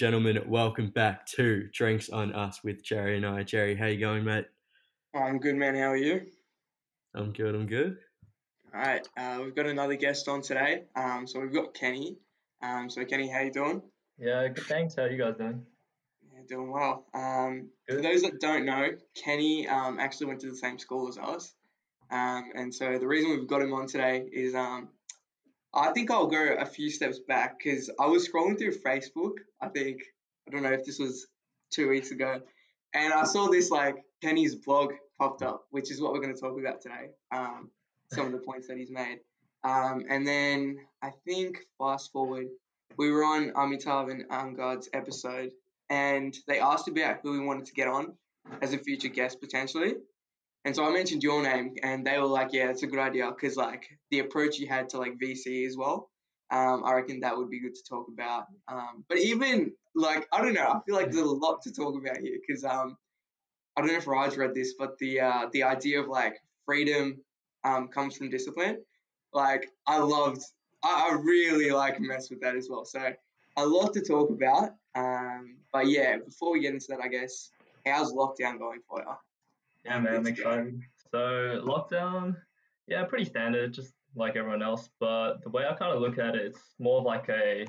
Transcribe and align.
gentlemen, 0.00 0.42
welcome 0.46 0.88
back 0.88 1.26
to 1.26 1.68
Drinks 1.74 2.08
on 2.08 2.32
Us 2.32 2.64
with 2.64 2.82
Jerry 2.82 3.18
and 3.18 3.26
I. 3.26 3.42
Jerry, 3.42 3.74
how 3.74 3.84
you 3.84 4.00
going, 4.00 4.24
mate? 4.24 4.46
I'm 5.14 5.38
good, 5.38 5.56
man. 5.56 5.74
How 5.74 5.90
are 5.90 5.96
you? 5.96 6.22
I'm 7.14 7.34
good. 7.34 7.54
I'm 7.54 7.66
good. 7.66 7.98
All 8.74 8.80
right, 8.80 9.06
uh, 9.18 9.40
we've 9.44 9.54
got 9.54 9.66
another 9.66 9.96
guest 9.96 10.26
on 10.26 10.40
today. 10.40 10.84
Um, 10.96 11.26
so 11.26 11.38
we've 11.38 11.52
got 11.52 11.74
Kenny. 11.74 12.16
Um, 12.62 12.88
so 12.88 13.04
Kenny, 13.04 13.28
how 13.28 13.40
you 13.40 13.52
doing? 13.52 13.82
Yeah, 14.16 14.48
good. 14.48 14.64
Thanks. 14.64 14.96
How 14.96 15.02
are 15.02 15.10
you 15.10 15.18
guys 15.18 15.36
doing? 15.36 15.66
Yeah, 16.32 16.40
doing 16.48 16.70
well. 16.70 17.04
Um, 17.12 17.68
for 17.86 18.00
those 18.00 18.22
that 18.22 18.40
don't 18.40 18.64
know, 18.64 18.92
Kenny 19.14 19.68
um, 19.68 20.00
actually 20.00 20.28
went 20.28 20.40
to 20.40 20.48
the 20.48 20.56
same 20.56 20.78
school 20.78 21.08
as 21.08 21.18
us. 21.18 21.52
Um, 22.10 22.52
and 22.54 22.74
so 22.74 22.96
the 22.98 23.06
reason 23.06 23.32
we've 23.32 23.46
got 23.46 23.60
him 23.60 23.74
on 23.74 23.86
today 23.86 24.26
is 24.32 24.54
um, 24.54 24.88
I 25.72 25.92
think 25.92 26.10
I'll 26.10 26.26
go 26.26 26.56
a 26.58 26.66
few 26.66 26.90
steps 26.90 27.20
back 27.28 27.58
because 27.58 27.90
I 28.00 28.06
was 28.06 28.28
scrolling 28.28 28.58
through 28.58 28.74
Facebook. 28.78 29.34
I 29.60 29.68
think 29.68 30.02
I 30.48 30.50
don't 30.50 30.62
know 30.62 30.72
if 30.72 30.84
this 30.84 30.98
was 30.98 31.26
two 31.70 31.88
weeks 31.88 32.10
ago, 32.10 32.40
and 32.94 33.12
I 33.12 33.24
saw 33.24 33.48
this 33.48 33.70
like 33.70 33.96
Kenny's 34.20 34.56
blog 34.56 34.92
popped 35.18 35.42
up, 35.42 35.66
which 35.70 35.90
is 35.90 36.00
what 36.00 36.12
we're 36.12 36.20
going 36.20 36.34
to 36.34 36.40
talk 36.40 36.58
about 36.58 36.80
today. 36.80 37.10
Um, 37.32 37.70
some 38.12 38.26
of 38.26 38.32
the 38.32 38.38
points 38.38 38.66
that 38.66 38.76
he's 38.76 38.90
made, 38.90 39.20
um, 39.62 40.04
and 40.08 40.26
then 40.26 40.78
I 41.02 41.10
think 41.24 41.58
fast 41.78 42.10
forward, 42.10 42.46
we 42.96 43.10
were 43.12 43.24
on 43.24 43.50
Amitav 43.50 44.10
and 44.10 44.24
Angard's 44.30 44.88
episode, 44.92 45.50
and 45.88 46.36
they 46.48 46.58
asked 46.58 46.88
about 46.88 47.18
who 47.22 47.32
we 47.32 47.40
wanted 47.40 47.66
to 47.66 47.72
get 47.72 47.86
on 47.86 48.14
as 48.62 48.72
a 48.72 48.78
future 48.78 49.08
guest 49.08 49.40
potentially. 49.40 49.94
And 50.64 50.76
so 50.76 50.84
I 50.84 50.92
mentioned 50.92 51.22
your 51.22 51.42
name, 51.42 51.76
and 51.82 52.06
they 52.06 52.18
were 52.18 52.26
like, 52.26 52.52
"Yeah, 52.52 52.70
it's 52.70 52.82
a 52.82 52.86
good 52.86 52.98
idea," 52.98 53.30
because 53.30 53.56
like 53.56 53.88
the 54.10 54.18
approach 54.18 54.58
you 54.58 54.68
had 54.68 54.90
to 54.90 54.98
like 54.98 55.18
VC 55.18 55.66
as 55.66 55.76
well. 55.76 56.10
Um, 56.50 56.82
I 56.84 56.94
reckon 56.94 57.20
that 57.20 57.36
would 57.36 57.48
be 57.48 57.60
good 57.60 57.74
to 57.74 57.82
talk 57.88 58.08
about. 58.08 58.46
Um, 58.68 59.04
but 59.08 59.18
even 59.18 59.72
like 59.94 60.26
I 60.32 60.42
don't 60.42 60.54
know, 60.54 60.68
I 60.68 60.80
feel 60.84 60.96
like 60.96 61.10
there's 61.10 61.26
a 61.26 61.30
lot 61.30 61.62
to 61.62 61.72
talk 61.72 61.94
about 61.96 62.18
here 62.18 62.38
because 62.46 62.64
um, 62.64 62.96
I 63.76 63.80
don't 63.80 63.90
know 63.90 63.96
if 63.96 64.06
Raj 64.06 64.36
read 64.36 64.54
this, 64.54 64.74
but 64.78 64.98
the 64.98 65.20
uh, 65.20 65.46
the 65.52 65.62
idea 65.62 66.00
of 66.00 66.08
like 66.08 66.34
freedom 66.66 67.22
um, 67.64 67.88
comes 67.88 68.16
from 68.16 68.30
discipline. 68.30 68.78
Like 69.32 69.70
I 69.86 69.98
loved, 69.98 70.42
I, 70.82 71.10
I 71.10 71.14
really 71.22 71.70
like 71.70 72.00
mess 72.00 72.30
with 72.30 72.40
that 72.40 72.56
as 72.56 72.68
well. 72.68 72.84
So 72.84 73.12
a 73.56 73.66
lot 73.66 73.94
to 73.94 74.02
talk 74.02 74.30
about. 74.30 74.70
Um, 74.94 75.56
but 75.72 75.86
yeah, 75.88 76.16
before 76.18 76.52
we 76.52 76.60
get 76.60 76.74
into 76.74 76.86
that, 76.90 77.00
I 77.00 77.08
guess 77.08 77.50
how's 77.86 78.12
lockdown 78.12 78.58
going 78.58 78.80
for 78.88 79.00
you? 79.00 79.14
Yeah, 79.84 79.98
man, 80.00 80.16
I'm 80.16 80.26
excited. 80.26 80.80
So 81.10 81.62
lockdown, 81.64 82.36
yeah, 82.86 83.04
pretty 83.04 83.24
standard, 83.24 83.72
just 83.72 83.94
like 84.14 84.36
everyone 84.36 84.62
else. 84.62 84.90
But 84.98 85.42
the 85.42 85.50
way 85.50 85.66
I 85.66 85.74
kind 85.74 85.92
of 85.94 86.00
look 86.00 86.18
at 86.18 86.34
it, 86.34 86.46
it's 86.46 86.74
more 86.78 86.98
of 86.98 87.04
like 87.04 87.28
a, 87.28 87.66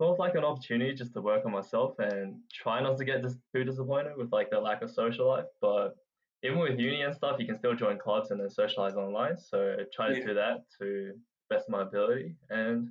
more 0.00 0.12
of 0.12 0.18
like 0.18 0.34
an 0.34 0.44
opportunity 0.44 0.94
just 0.94 1.14
to 1.14 1.20
work 1.20 1.46
on 1.46 1.52
myself 1.52 1.98
and 1.98 2.40
try 2.52 2.80
not 2.82 2.98
to 2.98 3.04
get 3.04 3.22
dis- 3.22 3.38
too 3.54 3.64
disappointed 3.64 4.16
with 4.16 4.32
like 4.32 4.50
the 4.50 4.60
lack 4.60 4.82
of 4.82 4.90
social 4.90 5.26
life. 5.28 5.46
But 5.60 5.96
even 6.42 6.58
with 6.58 6.78
uni 6.78 7.02
and 7.02 7.14
stuff, 7.14 7.40
you 7.40 7.46
can 7.46 7.56
still 7.56 7.74
join 7.74 7.98
clubs 7.98 8.30
and 8.30 8.40
then 8.40 8.50
socialize 8.50 8.94
online. 8.94 9.38
So 9.38 9.76
try 9.92 10.08
to 10.10 10.18
Yeah. 10.18 10.26
do 10.26 10.34
that 10.34 10.64
to 10.78 11.18
best 11.48 11.68
of 11.68 11.72
my 11.72 11.82
ability. 11.82 12.36
And 12.50 12.90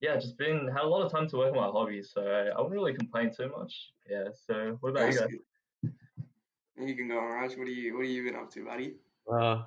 yeah, 0.00 0.16
just 0.16 0.36
been 0.36 0.68
had 0.68 0.82
a 0.82 0.86
lot 0.86 1.04
of 1.04 1.10
time 1.10 1.28
to 1.28 1.36
work 1.38 1.50
on 1.56 1.56
my 1.56 1.66
hobbies, 1.66 2.12
so 2.12 2.22
I, 2.22 2.48
I 2.48 2.56
wouldn't 2.60 2.72
really 2.72 2.94
complain 2.94 3.32
too 3.34 3.48
much. 3.48 3.92
Yeah. 4.08 4.28
So 4.32 4.76
what 4.80 4.90
about 4.90 5.12
you 5.12 5.18
guys? 5.18 5.28
good. 5.30 5.40
You 6.80 6.94
can 6.94 7.08
go, 7.08 7.16
Raj. 7.18 7.56
What 7.56 7.66
are 7.66 7.70
you 7.70 7.94
What 7.94 8.00
are 8.02 8.04
you 8.04 8.24
been 8.24 8.36
up 8.36 8.50
to, 8.52 8.64
buddy? 8.64 8.94
Uh, 9.30 9.62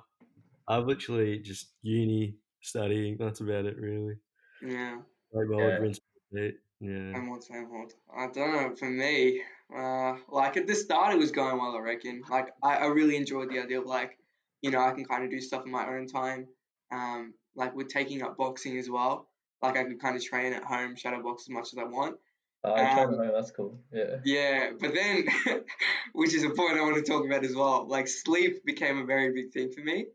I've 0.68 0.86
literally 0.86 1.38
just 1.38 1.72
uni 1.82 2.36
studying. 2.60 3.16
That's 3.18 3.40
about 3.40 3.66
it, 3.66 3.76
really. 3.78 4.14
Yeah, 4.62 5.00
Like 5.32 5.46
my 5.48 5.58
Yeah. 5.58 5.64
old 5.64 5.80
rinse 5.80 6.00
repeat. 6.30 6.58
Yeah. 6.80 7.12
I'm 7.16 7.28
on 7.30 7.40
same 7.42 7.66
hold. 7.68 7.94
I 8.16 8.28
don't 8.28 8.52
know. 8.52 8.74
For 8.76 8.88
me, 8.88 9.42
uh, 9.74 10.16
like 10.28 10.56
at 10.56 10.66
the 10.66 10.74
start, 10.74 11.14
it 11.14 11.18
was 11.18 11.30
going 11.30 11.58
well. 11.58 11.76
I 11.76 11.80
reckon. 11.80 12.22
Like 12.28 12.48
I, 12.62 12.76
I 12.76 12.86
really 12.86 13.16
enjoyed 13.16 13.50
the 13.50 13.58
idea 13.60 13.80
of 13.80 13.86
like, 13.86 14.18
you 14.62 14.70
know, 14.70 14.80
I 14.80 14.92
can 14.92 15.04
kind 15.04 15.24
of 15.24 15.30
do 15.30 15.40
stuff 15.40 15.64
in 15.66 15.72
my 15.72 15.86
own 15.86 16.06
time. 16.06 16.48
Um, 16.90 17.34
like 17.54 17.74
with 17.74 17.88
taking 17.88 18.22
up 18.22 18.36
boxing 18.36 18.78
as 18.78 18.88
well. 18.88 19.28
Like 19.62 19.76
I 19.76 19.84
could 19.84 20.00
kind 20.00 20.16
of 20.16 20.24
train 20.24 20.52
at 20.52 20.64
home, 20.64 20.96
shadow 20.96 21.22
box 21.22 21.44
as 21.44 21.50
much 21.50 21.72
as 21.72 21.78
I 21.78 21.84
want. 21.84 22.16
I'm 22.64 22.74
trying 22.94 23.08
to 23.08 23.18
Um, 23.18 23.26
know. 23.26 23.32
That's 23.34 23.50
cool. 23.50 23.78
Yeah. 23.92 24.16
Yeah, 24.24 24.70
but 24.80 24.94
then, 24.94 25.26
which 26.12 26.34
is 26.34 26.44
a 26.44 26.50
point 26.50 26.78
I 26.78 26.82
want 26.82 26.96
to 26.96 27.02
talk 27.02 27.24
about 27.26 27.44
as 27.44 27.54
well. 27.54 27.86
Like 27.88 28.06
sleep 28.08 28.64
became 28.64 28.98
a 28.98 29.04
very 29.04 29.32
big 29.32 29.52
thing 29.52 29.70
for 29.72 29.80
me. 29.80 30.06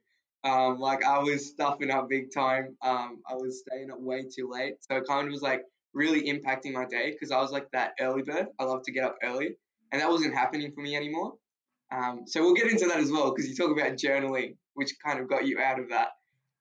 Um, 0.44 0.80
like 0.80 1.04
I 1.04 1.20
was 1.20 1.48
stuffing 1.48 1.92
up 1.92 2.08
big 2.10 2.32
time. 2.34 2.78
Um, 2.82 3.22
I 3.30 3.34
was 3.36 3.60
staying 3.68 3.92
up 3.92 4.00
way 4.00 4.24
too 4.24 4.50
late, 4.50 4.76
so 4.80 4.96
it 4.98 5.04
kind 5.08 5.28
of 5.28 5.32
was 5.34 5.42
like 5.42 5.64
really 5.94 6.24
impacting 6.24 6.74
my 6.74 6.86
day 6.86 7.12
because 7.12 7.32
I 7.32 7.42
was 7.42 7.52
like 7.52 7.70
that 7.72 7.94
early 8.00 8.22
bird. 8.24 8.48
I 8.60 8.64
love 8.64 8.84
to 8.84 8.92
get 8.92 9.04
up 9.04 9.18
early, 9.24 9.58
and 9.92 10.02
that 10.02 10.10
wasn't 10.10 10.34
happening 10.36 10.72
for 10.74 10.82
me 10.82 10.96
anymore. 10.96 11.34
Um, 11.92 12.22
so 12.28 12.42
we'll 12.42 12.54
get 12.54 12.72
into 12.72 12.86
that 12.88 13.00
as 13.00 13.12
well 13.12 13.34
because 13.34 13.50
you 13.50 13.56
talk 13.56 13.72
about 13.78 13.94
journaling, 13.98 14.56
which 14.76 14.94
kind 15.06 15.20
of 15.20 15.28
got 15.28 15.46
you 15.46 15.60
out 15.60 15.80
of 15.80 15.90
that. 15.90 16.10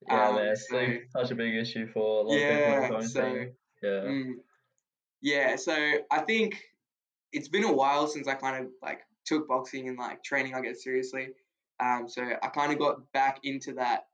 Yeah, 0.09 0.29
Um, 0.29 0.35
man. 0.37 0.57
so- 0.57 0.97
such 1.11 1.31
a 1.31 1.35
big 1.35 1.55
issue 1.55 1.87
for 1.93 2.21
a 2.25 2.29
lot 2.29 2.39
Yeah, 2.39 2.49
of 2.49 2.83
people. 2.83 2.97
with 2.99 3.11
so-. 3.11 3.47
Yeah. 3.83 3.89
Mm. 3.91 4.33
Yeah, 5.27 5.57
so 5.57 5.75
I 6.09 6.21
think 6.21 6.63
it's 7.33 7.49
been 7.49 7.65
a 7.65 7.73
while 7.73 8.07
since 8.07 8.29
I 8.29 8.35
kind 8.35 8.65
of 8.65 8.71
like 8.81 9.01
took 9.25 9.49
boxing 9.49 9.89
and 9.89 9.99
like 9.99 10.23
training 10.23 10.55
I 10.55 10.61
guess 10.61 10.85
seriously. 10.85 11.31
Um, 11.81 12.09
so 12.09 12.23
I 12.23 12.47
kind 12.49 12.73
of 12.73 12.79
got 12.79 13.13
back 13.13 13.41
into 13.43 13.73
that 13.75 14.07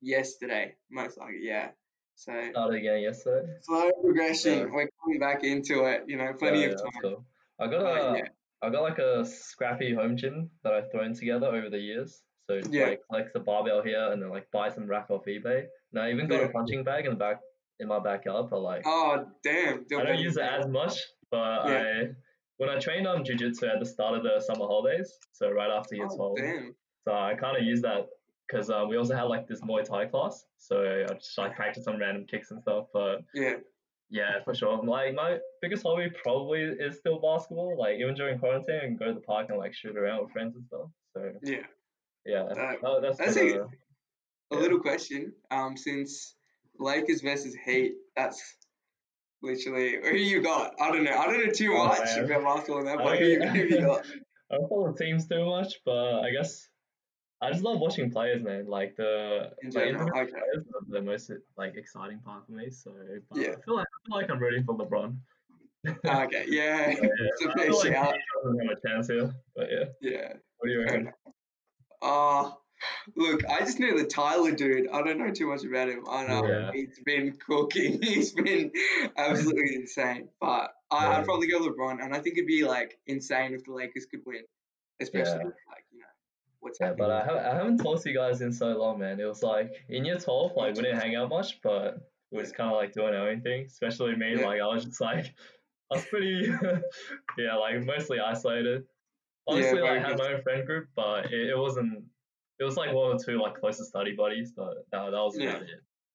yesterday, 0.00 0.76
most 0.88 1.18
likely, 1.18 1.40
yeah. 1.42 1.70
So 2.14 2.32
Started 2.50 2.76
again 2.78 3.00
yesterday. 3.02 3.52
slow 3.62 3.90
progression. 4.04 4.58
Yeah. 4.58 4.64
We're 4.72 4.88
coming 5.02 5.18
back 5.18 5.42
into 5.42 5.84
it, 5.86 6.04
you 6.06 6.16
know, 6.16 6.32
plenty 6.38 6.60
yeah, 6.60 6.66
of 6.66 6.70
yeah, 6.72 6.76
time. 6.76 7.02
cool. 7.02 7.24
I 7.58 7.66
got 7.66 7.82
a. 7.82 8.22
I 8.64 8.70
got 8.70 8.82
like 8.82 8.98
a 8.98 9.24
scrappy 9.26 9.92
home 9.92 10.16
gym 10.16 10.48
that 10.62 10.72
I've 10.72 10.92
thrown 10.92 11.14
together 11.14 11.46
over 11.48 11.68
the 11.70 11.80
years. 11.80 12.22
So 12.48 12.60
Yeah. 12.70 12.90
like 12.90 13.00
collect 13.10 13.32
the 13.34 13.40
barbell 13.40 13.82
here 13.82 14.12
and 14.12 14.22
then 14.22 14.30
like 14.30 14.48
buy 14.52 14.68
some 14.70 14.86
rack 14.86 15.10
off 15.10 15.24
eBay. 15.26 15.64
And 15.92 16.00
I 16.00 16.12
even 16.12 16.28
got 16.28 16.44
a 16.44 16.48
punching 16.48 16.84
bag 16.84 17.06
in 17.06 17.10
the 17.10 17.16
back 17.18 17.40
in 17.82 17.88
my 17.88 17.98
backyard, 17.98 18.46
but 18.50 18.60
like 18.60 18.82
Oh 18.86 19.26
damn! 19.42 19.84
I 19.98 20.02
don't 20.04 20.18
use 20.18 20.36
it 20.36 20.42
as 20.44 20.66
much, 20.66 20.96
but 21.30 21.68
Yeah. 21.68 22.04
I 22.06 22.14
when 22.58 22.70
I 22.70 22.78
trained 22.78 23.06
on 23.08 23.24
jiu-jitsu 23.24 23.66
at 23.66 23.80
the 23.80 23.86
start 23.86 24.16
of 24.16 24.22
the 24.22 24.40
summer 24.40 24.66
holidays, 24.66 25.18
so 25.32 25.50
right 25.50 25.70
after 25.70 25.96
year 25.96 26.06
Oh, 26.10 26.16
12, 26.16 26.36
damn. 26.36 26.74
so 27.04 27.12
I 27.12 27.34
kind 27.34 27.56
of 27.56 27.64
use 27.64 27.82
that 27.82 28.06
because 28.46 28.70
um, 28.70 28.88
we 28.88 28.96
also 28.96 29.14
had 29.16 29.24
like 29.24 29.48
this 29.48 29.60
Muay 29.62 29.84
Thai 29.84 30.06
class, 30.06 30.44
so 30.58 30.82
I 31.10 31.12
just 31.14 31.36
like 31.36 31.56
practice 31.56 31.84
some 31.84 31.98
random 31.98 32.24
kicks 32.26 32.50
and 32.52 32.60
stuff. 32.62 32.86
But 32.92 33.22
Yeah. 33.34 33.56
yeah, 34.10 34.42
for 34.44 34.54
sure, 34.54 34.80
like 34.84 35.14
my 35.14 35.38
biggest 35.60 35.82
hobby 35.82 36.08
probably 36.22 36.62
is 36.62 36.98
still 36.98 37.18
basketball. 37.20 37.76
Like 37.76 37.96
even 37.98 38.14
during 38.14 38.38
quarantine, 38.38 38.76
I 38.82 38.86
can 38.86 38.96
go 38.96 39.06
to 39.06 39.14
the 39.14 39.20
park 39.20 39.46
and 39.48 39.58
like 39.58 39.74
shoot 39.74 39.96
around 39.96 40.22
with 40.22 40.32
friends 40.32 40.54
and 40.54 40.64
stuff. 40.66 40.88
So 41.14 41.32
Yeah. 41.42 41.66
yeah, 42.24 42.42
Uh, 42.42 42.54
that- 42.54 43.02
that's 43.02 43.18
that's 43.18 43.34
been 43.34 43.56
a- 43.58 43.62
a- 43.64 43.68
Yeah. 44.52 44.58
little 44.58 44.80
question. 44.80 45.32
Um, 45.50 45.76
since 45.76 46.36
Lakers 46.78 47.20
versus 47.20 47.54
Heat, 47.54 47.94
that's 48.16 48.56
literally 49.42 49.96
who 50.02 50.16
you 50.16 50.42
got. 50.42 50.74
I 50.80 50.90
don't 50.90 51.04
know. 51.04 51.16
I 51.16 51.26
don't 51.26 51.44
know 51.46 51.52
too 51.52 51.72
Oh, 51.74 51.86
much 51.88 51.98
man. 52.04 52.24
about 52.24 52.42
basketball 52.44 52.78
and 52.78 52.88
that, 52.88 53.00
I 53.00 53.04
but 53.04 53.18
who, 53.18 53.24
you- 53.26 53.42
who 53.48 53.58
you 53.58 53.80
got? 53.80 54.06
I 54.50 54.56
don't 54.56 54.68
follow 54.68 54.92
teams 54.92 55.26
too 55.26 55.44
much, 55.46 55.80
but 55.84 56.20
I 56.20 56.30
guess 56.30 56.68
I 57.40 57.50
just 57.50 57.62
love 57.64 57.80
watching 57.80 58.10
players, 58.10 58.42
man. 58.42 58.66
Like 58.66 58.96
the 58.96 59.52
In 59.62 59.70
like, 59.70 59.84
general, 59.86 60.08
okay. 60.10 60.30
players 60.30 60.66
are 60.74 60.82
the 60.88 61.02
most 61.02 61.30
like 61.56 61.74
exciting 61.76 62.20
part 62.20 62.46
for 62.46 62.52
me. 62.52 62.70
So 62.70 62.92
but 63.30 63.38
Yeah. 63.38 63.52
I 63.52 63.60
feel 63.64 63.76
like 63.76 63.86
I 63.86 63.98
feel 64.06 64.16
like 64.16 64.30
I'm 64.30 64.38
rooting 64.38 64.64
for 64.64 64.76
LeBron. 64.76 65.16
Ah, 66.06 66.24
okay, 66.24 66.44
yeah, 66.48 66.90
Yeah, 66.90 66.96
it's 67.02 67.44
a 67.44 67.50
I 67.50 67.54
fair 67.54 67.64
feel 67.66 67.78
like 67.78 67.92
shout. 67.92 68.14
doesn't 68.44 68.68
have 68.68 68.78
a 68.78 68.88
chance 68.88 69.08
here. 69.08 69.34
But 69.56 69.68
yeah, 69.70 69.84
Yeah. 70.00 70.32
what 70.58 70.66
do 70.68 70.72
you 70.72 70.80
reckon? 70.82 71.12
Oh, 72.02 72.61
look, 73.16 73.44
I 73.48 73.60
just 73.60 73.78
know 73.80 73.96
the 73.96 74.06
Tyler 74.06 74.52
dude. 74.52 74.88
I 74.88 75.02
don't 75.02 75.18
know 75.18 75.30
too 75.32 75.46
much 75.48 75.64
about 75.64 75.88
him. 75.88 76.04
I 76.08 76.26
know 76.26 76.46
Yeah. 76.46 76.70
he's 76.72 76.98
been 77.04 77.36
cooking. 77.36 78.02
He's 78.02 78.32
been 78.32 78.72
absolutely 79.16 79.74
insane. 79.76 80.28
But 80.40 80.72
I, 80.90 81.04
Yeah. 81.10 81.18
I'd 81.18 81.24
probably 81.24 81.48
go 81.48 81.60
LeBron, 81.60 82.02
and 82.02 82.14
I 82.14 82.20
think 82.20 82.36
it'd 82.38 82.46
be 82.46 82.64
like 82.64 82.98
insane 83.06 83.54
if 83.54 83.64
the 83.64 83.72
Lakers 83.72 84.06
could 84.06 84.20
win, 84.26 84.42
especially 85.00 85.38
Yeah. 85.38 85.44
like 85.68 85.84
you 85.92 86.00
know 86.00 86.06
what's 86.60 86.78
Yeah, 86.80 86.88
happening. 86.88 87.08
but 87.08 87.10
I 87.12 87.24
haven't, 87.24 87.44
I 87.46 87.54
haven't 87.54 87.78
talked 87.78 88.02
to 88.02 88.10
you 88.10 88.16
guys 88.16 88.40
in 88.40 88.52
so 88.52 88.68
long, 88.78 88.98
man. 88.98 89.20
It 89.20 89.24
was 89.24 89.42
like 89.42 89.72
in 89.88 90.04
year 90.04 90.18
12, 90.18 90.52
like 90.56 90.76
we 90.76 90.82
didn't 90.82 91.00
hang 91.00 91.14
out 91.16 91.28
much, 91.28 91.60
but 91.62 91.98
we 92.30 92.38
was 92.38 92.52
kind 92.52 92.70
of 92.70 92.76
like 92.76 92.92
doing 92.92 93.14
our 93.14 93.28
own 93.28 93.40
thing. 93.42 93.66
Especially 93.66 94.14
me, 94.16 94.36
Yeah. 94.38 94.46
like 94.46 94.60
I 94.60 94.66
was 94.66 94.84
just 94.84 95.00
like, 95.00 95.34
I 95.90 95.96
was 95.96 96.04
pretty, 96.06 96.46
yeah, 97.38 97.54
like 97.56 97.84
mostly 97.84 98.18
isolated. 98.20 98.84
Honestly, 99.46 99.80
like, 99.80 99.90
I 99.90 100.08
had 100.08 100.18
my 100.18 100.34
own 100.34 100.42
friend 100.42 100.64
group, 100.64 100.88
but 100.94 101.32
it, 101.32 101.48
it 101.50 101.58
wasn't. 101.58 102.04
It 102.62 102.64
was 102.64 102.76
like 102.76 102.92
one 102.94 103.16
or 103.16 103.18
two 103.18 103.40
like 103.42 103.58
closest 103.58 103.88
study 103.90 104.14
buddies, 104.14 104.52
but 104.56 104.74
that, 104.92 105.10
that 105.10 105.10
was 105.10 105.36
Yeah. 105.36 105.50
about 105.50 105.62
it. 105.62 105.68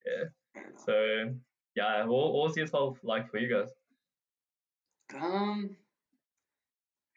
Yeah. 0.06 0.62
So 0.86 1.36
yeah, 1.76 2.06
what, 2.06 2.32
what 2.34 2.44
was 2.48 2.56
year 2.56 2.66
12 2.66 3.00
like 3.04 3.30
for 3.30 3.38
you 3.38 3.54
guys? 3.54 3.70
Um, 5.14 5.76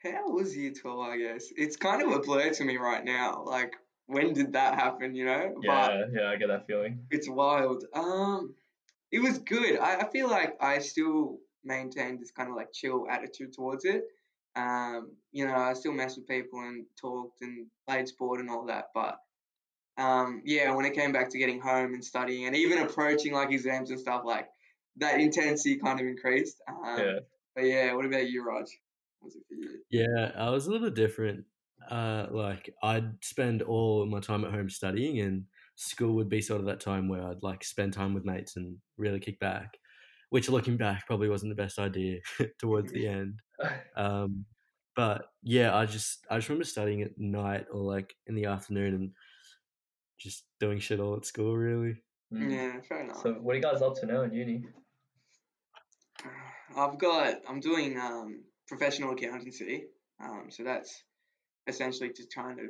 how 0.03 0.31
was 0.31 0.56
year 0.56 0.73
12, 0.73 1.00
I 1.09 1.17
guess? 1.17 1.47
It's 1.56 1.77
kind 1.77 2.03
of 2.03 2.11
a 2.11 2.19
blur 2.19 2.50
to 2.50 2.65
me 2.65 2.77
right 2.77 3.05
now. 3.05 3.44
Like, 3.47 3.75
when 4.06 4.32
did 4.32 4.53
that 4.55 4.75
happen, 4.75 5.15
you 5.15 5.25
know? 5.27 5.55
But 5.65 5.93
Yeah, 5.93 6.03
yeah, 6.12 6.31
I 6.31 6.37
get 6.37 6.49
that 6.49 6.67
feeling. 6.67 6.99
it's 7.12 7.29
wild. 7.29 7.85
Um, 7.94 8.55
it 9.12 9.21
was 9.21 9.38
good. 9.38 9.79
I, 9.79 9.99
I 9.99 10.11
feel 10.11 10.29
like 10.29 10.56
I 10.61 10.81
still 10.81 11.38
maintain 11.62 12.19
this 12.19 12.33
kind 12.33 12.49
of 12.50 12.56
like 12.56 12.73
chill 12.73 13.06
attitude 13.09 13.53
towards 13.53 13.85
it. 13.85 14.03
Um, 14.56 15.12
you 15.32 15.47
know, 15.47 15.55
I 15.55 15.75
still 15.75 15.93
mess 15.93 16.17
with 16.17 16.26
people 16.26 16.61
and 16.61 16.85
talked 17.00 17.43
and 17.43 17.67
played 17.88 18.08
sport 18.08 18.41
and 18.41 18.50
all 18.50 18.67
that, 18.67 18.87
but 18.94 19.19
um, 20.00 20.43
yeah, 20.44 20.75
when 20.75 20.87
it 20.87 20.94
came 20.94 21.12
back 21.12 21.29
to 21.31 21.38
getting 21.38 21.61
home 21.61 21.94
and 21.94 22.05
studying 22.05 22.47
and 22.47 22.56
even 22.56 22.79
approaching 22.79 23.32
like 23.32 23.50
exams 23.50 23.91
and 23.91 24.00
stuff, 24.00 24.23
like 24.25 24.49
that 24.97 25.20
intensity 25.20 25.76
kind 25.76 26.00
of 26.00 26.06
increased. 26.06 26.61
Um, 26.69 26.99
Yeah. 26.99 27.19
But 27.55 27.64
yeah, 27.64 27.93
what 27.94 28.06
about 28.06 28.31
you, 28.31 28.47
Raj? 28.47 28.67
Was 29.23 29.35
it 29.35 29.43
for 29.49 29.55
you? 29.55 29.81
Yeah, 29.91 30.32
I 30.37 30.50
was 30.50 30.67
a 30.67 30.70
little 30.70 30.91
different. 30.91 31.44
Uh, 31.91 32.26
like 32.31 32.73
I'd 32.82 33.12
spend 33.25 33.62
all 33.62 34.06
my 34.06 34.20
time 34.20 34.44
at 34.44 34.52
home 34.52 34.70
studying, 34.70 35.20
and 35.20 35.44
school 35.75 36.14
would 36.14 36.29
be 36.29 36.41
sort 36.41 36.61
of 36.61 36.67
that 36.67 36.81
time 36.81 37.08
where 37.08 37.23
I'd 37.23 37.43
like 37.43 37.64
spend 37.64 37.93
time 37.93 38.14
with 38.14 38.25
mates 38.25 38.56
and 38.56 38.76
really 38.97 39.19
kick 39.19 39.41
back. 39.41 39.76
Which, 40.31 40.49
looking 40.49 40.76
back, 40.76 41.06
probably 41.08 41.29
wasn't 41.29 41.50
the 41.50 41.61
best 41.61 41.79
idea 41.81 42.20
towards 42.61 42.93
the 42.93 43.08
end. 43.08 43.41
Um, 43.97 44.45
but 44.97 45.27
yeah, 45.43 45.77
I 45.77 45.87
just 45.87 46.27
I 46.31 46.37
just 46.37 46.49
remember 46.49 46.65
studying 46.65 47.03
at 47.03 47.19
night 47.19 47.67
or 47.73 47.81
like 47.81 48.15
in 48.27 48.35
the 48.35 48.47
afternoon 48.47 48.95
and 48.95 49.11
just 50.19 50.45
doing 50.59 50.79
shit 50.79 51.01
all 51.01 51.17
at 51.17 51.25
school. 51.25 51.57
Really, 51.57 51.97
Mm. 52.33 52.51
Yeah, 52.53 52.81
fair 52.89 53.03
enough. 53.03 53.23
So 53.23 53.33
what 53.35 53.53
are 53.53 53.57
you 53.57 53.62
guys 53.62 53.83
up 53.83 53.97
to 53.97 54.07
now 54.07 54.23
in 54.23 54.33
uni? 54.33 54.65
I've 56.77 56.99
got 56.99 57.37
I'm 57.49 57.61
doing 57.61 57.99
um, 57.99 58.43
professional 58.69 59.12
accountancy, 59.12 59.85
um, 60.23 60.47
so 60.49 60.62
that's 60.62 61.03
essentially 61.67 62.11
to 62.11 62.27
trying 62.27 62.57
to 62.59 62.69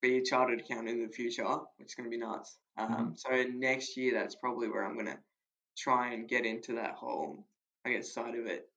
be 0.00 0.18
a 0.18 0.22
chartered 0.22 0.60
accountant 0.60 0.90
in 1.00 1.06
the 1.06 1.12
future, 1.12 1.44
which 1.78 1.88
is 1.88 1.94
going 1.94 2.10
to 2.10 2.16
be 2.16 2.18
nuts. 2.18 2.58
Um, 2.76 3.14
So 3.16 3.30
next 3.54 3.96
year, 3.96 4.14
that's 4.14 4.34
probably 4.36 4.68
where 4.68 4.84
I'm 4.84 4.94
going 4.94 5.06
to 5.06 5.18
try 5.78 6.12
and 6.12 6.28
get 6.28 6.44
into 6.44 6.74
that 6.74 6.94
whole, 6.94 7.46
I 7.86 7.92
guess, 7.92 8.12
side 8.12 8.34
of 8.34 8.46
it. 8.46 8.68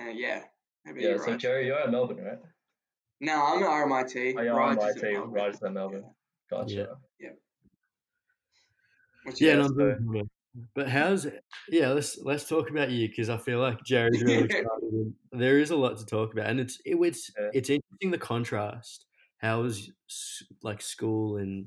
Uh, 0.00 0.10
yeah. 0.10 0.42
How 0.84 0.92
about 0.92 1.02
Yeah, 1.02 1.16
so 1.18 1.32
Raj? 1.32 1.40
Jerry, 1.40 1.66
you're 1.66 1.78
at 1.78 1.90
Melbourne, 1.90 2.24
right? 2.24 2.38
No, 3.20 3.44
I'm 3.44 3.62
at 3.62 3.68
RMIT. 3.68 4.34
Oh, 4.38 4.42
you're 4.42 4.54
Raj 4.56 4.78
at 4.78 4.90
is 4.90 4.96
at 4.96 5.02
MIT, 5.04 5.12
Melbourne. 5.14 5.32
Raj 5.34 5.54
at 5.62 5.72
Melbourne. 5.72 6.04
Gotcha. 6.50 6.96
What's 9.24 9.40
yeah, 9.40 9.54
yours? 9.54 9.66
and 9.70 9.80
I'm 9.80 9.98
doing. 10.10 10.30
But 10.74 10.88
how's 10.88 11.26
yeah? 11.68 11.88
Let's 11.90 12.18
let's 12.18 12.48
talk 12.48 12.70
about 12.70 12.90
you 12.90 13.08
because 13.08 13.28
I 13.28 13.36
feel 13.36 13.58
like 13.60 13.82
Jerry's 13.84 14.22
really 14.22 14.44
excited. 14.44 15.14
there 15.32 15.58
is 15.58 15.70
a 15.70 15.76
lot 15.76 15.98
to 15.98 16.06
talk 16.06 16.32
about, 16.32 16.46
and 16.46 16.58
it's 16.58 16.80
it, 16.84 16.96
it's 16.96 17.30
Yeah. 17.38 17.50
it's 17.52 17.70
interesting 17.70 18.10
the 18.10 18.18
contrast. 18.18 19.04
How 19.38 19.62
was 19.62 19.92
like 20.62 20.80
school 20.80 21.36
and 21.36 21.66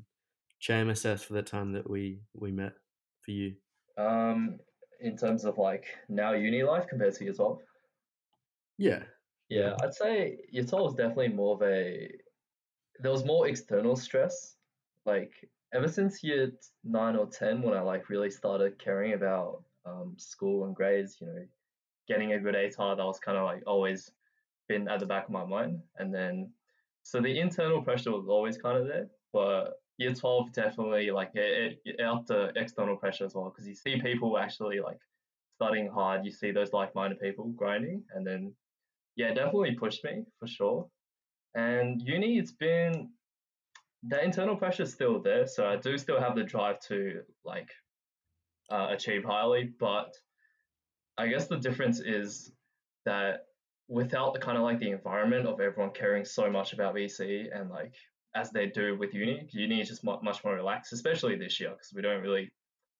JMSS 0.62 1.24
for 1.24 1.34
that 1.34 1.46
time 1.46 1.72
that 1.72 1.88
we 1.88 2.20
we 2.34 2.50
met 2.52 2.72
for 3.20 3.30
you? 3.30 3.54
Um, 3.96 4.58
in 5.00 5.16
terms 5.16 5.44
of 5.44 5.56
like 5.58 5.86
now 6.08 6.32
uni 6.32 6.62
life 6.62 6.86
compared 6.88 7.14
to 7.14 7.24
year 7.24 7.32
12? 7.32 7.60
Yeah, 8.78 9.04
Yeah, 9.48 9.76
I'd 9.82 9.94
say 9.94 10.38
12 10.52 10.84
was 10.84 10.94
definitely 10.94 11.28
more 11.28 11.54
of 11.56 11.62
a, 11.62 12.10
there 13.00 13.10
was 13.12 13.24
more 13.24 13.48
external 13.48 13.96
stress. 13.96 14.56
Like 15.06 15.50
ever 15.72 15.88
since 15.88 16.22
year 16.22 16.52
nine 16.84 17.16
or 17.16 17.26
10, 17.26 17.62
when 17.62 17.74
I 17.74 17.80
like 17.80 18.08
really 18.08 18.30
started 18.30 18.78
caring 18.78 19.14
about 19.14 19.64
um, 19.84 20.16
school 20.18 20.64
and 20.64 20.74
grades, 20.76 21.20
you 21.20 21.26
know, 21.26 21.46
getting 22.08 22.32
a 22.34 22.40
good 22.40 22.54
ATAR, 22.54 22.96
that 22.96 23.04
was 23.04 23.20
kind 23.20 23.38
of 23.38 23.44
like 23.44 23.62
always 23.66 24.10
been 24.68 24.88
at 24.88 25.00
the 25.00 25.06
back 25.06 25.24
of 25.26 25.30
my 25.30 25.44
mind. 25.44 25.82
And 25.96 26.14
then, 26.14 26.54
so 27.02 27.20
the 27.20 27.38
internal 27.40 27.82
pressure 27.82 28.12
was 28.12 28.28
always 28.28 28.58
kind 28.58 28.78
of 28.78 28.86
there, 28.86 29.10
but 29.32 29.82
year 29.98 30.14
12 30.14 30.52
definitely 30.52 31.10
like 31.10 31.32
it, 31.34 31.80
it, 31.84 32.00
upped 32.00 32.28
the 32.28 32.52
external 32.56 32.96
pressure 32.96 33.24
as 33.24 33.34
well 33.34 33.50
because 33.50 33.68
you 33.68 33.74
see 33.74 34.00
people 34.00 34.38
actually 34.38 34.80
like 34.80 35.00
studying 35.56 35.88
hard, 35.90 36.24
you 36.24 36.30
see 36.32 36.50
those 36.52 36.72
like-minded 36.72 37.20
people 37.20 37.48
grinding, 37.50 38.04
and 38.14 38.26
then 38.26 38.54
yeah, 39.16 39.34
definitely 39.34 39.74
pushed 39.74 40.04
me 40.04 40.24
for 40.38 40.46
sure. 40.46 40.88
And 41.54 42.00
uni, 42.00 42.38
it's 42.38 42.52
been 42.52 43.10
the 44.04 44.22
internal 44.22 44.56
pressure 44.56 44.82
is 44.82 44.92
still 44.92 45.20
there, 45.20 45.46
so 45.46 45.66
I 45.66 45.76
do 45.76 45.96
still 45.98 46.20
have 46.20 46.34
the 46.34 46.42
drive 46.42 46.80
to 46.88 47.22
like 47.44 47.70
uh, 48.70 48.88
achieve 48.90 49.24
highly, 49.24 49.70
but 49.78 50.14
I 51.18 51.28
guess 51.28 51.46
the 51.46 51.58
difference 51.58 52.00
is 52.00 52.52
that 53.04 53.46
without 53.88 54.32
the 54.32 54.40
kind 54.40 54.56
of 54.56 54.64
like 54.64 54.80
the 54.80 54.90
environment 54.90 55.46
of 55.46 55.60
everyone 55.60 55.92
caring 55.92 56.24
so 56.24 56.50
much 56.50 56.72
about 56.72 56.94
VC 56.94 57.46
and 57.54 57.68
like 57.68 57.94
as 58.34 58.50
they 58.50 58.66
do 58.66 58.96
with 58.96 59.12
uni, 59.12 59.46
uni 59.50 59.80
is 59.80 59.88
just 59.88 60.04
much 60.04 60.42
more 60.42 60.54
relaxed, 60.54 60.92
especially 60.92 61.36
this 61.36 61.60
year 61.60 61.70
because 61.70 61.92
we 61.94 62.00
don't 62.00 62.22
really 62.22 62.50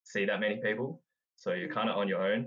see 0.04 0.26
that 0.26 0.40
many 0.40 0.56
people, 0.56 1.02
so 1.36 1.52
you're 1.52 1.72
kind 1.72 1.88
of 1.88 1.96
on 1.96 2.06
your 2.06 2.22
own. 2.22 2.46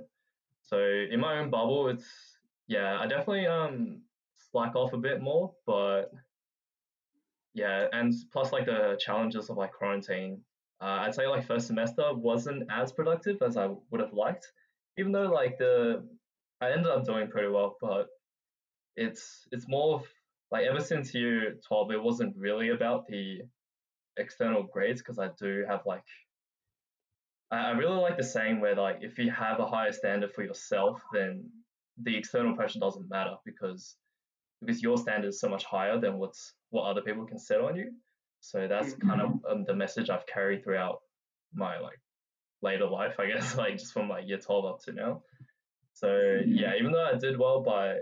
So 0.62 0.78
in 0.78 1.20
my 1.20 1.40
own 1.40 1.50
bubble, 1.50 1.90
it's 1.90 2.35
yeah, 2.68 3.00
I 3.00 3.08
definitely 3.08 3.48
um 3.48 4.02
slack 4.52 4.76
off 4.76 4.94
a 4.94 4.98
bit 4.98 5.22
more, 5.22 5.54
but 5.66 6.12
yeah, 7.54 7.88
and 7.92 8.14
plus 8.32 8.52
like 8.52 8.66
the 8.66 8.98
challenges 9.00 9.50
of 9.50 9.58
like 9.58 9.74
quarantine. 9.74 10.42
Uh, 10.82 11.04
I'd 11.04 11.16
say 11.16 11.28
like 11.28 11.48
first 11.48 11.68
semester 11.68 12.14
wasn't 12.14 12.70
as 12.70 12.92
productive 12.92 13.42
as 13.42 13.56
I 13.56 13.70
would 13.92 14.02
have 14.02 14.14
liked, 14.14 14.52
even 14.98 15.12
though 15.12 15.30
like 15.30 15.58
the 15.58 16.06
I 16.62 16.72
ended 16.72 16.88
up 16.88 17.06
doing 17.06 17.30
pretty 17.30 17.48
well, 17.48 17.78
but 17.82 18.08
it's 18.96 19.48
it's 19.52 19.68
more 19.68 19.96
of 19.96 20.06
like 20.52 20.66
ever 20.66 20.82
since 20.82 21.14
year 21.14 21.56
twelve, 21.68 21.92
it 21.92 22.02
wasn't 22.02 22.36
really 22.38 22.70
about 22.70 23.08
the 23.08 23.42
external 24.18 24.64
grades 24.64 25.02
because 25.02 25.20
I 25.20 25.30
do 25.40 25.66
have 25.68 25.82
like 25.86 26.04
I, 27.52 27.58
I 27.58 27.72
really 27.72 28.00
like 28.00 28.18
the 28.18 28.24
saying 28.24 28.60
where 28.60 28.76
like 28.76 29.00
if 29.02 29.18
you 29.18 29.32
have 29.32 29.60
a 29.60 29.66
higher 29.66 29.92
standard 29.92 30.34
for 30.34 30.44
yourself, 30.44 31.02
then 31.14 31.52
the 32.04 32.16
external 32.16 32.56
pressure 32.56 32.80
doesn't 32.80 33.10
matter 33.10 33.36
because 33.46 33.96
because 34.62 34.82
your 34.82 34.98
standard 34.98 35.28
is 35.30 35.40
so 35.40 35.50
much 35.50 35.64
higher 35.66 36.00
than 36.00 36.18
what's 36.18 36.54
what 36.70 36.84
other 36.84 37.02
people 37.02 37.26
can 37.26 37.40
set 37.40 37.62
on 37.62 37.76
you. 37.76 37.92
So 38.40 38.68
that's 38.68 38.94
kind 38.94 39.22
of 39.22 39.32
um, 39.50 39.66
the 39.66 39.74
message 39.74 40.10
I've 40.10 40.28
carried 40.28 40.64
throughout 40.64 41.00
my 41.54 41.80
like 41.80 42.00
later 42.62 42.88
life, 42.88 43.16
I 43.20 43.28
guess, 43.28 43.58
like 43.58 43.78
just 43.78 43.94
from 43.94 44.10
like 44.10 44.28
year 44.28 44.38
12 44.38 44.66
up 44.66 44.80
to 44.84 44.94
now. 44.94 45.22
So 45.94 46.40
yeah, 46.46 46.74
even 46.78 46.92
though 46.92 47.06
I 47.06 47.18
did 47.18 47.40
well 47.40 47.62
by 47.62 47.98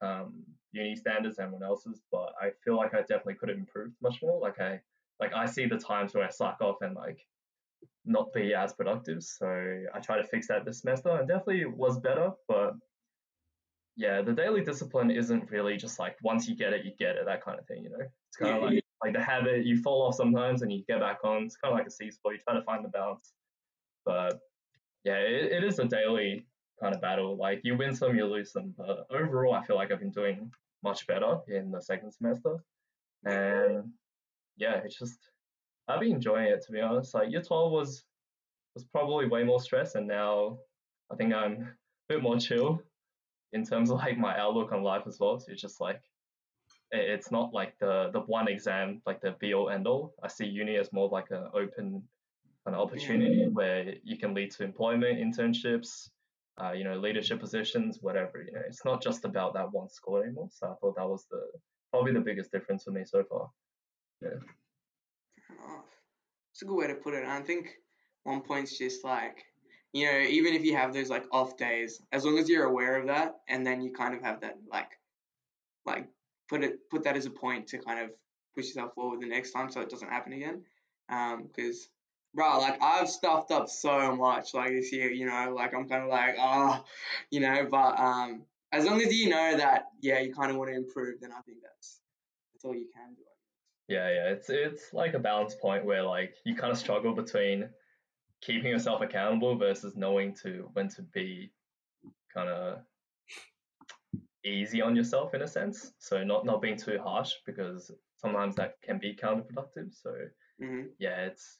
um, 0.00 0.44
uni 0.72 0.96
standards 0.96 1.38
and 1.38 1.46
everyone 1.46 1.62
else's, 1.62 2.00
but 2.10 2.32
I 2.40 2.50
feel 2.64 2.76
like 2.76 2.94
I 2.94 3.00
definitely 3.00 3.34
could 3.34 3.50
have 3.50 3.58
improved 3.58 3.94
much 4.02 4.20
more. 4.22 4.40
Like 4.40 4.60
I 4.60 4.80
like 5.20 5.32
I 5.34 5.46
see 5.46 5.66
the 5.66 5.78
times 5.78 6.14
where 6.14 6.24
I 6.24 6.30
slack 6.30 6.60
off 6.60 6.76
and 6.80 6.96
like 6.96 7.18
not 8.04 8.32
be 8.32 8.54
as 8.54 8.72
productive. 8.72 9.22
So 9.22 9.46
I 9.94 10.00
try 10.00 10.16
to 10.16 10.26
fix 10.28 10.48
that 10.48 10.64
this 10.64 10.80
semester 10.80 11.10
and 11.10 11.28
definitely 11.28 11.66
was 11.66 11.98
better, 11.98 12.32
but 12.48 12.74
yeah, 13.96 14.22
the 14.22 14.32
daily 14.32 14.62
discipline 14.64 15.10
isn't 15.10 15.50
really 15.50 15.76
just 15.76 15.98
like 15.98 16.16
once 16.22 16.48
you 16.48 16.56
get 16.56 16.72
it, 16.72 16.84
you 16.84 16.92
get 16.98 17.16
it, 17.16 17.26
that 17.26 17.44
kind 17.44 17.58
of 17.58 17.66
thing, 17.66 17.84
you 17.84 17.90
know. 17.90 17.98
It's 18.28 18.36
kind 18.36 18.56
of 18.56 18.62
Yeah, 18.62 18.66
like 18.66 18.84
like 19.02 19.12
the 19.12 19.22
habit, 19.22 19.66
you 19.66 19.82
fall 19.82 20.02
off 20.02 20.14
sometimes 20.14 20.62
and 20.62 20.72
you 20.72 20.84
get 20.88 21.00
back 21.00 21.18
on. 21.24 21.44
It's 21.44 21.56
kind 21.56 21.72
of 21.72 21.78
like 21.78 21.86
a 21.86 21.90
seesaw. 21.90 22.30
You 22.30 22.38
try 22.38 22.54
to 22.54 22.62
find 22.62 22.84
the 22.84 22.88
balance, 22.88 23.34
but 24.04 24.40
yeah, 25.04 25.18
it, 25.18 25.52
it 25.52 25.64
is 25.64 25.78
a 25.78 25.84
daily 25.86 26.48
kind 26.80 26.94
of 26.94 27.00
battle. 27.00 27.36
Like 27.36 27.60
you 27.64 27.76
win 27.76 27.94
some, 27.94 28.16
you 28.16 28.26
lose 28.26 28.52
some, 28.52 28.74
but 28.76 29.06
overall, 29.10 29.54
I 29.54 29.64
feel 29.64 29.76
like 29.76 29.92
I've 29.92 30.00
been 30.00 30.10
doing 30.10 30.50
much 30.82 31.06
better 31.06 31.40
in 31.48 31.70
the 31.70 31.80
second 31.80 32.12
semester, 32.12 32.56
and 33.24 33.92
yeah, 34.56 34.76
it's 34.84 34.98
just 34.98 35.18
I've 35.88 36.00
been 36.00 36.12
enjoying 36.12 36.48
it 36.48 36.62
to 36.66 36.72
be 36.72 36.80
honest. 36.80 37.14
Like 37.14 37.30
year 37.30 37.42
twelve 37.42 37.72
was 37.72 38.04
was 38.74 38.84
probably 38.84 39.28
way 39.28 39.44
more 39.44 39.60
stress, 39.60 39.94
and 39.94 40.08
now 40.08 40.58
I 41.12 41.16
think 41.16 41.32
I'm 41.32 41.62
a 41.62 41.74
bit 42.08 42.22
more 42.22 42.38
chill 42.38 42.82
in 43.54 43.64
terms 43.64 43.90
of 43.90 43.98
like 43.98 44.18
my 44.18 44.38
outlook 44.38 44.72
on 44.72 44.82
life 44.82 45.04
as 45.06 45.18
well. 45.18 45.38
So 45.38 45.52
it's 45.52 45.62
just 45.62 45.80
like 45.80 46.02
it's 46.90 47.30
not 47.30 47.54
like 47.54 47.78
the 47.78 48.10
the 48.12 48.20
one 48.20 48.48
exam 48.48 49.00
like 49.06 49.20
the 49.20 49.32
be 49.40 49.54
all 49.54 49.70
end 49.70 49.86
all. 49.86 50.14
I 50.22 50.28
see 50.28 50.46
uni 50.46 50.76
as 50.76 50.92
more 50.92 51.08
like 51.08 51.30
an 51.30 51.48
open 51.54 52.02
of 52.66 52.74
opportunity 52.74 53.46
where 53.52 53.94
you 54.02 54.16
can 54.16 54.32
lead 54.32 54.50
to 54.52 54.64
employment, 54.64 55.18
internships, 55.18 56.08
uh, 56.62 56.72
you 56.72 56.84
know, 56.84 56.96
leadership 56.96 57.40
positions, 57.40 57.98
whatever. 58.00 58.42
You 58.42 58.52
know, 58.52 58.62
it's 58.66 58.84
not 58.84 59.02
just 59.02 59.24
about 59.24 59.54
that 59.54 59.70
one 59.72 59.88
score 59.90 60.24
anymore. 60.24 60.48
So 60.50 60.68
I 60.68 60.74
thought 60.80 60.96
that 60.96 61.08
was 61.08 61.26
the 61.30 61.42
probably 61.90 62.12
the 62.12 62.20
biggest 62.20 62.50
difference 62.50 62.84
for 62.84 62.90
me 62.90 63.02
so 63.04 63.22
far. 63.28 63.50
Yeah. 64.22 64.40
It's 66.52 66.62
a 66.62 66.64
good 66.64 66.76
way 66.76 66.86
to 66.86 66.94
put 66.94 67.14
it. 67.14 67.26
I 67.26 67.40
think 67.40 67.76
one 68.22 68.40
point's 68.40 68.78
just 68.78 69.04
like, 69.04 69.44
you 69.94 70.06
know, 70.06 70.18
even 70.18 70.54
if 70.54 70.64
you 70.64 70.76
have 70.76 70.92
those 70.92 71.08
like 71.08 71.24
off 71.30 71.56
days, 71.56 72.02
as 72.12 72.24
long 72.24 72.36
as 72.36 72.48
you're 72.48 72.64
aware 72.64 72.96
of 72.96 73.06
that, 73.06 73.36
and 73.48 73.64
then 73.64 73.80
you 73.80 73.92
kind 73.92 74.12
of 74.12 74.22
have 74.22 74.40
that 74.40 74.58
like, 74.70 74.98
like 75.86 76.08
put 76.48 76.64
it 76.64 76.90
put 76.90 77.04
that 77.04 77.16
as 77.16 77.26
a 77.26 77.30
point 77.30 77.68
to 77.68 77.78
kind 77.78 78.00
of 78.00 78.10
push 78.56 78.66
yourself 78.66 78.92
forward 78.94 79.20
the 79.20 79.26
next 79.26 79.52
time 79.52 79.70
so 79.70 79.80
it 79.80 79.88
doesn't 79.88 80.10
happen 80.10 80.32
again. 80.32 80.62
Um, 81.08 81.44
because 81.46 81.88
bro, 82.34 82.58
like 82.58 82.82
I've 82.82 83.08
stuffed 83.08 83.52
up 83.52 83.68
so 83.68 84.16
much 84.16 84.52
like 84.52 84.70
this 84.70 84.92
year, 84.92 85.10
you 85.10 85.26
know, 85.26 85.54
like 85.56 85.72
I'm 85.72 85.88
kind 85.88 86.02
of 86.02 86.10
like, 86.10 86.34
oh, 86.40 86.84
you 87.30 87.38
know, 87.38 87.68
but 87.70 87.98
um, 87.98 88.42
as 88.72 88.84
long 88.84 89.00
as 89.00 89.14
you 89.14 89.28
know 89.28 89.56
that, 89.56 89.86
yeah, 90.00 90.18
you 90.18 90.34
kind 90.34 90.50
of 90.50 90.56
want 90.56 90.70
to 90.70 90.76
improve, 90.76 91.20
then 91.20 91.30
I 91.30 91.40
think 91.42 91.58
that's 91.62 92.00
that's 92.52 92.64
all 92.64 92.74
you 92.74 92.88
can 92.92 93.14
do. 93.14 93.22
Yeah, 93.86 94.08
yeah, 94.08 94.32
it's 94.32 94.50
it's 94.50 94.92
like 94.92 95.14
a 95.14 95.20
balance 95.20 95.54
point 95.54 95.84
where 95.84 96.02
like 96.02 96.34
you 96.44 96.56
kind 96.56 96.72
of 96.72 96.78
struggle 96.78 97.14
between 97.14 97.68
keeping 98.44 98.70
yourself 98.70 99.00
accountable 99.00 99.56
versus 99.56 99.96
knowing 99.96 100.34
to 100.34 100.68
when 100.74 100.88
to 100.88 101.02
be 101.02 101.50
kind 102.32 102.48
of 102.48 102.78
easy 104.44 104.82
on 104.82 104.94
yourself 104.94 105.34
in 105.34 105.42
a 105.42 105.48
sense. 105.48 105.92
So 105.98 106.22
not 106.22 106.44
not 106.44 106.60
being 106.60 106.76
too 106.76 106.98
harsh 107.02 107.32
because 107.46 107.90
sometimes 108.16 108.56
that 108.56 108.74
can 108.82 108.98
be 108.98 109.16
counterproductive. 109.16 109.94
So 109.94 110.14
hmm 110.60 110.82
yeah, 110.98 111.24
it's, 111.26 111.58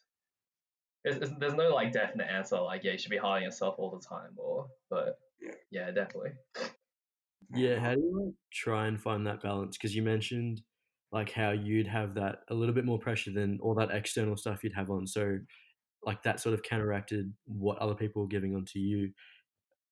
it's, 1.04 1.16
it's 1.18 1.32
there's 1.38 1.54
no 1.54 1.70
like 1.70 1.92
definite 1.92 2.28
answer 2.30 2.60
like 2.60 2.84
yeah 2.84 2.92
you 2.92 2.98
should 2.98 3.10
be 3.10 3.16
hard 3.16 3.38
on 3.38 3.42
yourself 3.42 3.76
all 3.78 3.90
the 3.90 4.06
time 4.06 4.32
or 4.36 4.66
but 4.90 5.18
Yeah. 5.40 5.54
yeah 5.70 5.90
definitely. 5.90 6.32
Yeah, 7.54 7.78
how 7.78 7.94
do 7.94 8.00
you 8.00 8.24
like, 8.24 8.34
try 8.52 8.86
and 8.86 9.00
find 9.00 9.26
that 9.26 9.42
balance? 9.42 9.76
Because 9.76 9.94
you 9.94 10.02
mentioned 10.02 10.62
like 11.12 11.30
how 11.30 11.52
you'd 11.52 11.86
have 11.86 12.14
that 12.14 12.38
a 12.48 12.54
little 12.54 12.74
bit 12.74 12.84
more 12.84 12.98
pressure 12.98 13.30
than 13.30 13.58
all 13.62 13.74
that 13.74 13.90
external 13.92 14.36
stuff 14.36 14.64
you'd 14.64 14.74
have 14.74 14.90
on. 14.90 15.06
So 15.06 15.38
like 16.06 16.22
that 16.22 16.40
sort 16.40 16.54
of 16.54 16.62
counteracted 16.62 17.32
what 17.46 17.78
other 17.78 17.94
people 17.94 18.22
were 18.22 18.28
giving 18.28 18.54
onto 18.54 18.78
you. 18.78 19.10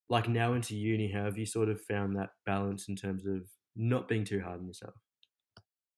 Like 0.09 0.28
now 0.28 0.54
into 0.54 0.76
uni, 0.76 1.11
how 1.11 1.25
have 1.25 1.38
you 1.38 1.47
sort 1.47 1.69
of 1.69 1.81
found 1.81 2.16
that 2.16 2.31
balance 2.45 2.88
in 2.88 2.97
terms 2.97 3.26
of 3.26 3.42
not 3.76 4.09
being 4.09 4.25
too 4.25 4.40
hard 4.40 4.61
on 4.61 4.66
yourself? 4.66 4.95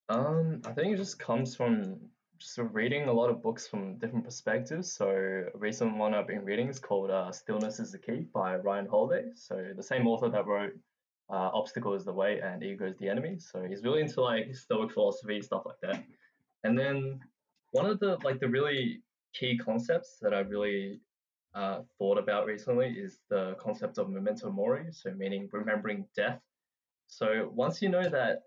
Um, 0.09 0.61
I 0.65 0.71
think 0.71 0.93
it 0.93 0.97
just 0.97 1.19
comes 1.19 1.55
from 1.55 1.97
just 2.37 2.57
reading 2.71 3.07
a 3.07 3.13
lot 3.13 3.29
of 3.29 3.41
books 3.41 3.67
from 3.67 3.97
different 3.97 4.25
perspectives. 4.25 4.93
So 4.93 5.09
a 5.09 5.57
recent 5.57 5.97
one 5.97 6.13
I've 6.13 6.27
been 6.27 6.45
reading 6.45 6.69
is 6.69 6.79
called 6.79 7.09
uh, 7.09 7.31
"Stillness 7.31 7.79
Is 7.79 7.91
the 7.91 7.97
Key" 7.97 8.27
by 8.33 8.57
Ryan 8.57 8.85
Holiday. 8.85 9.29
So 9.35 9.71
the 9.75 9.83
same 9.83 10.07
author 10.07 10.29
that 10.29 10.45
wrote 10.45 10.73
uh, 11.29 11.49
"Obstacle 11.53 11.93
Is 11.93 12.05
the 12.05 12.13
Way" 12.13 12.39
and 12.41 12.63
"Ego 12.63 12.85
Is 12.85 12.97
the 12.97 13.09
Enemy." 13.09 13.39
So 13.39 13.63
he's 13.63 13.83
really 13.83 14.01
into 14.01 14.21
like 14.21 14.53
Stoic 14.55 14.91
philosophy 14.91 15.41
stuff 15.41 15.63
like 15.65 15.79
that. 15.81 16.03
And 16.63 16.77
then 16.77 17.19
one 17.71 17.85
of 17.85 17.99
the 17.99 18.17
like 18.23 18.39
the 18.39 18.47
really 18.47 19.01
key 19.37 19.57
concepts 19.57 20.17
that 20.21 20.33
I 20.33 20.39
really 20.39 21.01
uh, 21.53 21.83
thought 21.97 22.17
about 22.17 22.45
recently 22.45 22.89
is 22.99 23.21
the 23.29 23.55
concept 23.59 23.97
of 23.97 24.09
memento 24.09 24.51
mori. 24.51 24.91
So 24.91 25.11
meaning 25.13 25.49
remembering 25.51 26.07
death. 26.15 26.41
So 27.07 27.49
once 27.53 27.81
you 27.81 27.89
know 27.89 28.07
that 28.09 28.43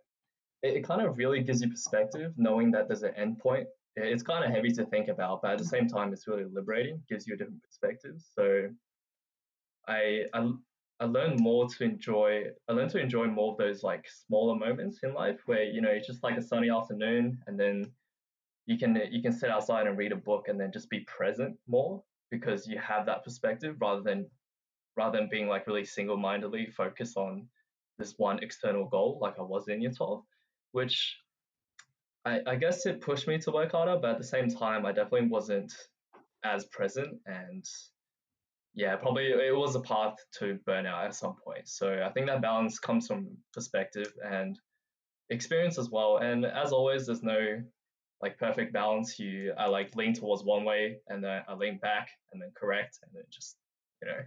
it, 0.63 0.75
it 0.79 0.85
kind 0.85 1.03
of 1.03 1.17
really 1.19 1.43
gives 1.43 1.63
you 1.63 1.71
perspective 1.71 2.35
knowing 2.37 2.71
that 2.73 2.89
there's 2.89 3.03
an 3.03 3.15
end 3.17 3.39
point. 3.39 3.69
It- 3.97 4.13
It's 4.13 4.23
kind 4.23 4.45
of 4.45 4.51
heavy 4.51 4.73
to 4.73 4.85
think 4.87 5.09
about, 5.09 5.43
but 5.43 5.53
at 5.53 5.59
the 5.59 5.65
same 5.77 5.89
time, 5.89 6.13
it's 6.13 6.27
really 6.29 6.45
liberating, 6.45 7.03
gives 7.09 7.27
you 7.27 7.35
a 7.35 7.37
different 7.37 7.63
perspective. 7.63 8.17
So 8.37 8.71
I, 9.87 10.27
I, 10.35 10.53
I 11.01 11.05
learned 11.07 11.41
more 11.41 11.69
to 11.69 11.85
enjoy, 11.85 12.45
I 12.69 12.73
learned 12.73 12.91
to 12.93 13.01
enjoy 13.01 13.27
more 13.27 13.53
of 13.53 13.59
those 13.59 13.83
like 13.83 14.09
smaller 14.09 14.57
moments 14.57 15.01
in 15.03 15.15
life 15.15 15.41
where, 15.47 15.65
you 15.65 15.81
know, 15.81 15.91
it's 15.91 16.07
just 16.07 16.23
like 16.23 16.37
a 16.37 16.43
sunny 16.43 16.71
afternoon 16.71 17.43
and 17.47 17.59
then 17.59 17.93
you 18.69 18.79
can, 18.79 18.97
uh, 18.97 19.01
you 19.11 19.23
can 19.23 19.33
sit 19.33 19.51
outside 19.51 19.87
and 19.87 19.99
read 19.99 20.13
a 20.13 20.17
book 20.17 20.47
and 20.49 20.61
then 20.61 20.71
just 20.73 20.91
be 20.91 21.01
present 21.01 21.57
more 21.67 22.03
because 22.31 22.69
you 22.69 22.79
have 22.79 23.07
that 23.07 23.25
perspective 23.25 23.75
rather 23.81 24.03
than, 24.03 24.27
rather 24.97 25.19
than 25.19 25.29
being 25.31 25.49
like 25.49 25.67
really 25.67 25.85
single-mindedly 25.85 26.67
focused 26.67 27.17
on 27.17 27.47
this 27.99 28.15
one 28.19 28.39
external 28.43 28.85
goal 28.85 29.19
like 29.21 29.39
I 29.39 29.43
was 29.43 29.69
in 29.69 29.81
year 29.81 29.91
12 29.91 30.23
which 30.73 31.17
I, 32.25 32.41
I 32.47 32.57
guess 32.57 32.85
it 32.85 33.01
pushed 33.01 33.27
me 33.27 33.39
to 33.39 33.51
work 33.51 33.73
harder, 33.73 33.97
but 33.97 34.11
at 34.11 34.19
the 34.19 34.25
same 34.25 34.49
time, 34.51 34.85
I 34.85 34.93
definitely 34.93 35.29
wasn't 35.29 35.73
as 36.45 36.67
present. 36.67 37.19
And 37.27 37.65
yeah, 38.75 38.97
probably 38.97 39.29
it 39.29 39.57
was 39.57 39.75
a 39.77 39.81
path 39.81 40.17
to 40.39 40.59
burnout 40.67 41.07
at 41.07 41.15
some 41.15 41.37
point. 41.43 41.69
So 41.69 42.03
I 42.05 42.11
think 42.11 42.27
that 42.27 42.43
balance 42.43 42.79
comes 42.79 43.07
from 43.07 43.29
perspective 43.53 44.13
and 44.25 44.59
experience 45.31 45.79
as 45.79 45.91
well. 45.91 46.19
And 46.19 46.45
as 46.45 46.73
always, 46.73 47.07
there's 47.07 47.23
no 47.23 47.63
like 48.21 48.39
perfect 48.39 48.73
balance. 48.73 49.19
You 49.19 49.53
I 49.57 49.67
like 49.67 49.95
lean 49.97 50.15
towards 50.15 50.43
one 50.43 50.65
way 50.65 50.99
and 51.09 51.23
then 51.23 51.43
I 51.49 51.55
lean 51.55 51.79
back 51.79 52.09
and 52.33 52.41
then 52.41 52.51
correct 52.55 52.99
and 53.03 53.11
then 53.15 53.25
just 53.31 53.57
you 54.03 54.09
know 54.09 54.21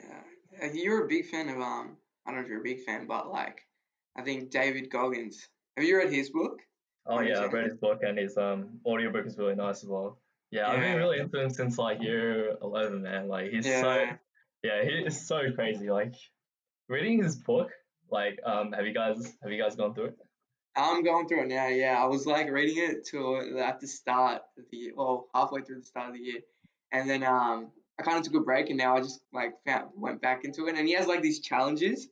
Yeah, 0.00 0.66
Uh, 0.66 0.72
you're 0.72 1.04
a 1.04 1.08
big 1.08 1.26
fan 1.26 1.48
of 1.48 1.60
um. 1.60 1.96
I 2.24 2.30
don't 2.30 2.36
know 2.38 2.44
if 2.44 2.48
you're 2.48 2.60
a 2.60 2.64
big 2.64 2.82
fan, 2.84 3.06
but 3.06 3.30
like, 3.30 3.66
I 4.16 4.22
think 4.22 4.50
David 4.50 4.90
Goggins. 4.90 5.48
Have 5.76 5.84
you 5.84 5.96
read 5.98 6.12
his 6.12 6.30
book? 6.30 6.60
Oh 7.06 7.20
yeah, 7.20 7.40
I've 7.40 7.52
read 7.52 7.64
his 7.64 7.78
book 7.78 8.00
and 8.02 8.16
his 8.16 8.36
um 8.36 8.80
audiobook 8.86 9.26
is 9.26 9.38
really 9.38 9.56
nice 9.56 9.82
as 9.82 9.88
well. 9.88 10.20
Yeah, 10.50 10.68
I've 10.68 10.80
been 10.80 10.98
really 10.98 11.18
into 11.18 11.40
him 11.40 11.50
since 11.50 11.78
like 11.78 12.00
year 12.02 12.56
eleven, 12.62 13.02
man. 13.02 13.26
Like 13.26 13.50
he's 13.50 13.64
so 13.64 13.94
Yeah. 13.94 14.16
yeah, 14.62 14.84
he 14.84 14.90
is 14.90 15.26
so 15.26 15.50
crazy. 15.52 15.90
Like 15.90 16.14
reading 16.88 17.22
his 17.22 17.36
book, 17.36 17.70
like 18.12 18.38
um 18.44 18.72
have 18.72 18.86
you 18.86 18.94
guys 18.94 19.36
have 19.42 19.50
you 19.50 19.60
guys 19.60 19.74
gone 19.74 19.94
through 19.94 20.06
it? 20.06 20.18
I'm 20.74 21.02
going 21.02 21.28
through 21.28 21.42
it 21.42 21.48
now. 21.48 21.66
Yeah, 21.66 22.02
I 22.02 22.06
was 22.06 22.26
like 22.26 22.50
reading 22.50 22.76
it 22.78 23.04
to 23.06 23.58
at 23.58 23.80
the 23.80 23.86
start 23.86 24.42
of 24.58 24.64
the 24.70 24.76
year, 24.76 24.92
well, 24.96 25.26
halfway 25.34 25.60
through 25.62 25.80
the 25.80 25.84
start 25.84 26.08
of 26.08 26.14
the 26.14 26.20
year, 26.20 26.40
and 26.92 27.08
then 27.08 27.22
um, 27.22 27.70
I 27.98 28.02
kind 28.02 28.18
of 28.18 28.24
took 28.24 28.34
a 28.34 28.40
break, 28.40 28.70
and 28.70 28.78
now 28.78 28.96
I 28.96 29.00
just 29.00 29.20
like 29.32 29.52
found, 29.66 29.90
went 29.94 30.22
back 30.22 30.44
into 30.44 30.66
it. 30.68 30.76
And 30.76 30.86
he 30.86 30.94
has 30.94 31.06
like 31.06 31.22
these 31.22 31.40
challenges. 31.40 32.08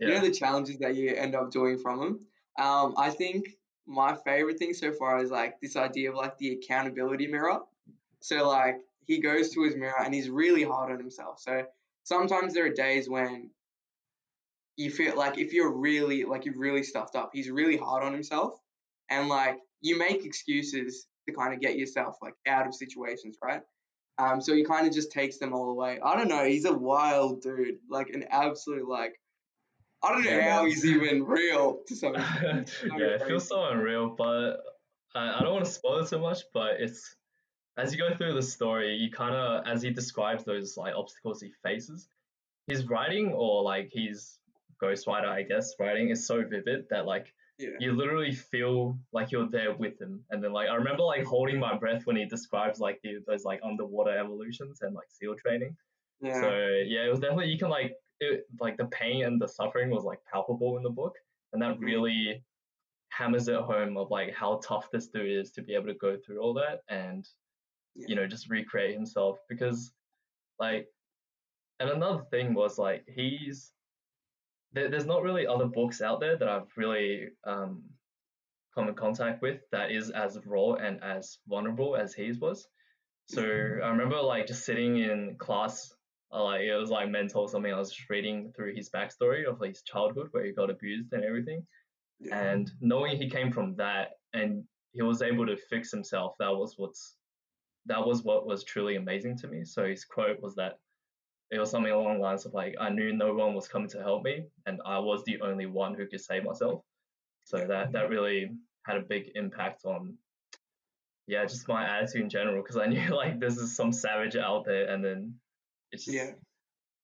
You 0.00 0.08
know 0.08 0.20
the 0.20 0.32
challenges 0.32 0.78
that 0.78 0.96
you 0.96 1.14
end 1.14 1.34
up 1.34 1.50
doing 1.50 1.78
from 1.78 2.02
him. 2.02 2.20
Um, 2.58 2.94
I 2.98 3.10
think 3.10 3.56
my 3.86 4.14
favorite 4.14 4.58
thing 4.58 4.74
so 4.74 4.92
far 4.92 5.22
is 5.22 5.30
like 5.30 5.60
this 5.60 5.76
idea 5.76 6.10
of 6.10 6.16
like 6.16 6.36
the 6.38 6.52
accountability 6.52 7.26
mirror. 7.26 7.60
So 8.20 8.48
like 8.48 8.80
he 9.06 9.18
goes 9.18 9.50
to 9.50 9.62
his 9.62 9.76
mirror 9.76 10.02
and 10.02 10.14
he's 10.14 10.28
really 10.28 10.64
hard 10.64 10.92
on 10.92 10.98
himself. 10.98 11.40
So 11.40 11.64
sometimes 12.02 12.54
there 12.54 12.66
are 12.66 12.72
days 12.72 13.08
when 13.08 13.50
you 14.76 14.90
feel 14.90 15.16
like 15.16 15.38
if 15.38 15.52
you're 15.52 15.72
really 15.72 16.24
like 16.24 16.44
you've 16.44 16.58
really 16.58 16.82
stuffed 16.82 17.16
up, 17.16 17.30
he's 17.32 17.50
really 17.50 17.76
hard 17.76 18.02
on 18.04 18.12
himself, 18.12 18.58
and 19.10 19.28
like 19.28 19.58
you 19.80 19.98
make 19.98 20.24
excuses 20.24 21.06
to 21.28 21.34
kind 21.34 21.54
of 21.54 21.60
get 21.60 21.76
yourself 21.78 22.16
like 22.22 22.34
out 22.46 22.66
of 22.66 22.74
situations, 22.74 23.38
right? 23.42 23.62
Um, 24.18 24.40
so 24.40 24.54
he 24.54 24.64
kind 24.64 24.86
of 24.86 24.92
just 24.94 25.10
takes 25.12 25.38
them 25.38 25.52
all 25.52 25.70
away. 25.70 25.98
I 26.02 26.16
don't 26.16 26.28
know. 26.28 26.44
He's 26.44 26.64
a 26.66 26.72
wild 26.72 27.42
dude, 27.42 27.78
like 27.90 28.10
an 28.10 28.24
absolute 28.30 28.88
like. 28.88 29.20
I 30.02 30.12
don't 30.12 30.24
know 30.24 30.30
Yeah, 30.30 30.52
how 30.58 30.64
he's 30.66 30.84
even 30.84 31.24
real 31.24 31.80
to 31.86 31.96
some 31.96 32.14
yeah, 32.14 32.64
it 33.16 33.22
feels 33.26 33.48
so 33.48 33.64
unreal, 33.64 34.10
but 34.10 34.58
I, 35.14 35.38
I 35.38 35.42
don't 35.42 35.52
want 35.54 35.64
to 35.64 35.70
spoil 35.70 36.00
it 36.00 36.08
too 36.08 36.18
much, 36.18 36.42
but 36.52 36.80
it's 36.80 37.16
as 37.76 37.92
you 37.92 37.98
go 37.98 38.14
through 38.14 38.34
the 38.34 38.42
story, 38.42 38.96
you 38.96 39.10
kind 39.10 39.34
of 39.34 39.66
as 39.66 39.82
he 39.82 39.90
describes 39.90 40.44
those 40.44 40.76
like 40.76 40.94
obstacles 40.94 41.40
he 41.40 41.52
faces, 41.62 42.08
his 42.66 42.86
writing 42.86 43.32
or 43.32 43.62
like 43.62 43.90
his 43.92 44.38
ghostwriter, 44.84 45.28
I 45.28 45.42
guess, 45.42 45.74
writing 45.78 46.10
is 46.10 46.26
so 46.26 46.36
vivid 46.44 46.86
that 46.90 47.06
like 47.06 47.34
Yeah. 47.58 47.76
you 47.78 47.92
literally 47.92 48.32
feel 48.32 48.98
like 49.12 49.30
you're 49.32 49.48
there 49.48 49.72
with 49.74 50.00
him. 50.00 50.24
And 50.30 50.42
then 50.42 50.52
like 50.52 50.68
I 50.68 50.74
remember 50.74 51.02
like 51.04 51.24
holding 51.24 51.58
my 51.58 51.76
breath 51.78 52.02
when 52.06 52.16
he 52.16 52.24
describes 52.26 52.80
like 52.80 53.00
the, 53.02 53.18
those 53.26 53.44
like 53.44 53.60
underwater 53.62 54.16
evolutions 54.18 54.82
and 54.82 54.94
like 54.94 55.10
seal 55.10 55.34
training. 55.36 55.76
Yeah. 56.20 56.40
So 56.40 56.50
yeah, 56.94 57.04
it 57.06 57.10
was 57.10 57.20
definitely 57.20 57.48
you 57.52 57.58
can 57.58 57.70
like 57.70 57.92
it, 58.20 58.46
like 58.60 58.76
the 58.76 58.86
pain 58.86 59.24
and 59.24 59.40
the 59.40 59.48
suffering 59.48 59.90
was 59.90 60.04
like 60.04 60.20
palpable 60.32 60.76
in 60.76 60.82
the 60.82 60.90
book, 60.90 61.14
and 61.52 61.60
that 61.62 61.76
Mhm. 61.76 61.84
really 61.90 62.44
hammers 63.10 63.46
it 63.48 63.60
home 63.60 63.96
of 63.96 64.10
like 64.10 64.32
how 64.32 64.56
tough 64.64 64.90
this 64.90 65.06
dude 65.08 65.30
is 65.42 65.52
to 65.52 65.62
be 65.62 65.74
able 65.74 65.86
to 65.86 65.94
go 65.94 66.16
through 66.16 66.40
all 66.40 66.54
that 66.54 66.82
and 66.88 67.28
Yeah. 67.94 68.06
you 68.08 68.14
know 68.16 68.26
just 68.26 68.48
recreate 68.50 68.94
himself 68.94 69.38
because 69.48 69.94
like 70.58 70.88
and 71.80 71.90
another 71.90 72.24
thing 72.32 72.54
was 72.54 72.76
like 72.78 73.04
he's 73.08 73.72
there, 74.74 74.90
there's 74.90 75.06
not 75.06 75.22
really 75.22 75.46
other 75.46 75.66
books 75.66 76.02
out 76.02 76.20
there 76.20 76.36
that 76.36 76.48
I've 76.48 76.70
really 76.76 77.28
um 77.44 77.82
come 78.74 78.88
in 78.88 78.94
contact 78.94 79.40
with 79.40 79.60
that 79.70 79.90
is 79.90 80.10
as 80.10 80.38
raw 80.44 80.74
and 80.74 81.02
as 81.02 81.38
vulnerable 81.48 81.96
as 81.96 82.12
his 82.12 82.40
was. 82.40 82.66
So 83.26 83.42
I 83.42 83.88
remember 83.88 84.20
like 84.20 84.46
just 84.46 84.66
sitting 84.66 84.98
in 84.98 85.36
class, 85.38 85.94
uh, 86.32 86.42
like 86.42 86.62
it 86.62 86.74
was 86.74 86.90
like 86.90 87.08
mental 87.08 87.42
or 87.42 87.48
something. 87.48 87.72
I 87.72 87.78
was 87.78 87.92
just 87.92 88.10
reading 88.10 88.52
through 88.54 88.74
his 88.74 88.90
backstory 88.90 89.46
of 89.48 89.60
his 89.60 89.82
childhood 89.82 90.28
where 90.32 90.44
he 90.44 90.52
got 90.52 90.70
abused 90.70 91.12
and 91.12 91.24
everything, 91.24 91.64
yeah. 92.20 92.38
and 92.38 92.70
knowing 92.80 93.16
he 93.16 93.30
came 93.30 93.50
from 93.50 93.76
that 93.76 94.10
and 94.34 94.64
he 94.92 95.02
was 95.02 95.22
able 95.22 95.46
to 95.46 95.56
fix 95.56 95.90
himself. 95.90 96.34
That 96.38 96.54
was 96.54 96.74
what's 96.76 97.16
that 97.86 98.04
was 98.04 98.24
what 98.24 98.46
was 98.46 98.64
truly 98.64 98.96
amazing 98.96 99.38
to 99.38 99.48
me. 99.48 99.64
So 99.64 99.86
his 99.86 100.04
quote 100.04 100.40
was 100.40 100.54
that 100.56 100.78
it 101.50 101.58
was 101.58 101.70
something 101.70 101.92
along 101.92 102.14
the 102.16 102.22
lines 102.22 102.46
of 102.46 102.54
like 102.54 102.74
I 102.80 102.88
knew 102.90 103.12
no 103.12 103.34
one 103.34 103.54
was 103.54 103.68
coming 103.68 103.88
to 103.90 103.98
help 104.02 104.24
me 104.24 104.44
and 104.66 104.80
I 104.84 104.98
was 104.98 105.22
the 105.24 105.40
only 105.40 105.66
one 105.66 105.94
who 105.94 106.06
could 106.06 106.20
save 106.20 106.44
myself. 106.44 106.82
So 107.44 107.58
that 107.66 107.92
that 107.92 108.08
really 108.08 108.50
had 108.86 108.96
a 108.96 109.00
big 109.00 109.30
impact 109.34 109.84
on 109.84 110.18
yeah, 111.26 111.44
just 111.46 111.66
my 111.68 111.84
attitude 111.86 112.22
in 112.22 112.28
general 112.30 112.62
because 112.62 112.76
I 112.76 112.86
knew 112.92 113.08
like 113.14 113.40
this 113.40 113.56
is 113.56 113.74
some 113.76 113.92
savage 113.92 114.36
out 114.36 114.64
there 114.64 114.88
and 114.92 115.04
then 115.04 115.34
it's 115.92 116.04
just 116.04 116.16
Yeah. 116.16 116.32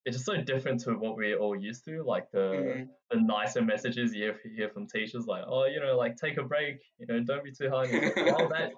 it's 0.04 0.16
just 0.16 0.26
so 0.26 0.36
different 0.42 0.80
to 0.84 0.92
what 0.94 1.16
we're 1.16 1.38
all 1.38 1.54
used 1.56 1.84
to, 1.86 2.02
like 2.02 2.30
the 2.32 2.38
Mhm. 2.38 2.88
the 3.10 3.20
nicer 3.20 3.62
messages 3.62 4.14
you 4.14 4.24
hear- 4.24 4.40
hear 4.56 4.68
from 4.70 4.86
teachers, 4.86 5.26
like, 5.26 5.44
oh, 5.46 5.66
you 5.66 5.80
know, 5.80 5.96
like 5.96 6.16
take 6.16 6.36
a 6.38 6.42
break, 6.44 6.76
you 6.98 7.06
know, 7.06 7.20
don't 7.20 7.42
be 7.44 7.52
too 7.52 7.68
hard. 7.70 7.88
on 7.88 7.94
yourself." 8.02 8.38
well, 8.38 8.48
that 8.48 8.72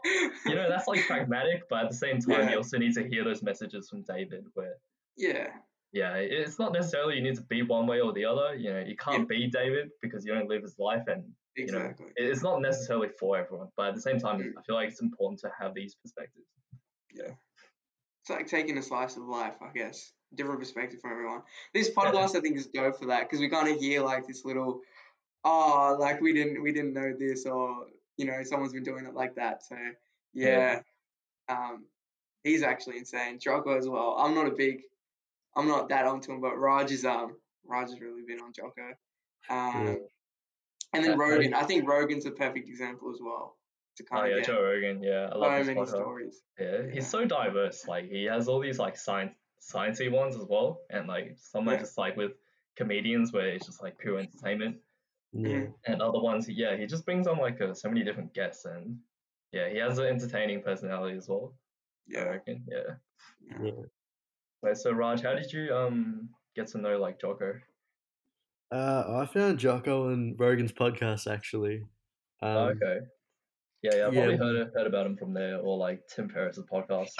you 0.46 0.54
know, 0.54 0.68
that's 0.68 0.88
like 0.88 1.06
pragmatic, 1.06 1.68
but 1.68 1.84
at 1.84 1.90
the 1.90 1.96
same 1.96 2.18
time, 2.20 2.40
Yeah. 2.44 2.50
you 2.50 2.56
also 2.56 2.78
need 2.78 2.94
to 2.94 3.06
hear 3.08 3.24
those 3.24 3.42
messages 3.42 3.88
from 3.88 4.02
David, 4.02 4.44
where 4.54 4.76
yeah. 5.16 5.48
yeah, 5.92 6.14
it's 6.16 6.58
not 6.58 6.72
necessarily 6.72 7.16
you 7.16 7.22
need 7.22 7.36
to 7.36 7.42
be 7.42 7.62
one 7.62 7.86
way 7.86 8.00
or 8.00 8.12
the 8.12 8.24
other. 8.24 8.54
You 8.54 8.72
know, 8.72 8.80
you 8.80 8.96
can't 8.96 9.28
be 9.28 9.46
David 9.48 9.90
because 10.00 10.24
you 10.24 10.32
don't 10.34 10.48
live 10.48 10.62
his 10.62 10.78
life, 10.78 11.04
and 11.06 11.22
you 11.56 11.66
know, 11.66 11.78
Exactly. 11.78 12.06
it's 12.16 12.42
not 12.42 12.60
necessarily 12.62 13.08
for 13.20 13.36
everyone. 13.36 13.68
But 13.76 13.88
at 13.88 13.94
the 13.94 14.00
same 14.00 14.18
time, 14.18 14.40
Mm. 14.40 14.52
I 14.58 14.62
feel 14.62 14.74
like 14.76 14.88
it's 14.88 15.02
important 15.02 15.40
to 15.40 15.50
have 15.58 15.74
these 15.74 15.94
perspectives. 15.94 16.46
Yeah, 17.14 17.34
it's 18.22 18.30
like 18.30 18.46
taking 18.46 18.78
a 18.78 18.82
slice 18.82 19.16
of 19.16 19.24
life, 19.24 19.54
I 19.60 19.70
guess. 19.74 20.12
different 20.34 20.60
perspective 20.60 20.98
from 21.02 21.10
everyone. 21.12 21.42
This 21.74 21.90
podcast, 21.90 22.34
I 22.36 22.40
think, 22.40 22.56
is 22.56 22.66
dope 22.68 22.98
for 22.98 23.04
that 23.06 23.24
because 23.24 23.40
we 23.40 23.50
kind 23.50 23.68
of 23.68 23.78
hear 23.78 24.00
like 24.02 24.26
this 24.26 24.46
little, 24.46 24.80
oh, 25.44 25.94
like 26.00 26.22
we 26.22 26.32
didn't 26.32 26.62
we 26.62 26.72
didn't 26.72 26.94
know 26.94 27.12
this, 27.18 27.44
or 27.44 27.86
you 28.16 28.24
know, 28.24 28.42
someone's 28.42 28.72
been 28.72 28.82
doing 28.82 29.04
it 29.04 29.12
like 29.14 29.34
that. 29.34 29.62
So 29.62 29.76
yeah, 30.32 30.80
um, 31.50 31.84
he's 32.44 32.62
actually 32.62 32.96
insane. 32.96 33.38
Jocko 33.38 33.76
as 33.76 33.86
well. 33.86 34.16
I'm 34.18 34.34
not 34.34 34.46
a 34.46 34.52
big, 34.52 34.80
I'm 35.56 35.68
not 35.68 35.88
that 35.90 36.06
onto 36.06 36.32
him, 36.32 36.40
but 36.40 36.56
Raj 36.58 36.90
is 36.92 37.04
um 37.04 37.36
Raj 37.64 37.90
has 37.90 38.00
really 38.00 38.22
been 38.26 38.40
on 38.40 38.52
Jocko. 38.52 38.94
Um, 39.50 39.86
Yeah. 39.86 39.94
and 40.94 41.04
then 41.04 41.10
That- 41.12 41.18
Rogan. 41.18 41.54
I 41.54 41.64
think 41.64 41.88
Rogan's 41.88 42.26
a 42.26 42.30
perfect 42.30 42.68
example 42.68 43.10
as 43.12 43.20
well 43.22 43.58
to 43.96 44.04
Oh 44.04 44.16
kind 44.16 44.30
yeah, 44.30 44.36
of 44.38 44.46
get 44.46 44.46
Joe 44.54 44.62
Rogan. 44.62 45.02
Yeah, 45.02 45.26
I 45.26 45.32
so 45.32 45.38
love 45.38 45.58
his 45.58 45.66
many 45.66 45.80
podcast. 45.80 45.88
stories. 45.88 46.42
Yeah, 46.58 46.82
Yeah. 46.82 46.90
he's 46.92 47.08
so 47.08 47.24
diverse. 47.24 47.86
Like 47.86 48.06
he 48.06 48.24
has 48.24 48.48
all 48.48 48.60
these 48.60 48.78
like 48.78 48.96
science 48.96 49.34
sciencey 49.60 50.10
ones 50.10 50.34
as 50.36 50.44
well, 50.44 50.80
and 50.90 51.06
like 51.06 51.36
some 51.38 51.68
are 51.68 51.76
just 51.78 51.96
like 51.98 52.16
with 52.16 52.32
comedians 52.76 53.32
where 53.32 53.48
it's 53.48 53.66
just 53.66 53.80
like 53.82 53.96
pure 53.98 54.18
entertainment, 54.18 54.80
Yeah. 55.32 55.66
and 55.86 56.02
other 56.02 56.20
ones, 56.20 56.48
yeah, 56.48 56.76
he 56.76 56.86
just 56.86 57.04
brings 57.04 57.26
on 57.28 57.38
like 57.38 57.60
uh, 57.60 57.74
so 57.74 57.88
many 57.88 58.02
different 58.02 58.32
guests, 58.34 58.64
and 58.64 58.98
yeah, 59.52 59.68
he 59.68 59.76
has 59.78 59.98
an 59.98 60.06
entertaining 60.06 60.62
personality 60.62 61.16
as 61.16 61.28
well. 61.28 61.54
I 62.08 62.12
Yeah. 62.18 62.24
reckon. 62.24 62.64
Yeah. 62.68 62.96
Yeah. 63.62 63.70
Wait, 64.62 64.76
so 64.76 64.92
Raj, 64.92 65.22
how 65.22 65.34
did 65.34 65.52
you 65.52 65.74
um 65.74 66.30
get 66.54 66.68
to 66.68 66.78
know 66.78 66.98
like 66.98 67.20
Jocko? 67.20 67.54
Uh, 68.70 69.04
I 69.22 69.26
found 69.32 69.58
Jocko 69.58 70.08
and 70.08 70.38
Rogan's 70.38 70.72
podcast 70.72 71.30
actually. 71.30 71.82
Um, 72.40 72.56
oh, 72.56 72.64
okay. 72.68 73.00
Yeah, 73.82 73.96
yeah, 73.96 74.06
I've 74.06 74.14
yeah, 74.14 74.20
probably 74.20 74.36
heard 74.36 74.70
heard 74.74 74.86
about 74.86 75.06
him 75.06 75.16
from 75.16 75.34
there, 75.34 75.58
or 75.58 75.76
like 75.76 76.06
Tim 76.06 76.28
Ferriss's 76.28 76.64
podcast, 76.72 77.10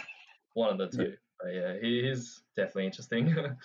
one 0.54 0.70
of 0.70 0.78
the 0.78 0.96
Yeah. 0.96 1.04
two. 1.06 1.16
But 1.42 1.54
yeah, 1.54 1.74
he, 1.80 2.08
he's 2.08 2.42
definitely 2.56 2.86
interesting. 2.86 3.34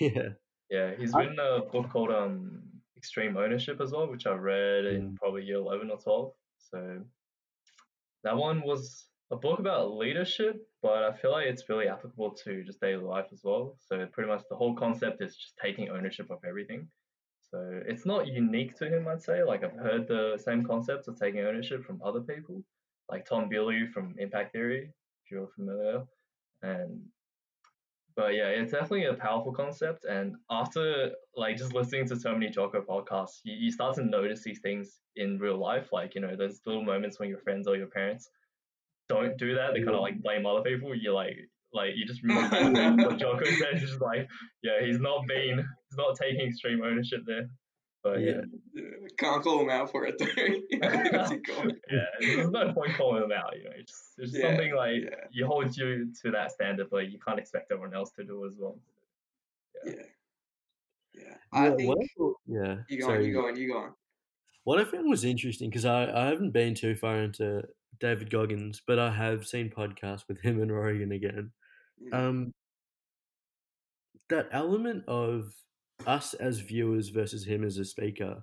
Yeah. 0.00 0.28
Yeah, 0.70 0.94
he's 0.96 1.12
written 1.14 1.36
a 1.40 1.62
book 1.62 1.90
called 1.90 2.12
um 2.12 2.62
Extreme 2.96 3.36
Ownership 3.36 3.80
as 3.80 3.90
well, 3.90 4.08
which 4.08 4.24
I 4.28 4.34
read 4.34 4.84
Mm. 4.84 4.94
in 4.94 5.16
probably 5.16 5.42
year 5.42 5.56
eleven 5.56 5.90
or 5.90 5.98
twelve. 5.98 6.32
So 6.58 7.02
that 8.22 8.36
one 8.36 8.62
was 8.62 9.08
a 9.30 9.36
book 9.36 9.58
about 9.58 9.96
leadership, 9.96 10.56
but 10.82 11.04
I 11.04 11.12
feel 11.12 11.30
like 11.30 11.46
it's 11.46 11.68
really 11.68 11.88
applicable 11.88 12.32
to 12.44 12.64
just 12.64 12.80
daily 12.80 13.02
life 13.02 13.26
as 13.32 13.42
well. 13.44 13.76
So 13.80 14.04
pretty 14.12 14.28
much 14.28 14.42
the 14.50 14.56
whole 14.56 14.74
concept 14.74 15.22
is 15.22 15.36
just 15.36 15.56
taking 15.62 15.88
ownership 15.88 16.30
of 16.30 16.38
everything. 16.46 16.88
So 17.50 17.80
it's 17.86 18.06
not 18.06 18.26
unique 18.28 18.76
to 18.78 18.86
him, 18.88 19.06
I'd 19.08 19.22
say. 19.22 19.42
Like 19.42 19.62
I've 19.64 19.78
heard 19.78 20.08
the 20.08 20.40
same 20.44 20.64
concepts 20.64 21.08
of 21.08 21.18
taking 21.18 21.40
ownership 21.40 21.84
from 21.84 22.00
other 22.04 22.20
people, 22.20 22.62
like 23.08 23.24
Tom 23.24 23.48
Bilyeu 23.48 23.90
from 23.92 24.14
Impact 24.18 24.52
Theory, 24.52 24.92
if 25.24 25.30
you're 25.30 25.48
familiar. 25.48 26.02
And 26.62 27.02
but 28.16 28.34
yeah, 28.34 28.48
it's 28.48 28.72
definitely 28.72 29.04
a 29.06 29.14
powerful 29.14 29.52
concept. 29.52 30.04
And 30.04 30.34
after 30.50 31.12
like 31.36 31.56
just 31.56 31.72
listening 31.72 32.06
to 32.08 32.16
so 32.18 32.32
many 32.32 32.50
Jocko 32.50 32.82
podcasts, 32.82 33.40
you, 33.44 33.54
you 33.54 33.72
start 33.72 33.94
to 33.96 34.04
notice 34.04 34.42
these 34.42 34.60
things 34.60 34.98
in 35.16 35.38
real 35.38 35.58
life. 35.58 35.88
Like, 35.92 36.14
you 36.14 36.20
know, 36.20 36.34
there's 36.36 36.60
little 36.66 36.84
moments 36.84 37.18
when 37.18 37.28
your 37.28 37.38
friends 37.38 37.66
or 37.68 37.76
your 37.76 37.86
parents 37.86 38.28
don't 39.14 39.36
do 39.36 39.54
that. 39.56 39.74
They 39.74 39.82
kind 39.82 39.96
of 39.96 40.02
like 40.02 40.22
blame 40.22 40.46
other 40.46 40.62
people. 40.62 40.94
You're 40.94 41.12
like, 41.14 41.36
like 41.72 41.90
you 41.96 42.06
just 42.06 42.22
remember 42.22 43.04
what 43.08 43.18
Jocko 43.18 43.44
says. 43.44 43.82
It's 43.82 43.90
just 43.90 44.00
like, 44.00 44.26
yeah, 44.62 44.84
he's 44.84 45.00
not 45.00 45.26
being, 45.28 45.56
he's 45.58 45.98
not 45.98 46.16
taking 46.20 46.46
extreme 46.48 46.82
ownership 46.82 47.20
there. 47.26 47.48
But 48.02 48.20
yeah, 48.22 48.40
Yeah, 48.74 48.82
Can't 49.18 49.42
call 49.42 49.60
him 49.60 49.68
out 49.68 49.90
for 49.90 50.06
it 50.06 50.14
though. 50.18 50.26
What's 51.18 51.30
he 51.32 51.38
called? 51.48 51.72
yeah, 51.92 52.04
there's 52.20 52.48
no 52.50 52.72
point 52.72 52.94
calling 52.96 53.20
them 53.20 53.32
out. 53.32 53.54
You 53.58 53.64
know, 53.64 53.70
it's, 53.76 54.14
it's 54.16 54.32
Yeah, 54.34 54.48
something 54.48 54.74
like 54.74 55.02
yeah. 55.02 55.24
you 55.30 55.46
hold 55.46 55.76
you 55.76 56.10
to 56.22 56.30
that 56.30 56.50
standard, 56.52 56.88
but 56.90 57.10
you 57.10 57.18
can't 57.26 57.38
expect 57.38 57.70
everyone 57.70 57.94
else 57.94 58.10
to 58.12 58.24
do 58.24 58.46
as 58.46 58.54
well. 58.58 58.78
Yeah. 59.84 59.92
Yeah. 61.12 61.34
I 61.52 61.68
Yeah, 61.68 61.76
think 61.76 61.88
what 61.88 61.98
yeah. 62.46 62.76
you 62.88 63.00
go 63.00 63.10
on, 63.10 63.24
you 63.24 63.32
go 63.34 63.46
on, 63.48 63.56
you 63.56 63.68
go 63.72 63.78
on. 63.78 63.92
What 64.64 64.78
I 64.80 64.84
found 64.84 65.08
was 65.10 65.24
interesting 65.24 65.68
because 65.70 65.84
I, 65.84 66.04
I 66.10 66.26
haven't 66.28 66.52
been 66.52 66.74
too 66.74 66.94
far 66.94 67.16
into 67.22 67.62
David 67.98 68.30
Goggins, 68.30 68.80
but 68.86 68.98
I 68.98 69.10
have 69.12 69.46
seen 69.46 69.70
podcasts 69.70 70.26
with 70.28 70.40
him 70.40 70.60
and 70.62 70.72
Rogan 70.72 71.12
again. 71.12 71.52
Yeah. 72.00 72.28
Um, 72.28 72.52
that 74.28 74.48
element 74.52 75.04
of 75.08 75.52
us 76.06 76.34
as 76.34 76.60
viewers 76.60 77.08
versus 77.08 77.44
him 77.44 77.64
as 77.64 77.76
a 77.78 77.84
speaker, 77.84 78.42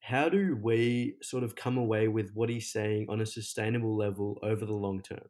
how 0.00 0.28
do 0.28 0.58
we 0.60 1.16
sort 1.22 1.44
of 1.44 1.54
come 1.56 1.78
away 1.78 2.08
with 2.08 2.30
what 2.34 2.48
he's 2.48 2.72
saying 2.72 3.06
on 3.08 3.20
a 3.20 3.26
sustainable 3.26 3.96
level 3.96 4.38
over 4.42 4.66
the 4.66 4.72
long 4.74 5.00
term? 5.02 5.28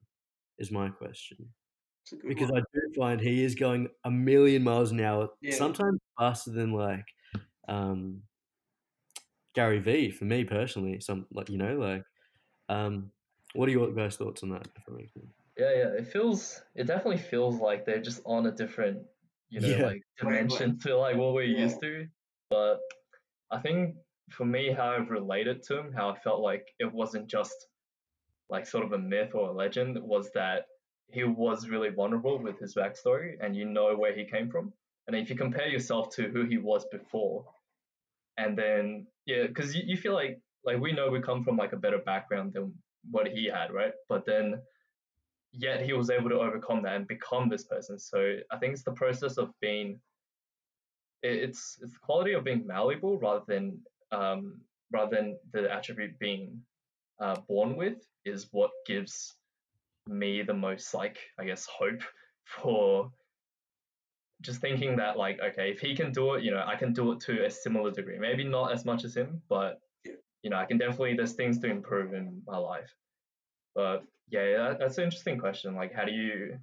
Is 0.58 0.70
my 0.70 0.88
question. 0.88 1.52
It's 2.04 2.12
a 2.12 2.16
good 2.16 2.28
Because 2.28 2.50
one. 2.50 2.62
I 2.62 2.64
do 2.74 2.80
find 2.96 3.20
he 3.20 3.44
is 3.44 3.54
going 3.54 3.88
a 4.04 4.10
million 4.10 4.64
miles 4.64 4.90
an 4.90 5.00
hour, 5.00 5.28
Yeah. 5.40 5.54
sometimes 5.54 6.00
faster 6.18 6.50
than 6.50 6.72
like 6.72 7.04
um, 7.68 8.22
Gary 9.54 9.78
Vee 9.78 10.10
for 10.10 10.24
me 10.24 10.44
personally. 10.44 11.00
Some 11.00 11.26
like 11.30 11.48
you 11.50 11.58
know 11.58 11.76
like, 11.76 12.02
um, 12.68 13.12
what 13.54 13.68
are 13.68 13.72
your 13.72 13.90
guys' 13.92 14.16
thoughts 14.16 14.42
on 14.42 14.50
that? 14.50 14.66
if 14.76 14.84
that 14.84 14.92
makes 14.96 15.12
sense? 15.14 15.32
Yeah, 15.56 15.70
yeah. 15.74 15.88
It 15.98 16.06
feels 16.08 16.62
it 16.74 16.84
definitely 16.86 17.18
feels 17.18 17.60
like 17.60 17.84
they're 17.84 18.00
just 18.02 18.22
on 18.24 18.46
a 18.46 18.52
different, 18.52 18.98
you 19.50 19.60
know, 19.60 19.68
Yeah. 19.68 19.82
like 19.86 20.02
dimension 20.18 20.78
to 20.80 20.96
like 20.96 21.16
what 21.16 21.34
we're 21.34 21.42
Yeah. 21.42 21.62
used 21.64 21.80
to. 21.80 22.06
But 22.50 22.78
I 23.50 23.58
think 23.60 23.96
for 24.30 24.44
me 24.44 24.70
how 24.70 24.90
I've 24.90 25.10
related 25.10 25.62
to 25.64 25.78
him, 25.78 25.92
how 25.92 26.10
I 26.10 26.18
felt 26.18 26.40
like 26.40 26.66
it 26.78 26.92
wasn't 26.92 27.28
just 27.28 27.66
like 28.50 28.66
sort 28.66 28.84
of 28.84 28.92
a 28.92 28.98
myth 28.98 29.34
or 29.34 29.48
a 29.48 29.52
legend, 29.52 29.98
was 30.00 30.30
that 30.32 30.66
he 31.10 31.24
was 31.24 31.68
really 31.68 31.88
vulnerable 31.88 32.38
with 32.38 32.58
his 32.58 32.74
backstory 32.74 33.36
and 33.40 33.56
you 33.56 33.64
know 33.64 33.96
where 33.96 34.14
he 34.14 34.24
came 34.24 34.50
from. 34.50 34.72
And 35.06 35.16
if 35.16 35.30
you 35.30 35.36
compare 35.36 35.68
yourself 35.68 36.14
to 36.16 36.28
who 36.28 36.44
he 36.44 36.58
was 36.58 36.84
before, 36.92 37.46
and 38.36 38.56
then 38.56 39.06
yeah, 39.26 39.46
because 39.46 39.74
you, 39.74 39.82
you 39.86 39.96
feel 39.96 40.12
like 40.14 40.40
like 40.64 40.78
we 40.78 40.92
know 40.92 41.10
we 41.10 41.20
come 41.20 41.42
from 41.44 41.56
like 41.56 41.72
a 41.72 41.76
better 41.78 41.98
background 41.98 42.52
than 42.52 42.74
what 43.10 43.28
he 43.28 43.46
had, 43.46 43.72
right? 43.72 43.92
But 44.08 44.24
then 44.26 44.60
yet 45.52 45.82
he 45.82 45.92
was 45.92 46.10
able 46.10 46.28
to 46.30 46.40
overcome 46.40 46.82
that 46.82 46.96
and 46.96 47.06
become 47.06 47.48
this 47.48 47.64
person. 47.64 47.98
So 47.98 48.36
I 48.50 48.58
think 48.58 48.74
it's 48.74 48.82
the 48.82 48.92
process 48.92 49.38
of 49.38 49.50
being 49.60 50.00
it's 51.22 51.78
it's 51.82 51.92
the 51.92 51.98
quality 52.00 52.32
of 52.32 52.44
being 52.44 52.66
malleable 52.66 53.18
rather 53.18 53.44
than 53.46 53.80
um, 54.12 54.60
rather 54.92 55.16
than 55.16 55.38
the 55.52 55.72
attribute 55.72 56.18
being 56.18 56.60
uh, 57.20 57.36
born 57.48 57.76
with 57.76 58.06
is 58.24 58.46
what 58.52 58.70
gives 58.86 59.34
me 60.06 60.42
the 60.42 60.54
most 60.54 60.94
like 60.94 61.18
I 61.38 61.44
guess 61.44 61.66
hope 61.66 62.02
for 62.44 63.10
just 64.40 64.60
thinking 64.60 64.96
that 64.96 65.16
like 65.18 65.40
okay 65.40 65.70
if 65.72 65.80
he 65.80 65.96
can 65.96 66.12
do 66.12 66.34
it 66.34 66.44
you 66.44 66.52
know 66.52 66.62
I 66.64 66.76
can 66.76 66.92
do 66.92 67.12
it 67.12 67.20
to 67.20 67.44
a 67.44 67.50
similar 67.50 67.90
degree 67.90 68.18
maybe 68.18 68.44
not 68.44 68.72
as 68.72 68.84
much 68.84 69.04
as 69.04 69.16
him 69.16 69.42
but. 69.48 69.80
You 70.42 70.50
know 70.50 70.56
I 70.56 70.66
can 70.66 70.78
definitely 70.78 71.14
there's 71.14 71.34
things 71.34 71.58
to 71.60 71.70
improve 71.70 72.14
in 72.14 72.42
my 72.46 72.56
life 72.56 72.90
but 73.74 74.04
yeah 74.30 74.56
that, 74.58 74.78
that's 74.78 74.98
an 74.98 75.04
interesting 75.04 75.38
question 75.38 75.74
like 75.74 75.92
how 75.94 76.04
do 76.04 76.12
you 76.12 76.58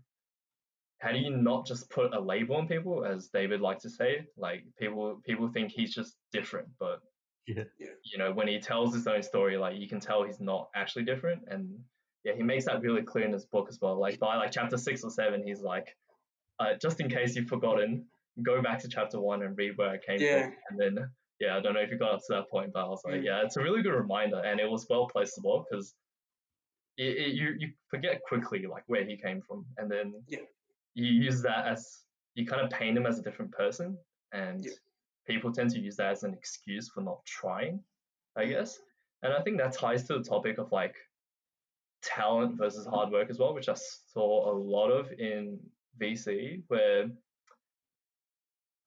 how 0.99 1.11
do 1.11 1.17
you 1.19 1.29
not 1.35 1.65
just 1.65 1.89
put 1.89 2.13
a 2.13 2.19
label 2.19 2.55
on 2.55 2.67
people 2.67 3.05
as 3.05 3.27
David 3.27 3.61
likes 3.61 3.83
to 3.83 3.89
say 3.89 4.25
like 4.37 4.63
people 4.79 5.21
people 5.25 5.47
think 5.49 5.71
he's 5.71 5.93
just 5.93 6.15
different 6.31 6.67
but 6.79 7.01
Yeah. 7.47 7.63
Yeah. 7.79 7.87
you 8.11 8.17
know 8.17 8.31
when 8.31 8.47
he 8.47 8.59
tells 8.59 8.93
his 8.93 9.07
own 9.07 9.21
story 9.23 9.57
like 9.57 9.77
you 9.77 9.87
can 9.89 9.99
tell 9.99 10.23
he's 10.23 10.39
not 10.39 10.69
actually 10.75 11.05
different 11.05 11.43
and 11.47 11.69
yeah 12.23 12.33
he 12.35 12.43
makes 12.43 12.65
that 12.65 12.81
really 12.81 13.03
clear 13.03 13.25
in 13.25 13.33
his 13.33 13.45
book 13.45 13.67
as 13.69 13.77
well 13.81 13.99
like 13.99 14.19
by 14.19 14.35
like 14.37 14.51
chapter 14.51 14.77
six 14.77 15.03
or 15.03 15.11
seven 15.11 15.43
he's 15.45 15.61
like 15.61 15.95
uh, 16.59 16.73
just 16.81 17.01
in 17.01 17.09
case 17.09 17.35
you've 17.35 17.49
forgotten 17.49 18.05
go 18.43 18.61
back 18.61 18.79
to 18.79 18.87
chapter 18.87 19.19
one 19.19 19.43
and 19.43 19.57
read 19.57 19.77
where 19.77 19.89
i 19.89 19.97
came 19.97 20.19
Yeah. 20.21 20.43
from 20.43 20.53
and 20.69 20.79
then 20.79 21.09
yeah 21.39 21.57
i 21.57 21.59
don't 21.59 21.73
know 21.73 21.79
if 21.81 21.89
you 21.91 21.97
got 21.97 22.13
up 22.13 22.19
to 22.19 22.25
that 22.33 22.49
point 22.49 22.71
but 22.73 22.85
i 22.85 22.87
was 22.87 23.01
like 23.05 23.15
Mm. 23.15 23.23
yeah 23.25 23.41
it's 23.43 23.57
a 23.57 23.61
really 23.61 23.81
good 23.81 23.93
reminder 23.93 24.39
and 24.39 24.59
it 24.59 24.69
was 24.69 24.87
well 24.89 25.07
placed 25.07 25.37
as 25.37 25.43
well 25.43 25.65
because 25.69 25.93
you 26.97 27.55
you 27.59 27.71
forget 27.89 28.21
quickly 28.27 28.65
like 28.65 28.83
where 28.87 29.03
he 29.05 29.17
came 29.17 29.41
from 29.41 29.65
and 29.77 29.91
then 29.91 30.13
Yeah. 30.27 30.39
you 30.93 31.07
use 31.07 31.41
that 31.41 31.67
as 31.67 32.03
you 32.35 32.45
kind 32.45 32.61
of 32.61 32.69
paint 32.69 32.97
him 32.97 33.05
as 33.05 33.19
a 33.19 33.21
different 33.21 33.51
person 33.51 33.97
and 34.31 34.63
Yeah. 34.63 34.71
people 35.27 35.51
tend 35.51 35.71
to 35.71 35.79
use 35.79 35.97
that 35.97 36.11
as 36.11 36.23
an 36.23 36.33
excuse 36.33 36.89
for 36.89 37.01
not 37.01 37.19
trying 37.25 37.83
i 38.37 38.45
guess 38.45 38.79
and 39.23 39.33
i 39.33 39.41
think 39.41 39.57
that 39.57 39.73
ties 39.73 40.07
to 40.07 40.17
the 40.17 40.23
topic 40.23 40.57
of 40.57 40.71
like 40.71 40.95
talent 42.01 42.55
versus 42.57 42.85
hard 42.85 43.09
work 43.11 43.29
as 43.29 43.39
well 43.39 43.53
which 43.53 43.67
i 43.67 43.73
saw 44.13 44.49
a 44.51 44.53
lot 44.53 44.89
of 44.89 45.11
in 45.19 45.59
vc 45.99 46.61
where 46.67 47.09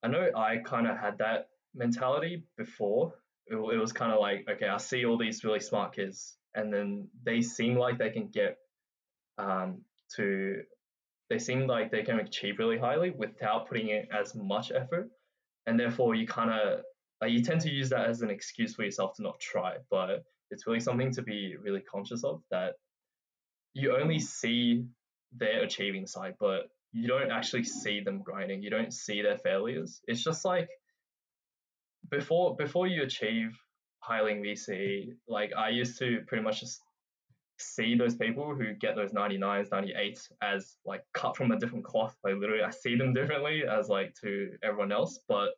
i 0.03 0.09
know 0.09 0.31
i 0.37 0.57
kind 0.59 0.87
of 0.87 0.97
had 0.97 1.19
that 1.19 1.49
mentality 1.79 2.45
before 2.57 3.15
it, 3.47 3.55
it 3.55 3.79
was 3.79 3.93
kind 3.93 4.13
of 4.13 4.21
like 4.21 4.47
okay 4.51 4.69
i 4.69 4.77
see 4.77 5.05
all 5.05 5.19
these 5.19 5.45
really 5.45 5.61
smart 5.61 5.95
kids 5.95 6.37
and 6.55 6.73
then 6.73 7.09
they 7.25 7.41
seem 7.41 7.77
like 7.77 7.99
they 7.99 8.11
can 8.11 8.29
get 8.29 8.57
um, 9.39 9.83
to 10.17 10.63
they 11.31 11.39
seem 11.39 11.67
like 11.67 11.91
they 11.91 12.03
can 12.03 12.19
achieve 12.19 12.59
really 12.59 12.79
highly 12.79 13.11
without 13.11 13.69
putting 13.69 13.89
in 13.89 14.07
as 14.13 14.35
much 14.35 14.73
effort 14.73 15.09
and 15.67 15.79
therefore 15.79 16.15
you 16.15 16.27
kind 16.27 16.51
of 16.51 16.81
like 17.21 17.31
you 17.31 17.43
tend 17.43 17.61
to 17.61 17.71
use 17.71 17.91
that 17.91 18.07
as 18.07 18.23
an 18.23 18.31
excuse 18.31 18.75
for 18.75 18.83
yourself 18.83 19.15
to 19.17 19.23
not 19.23 19.39
try 19.39 19.77
but 19.91 20.25
it's 20.51 20.67
really 20.67 20.81
something 20.81 21.13
to 21.13 21.23
be 21.23 21.55
really 21.63 21.83
conscious 21.83 22.25
of 22.25 22.43
that 22.51 22.75
you 23.75 23.95
only 23.97 24.19
see 24.19 24.85
their 25.37 25.63
achieving 25.63 26.07
side 26.07 26.35
but 26.41 26.69
you 26.93 27.07
don't 27.07 27.31
actually 27.31 27.65
see 27.65 28.01
them 28.01 28.23
grinding. 28.23 28.63
You 28.63 28.71
don't 28.71 28.93
see 28.93 29.23
their 29.23 29.39
failures. 29.39 30.01
It's 30.07 30.23
just 30.23 30.45
like 30.45 30.69
before 32.11 32.57
before 32.57 32.87
you 32.87 33.03
achieve 33.03 33.59
Highling 34.01 34.43
VC, 34.43 35.09
like 35.29 35.53
I 35.57 35.71
used 35.71 35.99
to 35.99 36.21
pretty 36.27 36.43
much 36.43 36.61
just 36.61 36.81
see 37.59 37.97
those 37.97 38.15
people 38.15 38.55
who 38.55 38.73
get 38.75 38.95
those 38.95 39.13
99s, 39.13 39.69
98s 39.71 40.31
as 40.43 40.77
like 40.85 41.03
cut 41.13 41.37
from 41.37 41.51
a 41.51 41.59
different 41.59 41.85
cloth. 41.85 42.17
Like 42.25 42.37
literally, 42.37 42.63
I 42.63 42.71
see 42.71 42.97
them 42.97 43.13
differently 43.15 43.63
as 43.69 43.89
like 43.89 44.15
to 44.23 44.51
everyone 44.63 44.93
else. 44.93 45.19
But 45.29 45.51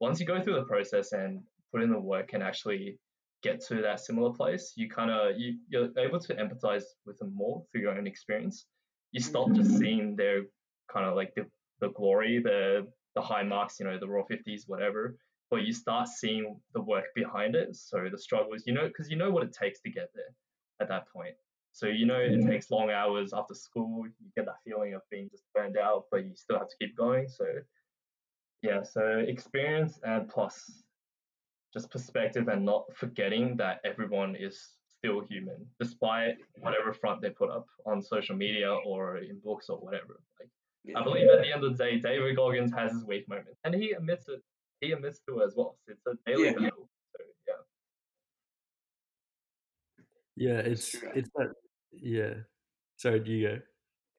once 0.00 0.20
you 0.20 0.26
go 0.26 0.40
through 0.40 0.54
the 0.54 0.64
process 0.64 1.12
and 1.12 1.42
put 1.72 1.82
in 1.82 1.90
the 1.90 2.00
work 2.00 2.32
and 2.32 2.42
actually 2.42 2.98
get 3.42 3.62
to 3.66 3.82
that 3.82 4.00
similar 4.00 4.32
place, 4.32 4.72
you 4.76 4.88
kind 4.88 5.10
of 5.10 5.38
you, 5.38 5.58
you're 5.68 5.90
able 5.98 6.20
to 6.20 6.34
empathize 6.34 6.84
with 7.06 7.18
them 7.18 7.32
more 7.34 7.62
through 7.70 7.82
your 7.82 7.96
own 7.96 8.06
experience. 8.06 8.66
You 9.12 9.20
stop 9.20 9.52
just 9.52 9.70
mm-hmm. 9.70 9.78
seeing 9.78 10.16
their 10.16 10.42
kind 10.92 11.06
of 11.06 11.14
like 11.14 11.34
the, 11.36 11.46
the 11.80 11.90
glory, 11.90 12.40
the 12.42 12.86
the 13.14 13.22
high 13.22 13.44
marks, 13.44 13.78
you 13.78 13.86
know, 13.86 13.98
the 13.98 14.08
raw 14.08 14.24
50s, 14.24 14.62
whatever. 14.66 15.16
But 15.54 15.62
you 15.62 15.72
start 15.72 16.08
seeing 16.08 16.60
the 16.72 16.80
work 16.80 17.04
behind 17.14 17.54
it. 17.54 17.76
So 17.76 18.08
the 18.10 18.18
struggles, 18.18 18.64
you 18.66 18.74
know, 18.74 18.88
because 18.88 19.08
you 19.08 19.16
know 19.16 19.30
what 19.30 19.44
it 19.44 19.52
takes 19.52 19.80
to 19.82 19.88
get 19.88 20.10
there 20.12 20.34
at 20.80 20.88
that 20.88 21.04
point. 21.12 21.36
So 21.70 21.86
you 21.86 22.06
know 22.06 22.18
it 22.18 22.32
mm-hmm. 22.32 22.50
takes 22.50 22.72
long 22.72 22.90
hours 22.90 23.32
after 23.32 23.54
school. 23.54 24.04
You 24.04 24.30
get 24.36 24.46
that 24.46 24.56
feeling 24.64 24.94
of 24.94 25.02
being 25.12 25.28
just 25.30 25.44
burned 25.54 25.76
out, 25.76 26.06
but 26.10 26.24
you 26.24 26.32
still 26.34 26.58
have 26.58 26.68
to 26.68 26.76
keep 26.80 26.96
going. 26.96 27.28
So 27.28 27.44
yeah, 28.62 28.82
so 28.82 29.22
experience 29.28 30.00
and 30.02 30.28
plus 30.28 30.82
just 31.72 31.88
perspective 31.88 32.48
and 32.48 32.64
not 32.64 32.86
forgetting 32.92 33.56
that 33.58 33.78
everyone 33.84 34.34
is 34.34 34.70
still 34.98 35.20
human, 35.20 35.64
despite 35.78 36.34
whatever 36.62 36.92
front 36.92 37.22
they 37.22 37.30
put 37.30 37.50
up 37.50 37.66
on 37.86 38.02
social 38.02 38.34
media 38.34 38.72
or 38.84 39.18
in 39.18 39.38
books 39.44 39.68
or 39.68 39.78
whatever. 39.78 40.18
Like. 40.40 40.50
I 40.96 41.04
believe 41.04 41.28
at 41.28 41.42
the 41.42 41.52
end 41.52 41.62
of 41.64 41.76
the 41.76 41.84
day, 41.84 42.00
David 42.00 42.34
Goggins 42.34 42.72
has 42.76 42.90
his 42.90 43.04
weak 43.04 43.28
moments, 43.28 43.60
and 43.62 43.72
he 43.72 43.92
admits 43.92 44.26
it. 44.28 44.42
He 44.80 44.92
admits 44.92 45.20
to 45.28 45.40
it 45.40 45.46
as 45.46 45.54
well. 45.56 45.76
So 45.86 45.92
it's 45.92 46.06
a 46.06 46.30
daily 46.30 46.44
Yeah. 46.44 46.52
battle. 46.52 46.88
So 47.16 47.24
yeah. 47.48 47.54
Yeah, 50.36 50.58
it's 50.58 50.94
it's 51.14 51.30
that. 51.36 51.54
Yeah. 51.92 52.34
Sorry, 52.96 53.20
do 53.20 53.32
you 53.32 53.48
go? 53.48 53.58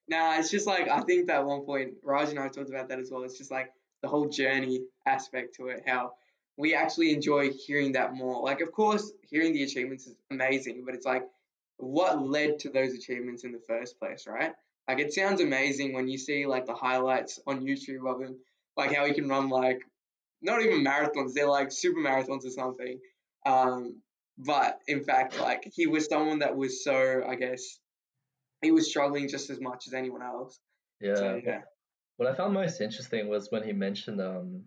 Nah, 0.08 0.38
it's 0.38 0.50
just 0.50 0.66
like 0.66 0.88
I 0.88 1.00
think 1.00 1.26
that 1.26 1.44
one 1.44 1.62
point 1.62 1.94
Raj 2.02 2.30
and 2.30 2.38
I 2.38 2.48
talked 2.48 2.70
about 2.70 2.88
that 2.88 2.98
as 2.98 3.10
well. 3.10 3.24
It's 3.24 3.38
just 3.38 3.50
like 3.50 3.72
the 4.02 4.08
whole 4.08 4.28
journey 4.28 4.84
aspect 5.06 5.56
to 5.56 5.68
it, 5.68 5.82
how 5.86 6.14
we 6.56 6.74
actually 6.74 7.12
enjoy 7.12 7.50
hearing 7.50 7.92
that 7.92 8.14
more. 8.14 8.42
Like, 8.42 8.60
of 8.60 8.72
course, 8.72 9.12
hearing 9.22 9.52
the 9.52 9.62
achievements 9.62 10.06
is 10.06 10.16
amazing, 10.30 10.84
but 10.84 10.94
it's 10.94 11.06
like 11.06 11.24
what 11.78 12.22
led 12.22 12.58
to 12.60 12.70
those 12.70 12.94
achievements 12.94 13.44
in 13.44 13.52
the 13.52 13.60
first 13.66 13.98
place, 13.98 14.26
right? 14.26 14.52
Like, 14.88 15.00
it 15.00 15.12
sounds 15.12 15.40
amazing 15.40 15.92
when 15.92 16.08
you 16.08 16.16
see 16.16 16.46
like 16.46 16.66
the 16.66 16.74
highlights 16.74 17.40
on 17.46 17.66
YouTube 17.66 18.08
of 18.10 18.22
him, 18.22 18.36
like 18.76 18.94
how 18.94 19.04
he 19.04 19.12
can 19.12 19.28
run 19.28 19.48
like 19.48 19.82
not 20.42 20.62
even 20.62 20.84
marathons, 20.84 21.32
they're 21.34 21.48
like 21.48 21.72
super 21.72 22.00
marathons 22.00 22.44
or 22.44 22.50
something. 22.50 22.98
Um, 23.44 24.00
but 24.38 24.80
in 24.88 25.02
fact, 25.02 25.40
like 25.40 25.70
he 25.74 25.86
was 25.86 26.06
someone 26.06 26.40
that 26.40 26.56
was 26.56 26.84
so, 26.84 27.22
I 27.26 27.36
guess, 27.36 27.78
he 28.62 28.70
was 28.70 28.88
struggling 28.88 29.28
just 29.28 29.50
as 29.50 29.60
much 29.60 29.86
as 29.86 29.94
anyone 29.94 30.22
else. 30.22 30.58
Yeah. 31.00 31.14
So 31.14 31.40
yeah, 31.44 31.60
What 32.16 32.28
I 32.28 32.34
found 32.34 32.54
most 32.54 32.80
interesting 32.80 33.28
was 33.28 33.50
when 33.50 33.62
he 33.62 33.72
mentioned 33.72 34.20
um 34.20 34.64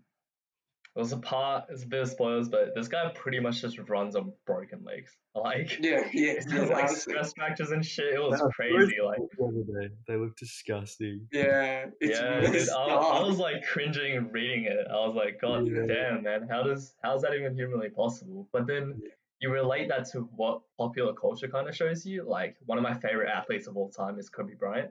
it 0.96 0.98
was 0.98 1.12
a 1.12 1.18
part 1.18 1.66
it's 1.70 1.84
a 1.84 1.86
bit 1.86 2.02
of 2.02 2.08
spoilers, 2.08 2.48
but 2.48 2.74
this 2.74 2.88
guy 2.88 3.10
pretty 3.14 3.38
much 3.40 3.60
just 3.60 3.78
runs 3.78 4.16
on 4.16 4.32
broken 4.46 4.84
legs. 4.84 5.16
Like 5.32 5.78
yeah, 5.80 6.08
yeah, 6.12 6.32
it's 6.38 6.52
yeah, 6.52 6.62
like 6.62 6.88
stress 6.88 7.32
fractures 7.34 7.70
and 7.70 7.86
shit. 7.86 8.14
It 8.14 8.18
was 8.18 8.40
Yeah, 8.40 8.48
crazy. 8.52 8.96
Like 9.00 9.20
The 9.38 9.44
other 9.44 9.80
day, 9.88 9.94
they 10.08 10.16
look 10.16 10.36
disgusting. 10.36 11.28
yeah, 11.30 11.86
it's 12.00 12.18
yeah, 12.18 12.40
dude, 12.40 12.68
I, 12.68 12.74
I 12.86 13.22
was 13.22 13.38
like 13.38 13.64
cringing 13.64 14.32
reading 14.32 14.64
it. 14.64 14.86
I 14.90 15.06
was 15.06 15.14
like, 15.14 15.40
God 15.40 15.68
Yeah. 15.68 15.86
damn, 15.86 16.24
man, 16.24 16.48
how 16.50 16.64
does 16.64 16.96
how's 17.04 17.22
that 17.22 17.34
even 17.34 17.54
humanly 17.54 17.90
possible? 17.90 18.48
But 18.52 18.66
then 18.66 19.00
Yeah. 19.00 19.10
you 19.40 19.50
relate 19.52 19.86
that 19.90 20.10
to 20.10 20.22
what 20.34 20.62
popular 20.76 21.12
culture 21.14 21.46
kind 21.46 21.68
of 21.68 21.76
shows 21.76 22.04
you. 22.04 22.24
Like 22.28 22.56
one 22.66 22.76
of 22.76 22.82
my 22.82 22.94
favorite 22.94 23.28
athletes 23.30 23.68
of 23.68 23.76
all 23.76 23.90
time 23.90 24.18
is 24.18 24.28
Kobe 24.28 24.54
Bryant, 24.54 24.90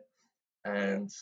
and 0.63 1.13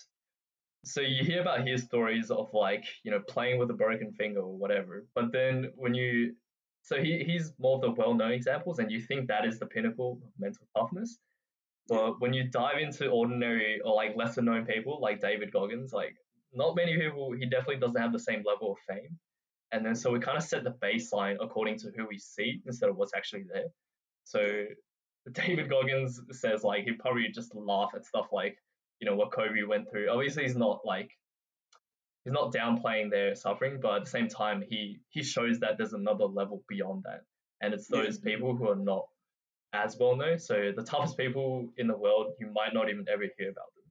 so 0.87 1.01
you 1.01 1.23
hear 1.23 1.41
about 1.41 1.67
his 1.67 1.83
stories 1.83 2.31
of 2.31 2.49
like 2.53 2.85
you 3.03 3.11
know 3.11 3.19
playing 3.27 3.59
with 3.59 3.69
a 3.69 3.73
broken 3.73 4.11
finger 4.13 4.41
or 4.41 4.57
whatever. 4.57 5.05
But 5.15 5.31
then 5.31 5.71
when 5.75 5.93
you 5.93 6.33
so 6.81 7.01
he, 7.01 7.23
he's 7.25 7.51
more 7.59 7.75
of 7.75 7.81
the 7.81 7.91
well-known 7.91 8.31
examples, 8.31 8.79
and 8.79 8.89
you 8.89 9.01
think 9.01 9.27
that 9.27 9.45
is 9.45 9.59
the 9.59 9.65
pinnacle 9.65 10.19
of 10.23 10.29
mental 10.39 10.65
toughness. 10.75 11.17
But 11.89 12.21
when 12.21 12.33
you 12.33 12.45
dive 12.49 12.79
into 12.79 13.09
ordinary 13.09 13.81
or 13.83 13.93
like 13.93 14.15
lesser 14.15 14.41
known 14.41 14.65
people 14.65 14.99
like 15.01 15.19
David 15.19 15.51
Goggins, 15.51 15.91
like 15.91 16.15
not 16.53 16.75
many 16.75 16.97
people, 16.97 17.33
he 17.33 17.45
definitely 17.45 17.77
doesn't 17.77 18.01
have 18.01 18.13
the 18.13 18.19
same 18.19 18.43
level 18.45 18.71
of 18.71 18.77
fame. 18.87 19.17
And 19.71 19.85
then 19.85 19.95
so 19.95 20.11
we 20.11 20.19
kind 20.19 20.37
of 20.37 20.43
set 20.43 20.63
the 20.63 20.75
baseline 20.81 21.35
according 21.41 21.77
to 21.79 21.91
who 21.95 22.07
we 22.07 22.17
see 22.17 22.61
instead 22.65 22.89
of 22.89 22.95
what's 22.95 23.13
actually 23.13 23.43
there. 23.51 23.67
So 24.23 24.65
David 25.31 25.69
Goggins 25.69 26.21
says 26.31 26.63
like 26.63 26.85
he'd 26.85 26.99
probably 26.99 27.27
just 27.33 27.53
laugh 27.53 27.91
at 27.95 28.05
stuff 28.05 28.27
like, 28.31 28.57
you 28.99 29.09
know, 29.09 29.15
what 29.15 29.31
Kobe 29.31 29.63
went 29.63 29.89
through. 29.89 30.09
Obviously 30.09 30.43
he's 30.43 30.55
not 30.55 30.81
like 30.85 31.11
he's 32.23 32.33
not 32.33 32.53
downplaying 32.53 33.11
their 33.11 33.35
suffering, 33.35 33.79
but 33.81 33.95
at 33.95 34.03
the 34.05 34.09
same 34.09 34.27
time 34.27 34.63
he 34.69 34.99
he 35.09 35.23
shows 35.23 35.59
that 35.59 35.77
there's 35.77 35.93
another 35.93 36.25
level 36.25 36.63
beyond 36.67 37.03
that. 37.03 37.21
And 37.61 37.73
it's 37.73 37.89
Yeah. 37.89 38.03
those 38.03 38.19
people 38.19 38.55
who 38.55 38.69
are 38.69 38.75
not 38.75 39.07
as 39.73 39.97
well 39.99 40.15
known. 40.15 40.39
So 40.39 40.71
the 40.75 40.83
toughest 40.83 41.17
people 41.17 41.69
in 41.77 41.87
the 41.87 41.97
world, 41.97 42.33
you 42.39 42.47
might 42.47 42.73
not 42.73 42.89
even 42.89 43.05
ever 43.09 43.25
hear 43.37 43.49
about 43.49 43.73
them. 43.75 43.83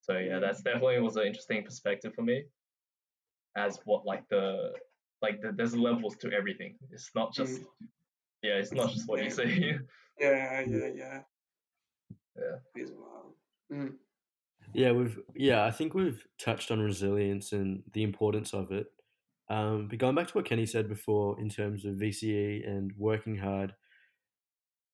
So 0.00 0.18
yeah, 0.18 0.38
that's 0.38 0.62
definitely 0.62 1.00
was 1.00 1.16
an 1.16 1.26
interesting 1.26 1.64
perspective 1.64 2.14
for 2.14 2.22
me. 2.22 2.44
As 3.56 3.80
what 3.84 4.04
like 4.04 4.28
the 4.28 4.72
like 5.22 5.40
the, 5.40 5.50
there's 5.52 5.74
levels 5.74 6.16
to 6.18 6.30
everything. 6.32 6.76
It's 6.90 7.10
not 7.14 7.32
just 7.32 7.62
yeah, 8.42 8.54
it's 8.54 8.72
not 8.72 8.90
just 8.90 9.08
what 9.08 9.22
you 9.22 9.30
see. 9.30 9.74
Yeah, 10.18 10.62
yeah, 10.66 10.88
yeah. 10.94 11.20
Yeah. 12.36 12.56
It's 12.74 12.90
wild. 12.90 13.34
Mm. 13.70 13.92
Yeah, 14.76 14.92
we've 14.92 15.18
yeah, 15.34 15.64
I 15.64 15.70
think 15.70 15.94
we've 15.94 16.22
touched 16.38 16.70
on 16.70 16.80
resilience 16.80 17.52
and 17.52 17.82
the 17.94 18.02
importance 18.02 18.52
of 18.52 18.72
it. 18.72 18.88
Um, 19.48 19.88
but 19.88 19.98
going 19.98 20.14
back 20.14 20.26
to 20.26 20.34
what 20.34 20.44
Kenny 20.44 20.66
said 20.66 20.86
before 20.86 21.40
in 21.40 21.48
terms 21.48 21.86
of 21.86 21.94
VCE 21.94 22.68
and 22.68 22.92
working 22.98 23.38
hard, 23.38 23.74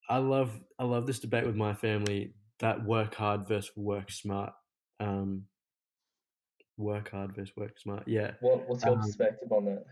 I 0.09 0.19
love 0.19 0.57
I 0.79 0.85
love 0.85 1.05
this 1.05 1.19
debate 1.19 1.45
with 1.45 1.57
my 1.57 1.73
family 1.73 2.33
that 2.59 2.85
work 2.85 3.15
hard 3.15 3.45
versus 3.45 3.75
work 3.75 4.09
smart. 4.09 4.53
Um, 5.01 5.47
work 6.77 7.11
hard 7.11 7.35
versus 7.35 7.53
work 7.57 7.77
smart. 7.77 8.07
Yeah, 8.07 8.35
What 8.39 8.65
what's 8.69 8.85
your 8.85 8.95
Um, 8.95 9.01
perspective 9.01 9.51
on 9.51 9.65
that? 9.65 9.85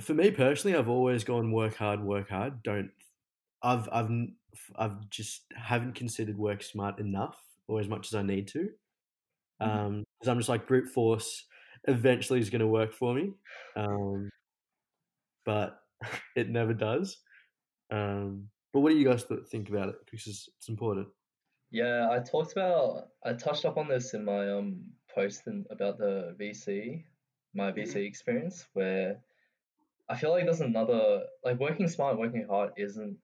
for 0.00 0.14
me 0.14 0.30
personally, 0.30 0.76
I've 0.76 0.88
always 0.88 1.24
gone 1.24 1.50
work 1.50 1.74
hard, 1.74 2.00
work 2.04 2.28
hard. 2.28 2.62
Don't 2.62 2.92
I've 3.64 3.88
I've 3.90 4.08
I've 4.76 5.10
just 5.10 5.42
haven't 5.56 5.94
considered 5.96 6.38
work 6.38 6.62
smart 6.62 7.00
enough 7.00 7.36
or 7.72 7.80
as 7.80 7.88
much 7.88 8.08
as 8.08 8.14
I 8.14 8.22
need 8.22 8.48
to. 8.48 8.68
Um, 9.60 10.04
because 10.18 10.28
I'm 10.28 10.38
just 10.38 10.48
like 10.48 10.66
brute 10.66 10.88
force 10.88 11.44
eventually 11.84 12.40
is 12.40 12.50
going 12.50 12.60
to 12.60 12.66
work 12.66 12.92
for 12.92 13.14
me, 13.14 13.32
um, 13.76 14.30
but 15.44 15.78
it 16.36 16.48
never 16.48 16.74
does. 16.74 17.18
Um, 17.90 18.48
but 18.72 18.80
what 18.80 18.90
do 18.90 18.98
you 18.98 19.08
guys 19.08 19.24
think 19.50 19.68
about 19.68 19.88
it? 19.90 19.96
Because 20.10 20.48
it's 20.56 20.68
important. 20.68 21.08
Yeah, 21.70 22.08
I 22.10 22.18
talked 22.18 22.52
about 22.52 23.08
I 23.24 23.32
touched 23.32 23.64
up 23.64 23.76
on 23.78 23.88
this 23.88 24.14
in 24.14 24.24
my 24.24 24.50
um 24.50 24.82
post 25.14 25.46
in, 25.46 25.64
about 25.70 25.98
the 25.98 26.34
VC, 26.38 27.04
my 27.54 27.72
VC 27.72 28.06
experience, 28.06 28.66
where 28.74 29.18
I 30.08 30.16
feel 30.16 30.30
like 30.30 30.44
there's 30.44 30.60
another 30.60 31.22
like 31.44 31.58
working 31.58 31.88
smart, 31.88 32.18
working 32.18 32.46
hard 32.48 32.72
isn't 32.76 33.16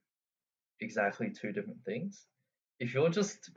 exactly 0.80 1.30
two 1.30 1.52
different 1.52 1.84
things. 1.84 2.26
If 2.80 2.94
you're 2.94 3.10
just 3.10 3.50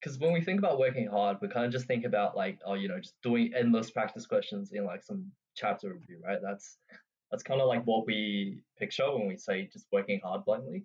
because 0.00 0.18
when 0.18 0.32
we 0.32 0.40
think 0.40 0.58
about 0.58 0.78
working 0.78 1.08
hard, 1.08 1.38
we 1.40 1.48
kind 1.48 1.66
of 1.66 1.72
just 1.72 1.86
think 1.86 2.04
about 2.04 2.36
like 2.36 2.58
oh 2.66 2.74
you 2.74 2.88
know 2.88 2.98
just 2.98 3.20
doing 3.22 3.52
endless 3.56 3.90
practice 3.90 4.26
questions 4.26 4.70
in 4.72 4.84
like 4.84 5.02
some 5.02 5.30
chapter 5.56 5.92
review, 5.92 6.20
right? 6.24 6.38
That's 6.42 6.78
that's 7.30 7.42
kind 7.42 7.60
of 7.60 7.68
like 7.68 7.84
what 7.84 8.06
we 8.06 8.60
picture 8.78 9.10
when 9.12 9.28
we 9.28 9.36
say 9.36 9.68
just 9.72 9.86
working 9.92 10.20
hard 10.22 10.44
blindly. 10.44 10.84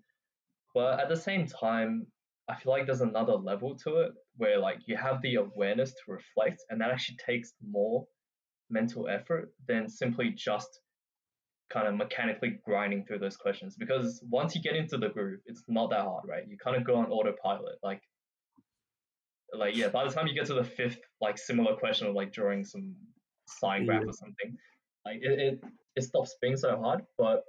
But 0.74 1.00
at 1.00 1.10
the 1.10 1.16
same 1.16 1.46
time, 1.48 2.08
I 2.50 2.56
feel 2.56 2.74
like 2.74 2.86
there's 2.86 3.02
another 3.02 3.34
level 3.34 3.76
to 3.84 3.98
it 4.02 4.12
where 4.38 4.58
like 4.60 4.80
you 4.88 4.98
have 4.98 5.22
the 5.22 5.36
awareness 5.36 5.92
to 5.92 6.12
reflect, 6.12 6.64
and 6.70 6.82
that 6.82 6.92
actually 6.92 7.18
takes 7.26 7.54
more 7.66 8.06
mental 8.70 9.08
effort 9.08 9.54
than 9.68 9.88
simply 9.88 10.32
just 10.32 10.80
kind 11.70 11.88
of 11.88 11.96
mechanically 11.96 12.60
grinding 12.66 13.06
through 13.06 13.20
those 13.20 13.38
questions. 13.38 13.76
Because 13.78 14.24
once 14.30 14.56
you 14.56 14.62
get 14.62 14.76
into 14.76 14.98
the 14.98 15.10
groove, 15.10 15.40
it's 15.46 15.64
not 15.68 15.90
that 15.92 16.02
hard, 16.02 16.24
right? 16.28 16.44
You 16.48 16.58
kind 16.58 16.76
of 16.76 16.84
go 16.84 16.96
on 16.96 17.06
autopilot. 17.06 17.78
Like, 17.82 18.02
like 19.56 19.76
yeah, 19.76 19.88
by 19.88 20.04
the 20.04 20.12
time 20.12 20.28
you 20.28 20.34
get 20.34 20.46
to 20.48 20.54
the 20.54 20.64
fifth 20.64 21.00
like 21.22 21.38
similar 21.38 21.76
question 21.76 22.08
of 22.08 22.16
like 22.16 22.32
drawing 22.32 22.64
some 22.64 22.96
sine 23.48 23.86
graph 23.86 24.04
or 24.06 24.14
something, 24.14 24.58
like 25.06 25.20
it, 25.22 25.40
it 25.40 25.64
it 25.96 26.04
stops 26.04 26.36
being 26.42 26.58
so 26.58 26.78
hard. 26.78 27.04
But 27.18 27.44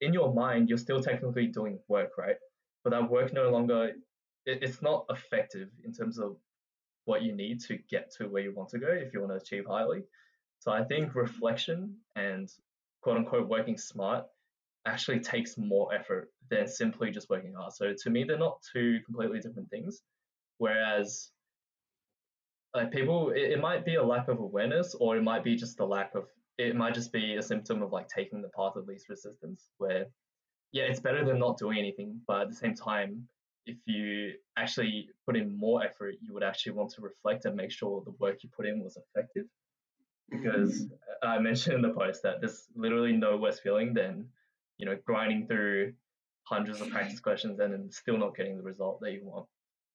in 0.00 0.12
your 0.12 0.32
mind, 0.32 0.68
you're 0.68 0.78
still 0.78 1.00
technically 1.00 1.46
doing 1.46 1.78
work, 1.88 2.12
right? 2.18 2.36
But 2.84 2.90
that 2.90 3.10
work 3.10 3.32
no 3.32 3.50
longer 3.50 3.92
it, 4.46 4.62
it's 4.62 4.82
not 4.82 5.06
effective 5.10 5.68
in 5.84 5.92
terms 5.92 6.18
of 6.18 6.36
what 7.04 7.22
you 7.22 7.32
need 7.32 7.60
to 7.60 7.78
get 7.88 8.12
to 8.16 8.28
where 8.28 8.42
you 8.42 8.52
want 8.52 8.68
to 8.70 8.78
go 8.78 8.88
if 8.88 9.12
you 9.12 9.20
want 9.20 9.32
to 9.32 9.36
achieve 9.36 9.64
highly. 9.68 10.02
So 10.58 10.72
I 10.72 10.84
think 10.84 11.14
reflection 11.14 11.96
and 12.16 12.50
quote 13.02 13.18
unquote 13.18 13.48
working 13.48 13.78
smart 13.78 14.26
actually 14.86 15.20
takes 15.20 15.58
more 15.58 15.94
effort 15.94 16.30
than 16.50 16.66
simply 16.66 17.10
just 17.10 17.28
working 17.30 17.54
hard. 17.54 17.72
So 17.72 17.92
to 17.92 18.10
me, 18.10 18.24
they're 18.24 18.38
not 18.38 18.62
two 18.72 19.00
completely 19.04 19.40
different 19.40 19.70
things. 19.70 20.02
Whereas 20.58 21.30
like 22.74 22.90
people, 22.90 23.30
it, 23.30 23.52
it 23.52 23.60
might 23.60 23.84
be 23.84 23.96
a 23.96 24.02
lack 24.02 24.28
of 24.28 24.38
awareness, 24.38 24.94
or 24.98 25.16
it 25.16 25.22
might 25.22 25.44
be 25.44 25.56
just 25.56 25.80
a 25.80 25.84
lack 25.84 26.14
of. 26.14 26.24
It 26.58 26.74
might 26.74 26.94
just 26.94 27.12
be 27.12 27.36
a 27.36 27.42
symptom 27.42 27.82
of 27.82 27.92
like 27.92 28.08
taking 28.08 28.40
the 28.40 28.48
path 28.48 28.76
of 28.76 28.86
least 28.86 29.08
resistance, 29.08 29.68
where 29.78 30.06
yeah, 30.72 30.84
it's 30.84 31.00
better 31.00 31.24
than 31.24 31.38
not 31.38 31.58
doing 31.58 31.78
anything, 31.78 32.20
but 32.26 32.42
at 32.42 32.48
the 32.48 32.54
same 32.56 32.74
time, 32.74 33.28
if 33.66 33.76
you 33.86 34.32
actually 34.56 35.10
put 35.26 35.36
in 35.36 35.56
more 35.58 35.84
effort, 35.84 36.14
you 36.20 36.32
would 36.34 36.42
actually 36.42 36.72
want 36.72 36.90
to 36.92 37.02
reflect 37.02 37.44
and 37.44 37.56
make 37.56 37.70
sure 37.70 38.02
the 38.04 38.14
work 38.18 38.42
you 38.42 38.48
put 38.56 38.66
in 38.66 38.82
was 38.82 38.96
effective. 38.96 39.46
Because. 40.30 40.86
I 41.22 41.38
mentioned 41.38 41.74
in 41.76 41.82
the 41.82 41.90
post 41.90 42.22
that 42.22 42.40
there's 42.40 42.66
literally 42.74 43.12
no 43.12 43.36
worse 43.36 43.58
feeling 43.58 43.94
than, 43.94 44.26
you 44.78 44.86
know, 44.86 44.96
grinding 45.04 45.46
through 45.46 45.94
hundreds 46.44 46.80
of 46.80 46.90
practice 46.90 47.20
questions 47.20 47.58
and 47.58 47.72
then 47.72 47.90
still 47.90 48.18
not 48.18 48.36
getting 48.36 48.56
the 48.56 48.62
result 48.62 49.00
that 49.00 49.12
you 49.12 49.24
want, 49.24 49.46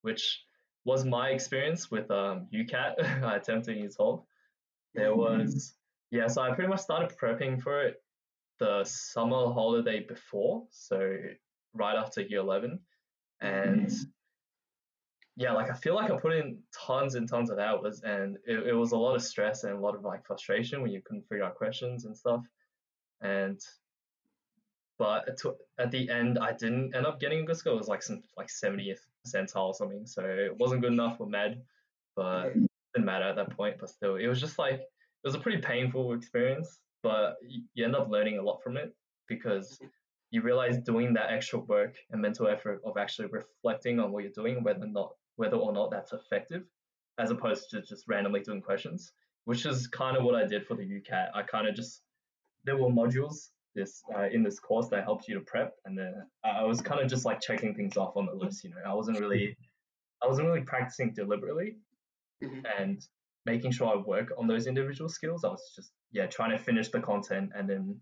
which 0.01 0.43
was 0.85 1.05
my 1.05 1.29
experience 1.29 1.91
with 1.91 2.09
um, 2.11 2.47
UCAT 2.53 2.95
attempting 3.35 3.77
year 3.79 3.89
12. 3.89 4.23
There 4.95 5.11
mm-hmm. 5.11 5.43
was, 5.43 5.73
yeah, 6.09 6.27
so 6.27 6.41
I 6.41 6.53
pretty 6.53 6.69
much 6.69 6.81
started 6.81 7.17
prepping 7.17 7.61
for 7.61 7.83
it 7.83 8.03
the 8.59 8.83
summer 8.83 9.51
holiday 9.53 10.01
before, 10.01 10.65
so 10.69 11.17
right 11.73 11.95
after 11.95 12.21
year 12.21 12.39
11 12.39 12.79
and 13.41 13.87
mm-hmm. 13.87 14.03
yeah, 15.35 15.51
like 15.51 15.69
I 15.71 15.73
feel 15.73 15.95
like 15.95 16.11
I 16.11 16.17
put 16.17 16.33
in 16.33 16.59
tons 16.73 17.15
and 17.15 17.27
tons 17.27 17.49
of 17.49 17.59
hours, 17.59 18.01
and 18.03 18.37
it, 18.45 18.67
it 18.67 18.73
was 18.73 18.91
a 18.91 18.97
lot 18.97 19.15
of 19.15 19.23
stress 19.23 19.63
and 19.63 19.73
a 19.73 19.79
lot 19.79 19.95
of 19.95 20.03
like 20.03 20.25
frustration 20.25 20.81
when 20.81 20.91
you 20.91 21.01
couldn't 21.03 21.27
figure 21.27 21.43
out 21.43 21.55
questions 21.55 22.05
and 22.05 22.15
stuff. 22.15 22.41
And 23.21 23.59
but 24.99 25.27
at 25.79 25.89
the 25.89 26.09
end, 26.09 26.37
I 26.37 26.53
didn't 26.53 26.95
end 26.95 27.07
up 27.07 27.19
getting 27.19 27.39
a 27.39 27.43
good 27.43 27.57
score. 27.57 27.73
It 27.73 27.77
was 27.77 27.87
like 27.87 28.03
some 28.03 28.21
like 28.37 28.47
70th 28.47 28.99
percentile 29.25 29.67
or 29.67 29.73
something, 29.73 30.05
so 30.05 30.23
it 30.23 30.57
wasn't 30.57 30.81
good 30.81 30.93
enough 30.93 31.17
for 31.17 31.27
med, 31.27 31.61
but 32.15 32.47
it 32.47 32.69
didn't 32.93 33.05
matter 33.05 33.25
at 33.25 33.35
that 33.35 33.55
point. 33.55 33.77
But 33.79 33.89
still, 33.89 34.15
it 34.15 34.27
was 34.27 34.39
just 34.39 34.59
like 34.59 34.75
it 34.75 35.25
was 35.25 35.35
a 35.35 35.39
pretty 35.39 35.61
painful 35.61 36.13
experience, 36.13 36.79
but 37.03 37.35
you 37.73 37.85
end 37.85 37.95
up 37.95 38.09
learning 38.09 38.37
a 38.37 38.41
lot 38.41 38.61
from 38.63 38.77
it 38.77 38.93
because 39.27 39.79
mm-hmm 39.81 39.87
you 40.31 40.41
realize 40.41 40.77
doing 40.79 41.13
that 41.13 41.29
extra 41.29 41.59
work 41.59 41.97
and 42.09 42.21
mental 42.21 42.47
effort 42.47 42.81
of 42.85 42.97
actually 42.97 43.27
reflecting 43.27 43.99
on 43.99 44.11
what 44.11 44.23
you're 44.23 44.31
doing, 44.31 44.63
whether 44.63 44.83
or 44.83 44.87
not 44.87 45.11
whether 45.35 45.57
or 45.57 45.73
not 45.73 45.91
that's 45.91 46.13
effective, 46.13 46.63
as 47.19 47.31
opposed 47.31 47.69
to 47.69 47.81
just 47.81 48.07
randomly 48.07 48.39
doing 48.39 48.61
questions, 48.61 49.11
which 49.45 49.65
is 49.65 49.87
kind 49.87 50.15
of 50.15 50.23
what 50.23 50.35
I 50.35 50.45
did 50.45 50.65
for 50.65 50.75
the 50.75 50.83
UCAT. 50.83 51.29
I 51.35 51.43
kind 51.43 51.67
of 51.67 51.75
just 51.75 52.01
there 52.63 52.77
were 52.77 52.89
modules 52.89 53.49
this 53.75 54.01
uh, 54.15 54.27
in 54.31 54.43
this 54.43 54.59
course 54.59 54.87
that 54.89 55.03
helped 55.03 55.27
you 55.27 55.35
to 55.35 55.41
prep, 55.41 55.73
and 55.85 55.97
then 55.97 56.13
I 56.43 56.63
was 56.63 56.81
kind 56.81 57.01
of 57.01 57.09
just 57.09 57.25
like 57.25 57.41
checking 57.41 57.73
things 57.75 57.97
off 57.97 58.17
on 58.17 58.25
the 58.25 58.33
list. 58.33 58.63
You 58.63 58.71
know, 58.71 58.77
I 58.85 58.93
wasn't 58.93 59.19
really 59.19 59.55
I 60.23 60.27
wasn't 60.27 60.47
really 60.47 60.61
practicing 60.61 61.13
deliberately 61.13 61.77
mm-hmm. 62.43 62.59
and 62.79 63.05
making 63.45 63.71
sure 63.71 63.87
I 63.87 63.95
work 63.95 64.33
on 64.37 64.47
those 64.47 64.67
individual 64.67 65.09
skills. 65.09 65.43
I 65.43 65.49
was 65.49 65.73
just 65.75 65.91
yeah 66.11 66.27
trying 66.27 66.51
to 66.51 66.57
finish 66.57 66.89
the 66.89 66.99
content 66.99 67.51
and 67.55 67.69
then 67.69 67.99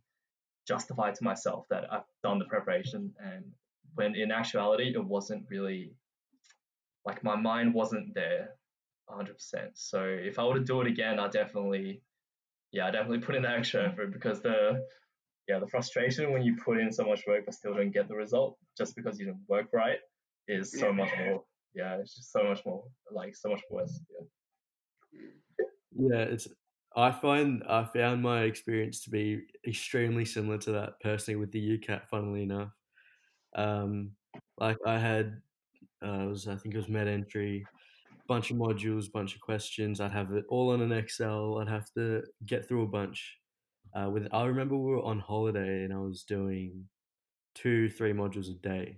justify 0.67 1.11
to 1.11 1.23
myself 1.23 1.65
that 1.69 1.91
I've 1.91 2.03
done 2.23 2.39
the 2.39 2.45
preparation 2.45 3.13
and 3.23 3.43
when 3.95 4.15
in 4.15 4.31
actuality 4.31 4.93
it 4.93 5.03
wasn't 5.03 5.45
really 5.49 5.93
like 7.05 7.23
my 7.23 7.35
mind 7.35 7.73
wasn't 7.73 8.13
there 8.13 8.49
100%. 9.09 9.31
So 9.73 10.03
if 10.03 10.37
I 10.37 10.45
were 10.45 10.55
to 10.55 10.63
do 10.63 10.81
it 10.81 10.87
again, 10.87 11.19
I 11.19 11.27
definitely 11.27 12.01
yeah, 12.71 12.87
I 12.87 12.91
definitely 12.91 13.19
put 13.19 13.35
in 13.35 13.41
that 13.43 13.57
extra 13.57 13.87
effort 13.87 14.13
because 14.13 14.41
the 14.41 14.85
yeah, 15.49 15.59
the 15.59 15.67
frustration 15.67 16.31
when 16.31 16.43
you 16.43 16.55
put 16.55 16.79
in 16.79 16.91
so 16.93 17.03
much 17.03 17.23
work 17.27 17.43
but 17.45 17.53
still 17.53 17.73
don't 17.73 17.91
get 17.91 18.07
the 18.07 18.15
result 18.15 18.57
just 18.77 18.95
because 18.95 19.19
you 19.19 19.25
didn't 19.25 19.41
work 19.49 19.67
right 19.73 19.99
is 20.47 20.71
so 20.71 20.93
much 20.93 21.09
more 21.19 21.43
yeah, 21.73 21.97
it's 21.97 22.15
just 22.15 22.31
so 22.31 22.43
much 22.43 22.65
more 22.65 22.83
like 23.11 23.35
so 23.35 23.49
much 23.49 23.61
worse. 23.69 23.99
Yeah. 24.09 25.25
Yeah, 25.91 26.21
it's 26.21 26.47
I 26.95 27.11
find 27.11 27.63
I 27.67 27.83
found 27.83 28.21
my 28.21 28.43
experience 28.43 29.03
to 29.03 29.09
be 29.09 29.41
extremely 29.67 30.25
similar 30.25 30.57
to 30.59 30.71
that 30.73 30.99
personally 31.01 31.39
with 31.39 31.51
the 31.51 31.77
UCAT. 31.77 32.07
Funnily 32.09 32.43
enough, 32.43 32.71
um, 33.55 34.11
like 34.57 34.77
I 34.85 34.97
had, 34.97 35.41
uh, 36.03 36.25
was 36.27 36.47
I 36.47 36.55
think 36.55 36.73
it 36.73 36.77
was 36.77 36.87
MedEntry, 36.87 37.63
bunch 38.27 38.51
of 38.51 38.57
modules, 38.57 39.11
bunch 39.11 39.35
of 39.35 39.41
questions. 39.41 39.99
I'd 39.99 40.11
have 40.11 40.31
it 40.31 40.45
all 40.49 40.71
on 40.71 40.81
an 40.81 40.91
Excel. 40.91 41.59
I'd 41.59 41.69
have 41.69 41.91
to 41.95 42.23
get 42.45 42.67
through 42.67 42.83
a 42.83 42.87
bunch. 42.87 43.38
Uh, 43.93 44.09
with 44.09 44.27
I 44.31 44.45
remember 44.45 44.75
we 44.75 44.91
were 44.91 45.03
on 45.03 45.19
holiday 45.19 45.83
and 45.83 45.93
I 45.93 45.97
was 45.97 46.23
doing 46.23 46.85
two, 47.55 47.89
three 47.89 48.13
modules 48.13 48.49
a 48.49 48.53
day, 48.53 48.97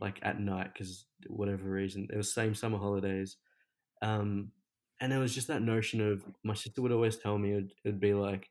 like 0.00 0.18
at 0.22 0.40
night 0.40 0.72
because 0.72 1.06
whatever 1.26 1.68
reason 1.70 2.08
it 2.12 2.16
was 2.16 2.32
same 2.32 2.54
summer 2.54 2.78
holidays. 2.78 3.36
Um, 4.02 4.52
and 5.00 5.12
it 5.12 5.18
was 5.18 5.34
just 5.34 5.48
that 5.48 5.62
notion 5.62 6.00
of 6.00 6.22
my 6.44 6.54
sister 6.54 6.82
would 6.82 6.92
always 6.92 7.16
tell 7.16 7.38
me 7.38 7.52
it'd, 7.52 7.72
it'd 7.84 8.00
be 8.00 8.14
like 8.14 8.50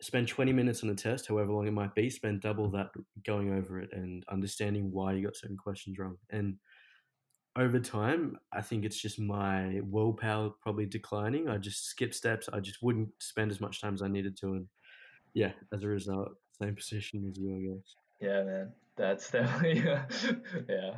spend 0.00 0.26
20 0.28 0.52
minutes 0.52 0.82
on 0.82 0.90
a 0.90 0.94
test 0.94 1.28
however 1.28 1.52
long 1.52 1.66
it 1.66 1.72
might 1.72 1.94
be 1.94 2.10
spend 2.10 2.40
double 2.40 2.68
that 2.70 2.88
going 3.24 3.52
over 3.52 3.78
it 3.78 3.90
and 3.92 4.24
understanding 4.28 4.90
why 4.90 5.12
you 5.12 5.24
got 5.24 5.36
certain 5.36 5.56
questions 5.56 5.98
wrong 5.98 6.16
and 6.30 6.56
over 7.56 7.78
time 7.78 8.36
i 8.52 8.60
think 8.60 8.84
it's 8.84 9.00
just 9.00 9.20
my 9.20 9.80
willpower 9.84 10.50
probably 10.60 10.86
declining 10.86 11.48
i 11.48 11.56
just 11.56 11.86
skip 11.86 12.12
steps 12.12 12.48
i 12.52 12.58
just 12.58 12.82
wouldn't 12.82 13.08
spend 13.20 13.50
as 13.50 13.60
much 13.60 13.80
time 13.80 13.94
as 13.94 14.02
i 14.02 14.08
needed 14.08 14.36
to 14.36 14.54
and 14.54 14.66
yeah 15.34 15.52
as 15.72 15.82
a 15.82 15.88
result 15.88 16.30
same 16.60 16.74
position 16.74 17.26
as 17.28 17.38
you 17.38 17.56
i 17.56 17.74
guess 17.74 17.94
yeah 18.20 18.42
man 18.42 18.72
that's 18.96 19.30
definitely 19.32 19.82
yeah 20.68 20.94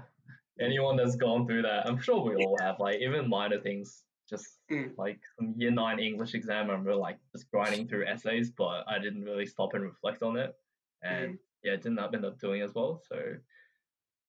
anyone 0.60 0.96
that's 0.96 1.16
gone 1.16 1.46
through 1.46 1.62
that 1.62 1.86
i'm 1.86 2.00
sure 2.00 2.20
we 2.20 2.34
all 2.36 2.56
have 2.60 2.76
like 2.78 3.00
even 3.00 3.28
minor 3.28 3.60
things 3.60 4.04
just 4.28 4.58
mm. 4.70 4.90
like 4.96 5.20
some 5.38 5.54
year 5.56 5.70
nine 5.70 5.98
English 5.98 6.34
exam, 6.34 6.66
I 6.66 6.72
remember 6.72 6.94
like 6.94 7.18
just 7.32 7.50
grinding 7.50 7.86
through 7.86 8.06
essays, 8.06 8.50
but 8.50 8.84
I 8.88 8.98
didn't 8.98 9.24
really 9.24 9.46
stop 9.46 9.74
and 9.74 9.82
reflect 9.82 10.22
on 10.22 10.36
it. 10.36 10.54
And 11.02 11.34
mm. 11.34 11.38
yeah, 11.62 11.76
didn't 11.76 11.98
end 11.98 12.24
up 12.24 12.40
doing 12.40 12.62
as 12.62 12.74
well. 12.74 13.02
So 13.08 13.16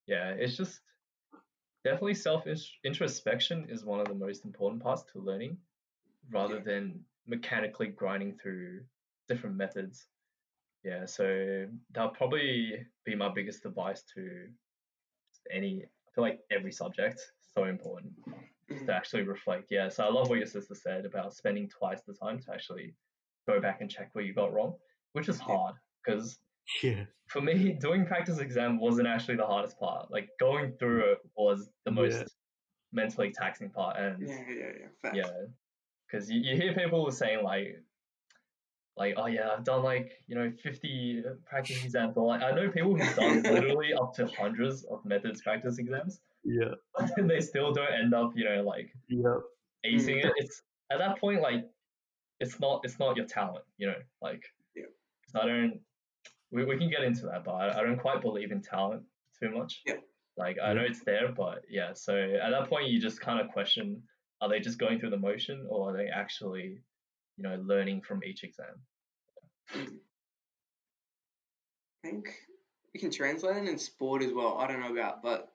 yeah, 0.08 0.32
it's 0.32 0.58
just 0.58 0.82
definitely 1.84 2.16
self 2.16 2.46
introspection 2.84 3.68
is 3.70 3.86
one 3.86 4.00
of 4.00 4.08
the 4.08 4.16
most 4.16 4.46
important 4.46 4.84
parts 4.84 5.04
to 5.14 5.20
learning 5.20 5.58
rather 6.32 6.56
yeah. 6.56 6.64
than 6.66 7.00
mechanically 7.28 7.88
grinding 7.88 8.38
through 8.42 8.82
different 9.28 9.56
methods. 9.56 10.08
Yeah, 10.84 11.06
so 11.06 11.66
that'll 11.94 12.12
probably 12.12 12.86
be 13.06 13.16
my 13.16 13.30
biggest 13.34 13.66
advice 13.66 14.04
to 14.14 14.48
any, 15.52 15.84
I 15.84 16.12
feel 16.14 16.24
like 16.24 16.40
every 16.52 16.72
subject, 16.72 17.20
so 17.56 17.64
important 17.66 18.14
to 18.70 18.74
mm. 18.76 18.90
actually 18.90 19.24
reflect. 19.24 19.68
Yeah, 19.72 19.90
so 19.90 20.04
I 20.04 20.12
love 20.12 20.30
what 20.30 20.38
your 20.38 20.48
sister 20.48 20.76
said 20.76 21.06
about 21.06 21.34
spending 21.34 21.70
twice 21.70 22.02
the 22.06 22.14
time 22.14 22.40
to 22.42 22.54
actually 22.54 22.94
go 23.48 23.60
back 23.60 23.82
and 23.82 23.90
check 23.90 24.10
where 24.14 24.24
you 24.24 24.34
got 24.34 24.54
wrong, 24.54 24.74
which 25.14 25.30
is 25.30 25.40
hard 25.40 25.76
because 26.04 26.38
yeah. 26.84 27.04
for 27.28 27.42
me, 27.42 27.74
doing 27.82 28.06
practice 28.06 28.40
exam 28.40 28.80
wasn't 28.80 29.08
actually 29.08 29.38
the 29.38 29.46
hardest 29.46 29.80
part. 29.80 30.12
Like 30.12 30.30
going 30.40 30.74
through 30.80 31.12
it 31.12 31.20
was 31.36 31.70
the 31.86 31.92
most 31.92 32.18
yeah. 32.18 32.24
mentally 32.92 33.32
taxing 33.32 33.70
part. 33.70 33.98
And 33.98 34.28
yeah, 34.28 34.40
yeah, 34.50 34.66
yeah, 35.04 35.12
yeah, 35.14 35.32
because 36.10 36.30
you, 36.30 36.42
you 36.42 36.56
hear 36.56 36.74
people 36.74 37.10
saying 37.12 37.44
like. 37.44 37.82
Like 38.98 39.16
oh 39.18 39.28
yeah, 39.28 39.50
I've 39.56 39.64
done 39.64 39.84
like 39.84 40.14
you 40.28 40.36
know 40.36 40.52
fifty 40.64 41.24
practice 41.46 41.84
exams. 41.84 42.14
But 42.16 42.24
like 42.24 42.42
I 42.42 42.52
know 42.52 42.70
people 42.70 42.96
who've 42.96 43.16
done 43.16 43.44
literally 43.44 43.94
up 43.94 44.14
to 44.16 44.28
hundreds 44.28 44.84
of 44.86 45.04
methods 45.04 45.42
practice 45.42 45.78
exams, 45.78 46.22
yeah. 46.46 46.76
But 46.98 47.12
then 47.16 47.28
they 47.28 47.42
still 47.42 47.74
don't 47.74 47.92
end 47.92 48.14
up, 48.14 48.32
you 48.36 48.46
know, 48.46 48.64
like 48.64 48.90
yeah. 49.10 49.40
acing 49.86 50.24
it. 50.24 50.26
Mm. 50.26 50.34
It's 50.38 50.62
at 50.92 51.00
that 51.00 51.20
point 51.20 51.42
like 51.42 51.66
it's 52.40 52.60
not 52.60 52.82
it's 52.84 53.00
not 53.00 53.18
your 53.18 53.26
talent, 53.26 53.66
you 53.78 53.88
know, 53.88 54.00
like 54.22 54.44
yeah. 54.76 54.86
I 55.42 55.46
don't 55.46 55.80
we, 56.52 56.64
we 56.64 56.78
can 56.78 56.90
get 56.90 57.04
into 57.04 57.26
that, 57.26 57.44
but 57.44 57.52
I, 57.52 57.80
I 57.80 57.84
don't 57.84 58.00
quite 58.00 58.22
believe 58.22 58.52
in 58.52 58.62
talent 58.62 59.04
too 59.42 59.52
much. 59.52 59.82
Yeah. 59.86 59.96
Like 60.38 60.58
I 60.64 60.74
know 60.74 60.82
it's 60.82 61.04
there, 61.04 61.32
but 61.36 61.64
yeah. 61.70 61.94
So 61.94 62.16
at 62.16 62.50
that 62.50 62.70
point, 62.70 62.90
you 62.90 63.00
just 63.00 63.22
kind 63.22 63.40
of 63.40 63.52
question: 63.52 64.02
Are 64.42 64.50
they 64.50 64.60
just 64.60 64.78
going 64.78 65.00
through 65.00 65.12
the 65.12 65.18
motion, 65.18 65.66
or 65.70 65.90
are 65.90 65.98
they 65.98 66.08
actually, 66.08 66.82
you 67.38 67.44
know, 67.44 67.62
learning 67.66 68.02
from 68.02 68.24
each 68.24 68.44
exam? 68.44 68.76
I 69.74 69.88
think 72.04 72.34
we 72.94 73.00
can 73.00 73.12
translate 73.12 73.58
it 73.58 73.68
in 73.68 73.78
sport 73.78 74.22
as 74.22 74.32
well. 74.32 74.58
I 74.58 74.68
don't 74.68 74.80
know 74.80 74.92
about, 74.92 75.22
but 75.22 75.52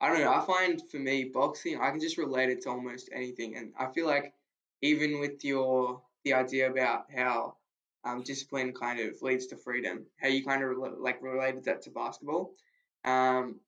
I 0.00 0.08
don't 0.08 0.20
know. 0.20 0.32
I 0.32 0.44
find 0.44 0.82
for 0.90 0.98
me 0.98 1.24
boxing, 1.24 1.80
I 1.80 1.90
can 1.90 2.00
just 2.00 2.18
relate 2.18 2.50
it 2.50 2.62
to 2.62 2.70
almost 2.70 3.08
anything, 3.12 3.56
and 3.56 3.72
I 3.78 3.86
feel 3.86 4.06
like 4.06 4.34
even 4.82 5.18
with 5.20 5.44
your 5.44 6.02
the 6.24 6.34
idea 6.34 6.70
about 6.70 7.06
how 7.14 7.56
um, 8.04 8.22
discipline 8.22 8.72
kind 8.72 9.00
of 9.00 9.20
leads 9.22 9.46
to 9.46 9.56
freedom, 9.56 10.04
how 10.20 10.28
you 10.28 10.44
kind 10.44 10.62
of 10.62 10.76
like 11.00 11.22
related 11.22 11.64
that 11.64 11.82
to 11.82 11.90
basketball. 11.90 12.52
Um, 13.04 13.60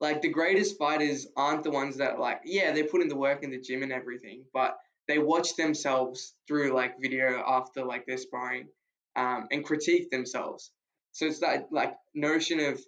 like 0.00 0.20
the 0.20 0.28
greatest 0.28 0.76
fighters 0.78 1.28
aren't 1.36 1.62
the 1.62 1.70
ones 1.70 1.96
that 1.96 2.18
like 2.18 2.40
yeah 2.44 2.72
they 2.72 2.82
put 2.82 3.02
in 3.02 3.08
the 3.08 3.16
work 3.16 3.42
in 3.42 3.50
the 3.50 3.60
gym 3.60 3.82
and 3.82 3.92
everything, 3.92 4.44
but 4.52 4.78
they 5.08 5.18
watch 5.18 5.56
themselves 5.56 6.34
through 6.46 6.72
like 6.72 7.00
video 7.00 7.42
after 7.46 7.84
like 7.84 8.06
their 8.06 8.18
sparring, 8.18 8.68
um, 9.16 9.46
and 9.50 9.64
critique 9.64 10.10
themselves. 10.10 10.70
So 11.12 11.26
it's 11.26 11.40
that 11.40 11.68
like 11.70 11.94
notion 12.14 12.60
of, 12.60 12.80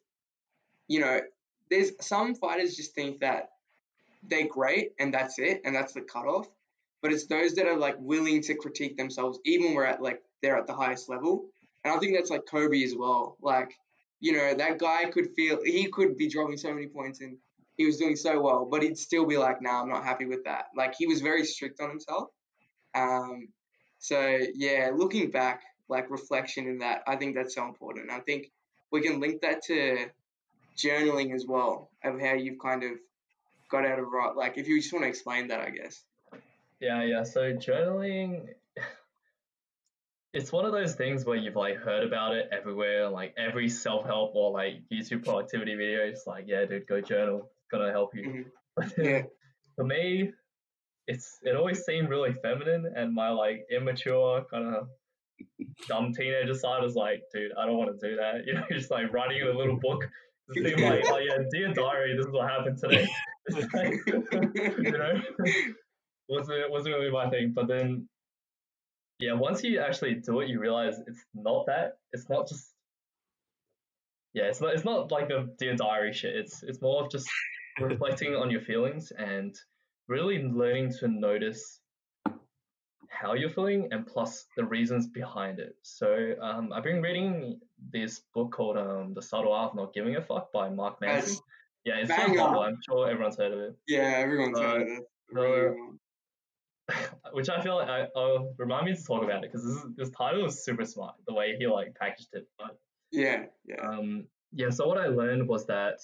you 0.89 1.01
know, 1.01 1.21
there's 1.71 1.93
some 2.01 2.35
fighters 2.35 2.77
just 2.77 2.95
think 2.95 3.21
that 3.21 3.51
they're 4.29 4.47
great 4.47 4.93
and 4.99 5.13
that's 5.13 5.39
it 5.39 5.61
and 5.65 5.75
that's 5.75 5.93
the 5.93 6.01
cutoff. 6.01 6.49
But 7.03 7.13
it's 7.13 7.27
those 7.27 7.55
that 7.55 7.67
are 7.67 7.77
like 7.77 7.97
willing 7.99 8.41
to 8.43 8.55
critique 8.55 8.97
themselves 8.97 9.39
even 9.45 9.67
when 9.67 9.75
we're 9.75 9.85
at 9.85 10.03
like 10.03 10.23
they're 10.41 10.57
at 10.57 10.67
the 10.67 10.75
highest 10.75 11.09
level. 11.09 11.47
And 11.85 11.93
I 11.93 11.99
think 11.99 12.17
that's 12.17 12.31
like 12.31 12.47
Kobe 12.47 12.83
as 12.83 12.95
well. 12.97 13.37
Like, 13.43 13.75
you 14.21 14.33
know, 14.33 14.55
that 14.55 14.79
guy 14.79 15.05
could 15.11 15.29
feel 15.37 15.59
he 15.63 15.91
could 15.91 16.17
be 16.17 16.29
dropping 16.29 16.57
so 16.57 16.73
many 16.73 16.87
points 16.87 17.21
and 17.21 17.37
he 17.77 17.87
was 17.87 17.97
doing 17.97 18.17
so 18.17 18.41
well, 18.41 18.67
but 18.71 18.83
he'd 18.83 18.99
still 18.99 19.27
be 19.27 19.37
like, 19.37 19.61
nah, 19.61 19.83
I'm 19.83 19.89
not 19.89 20.05
happy 20.05 20.27
with 20.27 20.45
that. 20.45 20.67
Like 20.77 20.95
he 20.97 21.07
was 21.07 21.21
very 21.21 21.45
strict 21.45 21.81
on 21.81 21.91
himself. 21.91 22.29
Um, 22.95 23.49
so 23.99 24.39
yeah, 24.55 24.91
looking 24.95 25.31
back, 25.31 25.63
like 25.89 26.11
reflection 26.11 26.69
in 26.69 26.79
that, 26.79 27.03
I 27.07 27.17
think 27.17 27.35
that's 27.35 27.55
so 27.55 27.67
important. 27.67 28.11
I 28.11 28.21
think 28.21 28.51
we 28.93 29.01
can 29.01 29.21
link 29.21 29.43
that 29.43 29.63
to 29.65 30.07
journaling 30.77 31.35
as 31.35 31.47
well, 31.47 31.91
of 32.05 32.21
how 32.21 32.35
you've 32.35 32.59
kind 32.59 32.85
of 32.85 32.93
got 33.71 33.85
out 33.85 33.99
of 33.99 34.07
right. 34.07 34.35
Like 34.37 34.57
if 34.57 34.69
you 34.69 34.81
just 34.81 34.93
want 34.93 35.05
to 35.05 35.09
explain 35.09 35.49
that, 35.49 35.61
I 35.61 35.71
guess. 35.71 36.03
Yeah, 36.81 37.03
yeah. 37.03 37.23
So 37.25 37.53
journaling, 37.55 38.49
it's 40.33 40.53
one 40.53 40.65
of 40.65 40.73
those 40.73 40.95
things 40.95 41.25
where 41.25 41.37
you've 41.37 41.57
like 41.57 41.77
heard 41.77 42.05
about 42.05 42.35
it 42.35 42.49
everywhere, 42.53 43.09
like 43.09 43.35
every 43.37 43.69
self 43.69 44.05
help 44.07 44.33
or 44.35 44.53
like 44.53 44.83
YouTube 44.93 45.25
productivity 45.25 45.75
video. 45.75 46.01
It's 46.05 46.27
like, 46.27 46.45
yeah, 46.47 46.65
dude, 46.65 46.87
go 46.87 47.01
journal. 47.01 47.51
Gonna 47.71 47.91
help 47.91 48.15
you. 48.15 48.47
Mm-hmm. 48.79 49.03
yeah. 49.03 49.23
For 49.77 49.85
me, 49.85 50.31
it's 51.07 51.39
it 51.43 51.57
always 51.57 51.85
seemed 51.85 52.09
really 52.09 52.33
feminine, 52.33 52.93
and 52.95 53.13
my 53.13 53.31
like 53.31 53.67
immature 53.71 54.45
kind 54.51 54.75
of 54.75 54.89
dumb 55.89 56.13
teenager 56.13 56.55
side 56.55 56.83
was 56.83 56.95
like, 56.95 57.23
dude, 57.33 57.53
I 57.59 57.67
don't 57.67 57.77
want 57.77 57.99
to 57.99 58.09
do 58.09 58.17
that. 58.17 58.35
You 58.47 58.55
know, 58.55 58.65
just 58.71 58.91
like 58.91 59.13
writing 59.13 59.43
a 59.43 59.57
little 59.57 59.79
book. 59.81 60.09
It 60.49 60.65
seemed 60.65 60.81
like, 60.81 61.05
oh 61.11 61.19
yeah, 61.19 61.39
dear 61.51 61.73
diary, 61.73 62.17
this 62.17 62.27
is 62.27 62.33
what 62.33 62.49
happened 62.49 62.79
today. 62.79 63.09
Like, 63.51 63.95
you 64.07 64.93
know, 64.93 65.21
wasn't 66.29 66.71
wasn't 66.71 66.95
really 66.95 67.11
my 67.11 67.31
thing. 67.31 67.53
But 67.55 67.69
then, 67.69 68.09
yeah, 69.19 69.33
once 69.33 69.63
you 69.63 69.81
actually 69.81 70.15
do 70.17 70.41
it, 70.41 70.49
you 70.49 70.61
realize 70.61 70.99
it's 71.07 71.25
not 71.35 71.67
that. 71.67 71.99
It's 72.13 72.29
not 72.29 72.49
just. 72.49 72.67
Yeah, 74.35 74.45
it's 74.45 74.61
not. 74.61 74.75
It's 74.75 74.85
not 74.85 75.11
like 75.11 75.29
the 75.29 75.55
dear 75.59 75.77
diary 75.77 76.13
shit. 76.13 76.37
It's 76.37 76.63
it's 76.63 76.83
more 76.83 77.05
of 77.05 77.11
just 77.11 77.27
reflecting 77.81 78.35
on 78.35 78.51
your 78.51 78.61
feelings 78.61 79.13
and 79.13 79.55
really 80.09 80.43
learning 80.43 80.93
to 81.01 81.09
notice 81.09 81.81
how 83.09 83.35
you're 83.35 83.51
feeling 83.51 83.89
and 83.93 84.07
plus 84.07 84.47
the 84.57 84.65
reasons 84.65 85.07
behind 85.07 85.59
it. 85.59 85.77
So 85.83 86.35
um, 86.41 86.73
I've 86.73 86.85
been 86.85 87.01
reading 87.01 87.61
this 87.93 88.23
book 88.35 88.53
called 88.53 88.77
um, 88.77 89.15
The 89.15 89.23
Subtle 89.23 89.53
Art 89.53 89.71
of 89.71 89.77
Not 89.77 89.95
Giving 89.95 90.17
a 90.17 90.23
Fuck 90.23 90.53
by 90.53 90.69
Mark 90.69 91.01
Manson. 91.01 91.39
yeah, 91.85 91.95
it's 91.99 92.11
so 92.11 92.17
popular. 92.17 92.67
I'm 92.67 92.79
sure 92.87 93.09
everyone's 93.09 93.37
heard 93.37 93.53
of 93.53 93.59
it. 93.61 93.77
Yeah, 93.87 94.15
everyone's 94.17 94.59
uh, 94.59 94.63
heard 94.63 94.83
of 94.83 94.89
it. 94.89 95.05
Really 95.33 95.77
which 97.33 97.49
I 97.49 97.63
feel 97.63 97.77
like 97.77 97.89
I, 97.89 98.03
uh, 98.15 98.45
remind 98.59 98.87
me 98.87 98.95
to 98.95 99.03
talk 99.03 99.23
about 99.23 99.45
it 99.45 99.53
because 99.53 99.65
this, 99.65 99.87
this 99.97 100.11
title 100.11 100.45
is 100.45 100.65
super 100.65 100.85
smart 100.85 101.15
the 101.27 101.35
way 101.35 101.57
he 101.59 101.67
like 101.67 101.95
packaged 101.95 102.29
it. 102.33 102.47
But 102.59 102.79
yeah, 103.11 103.45
yeah. 103.65 103.77
Um, 103.77 104.27
yeah. 104.53 104.71
So 104.71 104.87
what 104.87 104.99
I 104.99 105.07
learned 105.07 105.49
was 105.49 105.67
that 105.67 105.99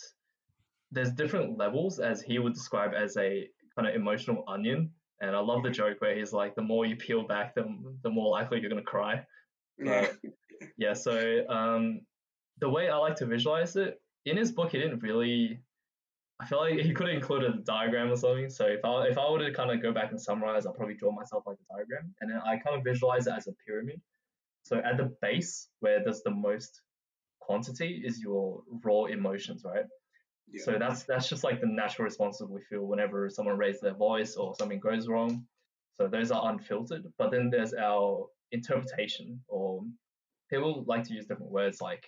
there's 0.93 1.11
different 1.13 1.59
levels 1.59 1.99
as 1.99 2.23
he 2.23 2.39
would 2.39 2.55
describe 2.55 2.93
as 2.95 3.17
a 3.17 3.49
kind 3.77 3.89
of 3.89 3.95
emotional 3.95 4.45
onion. 4.49 4.91
And 5.21 5.37
I 5.37 5.41
love 5.41 5.63
the 5.63 5.71
joke 5.71 6.01
where 6.01 6.17
he's 6.17 6.33
like, 6.33 6.55
the 6.55 6.63
more 6.63 6.87
you 6.87 6.97
peel 6.97 7.27
back, 7.27 7.55
the, 7.55 7.65
the 8.03 8.11
more 8.11 8.31
likely 8.31 8.61
you're 8.61 8.71
going 8.71 8.83
to 8.83 8.91
cry. 8.91 9.25
Yeah. 9.79 10.09
yeah. 10.77 10.95
So 10.95 11.47
um, 11.49 12.01
the 12.59 12.69
way 12.69 12.89
I 12.89 12.97
like 12.97 13.17
to 13.17 13.27
visualize 13.27 13.77
it, 13.77 14.01
in 14.25 14.37
his 14.37 14.53
book, 14.53 14.73
he 14.73 14.79
didn't 14.79 15.01
really. 15.01 15.61
I 16.41 16.47
feel 16.47 16.59
like 16.59 16.79
he 16.79 16.95
could 16.95 17.09
have 17.09 17.17
included 17.17 17.55
a 17.55 17.59
diagram 17.59 18.11
or 18.11 18.17
something. 18.17 18.49
So 18.49 18.65
if 18.67 18.85
I 18.85 19.09
if 19.09 19.19
I 19.19 19.31
were 19.31 19.39
to 19.41 19.53
kind 19.53 19.71
of 19.71 19.83
go 19.83 19.93
back 19.93 20.11
and 20.11 20.21
summarize, 20.21 20.67
I'll 20.67 20.73
probably 20.73 20.95
draw 20.95 21.13
myself 21.13 21.45
like 21.47 21.59
a 21.59 21.75
diagram, 21.75 22.15
and 22.21 22.31
then 22.31 22.41
I 22.45 22.57
kind 22.59 22.77
of 22.77 22.85
visualize 22.85 23.27
it 23.27 23.35
as 23.37 23.47
a 23.47 23.53
pyramid. 23.67 24.01
So 24.63 24.79
at 24.79 24.97
the 24.97 25.15
base, 25.23 25.69
where 25.81 26.03
there's 26.03 26.23
the 26.23 26.31
most 26.31 26.83
quantity, 27.41 28.03
is 28.05 28.21
your 28.21 28.63
raw 28.85 29.05
emotions, 29.05 29.63
right? 29.65 29.85
Yeah. 30.53 30.63
So 30.65 30.77
that's 30.79 31.05
that's 31.05 31.29
just 31.29 31.45
like 31.45 31.61
the 31.61 31.67
natural 31.67 32.05
response 32.05 32.39
that 32.39 32.51
we 32.51 32.61
feel 32.63 32.83
whenever 32.83 33.29
someone 33.31 33.57
raises 33.57 33.81
their 33.81 33.95
voice 33.95 34.37
or 34.37 34.55
something 34.59 34.81
goes 34.81 35.09
wrong. 35.09 35.45
So 35.97 36.09
those 36.09 36.31
are 36.31 36.51
unfiltered. 36.51 37.05
But 37.19 37.31
then 37.31 37.51
there's 37.51 37.75
our 37.75 38.27
interpretation, 38.53 39.41
or 39.49 39.83
people 40.49 40.85
like 40.87 41.05
to 41.05 41.15
use 41.15 41.27
different 41.27 41.53
words 41.53 41.81
like 41.81 42.05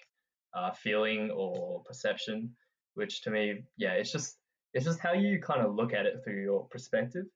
uh, 0.55 0.73
feeling 0.73 1.31
or 1.31 1.83
perception, 1.85 2.51
which 2.95 3.23
to 3.23 3.31
me, 3.31 3.63
yeah, 3.77 3.93
it's 3.93 4.13
just 4.13 4.39
it's 4.75 4.85
just 4.85 5.01
how 5.01 5.13
you 5.13 5.41
kind 5.41 5.61
of 5.61 5.75
look 5.75 5.93
at 5.93 6.07
it 6.07 6.23
through 6.25 6.43
your 6.43 6.67
perspective. 6.69 7.27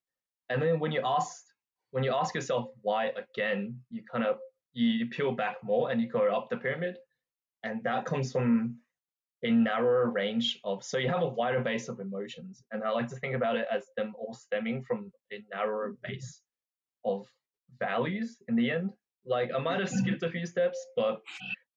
And 0.49 0.63
then 0.63 0.81
when 0.81 0.93
you 0.93 1.03
ask 1.05 1.45
when 1.91 2.03
you 2.03 2.13
ask 2.15 2.35
yourself 2.35 2.69
why 2.83 3.13
again, 3.17 3.79
you 3.91 4.03
kind 4.11 4.25
of 4.25 4.39
you 4.73 5.07
peel 5.07 5.33
back 5.33 5.57
more 5.63 5.91
and 5.91 6.01
you 6.01 6.09
go 6.09 6.29
up 6.35 6.49
the 6.51 6.57
pyramid, 6.57 6.97
and 7.63 7.83
that 7.85 8.05
comes 8.05 8.33
from 8.33 8.79
a 9.45 9.51
narrower 9.51 10.11
range 10.11 10.59
of 10.65 10.83
so 10.83 10.99
you 10.99 11.09
have 11.09 11.23
a 11.23 11.29
wider 11.29 11.61
base 11.61 11.89
of 11.89 12.01
emotions 12.01 12.63
and 12.73 12.83
i 12.83 12.91
like 12.91 13.09
to 13.09 13.17
think 13.17 13.35
about 13.35 13.57
it 13.57 13.67
as 13.71 13.85
them 13.97 14.15
all 14.19 14.33
stemming 14.33 14.83
from 14.83 15.11
a 15.33 15.45
narrower 15.53 15.97
base 16.03 16.41
of 17.05 17.27
values 17.79 18.39
in 18.49 18.57
the 18.57 18.71
end. 18.71 18.91
Like 19.25 19.51
i 19.55 19.59
might 19.59 19.81
have 19.81 19.91
skipped 19.91 20.23
a 20.23 20.31
few 20.31 20.47
steps 20.47 20.79
but 20.97 21.21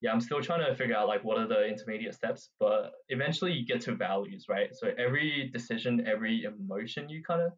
yeah 0.01 0.11
i'm 0.11 0.21
still 0.21 0.41
trying 0.41 0.65
to 0.65 0.75
figure 0.75 0.95
out 0.95 1.07
like 1.07 1.23
what 1.23 1.39
are 1.39 1.47
the 1.47 1.67
intermediate 1.67 2.13
steps 2.13 2.51
but 2.59 2.91
eventually 3.09 3.51
you 3.51 3.65
get 3.65 3.81
to 3.81 3.95
values 3.95 4.45
right? 4.47 4.69
So 4.73 4.91
every 4.97 5.49
decision 5.51 6.05
every 6.07 6.43
emotion 6.43 7.09
you 7.09 7.23
kind 7.23 7.41
of 7.41 7.53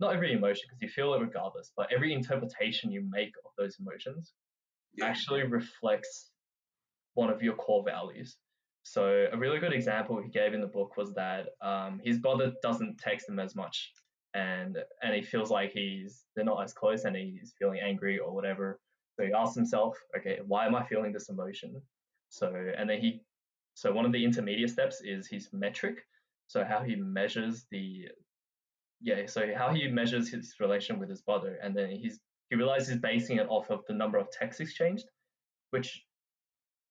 not 0.00 0.14
every 0.14 0.32
emotion 0.32 0.62
because 0.68 0.80
you 0.80 0.88
feel 0.88 1.12
it 1.14 1.20
regardless 1.20 1.70
but 1.76 1.92
every 1.94 2.14
interpretation 2.14 2.90
you 2.90 3.06
make 3.10 3.32
of 3.44 3.52
those 3.58 3.76
emotions 3.78 4.32
actually 5.02 5.42
reflects 5.42 6.30
one 7.12 7.28
of 7.28 7.42
your 7.42 7.54
core 7.54 7.84
values 7.84 8.38
so 8.88 9.26
a 9.32 9.36
really 9.36 9.58
good 9.58 9.72
example 9.72 10.22
he 10.22 10.28
gave 10.28 10.54
in 10.54 10.60
the 10.60 10.66
book 10.68 10.96
was 10.96 11.12
that 11.14 11.48
um, 11.60 12.00
his 12.04 12.18
brother 12.18 12.52
doesn't 12.62 12.98
text 12.98 13.28
him 13.28 13.40
as 13.40 13.56
much, 13.56 13.92
and 14.32 14.78
and 15.02 15.12
he 15.12 15.22
feels 15.22 15.50
like 15.50 15.72
he's 15.72 16.26
they're 16.34 16.44
not 16.44 16.62
as 16.62 16.72
close, 16.72 17.02
and 17.04 17.16
he's 17.16 17.52
feeling 17.58 17.80
angry 17.80 18.20
or 18.20 18.32
whatever. 18.32 18.78
So 19.16 19.26
he 19.26 19.32
asks 19.32 19.56
himself, 19.56 19.96
okay, 20.16 20.38
why 20.46 20.66
am 20.66 20.76
I 20.76 20.86
feeling 20.86 21.12
this 21.12 21.30
emotion? 21.30 21.82
So 22.28 22.54
and 22.78 22.88
then 22.88 23.00
he, 23.00 23.22
so 23.74 23.92
one 23.92 24.06
of 24.06 24.12
the 24.12 24.24
intermediate 24.24 24.70
steps 24.70 25.00
is 25.00 25.26
his 25.26 25.48
metric. 25.52 26.06
So 26.46 26.62
how 26.62 26.84
he 26.84 26.94
measures 26.94 27.66
the, 27.72 28.06
yeah, 29.00 29.26
so 29.26 29.52
how 29.52 29.74
he 29.74 29.88
measures 29.88 30.30
his 30.30 30.54
relation 30.60 31.00
with 31.00 31.10
his 31.10 31.22
brother, 31.22 31.58
and 31.60 31.74
then 31.74 31.90
he's 31.90 32.20
he 32.50 32.54
realizes 32.54 32.90
he's 32.90 32.98
basing 32.98 33.38
it 33.38 33.48
off 33.48 33.68
of 33.68 33.80
the 33.88 33.94
number 33.94 34.18
of 34.18 34.30
texts 34.30 34.60
exchanged, 34.60 35.06
which 35.70 36.04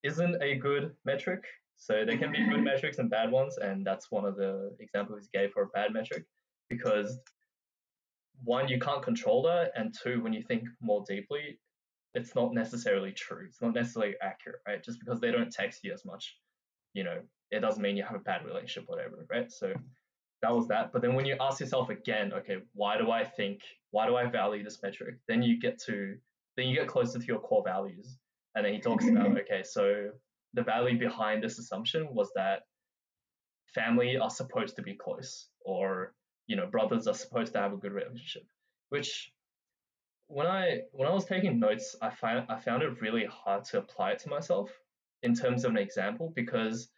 isn't 0.03 0.43
a 0.43 0.55
good 0.55 0.93
metric 1.05 1.45
so 1.77 2.03
there 2.05 2.17
can 2.17 2.31
be 2.31 2.45
good 2.45 2.63
metrics 2.63 2.97
and 2.97 3.09
bad 3.09 3.31
ones, 3.31 3.57
and 3.57 3.85
that's 3.85 4.11
one 4.11 4.25
of 4.25 4.35
the 4.35 4.75
examples 4.79 5.27
he 5.31 5.37
gave 5.37 5.51
for 5.51 5.63
a 5.63 5.67
bad 5.67 5.93
metric 5.93 6.25
because 6.69 7.19
one, 8.43 8.67
you 8.67 8.79
can't 8.79 9.01
control 9.01 9.43
that, 9.43 9.71
and 9.75 9.95
two, 10.03 10.21
when 10.21 10.33
you 10.33 10.41
think 10.41 10.63
more 10.81 11.03
deeply, 11.07 11.59
it's 12.13 12.35
not 12.35 12.53
necessarily 12.53 13.11
true. 13.11 13.45
It's 13.47 13.61
not 13.61 13.73
necessarily 13.73 14.15
accurate, 14.21 14.61
right? 14.67 14.83
Just 14.83 14.99
because 14.99 15.19
they 15.19 15.31
don't 15.31 15.51
text 15.51 15.83
you 15.83 15.93
as 15.93 16.05
much, 16.05 16.37
you 16.93 17.03
know, 17.03 17.19
it 17.51 17.59
doesn't 17.59 17.81
mean 17.81 17.97
you 17.97 18.03
have 18.03 18.15
a 18.15 18.19
bad 18.19 18.45
relationship, 18.45 18.89
whatever, 18.89 19.25
right? 19.29 19.51
So 19.51 19.73
that 20.41 20.53
was 20.53 20.67
that. 20.69 20.91
But 20.93 21.01
then 21.01 21.13
when 21.13 21.25
you 21.25 21.35
ask 21.39 21.59
yourself 21.59 21.89
again, 21.89 22.33
okay, 22.33 22.57
why 22.73 22.97
do 22.97 23.11
I 23.11 23.23
think, 23.23 23.61
why 23.91 24.07
do 24.07 24.15
I 24.15 24.25
value 24.25 24.63
this 24.63 24.81
metric? 24.81 25.15
Then 25.27 25.43
you 25.43 25.59
get 25.59 25.79
to, 25.83 26.15
then 26.55 26.67
you 26.67 26.75
get 26.75 26.87
closer 26.87 27.19
to 27.19 27.25
your 27.25 27.39
core 27.39 27.63
values. 27.65 28.17
And 28.55 28.65
then 28.65 28.73
he 28.73 28.79
talks 28.79 29.07
about, 29.07 29.37
okay, 29.39 29.63
so 29.63 30.11
the 30.55 30.63
value 30.63 30.97
behind 30.97 31.43
this 31.43 31.59
assumption 31.59 32.07
was 32.11 32.31
that 32.35 32.63
family 33.73 34.17
are 34.17 34.29
supposed 34.29 34.75
to 34.75 34.81
be 34.81 34.95
close 34.95 35.49
or 35.63 36.13
you 36.47 36.55
know 36.55 36.65
brothers 36.67 37.07
are 37.07 37.13
supposed 37.13 37.53
to 37.53 37.59
have 37.59 37.73
a 37.73 37.77
good 37.77 37.91
relationship 37.91 38.43
which 38.89 39.31
when 40.27 40.47
i 40.47 40.79
when 40.91 41.07
i 41.07 41.13
was 41.13 41.25
taking 41.25 41.59
notes 41.59 41.95
i 42.01 42.09
found 42.09 42.45
i 42.49 42.59
found 42.59 42.81
it 42.81 43.01
really 43.01 43.25
hard 43.25 43.63
to 43.63 43.77
apply 43.77 44.11
it 44.11 44.19
to 44.19 44.29
myself 44.29 44.71
in 45.23 45.33
terms 45.33 45.65
of 45.65 45.71
an 45.71 45.77
example 45.77 46.31
because 46.35 46.89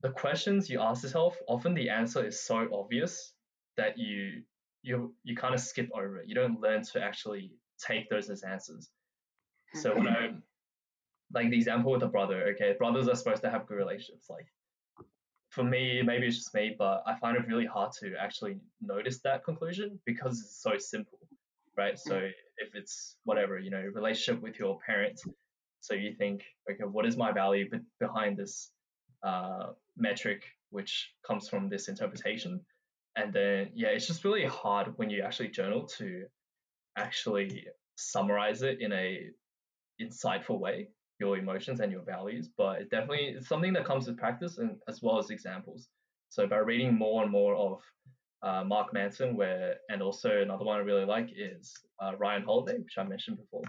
the 0.00 0.10
questions 0.10 0.70
you 0.70 0.80
ask 0.80 1.02
yourself 1.02 1.36
often 1.48 1.74
the 1.74 1.90
answer 1.90 2.24
is 2.24 2.40
so 2.40 2.68
obvious 2.72 3.32
that 3.76 3.98
you 3.98 4.42
you 4.82 5.14
you 5.24 5.36
kind 5.36 5.54
of 5.54 5.60
skip 5.60 5.88
over 5.94 6.18
it. 6.18 6.28
You 6.28 6.34
don't 6.34 6.60
learn 6.60 6.82
to 6.92 7.02
actually 7.02 7.52
take 7.84 8.08
those 8.08 8.30
as 8.30 8.42
answers. 8.42 8.88
So 9.74 9.94
when 9.94 10.08
i 10.08 10.30
like 11.32 11.50
the 11.50 11.56
example 11.56 11.92
with 11.92 12.02
a 12.02 12.08
brother, 12.08 12.48
okay, 12.54 12.74
brothers 12.78 13.08
are 13.08 13.14
supposed 13.14 13.42
to 13.42 13.50
have 13.50 13.66
good 13.66 13.76
relationships. 13.76 14.28
Like 14.30 14.46
for 15.50 15.62
me, 15.64 16.02
maybe 16.02 16.26
it's 16.26 16.36
just 16.36 16.54
me, 16.54 16.74
but 16.78 17.02
I 17.06 17.18
find 17.18 17.36
it 17.36 17.46
really 17.46 17.66
hard 17.66 17.92
to 18.00 18.14
actually 18.18 18.58
notice 18.80 19.18
that 19.20 19.44
conclusion 19.44 19.98
because 20.04 20.40
it's 20.40 20.62
so 20.62 20.78
simple, 20.78 21.18
right? 21.76 21.98
So 21.98 22.16
if 22.58 22.74
it's 22.74 23.16
whatever, 23.24 23.58
you 23.58 23.70
know, 23.70 23.84
relationship 23.94 24.42
with 24.42 24.58
your 24.58 24.78
parents, 24.86 25.24
so 25.80 25.94
you 25.94 26.14
think, 26.14 26.44
okay, 26.70 26.84
what 26.84 27.06
is 27.06 27.16
my 27.16 27.32
value 27.32 27.68
be- 27.70 27.78
behind 28.00 28.36
this 28.36 28.70
uh, 29.22 29.68
metric, 29.96 30.44
which 30.70 31.12
comes 31.26 31.48
from 31.48 31.68
this 31.68 31.88
interpretation? 31.88 32.60
And 33.16 33.32
then, 33.32 33.70
yeah, 33.74 33.88
it's 33.88 34.06
just 34.06 34.24
really 34.24 34.44
hard 34.44 34.92
when 34.96 35.10
you 35.10 35.22
actually 35.22 35.48
journal 35.48 35.86
to 35.98 36.24
actually 36.96 37.66
summarize 37.96 38.62
it 38.62 38.80
in 38.80 38.92
a 38.92 39.28
insightful 40.00 40.60
way 40.60 40.88
your 41.18 41.36
emotions 41.36 41.80
and 41.80 41.90
your 41.90 42.02
values, 42.02 42.48
but 42.56 42.80
it 42.80 42.90
definitely 42.90 43.34
it's 43.36 43.48
something 43.48 43.72
that 43.72 43.84
comes 43.84 44.06
with 44.06 44.16
practice 44.16 44.58
and 44.58 44.76
as 44.88 45.02
well 45.02 45.18
as 45.18 45.30
examples. 45.30 45.88
So 46.28 46.46
by 46.46 46.58
reading 46.58 46.94
more 46.94 47.22
and 47.22 47.32
more 47.32 47.56
of 47.56 47.80
uh, 48.42 48.62
Mark 48.64 48.92
Manson, 48.92 49.36
where 49.36 49.76
and 49.88 50.00
also 50.02 50.42
another 50.42 50.64
one 50.64 50.76
I 50.76 50.82
really 50.82 51.04
like 51.04 51.30
is 51.36 51.72
uh, 52.00 52.12
Ryan 52.18 52.42
Holiday, 52.42 52.78
which 52.78 52.98
I 52.98 53.02
mentioned 53.02 53.38
before. 53.38 53.64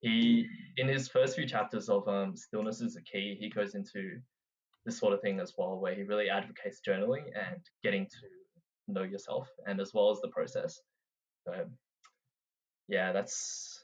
He 0.00 0.46
in 0.76 0.88
his 0.88 1.08
first 1.08 1.36
few 1.36 1.46
chapters 1.46 1.88
of 1.88 2.06
um, 2.08 2.36
Stillness 2.36 2.80
is 2.80 2.96
a 2.96 3.02
Key, 3.02 3.36
he 3.38 3.48
goes 3.48 3.74
into 3.74 4.18
this 4.84 4.98
sort 4.98 5.12
of 5.12 5.20
thing 5.20 5.40
as 5.40 5.54
well, 5.56 5.78
where 5.78 5.94
he 5.94 6.02
really 6.02 6.30
advocates 6.30 6.80
journaling 6.86 7.24
and 7.34 7.60
getting 7.82 8.06
to 8.06 8.92
know 8.92 9.02
yourself 9.02 9.48
and 9.66 9.80
as 9.80 9.92
well 9.94 10.10
as 10.10 10.20
the 10.20 10.28
process. 10.28 10.80
So 11.46 11.66
yeah, 12.88 13.12
that's 13.12 13.79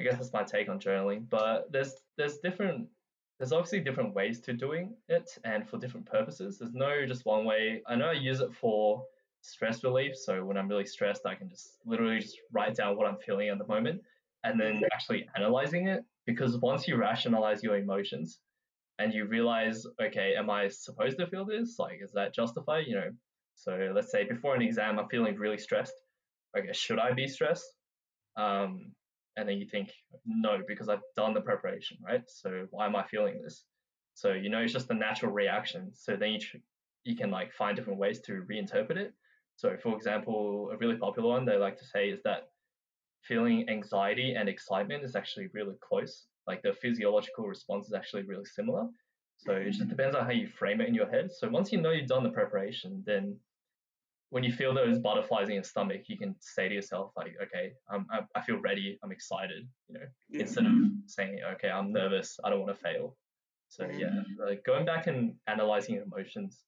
I 0.00 0.04
guess 0.04 0.16
that's 0.16 0.32
my 0.32 0.42
take 0.42 0.68
on 0.68 0.80
journaling. 0.80 1.28
But 1.28 1.70
there's 1.70 1.94
there's 2.16 2.38
different 2.38 2.88
there's 3.38 3.52
obviously 3.52 3.80
different 3.80 4.14
ways 4.14 4.40
to 4.40 4.52
doing 4.52 4.94
it 5.08 5.30
and 5.44 5.68
for 5.68 5.78
different 5.78 6.06
purposes. 6.06 6.58
There's 6.58 6.74
no 6.74 7.06
just 7.06 7.24
one 7.24 7.44
way. 7.44 7.82
I 7.86 7.96
know 7.96 8.06
I 8.06 8.12
use 8.12 8.40
it 8.40 8.52
for 8.54 9.04
stress 9.42 9.82
relief. 9.82 10.16
So 10.16 10.44
when 10.44 10.56
I'm 10.56 10.68
really 10.68 10.86
stressed, 10.86 11.22
I 11.26 11.34
can 11.34 11.48
just 11.48 11.78
literally 11.86 12.20
just 12.20 12.36
write 12.52 12.74
down 12.74 12.96
what 12.96 13.06
I'm 13.06 13.16
feeling 13.16 13.48
at 13.48 13.58
the 13.58 13.66
moment 13.66 14.02
and 14.44 14.60
then 14.60 14.82
actually 14.92 15.26
analyzing 15.36 15.88
it. 15.88 16.04
Because 16.26 16.58
once 16.58 16.86
you 16.86 16.96
rationalize 16.96 17.62
your 17.62 17.76
emotions 17.76 18.38
and 18.98 19.12
you 19.14 19.24
realize, 19.24 19.86
okay, 20.00 20.34
am 20.36 20.50
I 20.50 20.68
supposed 20.68 21.18
to 21.18 21.26
feel 21.26 21.46
this? 21.46 21.76
Like, 21.78 22.00
is 22.02 22.12
that 22.12 22.34
justified? 22.34 22.86
You 22.86 22.96
know, 22.96 23.10
so 23.54 23.92
let's 23.94 24.12
say 24.12 24.24
before 24.24 24.54
an 24.54 24.62
exam, 24.62 24.98
I'm 24.98 25.08
feeling 25.08 25.36
really 25.36 25.58
stressed. 25.58 25.94
Okay, 26.56 26.72
should 26.72 26.98
I 26.98 27.12
be 27.12 27.26
stressed? 27.26 27.64
Um, 28.36 28.92
and 29.36 29.48
then 29.48 29.58
you 29.58 29.66
think 29.66 29.92
no 30.26 30.58
because 30.66 30.88
i've 30.88 31.02
done 31.16 31.34
the 31.34 31.40
preparation 31.40 31.96
right? 32.06 32.22
So 32.26 32.66
why 32.70 32.86
am 32.86 32.96
i 32.96 33.04
feeling 33.04 33.40
this? 33.42 33.64
So 34.14 34.32
you 34.32 34.50
know 34.50 34.58
it's 34.58 34.72
just 34.72 34.90
a 34.90 34.94
natural 34.94 35.32
reaction. 35.32 35.90
So 35.94 36.16
then 36.16 36.32
you, 36.32 36.40
tr- 36.40 36.56
you 37.04 37.16
can 37.16 37.30
like 37.30 37.52
find 37.52 37.76
different 37.76 37.98
ways 37.98 38.20
to 38.22 38.44
reinterpret 38.50 38.96
it. 38.96 39.14
So 39.56 39.76
for 39.82 39.96
example 39.96 40.70
a 40.72 40.76
really 40.76 40.96
popular 40.96 41.28
one 41.28 41.44
they 41.44 41.56
like 41.56 41.78
to 41.78 41.84
say 41.84 42.10
is 42.10 42.20
that 42.24 42.48
feeling 43.22 43.68
anxiety 43.68 44.34
and 44.34 44.48
excitement 44.48 45.04
is 45.04 45.16
actually 45.16 45.48
really 45.52 45.76
close. 45.80 46.26
Like 46.46 46.62
the 46.62 46.72
physiological 46.72 47.46
response 47.46 47.86
is 47.86 47.92
actually 47.92 48.22
really 48.22 48.44
similar. 48.44 48.88
So 49.38 49.52
it 49.52 49.66
just 49.66 49.80
mm-hmm. 49.80 49.88
depends 49.88 50.16
on 50.16 50.24
how 50.24 50.32
you 50.32 50.48
frame 50.48 50.80
it 50.80 50.88
in 50.88 50.94
your 50.94 51.10
head. 51.10 51.30
So 51.32 51.48
once 51.48 51.72
you 51.72 51.80
know 51.80 51.92
you've 51.92 52.08
done 52.08 52.24
the 52.24 52.30
preparation 52.30 53.02
then 53.06 53.36
when 54.30 54.44
you 54.44 54.52
feel 54.52 54.72
those 54.72 54.98
butterflies 54.98 55.48
in 55.48 55.54
your 55.54 55.64
stomach, 55.64 56.02
you 56.06 56.16
can 56.16 56.34
say 56.40 56.68
to 56.68 56.74
yourself 56.74 57.12
like, 57.16 57.34
okay, 57.42 57.72
um, 57.92 58.06
I, 58.12 58.20
I 58.36 58.40
feel 58.42 58.58
ready, 58.60 58.98
I'm 59.02 59.12
excited, 59.12 59.68
you 59.88 59.94
know, 59.94 60.06
yeah. 60.28 60.40
instead 60.42 60.66
of 60.66 60.72
saying, 61.06 61.40
okay, 61.54 61.68
I'm 61.68 61.92
nervous, 61.92 62.38
I 62.44 62.50
don't 62.50 62.60
want 62.60 62.74
to 62.74 62.80
fail. 62.80 63.16
So 63.68 63.84
yeah, 63.84 64.06
mm-hmm. 64.06 64.48
like 64.48 64.64
going 64.64 64.84
back 64.84 65.06
and 65.08 65.34
analyzing 65.46 65.96
your 65.96 66.04
emotions 66.04 66.60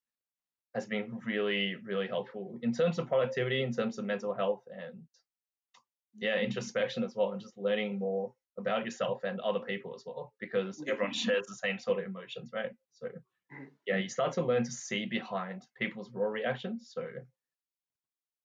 has 0.75 0.87
been 0.87 1.19
really, 1.25 1.77
really 1.85 2.09
helpful 2.09 2.59
in 2.63 2.73
terms 2.73 2.99
of 2.99 3.07
productivity, 3.07 3.63
in 3.63 3.73
terms 3.73 3.99
of 3.99 4.05
mental 4.05 4.35
health, 4.35 4.63
and 4.71 5.03
yeah, 6.19 6.41
introspection 6.41 7.05
as 7.05 7.15
well, 7.15 7.33
and 7.33 7.41
just 7.41 7.57
learning 7.57 7.99
more 7.99 8.33
about 8.59 8.85
yourself 8.85 9.25
and 9.25 9.41
other 9.41 9.61
people 9.61 9.95
as 9.95 10.03
well, 10.05 10.33
because 10.41 10.83
everyone 10.89 11.13
shares 11.13 11.47
the 11.47 11.55
same 11.55 11.79
sort 11.79 11.99
of 11.99 12.05
emotions, 12.07 12.51
right? 12.53 12.71
So 12.93 13.07
mm-hmm. 13.07 13.65
yeah, 13.87 13.99
you 13.99 14.09
start 14.09 14.33
to 14.33 14.45
learn 14.45 14.65
to 14.65 14.73
see 14.73 15.07
behind 15.07 15.63
people's 15.79 16.11
raw 16.13 16.29
reactions. 16.29 16.91
So 16.93 17.05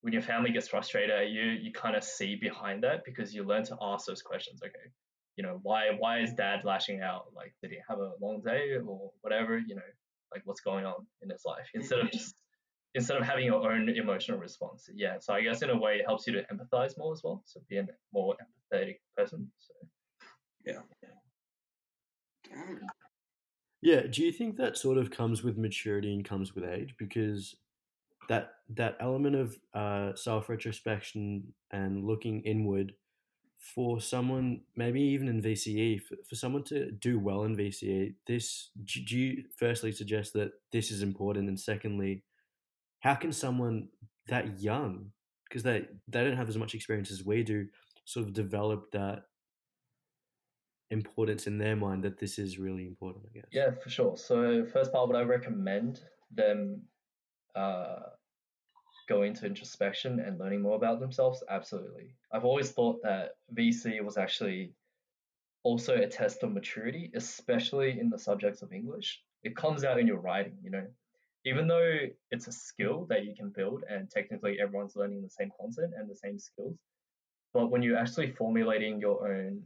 when 0.08 0.14
your 0.14 0.22
family 0.22 0.52
gets 0.52 0.70
frustrated 0.70 1.34
you, 1.34 1.42
you 1.42 1.74
kind 1.74 1.94
of 1.94 2.02
see 2.02 2.38
behind 2.38 2.82
that 2.82 3.04
because 3.04 3.36
you 3.36 3.44
learn 3.44 3.66
to 3.66 3.76
ask 3.82 4.06
those 4.06 4.22
questions. 4.22 4.62
Okay, 4.64 4.90
you 5.36 5.44
know, 5.44 5.60
why 5.64 5.90
why 6.00 6.20
is 6.22 6.32
dad 6.32 6.64
lashing 6.64 7.02
out? 7.02 7.26
Like, 7.36 7.54
did 7.62 7.72
he 7.72 7.78
have 7.90 8.00
a 8.00 8.12
long 8.22 8.42
day 8.42 8.72
or 8.88 9.12
whatever? 9.20 9.58
You 9.58 9.76
know, 9.76 9.82
like 10.34 10.44
what's 10.46 10.62
going 10.62 10.86
on 10.86 11.06
in 11.22 11.30
his 11.30 11.42
life 11.46 11.68
instead 11.74 12.00
of 12.00 12.10
just 12.10 12.36
instead 12.96 13.18
of 13.18 13.24
having 13.24 13.44
your 13.44 13.70
own 13.70 13.90
emotional 13.90 14.40
response. 14.40 14.90
Yeah, 14.96 15.18
so 15.20 15.34
I 15.34 15.42
guess 15.42 15.62
in 15.62 15.72
a 15.72 15.78
way 15.78 15.96
it 15.96 16.06
helps 16.06 16.26
you 16.26 16.32
to 16.36 16.44
empathize 16.44 16.98
more 16.98 17.12
as 17.12 17.20
well. 17.22 17.44
So 17.46 17.60
be 17.68 17.76
a 17.76 17.86
more 18.14 18.34
empathetic 18.74 19.00
person. 19.18 19.52
So 19.58 19.74
yeah. 20.66 20.80
Yeah. 23.82 24.04
Do 24.10 24.24
you 24.24 24.32
think 24.32 24.56
that 24.56 24.78
sort 24.78 24.98
of 24.98 25.12
comes 25.12 25.44
with 25.44 25.58
maturity 25.58 26.14
and 26.14 26.24
comes 26.24 26.56
with 26.56 26.64
age? 26.64 26.96
Because 26.98 27.58
that 28.30 28.54
that 28.76 28.98
element 29.00 29.36
of 29.36 29.58
uh, 29.74 30.16
self 30.16 30.50
retrospection 30.50 31.54
and 31.72 32.06
looking 32.06 32.42
inward 32.42 32.94
for 33.60 34.00
someone, 34.00 34.62
maybe 34.76 35.02
even 35.02 35.28
in 35.28 35.42
VCE, 35.42 36.02
for, 36.02 36.16
for 36.28 36.36
someone 36.36 36.64
to 36.64 36.92
do 36.92 37.20
well 37.20 37.44
in 37.44 37.56
VCE, 37.56 38.14
this 38.26 38.70
do 38.86 39.18
you 39.18 39.44
firstly 39.56 39.92
suggest 39.92 40.34
that 40.34 40.52
this 40.72 40.92
is 40.92 41.02
important, 41.02 41.48
and 41.48 41.60
secondly, 41.60 42.24
how 43.00 43.16
can 43.16 43.32
someone 43.32 43.90
that 44.28 44.60
young, 44.60 45.12
because 45.48 45.64
they 45.64 45.86
they 46.08 46.24
don't 46.24 46.38
have 46.38 46.50
as 46.50 46.58
much 46.58 46.76
experience 46.76 47.12
as 47.12 47.26
we 47.26 47.44
do, 47.44 47.68
sort 48.06 48.26
of 48.26 48.34
develop 48.34 48.92
that 48.92 49.24
importance 50.90 51.48
in 51.48 51.58
their 51.58 51.76
mind 51.76 52.04
that 52.04 52.20
this 52.20 52.40
is 52.40 52.60
really 52.60 52.86
important? 52.86 53.26
I 53.30 53.34
guess. 53.34 53.48
Yeah, 53.52 53.72
for 53.72 53.90
sure. 53.90 54.18
So 54.18 54.66
first 54.66 54.92
part, 54.94 55.08
would 55.08 55.18
I 55.18 55.24
recommend 55.24 56.02
them 56.32 56.84
uh, 57.56 58.00
go 59.08 59.24
into 59.24 59.46
introspection 59.46 60.20
and 60.20 60.40
learning 60.40 60.62
more 60.62 60.76
about 60.76 61.00
themselves? 61.00 61.44
Absolutely. 61.50 62.16
I've 62.32 62.46
always 62.46 62.72
thought 62.72 63.02
that 63.04 63.32
VCE 63.54 64.04
was 64.04 64.18
actually 64.18 64.74
also 65.64 65.96
a 65.96 66.08
test 66.08 66.44
of 66.44 66.54
maturity, 66.54 67.12
especially 67.16 68.00
in 68.00 68.10
the 68.10 68.20
subjects 68.20 68.62
of 68.62 68.72
English. 68.72 69.22
It 69.44 69.56
comes 69.56 69.84
out 69.84 70.00
in 70.00 70.08
your 70.08 70.20
writing, 70.20 70.58
you 70.64 70.72
know. 70.72 70.88
Even 71.46 71.68
though 71.68 72.00
it's 72.32 72.48
a 72.48 72.52
skill 72.52 73.06
that 73.10 73.26
you 73.26 73.34
can 73.36 73.50
build 73.50 73.84
and 73.90 74.10
technically 74.10 74.60
everyone's 74.60 74.96
learning 74.96 75.22
the 75.22 75.30
same 75.30 75.52
content 75.60 75.94
and 75.98 76.10
the 76.10 76.16
same 76.16 76.38
skills, 76.38 76.78
but 77.54 77.72
when 77.72 77.82
you're 77.82 77.98
actually 77.98 78.32
formulating 78.32 79.00
your 79.00 79.32
own 79.32 79.64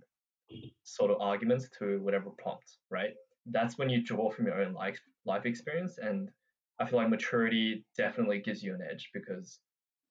sort 0.84 1.12
of 1.12 1.22
arguments 1.22 1.70
to 1.80 2.00
whatever 2.02 2.30
prompt, 2.30 2.78
right? 2.90 3.14
That's 3.48 3.78
when 3.78 3.90
you 3.90 4.04
draw 4.04 4.30
from 4.32 4.46
your 4.46 4.62
own 4.62 4.74
life 4.74 5.00
life 5.26 5.46
experience 5.46 5.98
and 5.98 6.30
I 6.82 6.86
feel 6.86 7.00
like 7.00 7.10
maturity 7.10 7.86
definitely 7.96 8.40
gives 8.40 8.64
you 8.64 8.74
an 8.74 8.82
edge 8.90 9.12
because 9.14 9.60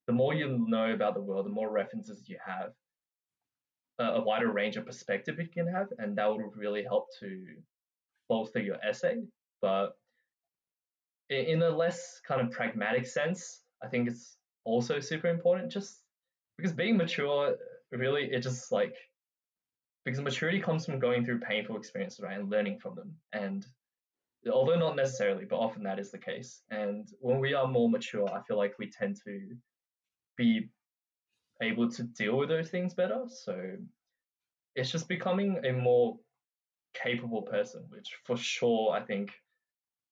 the 0.06 0.12
more 0.12 0.34
you 0.34 0.64
know 0.68 0.92
about 0.92 1.14
the 1.14 1.20
world, 1.20 1.46
the 1.46 1.50
more 1.50 1.70
references 1.70 2.28
you 2.28 2.38
have, 2.44 2.70
a, 3.98 4.20
wider 4.20 4.50
range 4.50 4.76
of 4.76 4.86
perspective 4.86 5.38
you 5.38 5.48
can 5.48 5.66
have, 5.66 5.88
and 5.98 6.16
that 6.16 6.30
would 6.30 6.56
really 6.56 6.82
help 6.82 7.08
to 7.20 7.44
bolster 8.28 8.60
your 8.60 8.76
essay. 8.82 9.16
But 9.60 9.90
in 11.28 11.62
a 11.62 11.70
less 11.70 12.20
kind 12.26 12.40
of 12.40 12.50
pragmatic 12.50 13.06
sense, 13.06 13.60
I 13.82 13.88
think 13.88 14.08
it's 14.08 14.36
also 14.64 15.00
super 15.00 15.28
important 15.28 15.72
just 15.72 16.02
because 16.56 16.72
being 16.72 16.96
mature 16.96 17.56
really 17.92 18.30
it 18.30 18.40
just 18.40 18.70
like 18.70 18.94
because 20.04 20.20
maturity 20.20 20.60
comes 20.60 20.84
from 20.84 20.98
going 20.98 21.24
through 21.24 21.40
painful 21.40 21.76
experiences 21.76 22.20
right 22.20 22.38
and 22.38 22.50
learning 22.50 22.78
from 22.78 22.94
them 22.94 23.14
and 23.32 23.66
although 24.53 24.78
not 24.78 24.97
necessarily, 24.97 25.45
but 25.45 25.57
often 25.57 25.82
that 25.84 25.99
is 25.99 26.11
the 26.11 26.18
case. 26.18 26.62
And 26.70 27.09
when 27.20 27.41
we 27.41 27.55
are 27.55 27.66
more 27.66 27.91
mature, 27.91 28.28
I 28.32 28.43
feel 28.43 28.57
like 28.57 28.78
we 28.78 28.91
tend 28.91 29.16
to 29.24 29.41
be 30.36 30.70
able 31.62 31.91
to 31.91 32.03
deal 32.05 32.36
with 32.36 32.49
those 32.49 32.70
things 32.70 32.95
better. 32.95 33.24
So 33.26 33.76
it's 34.74 34.91
just 34.91 35.09
becoming 35.09 35.61
a 35.64 35.72
more 35.72 36.18
capable 36.95 37.43
person, 37.43 37.84
which 37.88 38.16
for 38.24 38.36
sure 38.36 38.93
I 38.93 39.01
think 39.01 39.32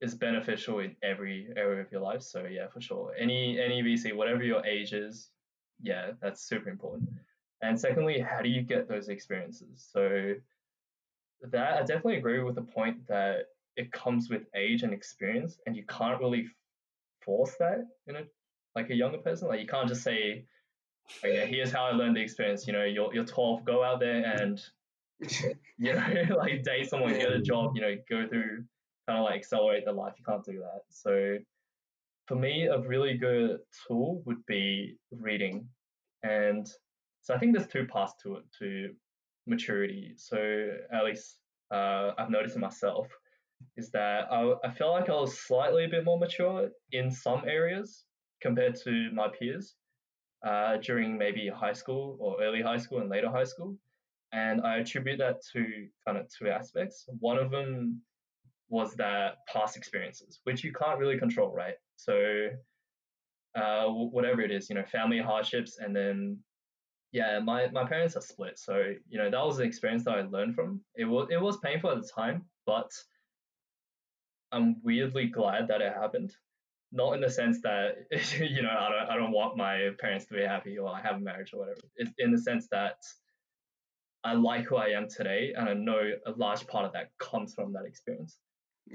is 0.00 0.14
beneficial 0.14 0.78
in 0.80 0.94
every 1.02 1.48
area 1.56 1.80
of 1.80 1.90
your 1.90 2.02
life. 2.02 2.22
So 2.22 2.44
yeah, 2.44 2.68
for 2.68 2.80
sure. 2.80 3.14
Any 3.18 3.58
any 3.60 3.82
VCE, 3.82 4.14
whatever 4.14 4.42
your 4.42 4.64
age 4.64 4.92
is, 4.92 5.30
yeah, 5.82 6.12
that's 6.20 6.46
super 6.46 6.68
important. 6.68 7.08
And 7.62 7.78
secondly, 7.80 8.20
how 8.20 8.40
do 8.40 8.48
you 8.48 8.62
get 8.62 8.88
those 8.88 9.08
experiences? 9.08 9.88
So 9.92 10.34
that 11.50 11.74
I 11.74 11.80
definitely 11.80 12.16
agree 12.16 12.42
with 12.42 12.54
the 12.54 12.62
point 12.62 13.06
that 13.08 13.46
it 13.78 13.92
comes 13.92 14.28
with 14.28 14.42
age 14.54 14.82
and 14.82 14.92
experience, 14.92 15.58
and 15.64 15.76
you 15.76 15.84
can't 15.88 16.20
really 16.20 16.48
force 17.24 17.54
that 17.60 17.86
in 18.08 18.16
a 18.16 18.22
like 18.74 18.90
a 18.90 18.94
younger 18.94 19.18
person. 19.18 19.48
Like 19.48 19.60
you 19.60 19.66
can't 19.66 19.88
just 19.88 20.02
say, 20.02 20.44
"Okay, 21.24 21.46
here's 21.46 21.72
how 21.72 21.84
I 21.84 21.92
learned 21.92 22.16
the 22.16 22.20
experience." 22.20 22.66
You 22.66 22.72
know, 22.72 22.84
you're 22.84 23.14
you're 23.14 23.24
12, 23.24 23.64
go 23.64 23.84
out 23.84 24.00
there 24.00 24.24
and 24.40 24.60
you 25.78 25.94
know 25.94 26.36
like 26.36 26.64
date 26.64 26.90
someone, 26.90 27.12
get 27.12 27.32
a 27.32 27.40
job. 27.40 27.76
You 27.76 27.82
know, 27.82 27.96
go 28.10 28.28
through 28.28 28.64
kind 29.06 29.20
of 29.20 29.24
like 29.24 29.36
accelerate 29.36 29.84
their 29.84 29.94
life. 29.94 30.14
You 30.18 30.24
can't 30.24 30.44
do 30.44 30.58
that. 30.58 30.82
So 30.90 31.38
for 32.26 32.34
me, 32.34 32.66
a 32.66 32.80
really 32.80 33.14
good 33.16 33.60
tool 33.86 34.22
would 34.26 34.44
be 34.46 34.96
reading. 35.12 35.68
And 36.24 36.68
so 37.22 37.32
I 37.32 37.38
think 37.38 37.56
there's 37.56 37.68
two 37.68 37.86
parts 37.86 38.14
to 38.22 38.36
it 38.36 38.44
to 38.58 38.90
maturity. 39.46 40.14
So 40.16 40.68
at 40.92 41.04
least 41.04 41.38
uh, 41.70 42.10
I've 42.18 42.30
noticed 42.30 42.56
in 42.56 42.60
myself 42.60 43.08
is 43.76 43.90
that 43.90 44.30
I, 44.30 44.54
I 44.64 44.70
felt 44.72 44.92
like 44.92 45.08
I 45.08 45.14
was 45.14 45.38
slightly 45.38 45.84
a 45.84 45.88
bit 45.88 46.04
more 46.04 46.18
mature 46.18 46.68
in 46.92 47.10
some 47.10 47.42
areas 47.46 48.04
compared 48.40 48.76
to 48.84 49.10
my 49.12 49.28
peers 49.28 49.74
uh, 50.46 50.76
during 50.78 51.18
maybe 51.18 51.48
high 51.48 51.72
school 51.72 52.16
or 52.20 52.42
early 52.42 52.62
high 52.62 52.76
school 52.76 53.00
and 53.00 53.08
later 53.08 53.30
high 53.30 53.44
school. 53.44 53.76
And 54.32 54.60
I 54.60 54.78
attribute 54.78 55.18
that 55.18 55.36
to 55.52 55.86
kind 56.06 56.18
of 56.18 56.28
two 56.28 56.48
aspects. 56.48 57.06
One 57.20 57.38
of 57.38 57.50
them 57.50 58.02
was 58.68 58.94
that 58.94 59.36
past 59.52 59.76
experiences, 59.76 60.40
which 60.44 60.62
you 60.62 60.72
can't 60.72 60.98
really 60.98 61.18
control, 61.18 61.52
right? 61.52 61.74
So, 61.96 62.48
uh, 63.54 63.86
whatever 63.86 64.42
it 64.42 64.50
is, 64.50 64.68
you 64.68 64.74
know, 64.74 64.84
family 64.84 65.18
hardships, 65.18 65.78
and 65.78 65.96
then, 65.96 66.38
yeah, 67.12 67.38
my, 67.38 67.68
my 67.70 67.84
parents 67.84 68.16
are 68.16 68.20
split. 68.20 68.58
So, 68.58 68.92
you 69.08 69.18
know, 69.18 69.30
that 69.30 69.44
was 69.44 69.58
an 69.58 69.66
experience 69.66 70.04
that 70.04 70.14
I 70.14 70.20
learned 70.22 70.54
from. 70.54 70.82
It 70.94 71.06
was, 71.06 71.28
it 71.30 71.40
was 71.40 71.56
painful 71.58 71.90
at 71.90 72.02
the 72.02 72.08
time, 72.14 72.44
but 72.66 72.90
I'm 74.52 74.76
weirdly 74.82 75.26
glad 75.26 75.68
that 75.68 75.80
it 75.80 75.92
happened. 75.92 76.32
Not 76.90 77.12
in 77.12 77.20
the 77.20 77.30
sense 77.30 77.60
that, 77.62 77.96
you 78.38 78.62
know, 78.62 78.70
I 78.70 78.88
don't, 78.88 79.10
I 79.10 79.16
don't 79.16 79.32
want 79.32 79.56
my 79.56 79.90
parents 79.98 80.26
to 80.26 80.34
be 80.34 80.42
happy 80.42 80.78
or 80.78 80.88
I 80.88 81.00
have 81.02 81.16
a 81.16 81.20
marriage 81.20 81.52
or 81.52 81.60
whatever. 81.60 81.80
It's 81.96 82.12
in 82.18 82.32
the 82.32 82.38
sense 82.38 82.66
that 82.70 82.96
I 84.24 84.34
like 84.34 84.64
who 84.64 84.76
I 84.76 84.88
am 84.88 85.08
today, 85.08 85.54
and 85.56 85.68
I 85.68 85.74
know 85.74 86.10
a 86.26 86.32
large 86.32 86.66
part 86.66 86.84
of 86.84 86.92
that 86.92 87.10
comes 87.18 87.54
from 87.54 87.72
that 87.74 87.84
experience. 87.86 88.36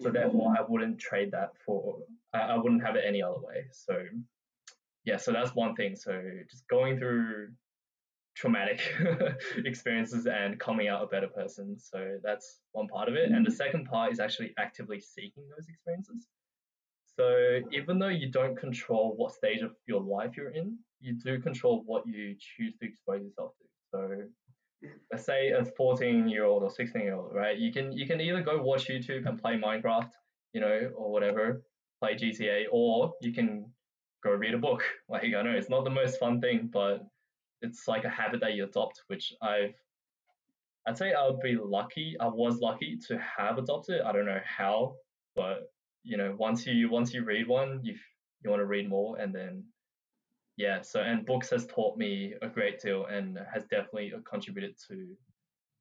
So 0.01 0.09
therefore, 0.09 0.55
I 0.57 0.63
wouldn't 0.67 0.99
trade 0.99 1.31
that 1.31 1.51
for. 1.65 1.99
I, 2.33 2.39
I 2.39 2.57
wouldn't 2.57 2.83
have 2.83 2.95
it 2.95 3.03
any 3.07 3.21
other 3.21 3.39
way. 3.39 3.65
So 3.71 4.03
yeah, 5.05 5.17
so 5.17 5.31
that's 5.31 5.53
one 5.53 5.75
thing. 5.75 5.95
So 5.95 6.19
just 6.49 6.67
going 6.67 6.97
through 6.97 7.49
traumatic 8.35 8.81
experiences 9.65 10.25
and 10.25 10.59
coming 10.59 10.87
out 10.87 11.03
a 11.03 11.07
better 11.07 11.27
person. 11.27 11.77
So 11.79 12.17
that's 12.23 12.59
one 12.71 12.87
part 12.87 13.07
of 13.07 13.15
it. 13.15 13.31
And 13.31 13.45
the 13.45 13.51
mm. 13.51 13.55
second 13.55 13.85
part 13.85 14.11
is 14.11 14.19
actually 14.19 14.53
actively 14.57 14.99
seeking 14.99 15.43
those 15.49 15.67
experiences. 15.69 16.27
So 17.15 17.59
even 17.71 17.99
though 17.99 18.07
you 18.07 18.31
don't 18.31 18.57
control 18.57 19.13
what 19.15 19.33
stage 19.33 19.61
of 19.61 19.75
your 19.87 20.01
life 20.01 20.35
you're 20.35 20.49
in, 20.49 20.77
you 20.99 21.13
do 21.13 21.39
control 21.39 21.83
what 21.85 22.07
you 22.07 22.35
choose 22.39 22.75
to 22.79 22.87
expose 22.87 23.21
yourself 23.21 23.51
to. 23.57 23.63
So 23.91 23.97
mm. 23.97 24.89
let's 25.11 25.25
say 25.25 25.49
a 25.51 25.63
14 25.63 26.27
year 26.27 26.45
old 26.45 26.63
or 26.63 26.71
16 26.71 27.01
year 27.01 27.15
old, 27.15 27.33
right? 27.33 27.57
You 27.57 27.71
can 27.71 27.91
you 27.91 28.07
can 28.07 28.19
either 28.19 28.41
go 28.41 28.61
watch 28.61 28.87
YouTube 28.87 29.27
and 29.27 29.39
play 29.39 29.53
Minecraft, 29.57 30.09
you 30.53 30.61
know, 30.61 30.91
or 30.95 31.11
whatever, 31.11 31.63
play 32.01 32.15
GTA, 32.15 32.65
or 32.71 33.13
you 33.21 33.31
can 33.31 33.71
go 34.23 34.31
read 34.31 34.55
a 34.55 34.57
book. 34.57 34.83
Like 35.09 35.25
I 35.25 35.41
know 35.43 35.51
it's 35.51 35.69
not 35.69 35.83
the 35.83 35.91
most 35.91 36.17
fun 36.17 36.41
thing, 36.41 36.69
but 36.73 37.05
it's 37.63 37.87
like 37.87 38.03
a 38.03 38.09
habit 38.09 38.41
that 38.41 38.53
you 38.53 38.65
adopt, 38.65 39.01
which 39.07 39.33
I've 39.41 39.73
I'd 40.85 40.97
say 40.97 41.13
I 41.13 41.27
would 41.27 41.39
be 41.39 41.57
lucky. 41.57 42.15
I 42.19 42.27
was 42.27 42.59
lucky 42.59 42.99
to 43.07 43.17
have 43.17 43.57
adopted. 43.57 44.01
I 44.01 44.11
don't 44.11 44.25
know 44.25 44.41
how, 44.45 44.95
but 45.35 45.71
you 46.03 46.17
know, 46.17 46.35
once 46.37 46.67
you 46.67 46.89
once 46.89 47.13
you 47.13 47.23
read 47.23 47.47
one, 47.47 47.79
you 47.83 47.95
you 48.43 48.49
want 48.49 48.59
to 48.59 48.65
read 48.65 48.89
more, 48.89 49.17
and 49.17 49.33
then 49.33 49.63
yeah 50.57 50.81
so 50.81 51.01
and 51.01 51.25
books 51.25 51.49
has 51.49 51.65
taught 51.65 51.97
me 51.97 52.33
a 52.41 52.47
great 52.47 52.79
deal 52.79 53.05
and 53.05 53.39
has 53.51 53.63
definitely 53.65 54.13
uh, 54.15 54.19
contributed 54.29 54.75
to 54.87 55.07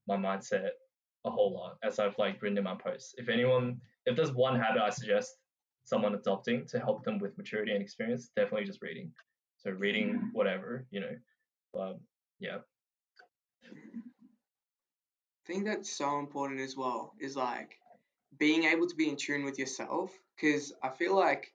my 0.08 0.16
mindset 0.16 0.70
a 1.24 1.30
whole 1.30 1.52
lot 1.52 1.76
as 1.82 1.98
i've 1.98 2.16
like 2.18 2.40
written 2.40 2.58
in 2.58 2.64
my 2.64 2.74
posts 2.74 3.14
if 3.18 3.28
anyone 3.28 3.78
if 4.06 4.16
there's 4.16 4.32
one 4.32 4.58
habit 4.58 4.82
i 4.82 4.90
suggest 4.90 5.34
someone 5.84 6.14
adopting 6.14 6.66
to 6.66 6.78
help 6.78 7.04
them 7.04 7.18
with 7.18 7.36
maturity 7.36 7.72
and 7.72 7.82
experience 7.82 8.30
definitely 8.34 8.66
just 8.66 8.82
reading 8.82 9.10
so 9.58 9.70
reading 9.70 10.14
mm-hmm. 10.14 10.26
whatever 10.32 10.86
you 10.90 11.00
know 11.00 11.14
but 11.72 11.98
yeah 12.38 12.58
I 15.44 15.52
think 15.52 15.64
that's 15.64 15.90
so 15.90 16.18
important 16.18 16.60
as 16.60 16.76
well 16.76 17.14
is 17.20 17.36
like 17.36 17.78
being 18.38 18.64
able 18.64 18.86
to 18.86 18.94
be 18.94 19.08
in 19.08 19.16
tune 19.16 19.44
with 19.44 19.58
yourself 19.58 20.16
because 20.36 20.72
I 20.82 20.88
feel 20.88 21.16
like 21.16 21.52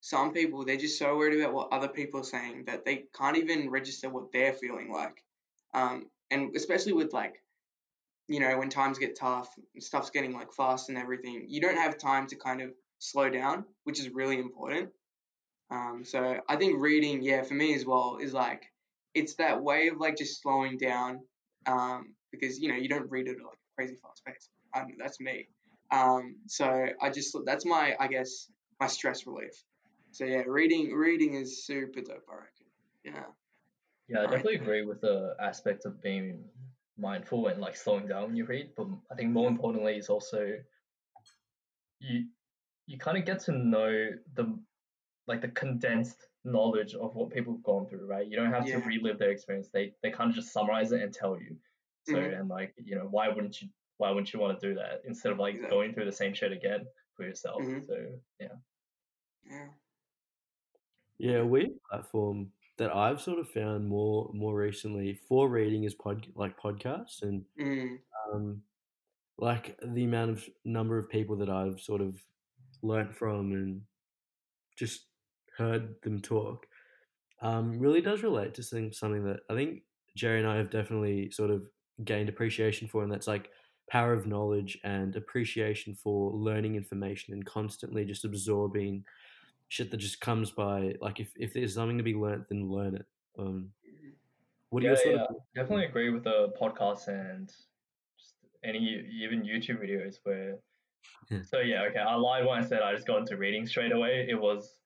some 0.00 0.32
people 0.32 0.64
they're 0.64 0.76
just 0.76 0.98
so 0.98 1.16
worried 1.16 1.38
about 1.38 1.52
what 1.52 1.72
other 1.72 1.88
people 1.88 2.20
are 2.20 2.24
saying 2.24 2.64
that 2.64 2.84
they 2.84 3.04
can't 3.16 3.36
even 3.36 3.70
register 3.70 4.08
what 4.08 4.32
they're 4.32 4.54
feeling 4.54 4.90
like. 4.90 5.22
Um, 5.74 6.06
and 6.30 6.56
especially 6.56 6.94
with 6.94 7.12
like, 7.12 7.42
you 8.28 8.40
know, 8.40 8.56
when 8.58 8.70
times 8.70 8.98
get 8.98 9.18
tough, 9.18 9.54
stuff's 9.78 10.10
getting 10.10 10.32
like 10.32 10.52
fast 10.52 10.88
and 10.88 10.96
everything, 10.96 11.44
you 11.48 11.60
don't 11.60 11.76
have 11.76 11.98
time 11.98 12.26
to 12.28 12.36
kind 12.36 12.62
of 12.62 12.70
slow 12.98 13.28
down, 13.28 13.64
which 13.84 14.00
is 14.00 14.08
really 14.10 14.38
important. 14.38 14.90
Um, 15.70 16.02
so 16.04 16.40
I 16.48 16.56
think 16.56 16.80
reading, 16.80 17.22
yeah, 17.22 17.42
for 17.42 17.54
me 17.54 17.74
as 17.74 17.84
well, 17.84 18.18
is 18.20 18.32
like 18.32 18.64
it's 19.14 19.34
that 19.36 19.62
way 19.62 19.88
of 19.88 19.98
like 19.98 20.16
just 20.16 20.40
slowing 20.42 20.78
down 20.78 21.20
um, 21.66 22.14
because 22.30 22.58
you 22.58 22.68
know 22.68 22.76
you 22.76 22.88
don't 22.88 23.10
read 23.10 23.26
it 23.26 23.36
at 23.38 23.44
like 23.44 23.54
a 23.54 23.74
crazy 23.76 23.96
fast 24.02 24.24
pace. 24.24 24.48
Um, 24.74 24.88
that's 24.98 25.20
me. 25.20 25.48
Um, 25.90 26.36
so 26.46 26.86
I 27.00 27.10
just 27.10 27.36
that's 27.44 27.64
my 27.64 27.94
I 27.98 28.06
guess 28.06 28.48
my 28.80 28.86
stress 28.86 29.26
relief. 29.26 29.52
So 30.12 30.24
yeah, 30.24 30.42
reading 30.46 30.92
reading 30.92 31.34
is 31.34 31.64
super 31.64 32.00
dope. 32.00 32.24
I 32.30 32.34
reckon. 32.34 32.66
Yeah. 33.04 33.24
Yeah, 34.08 34.22
I 34.22 34.22
definitely 34.22 34.56
agree 34.56 34.84
with 34.84 35.00
the 35.00 35.36
aspect 35.40 35.86
of 35.86 36.02
being 36.02 36.44
mindful 36.98 37.46
and 37.46 37.60
like 37.60 37.76
slowing 37.76 38.08
down 38.08 38.24
when 38.24 38.36
you 38.36 38.44
read. 38.44 38.70
But 38.76 38.88
I 39.10 39.14
think 39.14 39.30
more 39.30 39.48
importantly 39.48 39.96
is 39.96 40.08
also 40.08 40.54
you 42.00 42.24
you 42.86 42.98
kind 42.98 43.16
of 43.16 43.24
get 43.24 43.40
to 43.44 43.52
know 43.52 44.10
the 44.34 44.58
like 45.26 45.40
the 45.42 45.48
condensed 45.48 46.26
knowledge 46.44 46.94
of 46.94 47.14
what 47.14 47.30
people 47.30 47.54
have 47.54 47.62
gone 47.62 47.86
through, 47.86 48.06
right? 48.06 48.26
You 48.26 48.36
don't 48.36 48.52
have 48.52 48.66
yeah. 48.66 48.80
to 48.80 48.86
relive 48.86 49.18
their 49.18 49.30
experience. 49.30 49.68
They 49.72 49.92
they 50.02 50.10
kind 50.10 50.30
of 50.30 50.36
just 50.36 50.52
summarize 50.52 50.92
it 50.92 51.02
and 51.02 51.12
tell 51.12 51.38
you. 51.38 51.56
So 52.06 52.14
mm-hmm. 52.14 52.40
and 52.40 52.48
like 52.48 52.74
you 52.82 52.96
know 52.96 53.08
why 53.10 53.28
wouldn't 53.28 53.60
you 53.60 53.68
why 53.98 54.10
wouldn't 54.10 54.32
you 54.32 54.40
want 54.40 54.58
to 54.58 54.68
do 54.68 54.74
that 54.74 55.02
instead 55.04 55.32
of 55.32 55.38
like 55.38 55.54
exactly. 55.54 55.76
going 55.76 55.94
through 55.94 56.06
the 56.06 56.12
same 56.12 56.34
shit 56.34 56.52
again 56.52 56.86
for 57.16 57.24
yourself? 57.24 57.62
Mm-hmm. 57.62 57.86
So 57.86 57.94
yeah. 58.40 58.48
Yeah. 59.50 59.66
Yeah, 61.18 61.42
we 61.42 61.72
platform 61.90 62.50
that 62.78 62.96
I've 62.96 63.20
sort 63.20 63.38
of 63.38 63.48
found 63.50 63.86
more 63.86 64.30
more 64.32 64.56
recently 64.56 65.20
for 65.28 65.50
reading 65.50 65.84
is 65.84 65.94
pod 65.94 66.26
like 66.34 66.58
podcasts 66.58 67.22
and 67.22 67.44
mm. 67.60 67.98
um, 68.32 68.62
like 69.36 69.78
the 69.82 70.04
amount 70.04 70.30
of 70.30 70.44
number 70.64 70.98
of 70.98 71.10
people 71.10 71.36
that 71.36 71.50
I've 71.50 71.78
sort 71.78 72.00
of 72.00 72.16
learnt 72.82 73.14
from 73.14 73.52
and 73.52 73.82
just 74.78 75.09
heard 75.60 75.94
them 76.02 76.20
talk 76.20 76.66
um, 77.42 77.78
really 77.78 78.00
does 78.00 78.22
relate 78.22 78.54
to 78.54 78.62
something 78.62 79.24
that 79.24 79.40
I 79.48 79.54
think 79.54 79.82
Jerry 80.16 80.40
and 80.40 80.48
I 80.48 80.56
have 80.56 80.70
definitely 80.70 81.30
sort 81.30 81.50
of 81.50 81.66
gained 82.04 82.28
appreciation 82.28 82.88
for, 82.88 83.02
and 83.02 83.12
that's 83.12 83.26
like 83.26 83.50
power 83.88 84.12
of 84.12 84.26
knowledge 84.26 84.78
and 84.84 85.16
appreciation 85.16 85.94
for 85.94 86.32
learning 86.32 86.76
information 86.76 87.34
and 87.34 87.44
constantly 87.44 88.04
just 88.04 88.24
absorbing 88.24 89.04
shit 89.68 89.90
that 89.90 89.96
just 89.96 90.20
comes 90.20 90.50
by. 90.50 90.94
Like 91.00 91.20
if, 91.20 91.32
if 91.36 91.52
there's 91.52 91.74
something 91.74 91.98
to 91.98 92.04
be 92.04 92.14
learnt, 92.14 92.48
then 92.48 92.70
learn 92.70 92.96
it. 92.96 93.06
Um, 93.38 93.70
what 94.70 94.80
do 94.80 94.86
yeah, 94.86 94.96
you 95.04 95.12
yeah. 95.12 95.22
Of... 95.22 95.36
definitely 95.54 95.86
agree 95.86 96.10
with 96.10 96.24
the 96.24 96.52
podcast 96.60 97.08
and 97.08 97.48
just 98.18 98.34
any 98.64 99.04
even 99.12 99.42
YouTube 99.42 99.82
videos 99.82 100.16
where. 100.24 100.58
So 101.46 101.60
yeah, 101.60 101.82
okay. 101.84 102.00
I 102.00 102.16
lied 102.16 102.44
when 102.44 102.58
I 102.58 102.66
said 102.66 102.82
I 102.82 102.92
just 102.92 103.06
got 103.06 103.18
into 103.18 103.36
reading 103.36 103.64
straight 103.64 103.92
away. 103.92 104.26
It 104.28 104.34
was, 104.34 104.79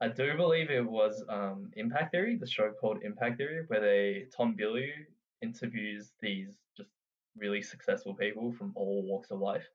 I 0.00 0.08
do 0.08 0.36
believe 0.36 0.70
it 0.70 0.84
was 0.84 1.24
um, 1.28 1.70
Impact 1.76 2.12
Theory, 2.12 2.36
the 2.36 2.46
show 2.46 2.70
called 2.70 3.02
Impact 3.02 3.38
Theory, 3.38 3.64
where 3.66 3.80
they 3.80 4.26
Tom 4.36 4.56
Bilyeu 4.56 4.92
interviews 5.42 6.12
these 6.20 6.56
just 6.76 6.90
really 7.36 7.62
successful 7.62 8.14
people 8.14 8.52
from 8.52 8.72
all 8.76 9.02
walks 9.02 9.30
of 9.30 9.40
life, 9.40 9.66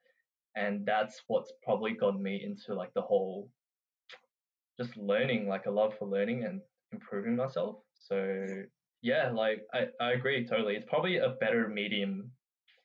and 0.55 0.85
that's 0.85 1.21
what's 1.27 1.51
probably 1.63 1.93
gotten 1.93 2.23
me 2.23 2.41
into 2.43 2.73
like 2.73 2.93
the 2.93 3.01
whole 3.01 3.49
just 4.79 4.95
learning, 4.95 5.47
like 5.47 5.65
a 5.65 5.71
love 5.71 5.93
for 5.99 6.07
learning 6.07 6.45
and 6.45 6.61
improving 6.93 7.35
myself. 7.35 7.77
So 7.93 8.45
yeah, 9.01 9.29
like 9.29 9.65
I, 9.73 9.87
I 9.99 10.11
agree 10.13 10.47
totally. 10.47 10.75
It's 10.75 10.89
probably 10.89 11.17
a 11.17 11.35
better 11.41 11.67
medium 11.67 12.31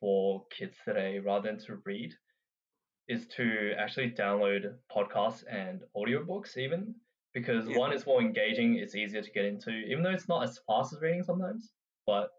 for 0.00 0.44
kids 0.50 0.76
today 0.84 1.20
rather 1.20 1.48
than 1.48 1.64
to 1.66 1.78
read 1.84 2.12
is 3.08 3.26
to 3.28 3.72
actually 3.78 4.10
download 4.10 4.74
podcasts 4.94 5.44
and 5.50 5.80
audiobooks 5.96 6.56
even 6.58 6.94
because 7.38 7.68
yeah. 7.68 7.78
one 7.78 7.92
is 7.92 8.04
more 8.06 8.20
engaging, 8.20 8.76
it's 8.76 8.94
easier 8.94 9.22
to 9.22 9.30
get 9.30 9.44
into, 9.44 9.70
even 9.70 10.02
though 10.02 10.10
it's 10.10 10.28
not 10.28 10.42
as 10.42 10.58
fast 10.66 10.92
as 10.92 11.00
reading 11.00 11.22
sometimes, 11.22 11.72
but 12.06 12.30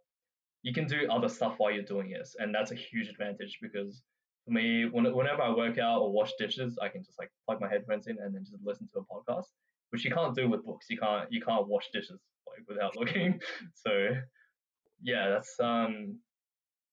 you 0.62 0.74
can 0.74 0.88
do 0.88 1.08
other 1.10 1.30
stuff 1.30 1.56
while 1.58 1.72
you're 1.72 1.84
doing 1.84 2.12
it. 2.12 2.28
And 2.38 2.54
that's 2.54 2.72
a 2.72 2.76
huge 2.76 3.08
advantage 3.08 3.60
because 3.62 4.02
for 4.46 4.52
me, 4.52 4.86
whenever 4.86 5.42
I 5.42 5.56
work 5.56 5.78
out 5.78 6.02
or 6.02 6.12
wash 6.12 6.32
dishes, 6.38 6.78
I 6.82 6.90
can 6.90 7.04
just 7.04 7.18
like 7.18 7.32
plug 7.46 7.62
my 7.62 7.70
headphones 7.70 8.08
in 8.08 8.18
and 8.20 8.36
then 8.36 8.44
just 8.44 8.64
listen 8.64 8.90
to 8.94 9.00
a 9.00 9.04
podcast, 9.04 9.46
which 9.92 10.04
you 10.04 10.12
can't 10.12 10.36
do 10.36 10.50
with 10.50 10.66
books. 10.66 10.88
You 10.90 10.98
can't 10.98 11.32
you 11.32 11.42
can't 11.42 11.68
wash 11.68 11.88
dishes 11.94 12.20
like 12.48 12.68
without 12.68 12.96
looking. 13.00 13.40
So 13.74 14.10
yeah, 15.02 15.30
that's 15.30 15.56
um 15.60 16.18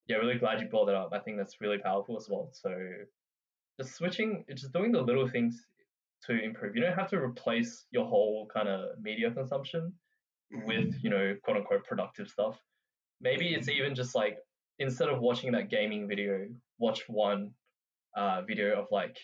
yeah, 0.07 0.17
really 0.17 0.39
glad 0.39 0.61
you 0.61 0.69
brought 0.69 0.87
that 0.87 0.95
up. 0.95 1.11
I 1.13 1.19
think 1.19 1.39
that's 1.39 1.61
really 1.61 1.79
powerful 1.79 2.17
as 2.17 2.29
well. 2.31 2.51
So 2.53 2.71
just 3.81 3.97
switching, 3.97 4.45
just 4.55 4.73
doing 4.73 4.93
the 4.93 5.03
little 5.03 5.29
things 5.29 5.67
to 6.27 6.43
improve. 6.43 6.75
You 6.77 6.83
don't 6.83 6.97
have 6.97 7.11
to 7.11 7.19
replace 7.19 7.87
your 7.91 8.07
whole 8.07 8.49
kind 8.53 8.69
of 8.69 8.99
media 9.01 9.31
consumption 9.31 9.93
with, 10.65 10.95
you 11.03 11.11
know, 11.11 11.35
quote 11.43 11.57
unquote 11.59 11.85
productive 11.85 12.29
stuff. 12.29 12.59
Maybe 13.21 13.55
it's 13.55 13.69
even 13.69 13.95
just 13.95 14.15
like 14.15 14.39
instead 14.79 15.09
of 15.09 15.21
watching 15.21 15.53
that 15.53 15.71
gaming 15.71 16.09
video, 16.09 16.47
watch 16.79 17.03
one 17.09 17.51
uh, 18.17 18.43
video 18.43 18.81
of 18.81 18.87
like, 18.91 19.17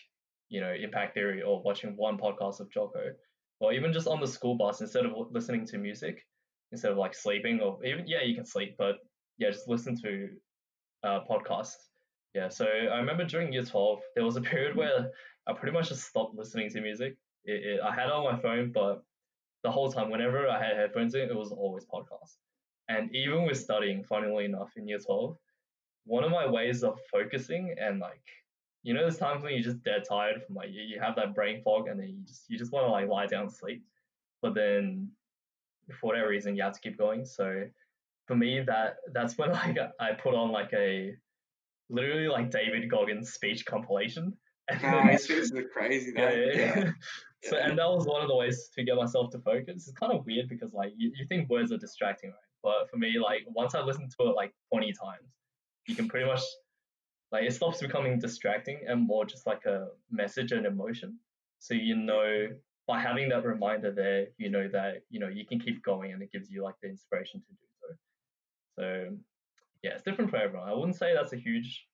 you 0.49 0.61
know, 0.61 0.73
Impact 0.73 1.13
Theory 1.13 1.41
or 1.41 1.61
watching 1.61 1.95
one 1.95 2.17
podcast 2.17 2.59
of 2.59 2.71
Jocko. 2.71 3.11
Or 3.59 3.71
even 3.71 3.93
just 3.93 4.07
on 4.07 4.19
the 4.19 4.27
school 4.27 4.55
bus, 4.55 4.81
instead 4.81 5.05
of 5.05 5.13
listening 5.31 5.65
to 5.67 5.77
music, 5.77 6.25
instead 6.71 6.91
of 6.91 6.97
like 6.97 7.13
sleeping 7.13 7.61
or 7.61 7.83
even, 7.85 8.05
yeah, 8.07 8.21
you 8.23 8.35
can 8.35 8.45
sleep, 8.45 8.75
but 8.77 8.95
yeah, 9.37 9.51
just 9.51 9.69
listen 9.69 9.95
to 10.01 10.29
uh, 11.03 11.19
podcasts. 11.29 11.75
Yeah, 12.33 12.49
so 12.49 12.65
I 12.65 12.97
remember 12.97 13.25
during 13.25 13.53
year 13.53 13.63
12, 13.63 13.99
there 14.15 14.25
was 14.25 14.35
a 14.35 14.41
period 14.51 14.75
where 14.75 15.11
I 15.47 15.53
pretty 15.53 15.73
much 15.73 15.89
just 15.89 16.07
stopped 16.07 16.35
listening 16.35 16.69
to 16.71 16.81
music. 16.81 17.15
It, 17.45 17.63
it, 17.65 17.79
I 17.81 17.93
had 17.93 18.07
it 18.07 18.13
on 18.13 18.23
my 18.23 18.39
phone, 18.39 18.71
but 18.71 19.03
the 19.63 19.71
whole 19.71 19.91
time, 19.91 20.09
whenever 20.09 20.47
I 20.47 20.63
had 20.63 20.77
headphones 20.77 21.15
in, 21.15 21.29
it 21.29 21.35
was 21.35 21.51
always 21.51 21.85
podcasts. 21.85 22.37
And 22.89 23.13
even 23.15 23.45
with 23.45 23.57
studying, 23.57 24.03
funnily 24.03 24.45
enough, 24.45 24.71
in 24.75 24.87
year 24.87 24.99
12, 24.99 25.37
one 26.05 26.23
of 26.23 26.31
my 26.31 26.45
ways 26.45 26.83
of 26.83 26.99
focusing 27.11 27.75
and 27.79 27.99
like, 27.99 28.21
you 28.83 28.93
know, 28.93 29.01
there's 29.01 29.17
times 29.17 29.43
when 29.43 29.53
you're 29.53 29.63
just 29.63 29.83
dead 29.83 30.03
tired 30.07 30.43
from 30.45 30.55
like, 30.55 30.69
you, 30.71 30.81
you 30.81 30.99
have 30.99 31.15
that 31.15 31.33
brain 31.33 31.61
fog 31.63 31.87
and 31.87 31.99
then 31.99 32.09
you 32.09 32.25
just, 32.25 32.49
you 32.49 32.57
just 32.57 32.73
want 32.73 32.85
to 32.85 32.91
like 32.91 33.07
lie 33.07 33.25
down 33.25 33.43
and 33.43 33.51
sleep. 33.51 33.83
But 34.41 34.53
then 34.53 35.09
for 35.91 36.07
whatever 36.07 36.29
reason, 36.29 36.55
you 36.55 36.63
have 36.63 36.73
to 36.73 36.79
keep 36.81 36.97
going. 36.97 37.25
So 37.25 37.63
for 38.27 38.35
me, 38.35 38.61
that 38.61 38.97
that's 39.13 39.37
when 39.37 39.51
like 39.53 39.77
I 39.99 40.11
put 40.11 40.35
on 40.35 40.51
like 40.51 40.71
a 40.73 41.15
literally 41.89 42.27
like 42.27 42.51
David 42.51 42.89
Goggins 42.89 43.33
speech 43.33 43.65
compilation. 43.65 44.33
Then- 44.81 44.93
are 44.93 45.63
crazy 45.73 46.11
though. 46.15 46.29
yeah, 46.29 46.53
yeah, 46.53 46.55
yeah. 46.77 46.91
So 47.43 47.57
and 47.57 47.77
that 47.77 47.89
was 47.89 48.05
one 48.05 48.21
of 48.21 48.29
the 48.29 48.35
ways 48.35 48.69
to 48.75 48.83
get 48.83 48.95
myself 48.95 49.31
to 49.31 49.39
focus. 49.39 49.87
It's 49.87 49.91
kind 49.91 50.13
of 50.13 50.25
weird 50.25 50.47
because 50.47 50.73
like 50.73 50.93
you, 50.95 51.11
you 51.15 51.25
think 51.27 51.49
words 51.49 51.71
are 51.73 51.77
distracting, 51.77 52.29
right? 52.29 52.37
But 52.63 52.89
for 52.89 52.95
me, 52.97 53.19
like 53.21 53.41
once 53.47 53.75
I 53.75 53.81
listen 53.81 54.07
to 54.07 54.29
it 54.29 54.35
like 54.35 54.53
20 54.71 54.93
times, 54.93 55.27
you 55.87 55.95
can 55.95 56.07
pretty 56.07 56.25
much 56.25 56.41
like 57.33 57.43
it 57.43 57.53
stops 57.53 57.81
becoming 57.81 58.19
distracting 58.19 58.85
and 58.87 59.05
more 59.05 59.25
just 59.25 59.45
like 59.45 59.65
a 59.65 59.87
message 60.09 60.53
and 60.53 60.65
emotion. 60.65 61.19
So 61.59 61.73
you 61.73 61.95
know 61.97 62.47
by 62.87 62.99
having 62.99 63.29
that 63.29 63.45
reminder 63.45 63.91
there, 63.91 64.27
you 64.37 64.49
know 64.49 64.69
that 64.71 65.03
you 65.09 65.19
know 65.19 65.27
you 65.27 65.45
can 65.45 65.59
keep 65.59 65.83
going 65.83 66.13
and 66.13 66.21
it 66.21 66.31
gives 66.31 66.49
you 66.49 66.63
like 66.63 66.75
the 66.81 66.87
inspiration 66.87 67.41
to 67.41 67.51
do 67.51 67.67
so. 67.81 67.95
So 68.77 69.17
yeah, 69.83 69.91
it's 69.91 70.03
different 70.03 70.31
for 70.31 70.37
everyone. 70.37 70.69
I 70.69 70.73
wouldn't 70.73 70.95
say 70.95 71.13
that's 71.13 71.33
a 71.33 71.37
huge 71.37 71.85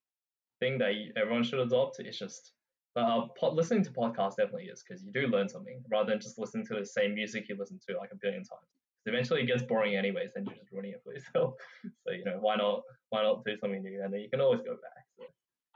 thing 0.59 0.77
that 0.77 0.91
everyone 1.15 1.43
should 1.43 1.59
adopt. 1.59 1.99
It's 1.99 2.19
just 2.19 2.51
uh, 2.99 3.27
pod, 3.39 3.53
listening 3.53 3.83
to 3.83 3.91
podcasts 3.91 4.35
definitely 4.37 4.65
is 4.65 4.83
because 4.83 5.03
you 5.03 5.11
do 5.11 5.27
learn 5.27 5.47
something 5.49 5.81
rather 5.91 6.11
than 6.11 6.19
just 6.19 6.37
listening 6.39 6.65
to 6.67 6.75
the 6.75 6.85
same 6.85 7.13
music 7.15 7.47
you 7.49 7.55
listen 7.57 7.79
to 7.87 7.97
like 7.97 8.11
a 8.11 8.15
billion 8.15 8.43
times. 8.43 8.67
'Cause 8.99 9.13
Eventually, 9.13 9.41
it 9.43 9.47
gets 9.47 9.63
boring 9.63 9.95
anyways, 9.95 10.31
and 10.35 10.45
you're 10.45 10.55
just 10.55 10.71
ruining 10.71 10.91
it 10.91 11.01
for 11.03 11.13
yourself. 11.13 11.55
So 12.05 12.11
you 12.11 12.23
know, 12.25 12.37
why 12.39 12.55
not? 12.55 12.83
Why 13.09 13.23
not 13.23 13.43
do 13.45 13.55
something 13.57 13.81
new, 13.83 14.01
and 14.03 14.13
then 14.13 14.21
you 14.21 14.29
can 14.29 14.41
always 14.41 14.61
go 14.61 14.75
back. 14.75 15.03
So, 15.17 15.23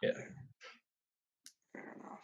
yeah. 0.02 0.14
Fair 1.74 1.94
enough. 2.00 2.20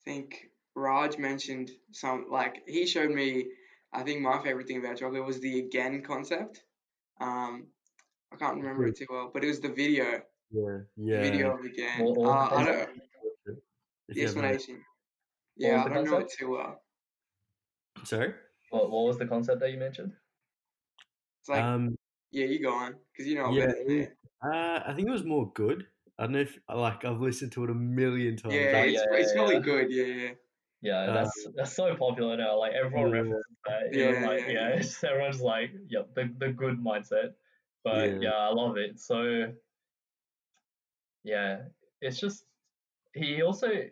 I 0.00 0.04
think 0.04 0.50
Raj 0.74 1.18
mentioned 1.18 1.70
some 1.92 2.26
like 2.30 2.62
he 2.66 2.86
showed 2.86 3.10
me. 3.10 3.50
I 3.92 4.02
think 4.02 4.20
my 4.20 4.42
favorite 4.42 4.66
thing 4.68 4.78
about 4.78 4.98
Jocko 4.98 5.22
was 5.22 5.40
the 5.40 5.58
again 5.58 6.02
concept. 6.02 6.64
Um, 7.20 7.66
I 8.32 8.36
can't 8.36 8.56
remember 8.56 8.86
it 8.86 8.96
too 8.96 9.06
well, 9.10 9.30
but 9.34 9.44
it 9.44 9.48
was 9.48 9.60
the 9.60 9.68
video, 9.68 10.22
Yeah, 10.50 10.78
the 10.96 11.04
yeah. 11.12 11.20
video 11.20 11.54
of 11.54 11.64
again. 11.64 12.00
What- 12.04 12.16
what 12.16 12.28
uh, 12.52 12.54
I 12.56 12.64
don't 12.64 12.88
If 12.96 13.09
the 14.14 14.22
you 14.22 14.26
explanation. 14.26 14.84
Yeah, 15.56 15.84
I 15.84 15.88
don't 15.88 16.04
know 16.04 16.18
it 16.18 16.28
concept? 16.28 16.38
too 16.38 16.50
well. 16.50 16.82
Sorry. 18.04 18.34
What, 18.70 18.90
what 18.90 19.04
was 19.06 19.18
the 19.18 19.26
concept 19.28 19.60
that 19.60 19.70
you 19.70 19.78
mentioned? 19.78 20.16
It's 21.40 21.48
like 21.48 21.64
um. 21.64 21.96
yeah, 22.30 22.46
you 22.46 22.60
go 22.60 22.74
on 22.74 23.00
because 23.12 23.26
you 23.26 23.36
know 23.36 23.50
it 23.50 23.56
Yeah. 23.56 23.66
better 23.66 23.74
than 23.84 23.88
me. 23.88 24.02
it- 24.04 24.18
Uh, 24.42 24.82
I 24.86 24.94
think 24.94 25.06
it 25.08 25.12
was 25.12 25.24
more 25.24 25.52
good. 25.52 25.88
I 26.18 26.22
don't 26.24 26.32
know 26.32 26.40
if 26.40 26.58
like 26.68 27.04
I've 27.04 27.20
listened 27.20 27.52
to 27.52 27.64
it 27.64 27.70
a 27.70 27.74
million 27.74 28.36
times. 28.36 28.72
Yeah, 28.72 28.78
Oh, 28.80 28.84
it's, 28.84 29.02
yeah, 29.02 29.04
it's 29.12 29.32
yeah, 29.34 29.38
probably 29.38 29.54
yeah. 29.56 29.60
good. 29.60 29.90
Yeah, 29.90 30.04
yeah. 30.04 30.34
Yeah, 30.82 31.10
Uh, 31.10 31.12
that's 31.12 31.46
that's 31.54 31.74
so 31.74 31.94
popular 31.96 32.36
now. 32.36 32.58
Like 32.58 32.72
everyone 32.72 33.10
Yeah. 33.10 33.10
references 33.10 33.56
that. 33.66 33.82
Yeah, 33.92 34.10
Even 34.12 34.22
like 34.22 34.40
yeah, 34.40 34.52
yeah, 34.52 34.68
yeah. 34.70 34.76
it's 34.76 34.88
just 34.88 35.04
everyone's 35.04 35.40
like, 35.42 35.72
yeah, 35.88 36.02
the 36.14 36.34
the 36.38 36.52
good 36.52 36.78
mindset. 36.78 37.36
But 37.84 38.16
Yeah. 38.16 38.18
yeah, 38.20 38.32
I 38.34 38.48
love 38.48 38.76
it. 38.78 38.98
So 38.98 39.54
yeah, 41.22 41.68
it's 42.00 42.18
just 42.20 42.46
he 43.14 43.42
also 43.42 43.90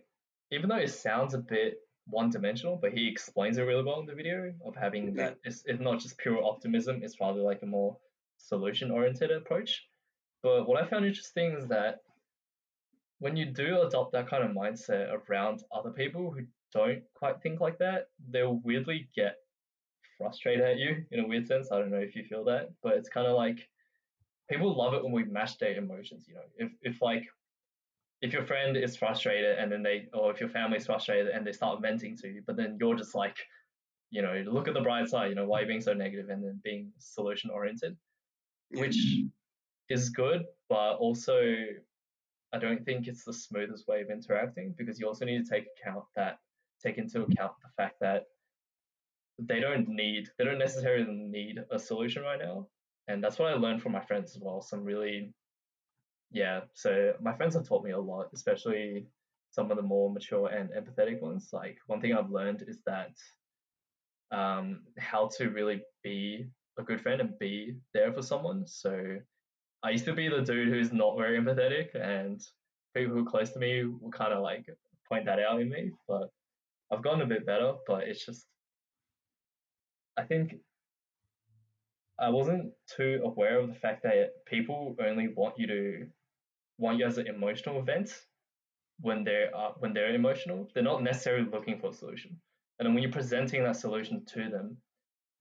even 0.51 0.69
though 0.69 0.77
it 0.77 0.91
sounds 0.91 1.35
a 1.35 1.39
bit 1.39 1.79
one 2.07 2.31
dimensional, 2.31 2.77
but 2.77 2.93
he 2.93 3.07
explains 3.09 3.59
it 3.59 3.63
really 3.63 3.85
well 3.85 4.01
in 4.01 4.07
the 4.07 4.15
video 4.15 4.53
of 4.65 4.75
having 4.75 5.15
Yeah. 5.15 5.25
that 5.25 5.39
it's, 5.45 5.63
it's 5.67 5.81
not 5.81 6.01
just 6.01 6.19
pure 6.19 6.43
optimism, 6.43 7.03
it's 7.03 7.21
rather 7.21 7.41
like 7.41 7.63
a 7.63 7.67
more 7.67 7.99
solution 8.39 8.91
oriented 8.91 9.31
approach. 9.31 9.87
But 10.43 10.67
what 10.67 10.83
I 10.83 10.89
found 10.89 11.05
interesting 11.05 11.53
is 11.53 11.67
that 11.69 12.01
when 13.19 13.37
you 13.37 13.47
do 13.47 13.83
adopt 13.83 14.13
that 14.13 14.29
kind 14.29 14.45
of 14.45 14.53
mindset 14.53 15.13
around 15.13 15.65
other 15.73 15.91
people 15.91 16.31
who 16.31 16.47
don't 16.73 17.03
quite 17.15 17.43
think 17.43 17.61
like 17.61 17.79
that, 17.79 18.07
they'll 18.31 18.61
weirdly 18.65 19.09
get 19.15 19.37
frustrated 20.17 20.65
at 20.65 20.79
you 20.79 21.05
in 21.11 21.21
a 21.21 21.27
weird 21.27 21.47
sense. 21.47 21.71
I 21.73 21.79
don't 21.79 21.91
know 21.91 21.99
if 21.99 22.15
you 22.15 22.25
feel 22.25 22.45
that, 22.45 22.71
but 22.83 22.95
it's 22.95 23.09
kind 23.09 23.27
of 23.27 23.37
like 23.37 23.69
people 24.49 24.77
love 24.77 24.95
it 24.95 25.03
when 25.03 25.13
we 25.13 25.25
mash 25.25 25.57
their 25.57 25.75
emotions. 25.75 26.27
You 26.29 26.35
know, 26.37 26.43
if 26.57 26.73
if 26.83 27.03
like 27.03 27.27
if 28.21 28.33
your 28.33 28.45
friend 28.45 28.77
is 28.77 28.97
frustrated 28.97 29.59
and 29.59 29.71
then 29.71 29.83
they 29.83 30.09
or 30.13 30.31
if 30.31 30.41
your 30.41 30.49
family 30.49 30.79
is 30.79 30.87
frustrated 30.87 31.29
and 31.29 31.47
they 31.47 31.53
start 31.53 31.81
venting 31.81 32.17
to 32.17 32.29
you, 32.29 32.43
but 32.47 32.57
then 32.57 32.77
you're 32.81 32.97
just 32.97 33.15
like, 33.15 33.37
you 34.11 34.23
know, 34.23 34.43
look 34.47 34.69
at 34.69 34.75
the 34.75 34.81
bright 34.81 35.09
side. 35.09 35.29
You 35.29 35.35
know, 35.37 35.47
why 35.47 35.59
are 35.59 35.63
you 35.63 35.69
being 35.69 35.81
so 35.81 35.95
negative 35.95 36.29
and 36.29 36.43
then 36.43 36.61
being 36.65 36.93
solution 36.99 37.51
oriented, 37.51 37.97
which 38.71 38.97
is 39.89 40.11
good, 40.11 40.45
but 40.69 40.95
also 40.95 41.55
I 42.53 42.59
don't 42.59 42.85
think 42.85 43.07
it's 43.07 43.25
the 43.25 43.33
smoothest 43.33 43.87
way 43.87 44.01
of 44.01 44.11
interacting 44.11 44.75
because 44.77 44.99
you 44.99 45.07
also 45.07 45.25
need 45.25 45.45
to 45.45 45.51
take 45.51 45.67
account 45.81 46.05
that 46.17 46.39
take 46.83 46.99
into 46.99 47.23
account 47.23 47.53
the 47.63 47.71
fact 47.77 47.97
that 48.01 48.25
they 49.39 49.61
don't 49.61 49.89
need 49.89 50.29
they 50.39 50.45
don't 50.45 50.59
necessarily 50.59 51.13
need 51.13 51.59
a 51.71 51.79
solution 51.79 52.23
right 52.23 52.39
now. 52.41 52.67
And 53.07 53.23
that's 53.23 53.39
what 53.39 53.53
I 53.53 53.55
learned 53.55 53.83
from 53.83 53.93
my 53.93 54.01
friends 54.01 54.35
as 54.35 54.43
well. 54.43 54.61
Some 54.61 54.85
really 54.85 55.33
yeah, 56.31 56.61
so 56.75 57.15
my 57.21 57.35
friends 57.37 57.55
have 57.55 57.67
taught 57.67 57.85
me 57.85 57.93
a 57.93 57.99
lot, 57.99 58.29
especially 58.35 59.07
some 59.51 59.71
of 59.71 59.77
the 59.77 59.83
more 59.83 60.13
mature 60.13 60.49
and 60.49 60.71
empathetic 60.71 61.21
ones. 61.21 61.51
Like 61.53 61.79
one 61.87 62.01
thing 62.01 62.13
I've 62.13 62.31
learned 62.31 62.65
is 62.67 62.81
that 62.87 63.13
um, 64.31 64.83
how 64.99 65.31
to 65.39 65.49
really 65.49 65.83
be 66.03 66.49
a 66.79 66.83
good 66.83 67.01
friend 67.01 67.21
and 67.21 67.39
be 67.39 67.77
there 67.95 68.13
for 68.13 68.23
someone. 68.23 68.67
So 68.67 69.17
I 69.83 69.91
used 69.91 70.05
to 70.05 70.13
be 70.13 70.29
the 70.29 70.43
dude 70.43 70.69
who's 70.69 70.93
not 70.93 71.17
very 71.17 71.39
empathetic, 71.39 71.95
and 71.95 72.41
people 72.95 73.15
who 73.15 73.23
are 73.23 73.31
close 73.31 73.51
to 73.53 73.59
me 73.59 73.85
will 73.85 74.11
kind 74.11 74.33
of 74.33 74.43
like 74.43 74.67
point 75.09 75.25
that 75.27 75.41
out 75.41 75.61
in 75.61 75.71
me. 75.71 75.93
But 76.07 76.29
I've 76.93 77.03
gotten 77.03 77.23
a 77.23 77.27
bit 77.27 77.47
better, 77.47 77.75
but 77.87 78.03
it's 78.03 78.25
just 78.25 78.47
I 80.19 80.25
think 80.25 80.57
I 82.19 82.29
wasn't 82.31 82.73
too 82.97 83.21
aware 83.25 83.61
of 83.61 83.69
the 83.69 83.75
fact 83.75 84.03
that 84.03 84.45
people 84.47 84.97
only 85.01 85.29
want 85.29 85.55
you 85.57 85.67
to 85.69 86.07
want 86.79 86.99
you 86.99 87.07
as 87.07 87.19
an 87.19 87.27
emotional 87.27 87.79
event 87.81 88.11
when 89.01 89.25
they're 89.25 89.55
uh, 89.57 89.73
when 89.79 89.93
they're 89.93 90.15
emotional. 90.15 90.69
They're 90.75 90.83
not 90.83 91.03
necessarily 91.03 91.49
looking 91.51 91.79
for 91.79 91.89
a 91.89 91.93
solution. 91.93 92.41
And 92.79 92.87
then 92.87 92.95
when 92.95 93.03
you're 93.03 93.13
presenting 93.13 93.65
that 93.65 93.77
solution 93.77 94.25
to 94.27 94.49
them, 94.49 94.77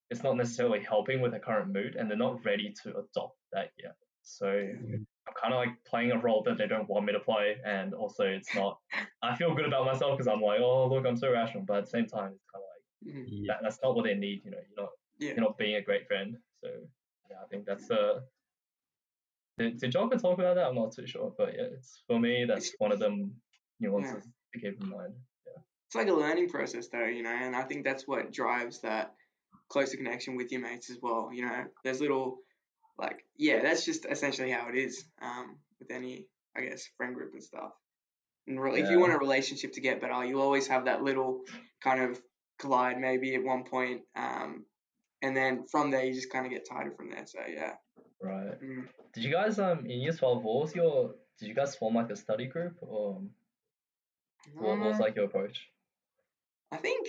it's 0.09 0.23
not 0.23 0.38
necessarily 0.38 0.79
helping 0.83 1.21
with 1.21 1.31
their 1.31 1.39
current 1.39 1.71
mood, 1.71 1.95
and 1.95 2.09
they're 2.09 2.17
not 2.17 2.43
ready 2.45 2.73
to 2.83 2.89
adopt 2.97 3.38
that 3.53 3.71
yet. 3.81 3.95
So 4.23 4.47
I'm 4.49 5.33
kind 5.41 5.53
of 5.53 5.59
like 5.59 5.69
playing 5.85 6.11
a 6.11 6.17
role 6.17 6.43
that 6.43 6.57
they 6.57 6.67
don't 6.67 6.89
want 6.89 7.05
me 7.05 7.13
to 7.13 7.19
play, 7.19 7.57
and 7.65 7.93
also 7.93 8.23
it's 8.25 8.53
not. 8.55 8.79
I 9.21 9.35
feel 9.35 9.53
good 9.55 9.65
about 9.65 9.85
myself 9.85 10.17
because 10.17 10.27
I'm 10.27 10.41
like, 10.41 10.59
oh 10.61 10.88
look, 10.88 11.05
I'm 11.05 11.17
so 11.17 11.31
rational, 11.31 11.63
but 11.63 11.77
at 11.77 11.83
the 11.85 11.89
same 11.91 12.07
time, 12.07 12.31
it's 12.33 12.45
kind 12.51 12.63
of 12.63 12.69
like 12.71 12.73
Mhm. 13.05 13.25
Yeah. 13.29 13.53
that, 13.53 13.59
that's 13.63 13.79
not 13.83 13.95
what 13.95 14.05
they 14.05 14.15
need. 14.15 14.41
You 14.43 14.51
know, 14.51 14.57
you're 14.57 14.83
not 14.83 14.91
Yeah. 15.19 15.33
you're 15.33 15.41
not 15.45 15.57
being 15.57 15.75
a 15.75 15.81
great 15.81 16.07
friend. 16.07 16.38
So 16.61 16.67
yeah, 17.29 17.38
I 17.43 17.47
think 17.47 17.65
that's 17.65 17.89
uh. 17.91 18.21
Did, 19.58 19.80
did 19.80 19.91
talk 19.91 20.14
about 20.14 20.55
that? 20.55 20.68
I'm 20.68 20.76
not 20.76 20.93
too 20.93 21.08
sure, 21.08 21.34
but 21.38 21.53
yeah, 21.55 21.66
it's 21.74 22.03
for 22.08 22.20
me 22.20 22.45
that's 22.47 22.72
one 22.78 22.91
of 22.91 22.99
them 22.99 23.34
nuances 23.80 24.24
to 24.53 24.60
keep 24.60 24.82
in 24.82 24.89
mind. 24.89 25.14
It's 25.88 25.95
like 25.95 26.10
a 26.10 26.14
learning 26.14 26.49
process, 26.49 26.89
though, 26.89 27.05
you 27.05 27.24
know, 27.24 27.30
and 27.30 27.55
I 27.55 27.64
think 27.64 27.86
that's 27.86 28.08
what 28.08 28.34
drives 28.34 28.82
that 28.82 29.14
closer 29.70 29.95
connection 29.95 30.36
with 30.36 30.51
your 30.51 30.62
mates 30.62 30.89
as 30.89 30.97
well. 31.01 31.30
You 31.34 31.45
know, 31.45 31.64
there's 31.84 32.01
little, 32.01 32.39
like, 32.97 33.24
yeah, 33.38 33.62
that's 33.62 33.86
just 33.86 34.05
essentially 34.05 34.51
how 34.51 34.68
it 34.68 34.76
is 34.76 35.05
um, 35.22 35.58
with 35.80 35.89
any, 35.89 36.28
I 36.58 36.62
guess, 36.62 36.89
friend 36.97 37.16
group 37.16 37.34
and 37.34 37.43
stuff. 37.43 37.72
And 38.47 38.60
really, 38.62 38.82
if 38.82 38.89
you 38.89 38.99
want 38.99 39.14
a 39.14 39.18
relationship 39.18 39.74
to 39.74 39.82
get 39.82 40.01
better, 40.01 40.26
you'll 40.26 40.41
always 40.41 40.68
have 40.68 40.86
that 40.86 41.03
little 41.03 41.41
kind 41.82 42.01
of 42.01 42.22
collide 42.60 42.99
maybe 42.99 43.36
at 43.36 43.43
one 43.43 43.64
point, 43.64 44.01
um, 44.16 44.66
and 45.22 45.36
then 45.36 45.66
from 45.70 45.91
there 45.91 46.05
you 46.05 46.14
just 46.14 46.32
kind 46.32 46.45
of 46.45 46.51
get 46.51 46.68
tighter 46.68 46.91
from 46.91 47.10
there. 47.12 47.26
So 47.28 47.39
yeah, 47.47 47.74
Right. 48.22 48.61
mm. 48.61 48.88
Did 49.13 49.24
you 49.24 49.32
guys 49.32 49.59
um 49.59 49.80
in 49.86 50.01
year 50.01 50.13
twelve 50.13 50.43
what 50.43 50.61
was 50.61 50.76
your 50.76 51.15
did 51.39 51.47
you 51.47 51.53
guys 51.53 51.76
form 51.76 51.95
like 51.95 52.09
a 52.09 52.15
study 52.15 52.47
group 52.47 52.78
or 52.82 53.22
What 54.53 54.80
was 54.80 54.99
Uh, 54.99 55.03
like 55.03 55.15
your 55.15 55.26
approach? 55.26 55.70
I 56.72 56.78
think 56.78 57.07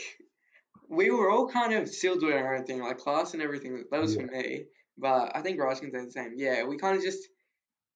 we 0.88 1.11
were 1.11 1.30
all 1.30 1.48
kind 1.48 1.72
of 1.74 1.88
still 1.88 2.18
doing 2.18 2.36
our 2.38 2.56
own 2.56 2.64
thing, 2.64 2.80
like 2.80 2.98
class 2.98 3.34
and 3.34 3.42
everything. 3.42 3.84
That 3.90 4.00
was 4.00 4.16
for 4.16 4.22
me. 4.22 4.66
But 4.96 5.36
I 5.36 5.42
think 5.42 5.61
Raj 5.61 5.80
can 5.80 5.92
say 5.92 6.04
the 6.04 6.11
same. 6.11 6.32
Yeah, 6.36 6.64
we 6.64 6.76
kind 6.76 6.96
of 6.96 7.02
just 7.02 7.28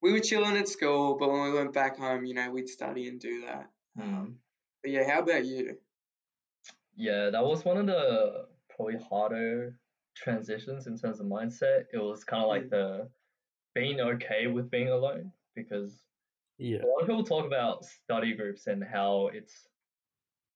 we 0.00 0.12
were 0.12 0.20
chilling 0.20 0.56
at 0.56 0.68
school, 0.68 1.16
but 1.18 1.30
when 1.30 1.42
we 1.42 1.52
went 1.52 1.72
back 1.72 1.98
home, 1.98 2.24
you 2.24 2.34
know, 2.34 2.50
we'd 2.50 2.68
study 2.68 3.08
and 3.08 3.20
do 3.20 3.42
that. 3.46 3.70
Um, 4.00 4.38
But 4.82 4.90
yeah, 4.90 5.08
how 5.08 5.20
about 5.20 5.44
you? 5.44 5.78
Yeah, 6.96 7.30
that 7.30 7.44
was 7.44 7.64
one 7.64 7.78
of 7.78 7.86
the 7.86 8.46
probably 8.74 8.98
harder 8.98 9.78
transitions 10.14 10.86
in 10.86 10.96
terms 10.96 11.20
of 11.20 11.26
mindset. 11.26 11.86
It 11.92 11.98
was 11.98 12.24
kind 12.24 12.42
of 12.42 12.48
like 12.48 12.64
Mm. 12.64 12.70
the 12.70 13.10
being 13.74 14.00
okay 14.00 14.48
with 14.48 14.70
being 14.70 14.88
alone 14.90 15.32
because 15.54 16.06
Yeah. 16.58 16.82
a 16.82 16.86
lot 16.86 17.02
of 17.02 17.08
people 17.08 17.24
talk 17.24 17.46
about 17.46 17.84
study 17.84 18.34
groups 18.34 18.66
and 18.68 18.84
how 18.84 19.28
it's 19.28 19.68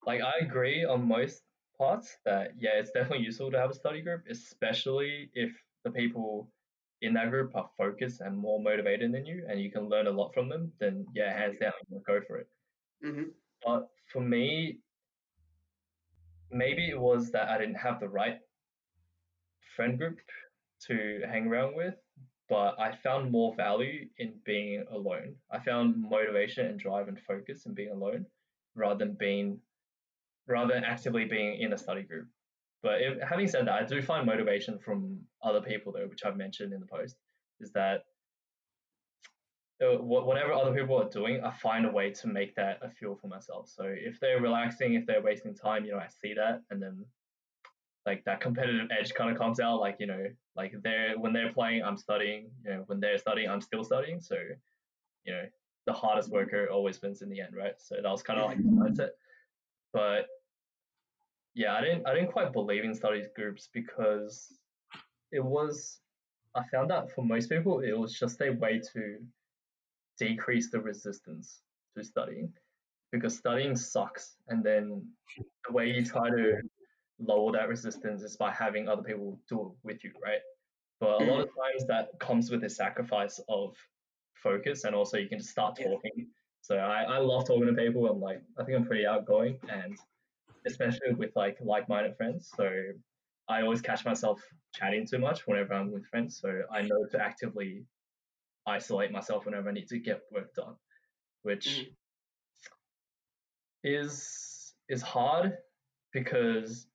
like 0.06 0.20
I 0.22 0.38
agree 0.40 0.84
on 0.84 1.06
most 1.08 1.44
parts 1.76 2.18
that 2.24 2.60
yeah, 2.60 2.78
it's 2.78 2.92
definitely 2.92 3.24
useful 3.24 3.50
to 3.50 3.58
have 3.58 3.70
a 3.70 3.74
study 3.74 4.02
group, 4.02 4.26
especially 4.28 5.30
if 5.34 5.62
the 5.84 5.90
people 5.90 6.52
in 7.02 7.14
that 7.14 7.30
group 7.30 7.54
are 7.54 7.70
focused 7.76 8.20
and 8.20 8.36
more 8.38 8.60
motivated 8.62 9.12
than 9.12 9.26
you 9.26 9.46
and 9.48 9.60
you 9.60 9.70
can 9.70 9.88
learn 9.88 10.06
a 10.06 10.10
lot 10.10 10.32
from 10.34 10.48
them, 10.48 10.72
then 10.78 11.06
yeah, 11.14 11.36
hands 11.36 11.58
down, 11.58 11.72
go 12.06 12.20
for 12.22 12.38
it. 12.38 12.50
hmm 13.02 13.38
But 13.62 13.90
for 14.06 14.22
me, 14.22 14.82
maybe 16.50 16.88
it 16.90 16.98
was 17.00 17.30
that 17.32 17.48
I 17.48 17.58
didn't 17.58 17.76
have 17.76 18.00
the 18.00 18.08
right 18.08 18.40
friend 19.76 19.98
group 19.98 20.18
to 20.88 21.20
hang 21.30 21.46
around 21.46 21.76
with, 21.76 21.94
but 22.48 22.78
I 22.80 22.96
found 23.02 23.30
more 23.30 23.54
value 23.54 24.08
in 24.18 24.34
being 24.44 24.84
alone. 24.90 25.34
I 25.50 25.58
found 25.58 26.00
motivation 26.00 26.66
and 26.66 26.78
drive 26.78 27.08
and 27.08 27.20
focus 27.20 27.66
in 27.66 27.74
being 27.74 27.90
alone 27.90 28.26
rather 28.74 28.98
than 28.98 29.14
being 29.14 29.60
rather 30.48 30.74
than 30.74 30.84
actively 30.84 31.24
being 31.24 31.60
in 31.60 31.72
a 31.72 31.78
study 31.78 32.02
group. 32.02 32.28
But 32.82 33.00
if, 33.00 33.20
having 33.20 33.48
said 33.48 33.66
that, 33.66 33.82
I 33.82 33.84
do 33.84 34.00
find 34.00 34.24
motivation 34.24 34.78
from 34.78 35.18
other 35.42 35.60
people 35.60 35.92
though, 35.92 36.06
which 36.06 36.24
I've 36.24 36.36
mentioned 36.36 36.72
in 36.72 36.80
the 36.80 36.86
post, 36.86 37.16
is 37.60 37.72
that 37.72 38.04
uh, 39.82 39.98
whatever 39.98 40.52
other 40.52 40.72
people 40.72 40.96
are 41.02 41.08
doing, 41.08 41.42
I 41.44 41.50
find 41.50 41.84
a 41.84 41.90
way 41.90 42.10
to 42.10 42.28
make 42.28 42.54
that 42.54 42.78
a 42.80 42.90
fuel 42.90 43.18
for 43.20 43.26
myself. 43.26 43.68
So 43.68 43.84
if 43.84 44.20
they're 44.20 44.40
relaxing, 44.40 44.94
if 44.94 45.04
they're 45.04 45.20
wasting 45.20 45.54
time, 45.54 45.84
you 45.84 45.92
know, 45.92 45.98
I 45.98 46.06
see 46.22 46.32
that, 46.34 46.62
and 46.70 46.80
then 46.80 47.04
like 48.06 48.24
that 48.24 48.40
competitive 48.40 48.88
edge 48.96 49.12
kind 49.14 49.30
of 49.30 49.36
comes 49.36 49.60
out. 49.60 49.80
Like 49.80 49.96
you 49.98 50.06
know, 50.06 50.26
like 50.54 50.74
they're 50.82 51.18
when 51.18 51.32
they're 51.32 51.52
playing, 51.52 51.82
I'm 51.82 51.96
studying. 51.96 52.50
You 52.64 52.70
know, 52.70 52.84
when 52.86 53.00
they're 53.00 53.18
studying, 53.18 53.50
I'm 53.50 53.60
still 53.60 53.84
studying. 53.84 54.20
So 54.20 54.36
you 55.24 55.32
know, 55.32 55.42
the 55.86 55.92
hardest 55.92 56.30
worker 56.30 56.68
always 56.70 57.02
wins 57.02 57.22
in 57.22 57.28
the 57.28 57.40
end, 57.40 57.54
right? 57.56 57.74
So 57.78 57.96
that 57.96 58.10
was 58.10 58.22
kind 58.22 58.40
of 58.40 58.46
like 58.46 58.58
the 58.58 58.64
mm-hmm. 58.64 58.82
mindset. 58.82 59.10
But 59.92 60.26
yeah, 61.54 61.74
I 61.74 61.80
didn't 61.80 62.06
I 62.06 62.14
didn't 62.14 62.32
quite 62.32 62.52
believe 62.52 62.84
in 62.84 62.94
study 62.94 63.24
groups 63.34 63.68
because 63.72 64.52
it 65.32 65.44
was 65.44 65.98
I 66.54 66.62
found 66.72 66.90
that 66.90 67.10
for 67.12 67.24
most 67.24 67.50
people 67.50 67.80
it 67.80 67.92
was 67.92 68.12
just 68.12 68.40
a 68.40 68.50
way 68.50 68.80
to 68.92 69.18
decrease 70.18 70.70
the 70.70 70.80
resistance 70.80 71.60
to 71.96 72.04
studying 72.04 72.52
because 73.12 73.36
studying 73.36 73.76
sucks 73.76 74.36
and 74.48 74.62
then 74.62 75.02
the 75.66 75.72
way 75.72 75.90
you 75.90 76.04
try 76.04 76.28
to 76.30 76.60
lower 77.18 77.52
that 77.52 77.68
resistance 77.68 78.22
is 78.22 78.36
by 78.36 78.50
having 78.52 78.88
other 78.88 79.02
people 79.02 79.40
do 79.48 79.68
it 79.68 79.72
with 79.84 80.04
you 80.04 80.12
right? 80.22 80.40
But 81.00 81.20
a 81.20 81.22
lot 81.22 81.40
of 81.42 81.48
times 81.48 81.86
that 81.88 82.18
comes 82.20 82.50
with 82.50 82.64
a 82.64 82.70
sacrifice 82.70 83.40
of 83.48 83.76
focus 84.34 84.84
and 84.84 84.94
also 84.94 85.18
you 85.18 85.28
can 85.28 85.38
just 85.38 85.50
start 85.50 85.78
Yeah. 85.78 85.86
talking. 85.86 86.32
So 86.62 86.78
I, 86.78 87.02
I 87.04 87.18
love 87.18 87.46
talking 87.46 87.66
to 87.66 87.74
people. 87.74 88.06
I'm 88.08 88.20
like 88.20 88.42
i 88.58 88.64
think 88.64 88.78
i'm 88.78 88.86
pretty 88.86 89.06
outgoing 89.06 89.60
and 89.68 89.96
especially 90.66 91.14
with 91.14 91.34
like 91.36 91.60
like-minded 91.60 92.16
friends. 92.16 92.52
So 92.56 92.92
i 93.48 93.62
always 93.62 93.80
catch 93.82 94.04
myself 94.04 94.42
chatting 94.74 95.06
too 95.06 95.18
much 95.18 95.46
whenever 95.46 95.74
i'm 95.74 95.92
with 95.92 96.06
friends. 96.06 96.38
So 96.40 96.64
i 96.70 96.82
know 96.82 97.06
to 97.12 97.20
actively 97.20 97.86
isolate 98.66 99.12
myself 99.12 99.46
whenever 99.46 99.68
I 99.68 99.72
need 99.72 99.88
to 99.88 99.98
get 99.98 100.22
work 100.32 100.54
done, 100.54 100.76
which 101.42 101.66
Mhm. 101.66 101.96
is 103.82 104.74
is 104.88 105.02
hard 105.02 105.58
because 106.12 106.88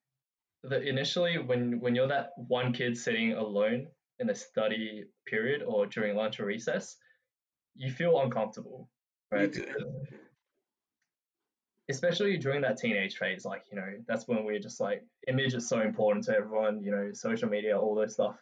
the 0.63 0.81
initially 0.87 1.37
when 1.37 1.79
when 1.79 1.95
you're 1.95 2.07
that 2.07 2.31
one 2.35 2.73
kid 2.73 2.97
sitting 2.97 3.33
alone 3.33 3.87
in 4.19 4.29
a 4.29 4.35
study 4.35 5.05
period 5.25 5.63
or 5.63 5.85
during 5.87 6.15
lunch 6.15 6.39
or 6.39 6.45
recess, 6.45 6.97
you 7.75 7.91
feel 7.91 8.21
uncomfortable, 8.21 8.89
right? 9.31 9.55
Especially 11.89 12.37
during 12.37 12.61
that 12.61 12.77
teenage 12.77 13.17
phase, 13.17 13.43
like 13.43 13.63
you 13.71 13.75
know, 13.75 13.93
that's 14.07 14.27
when 14.27 14.45
we're 14.45 14.59
just 14.59 14.79
like 14.79 15.03
image 15.27 15.55
is 15.55 15.67
so 15.67 15.81
important 15.81 16.25
to 16.25 16.35
everyone, 16.35 16.81
you 16.83 16.91
know, 16.91 17.09
social 17.13 17.49
media, 17.49 17.77
all 17.77 17.95
this 17.95 18.13
stuff, 18.13 18.37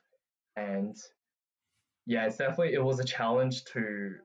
and 0.56 0.96
yeah, 2.06 2.26
it's 2.26 2.38
definitely 2.38 2.74
it 2.74 2.84
was 2.84 3.00
a 3.00 3.06
challenge 3.06 3.64
to 3.66 4.16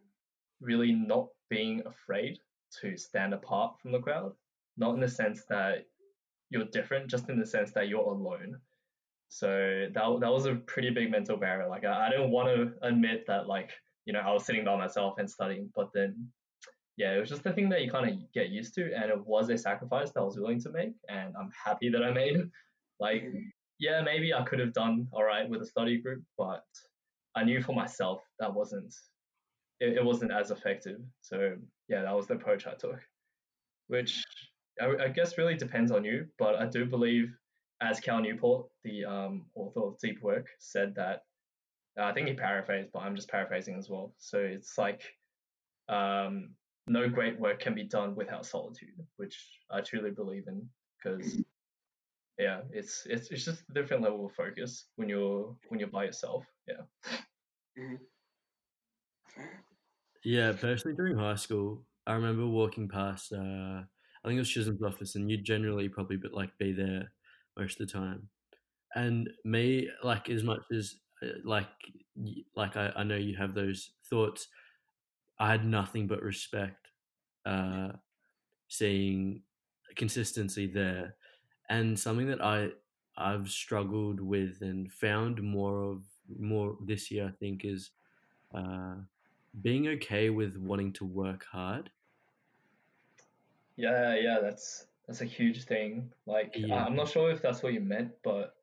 really 0.61 0.93
not 0.93 1.29
being 1.49 1.83
afraid 1.87 2.39
to 2.81 2.97
stand 2.97 3.33
apart 3.33 3.79
from 3.81 3.93
the 3.93 4.01
crowd, 4.01 4.33
not 4.77 4.95
in 4.95 5.01
the 5.01 5.09
sense 5.09 5.45
that 5.49 5.87
you're 6.51 6.65
different, 6.67 7.11
just 7.11 7.29
in 7.29 7.39
the 7.39 7.47
sense 7.47 7.73
that 7.73 7.89
you're 7.89 8.01
alone. 8.01 8.61
So 9.29 9.89
that 9.93 10.21
that 10.21 10.33
was 10.33 10.47
a 10.47 10.55
pretty 10.57 10.91
big 10.91 11.11
mental 11.11 11.37
barrier. 11.37 11.69
Like 11.69 11.85
I, 11.85 12.07
I 12.07 12.11
didn't 12.11 12.31
want 12.31 12.49
to 12.49 12.87
admit 12.87 13.25
that 13.27 13.47
like 13.49 13.73
you 14.05 14.13
know 14.13 14.21
I 14.21 14.33
was 14.33 14.45
sitting 14.45 14.65
by 14.65 14.77
myself 14.77 15.15
and 15.19 15.29
studying, 15.29 15.73
but 15.75 15.91
then 15.93 16.33
yeah, 16.97 17.15
it 17.17 17.19
was 17.21 17.29
just 17.29 17.43
the 17.43 17.53
thing 17.53 17.69
that 17.71 17.83
you 17.83 17.91
kind 17.91 18.09
of 18.09 18.33
get 18.33 18.51
used 18.51 18.75
to, 18.75 18.93
and 18.95 19.11
it 19.11 19.27
was 19.27 19.51
a 19.51 19.59
sacrifice 19.59 20.13
that 20.13 20.21
I 20.21 20.25
was 20.25 20.39
willing 20.39 20.61
to 20.61 20.71
make, 20.71 20.95
and 21.09 21.35
I'm 21.37 21.51
happy 21.51 21.89
that 21.91 22.05
I 22.05 22.13
made. 22.13 22.37
it. 22.37 22.49
Like 23.01 23.23
Mhm. 23.25 23.51
yeah, 23.81 24.01
maybe 24.03 24.33
I 24.33 24.45
could 24.45 24.61
have 24.61 24.73
done 24.73 25.09
all 25.11 25.25
right 25.25 25.49
with 25.49 25.63
a 25.63 25.67
study 25.67 25.99
group, 26.01 26.23
but 26.39 26.65
I 27.35 27.43
knew 27.43 27.61
for 27.61 27.73
myself 27.75 28.23
that 28.39 28.55
wasn't 28.55 28.95
it, 29.81 29.95
it 29.95 30.05
wasn't 30.05 30.31
as 30.31 30.53
effective. 30.53 31.01
So 31.23 31.57
yeah, 31.89 32.03
that 32.03 32.15
was 32.15 32.29
the 32.29 32.35
approach 32.35 32.67
I 32.69 32.75
took, 32.75 33.01
which 33.89 34.23
I, 34.81 35.05
I 35.05 35.09
guess 35.09 35.39
really 35.39 35.57
depends 35.57 35.91
on 35.91 36.05
you. 36.05 36.27
But 36.39 36.57
I 36.57 36.67
do 36.67 36.85
believe, 36.85 37.33
as 37.81 38.01
Cal 38.01 38.21
Newport, 38.21 38.67
the 38.83 39.05
um, 39.05 39.47
author 39.55 39.81
of 39.81 39.99
Deep 39.99 40.23
Work, 40.23 40.49
said 40.59 40.95
that 40.97 41.23
I 41.99 42.13
think 42.13 42.29
he 42.29 42.35
paraphrased, 42.35 42.91
but 42.93 43.01
I'm 43.01 43.17
just 43.17 43.29
paraphrasing 43.29 43.77
as 43.79 43.89
well. 43.89 44.15
So 44.19 44.39
it's 44.39 44.77
like 44.79 45.03
um, 45.89 46.51
no 46.87 47.09
great 47.09 47.39
work 47.39 47.61
can 47.61 47.75
be 47.75 47.85
done 47.85 48.15
without 48.15 48.47
solitude, 48.47 49.07
which 49.17 49.39
I 49.71 49.81
truly 49.81 50.11
believe 50.11 50.45
in 50.49 50.69
because 51.03 51.43
yeah, 52.39 52.63
it's 52.73 53.07
it's 53.07 53.31
it's 53.31 53.45
just 53.45 53.63
a 53.71 53.75
different 53.75 54.03
level 54.03 54.27
of 54.27 54.33
focus 54.33 54.87
when 54.97 55.09
you're 55.09 55.55
when 55.69 55.79
you're 55.79 55.89
by 55.89 56.05
yourself. 56.05 56.45
Yeah. 56.67 56.83
Fair. 57.77 58.01
Yeah, 60.25 60.53
personally 60.53 60.97
during 60.97 61.19
high 61.19 61.35
school, 61.35 61.85
I 62.07 62.15
remember 62.15 62.47
walking 62.47 62.89
past. 62.89 63.33
Uh, 63.33 63.83
I 64.25 64.29
think 64.29 64.37
it 64.39 64.41
was 64.41 64.51
Chisholm's 64.51 64.83
office, 64.83 65.15
and 65.17 65.31
you'd 65.31 65.45
generally 65.45 65.89
probably 65.89 66.17
but 66.17 66.33
like 66.33 66.57
be 66.59 66.73
there 66.73 67.13
most 67.59 67.81
of 67.81 67.87
the 67.87 67.93
time. 67.93 68.31
And 68.95 69.31
me, 69.45 69.91
like 70.05 70.31
as 70.31 70.45
much 70.45 70.63
as 70.73 71.01
uh, 71.23 71.29
like 71.45 71.69
like 72.57 72.77
I, 72.77 72.93
I 72.97 73.05
know 73.05 73.17
you 73.17 73.37
have 73.37 73.55
those 73.55 73.93
thoughts, 74.05 74.49
I 75.39 75.51
had 75.51 75.65
nothing 75.67 76.07
but 76.07 76.23
respect, 76.23 76.89
uh, 77.47 77.93
seeing 78.69 79.45
consistency 79.97 80.67
there, 80.67 81.17
and 81.71 81.99
something 81.99 82.29
that 82.29 82.43
I 82.45 82.73
I've 83.17 83.51
struggled 83.51 84.21
with 84.21 84.63
and 84.63 84.93
found 84.93 85.43
more 85.43 85.83
of 85.83 86.05
more 86.39 86.79
this 86.83 87.11
year. 87.11 87.29
I 87.29 87.33
think 87.33 87.65
is. 87.65 87.93
Uh, 88.55 88.97
being 89.63 89.89
okay 89.89 90.31
with 90.31 90.57
wanting 90.57 90.93
to 90.93 91.05
work 91.05 91.45
hard. 91.45 91.91
Yeah, 93.77 94.15
yeah, 94.15 94.39
that's 94.41 94.87
that's 95.07 95.21
a 95.21 95.27
huge 95.27 95.65
thing. 95.65 96.13
Like, 96.27 96.53
Yeah. 96.57 96.85
I'm 96.85 96.97
not 96.97 97.09
sure 97.09 97.31
if 97.31 97.43
that's 97.43 97.63
what 97.63 97.73
you 97.75 97.81
meant, 97.81 98.13
but 98.23 98.55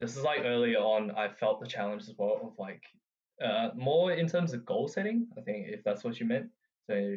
this 0.00 0.16
is 0.16 0.22
like 0.22 0.40
earlier 0.44 0.78
on, 0.78 1.12
I 1.12 1.28
felt 1.28 1.60
the 1.60 1.66
challenge 1.66 2.02
as 2.02 2.14
well 2.18 2.40
of 2.42 2.58
like 2.58 2.82
uh, 3.42 3.70
more 3.74 4.12
in 4.12 4.28
terms 4.28 4.52
of 4.52 4.66
goal 4.66 4.88
setting. 4.88 5.28
I 5.38 5.40
think 5.40 5.68
if 5.68 5.82
that's 5.84 6.04
what 6.04 6.20
you 6.20 6.26
meant. 6.26 6.50
So, 6.86 7.16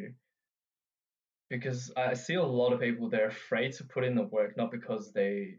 because 1.50 1.92
I 1.96 2.14
see 2.14 2.34
a 2.34 2.42
lot 2.42 2.72
of 2.72 2.80
people 2.80 3.08
they're 3.08 3.28
afraid 3.28 3.72
to 3.74 3.84
put 3.84 4.04
in 4.04 4.14
the 4.14 4.22
work, 4.22 4.56
not 4.56 4.70
because 4.70 5.12
they, 5.12 5.56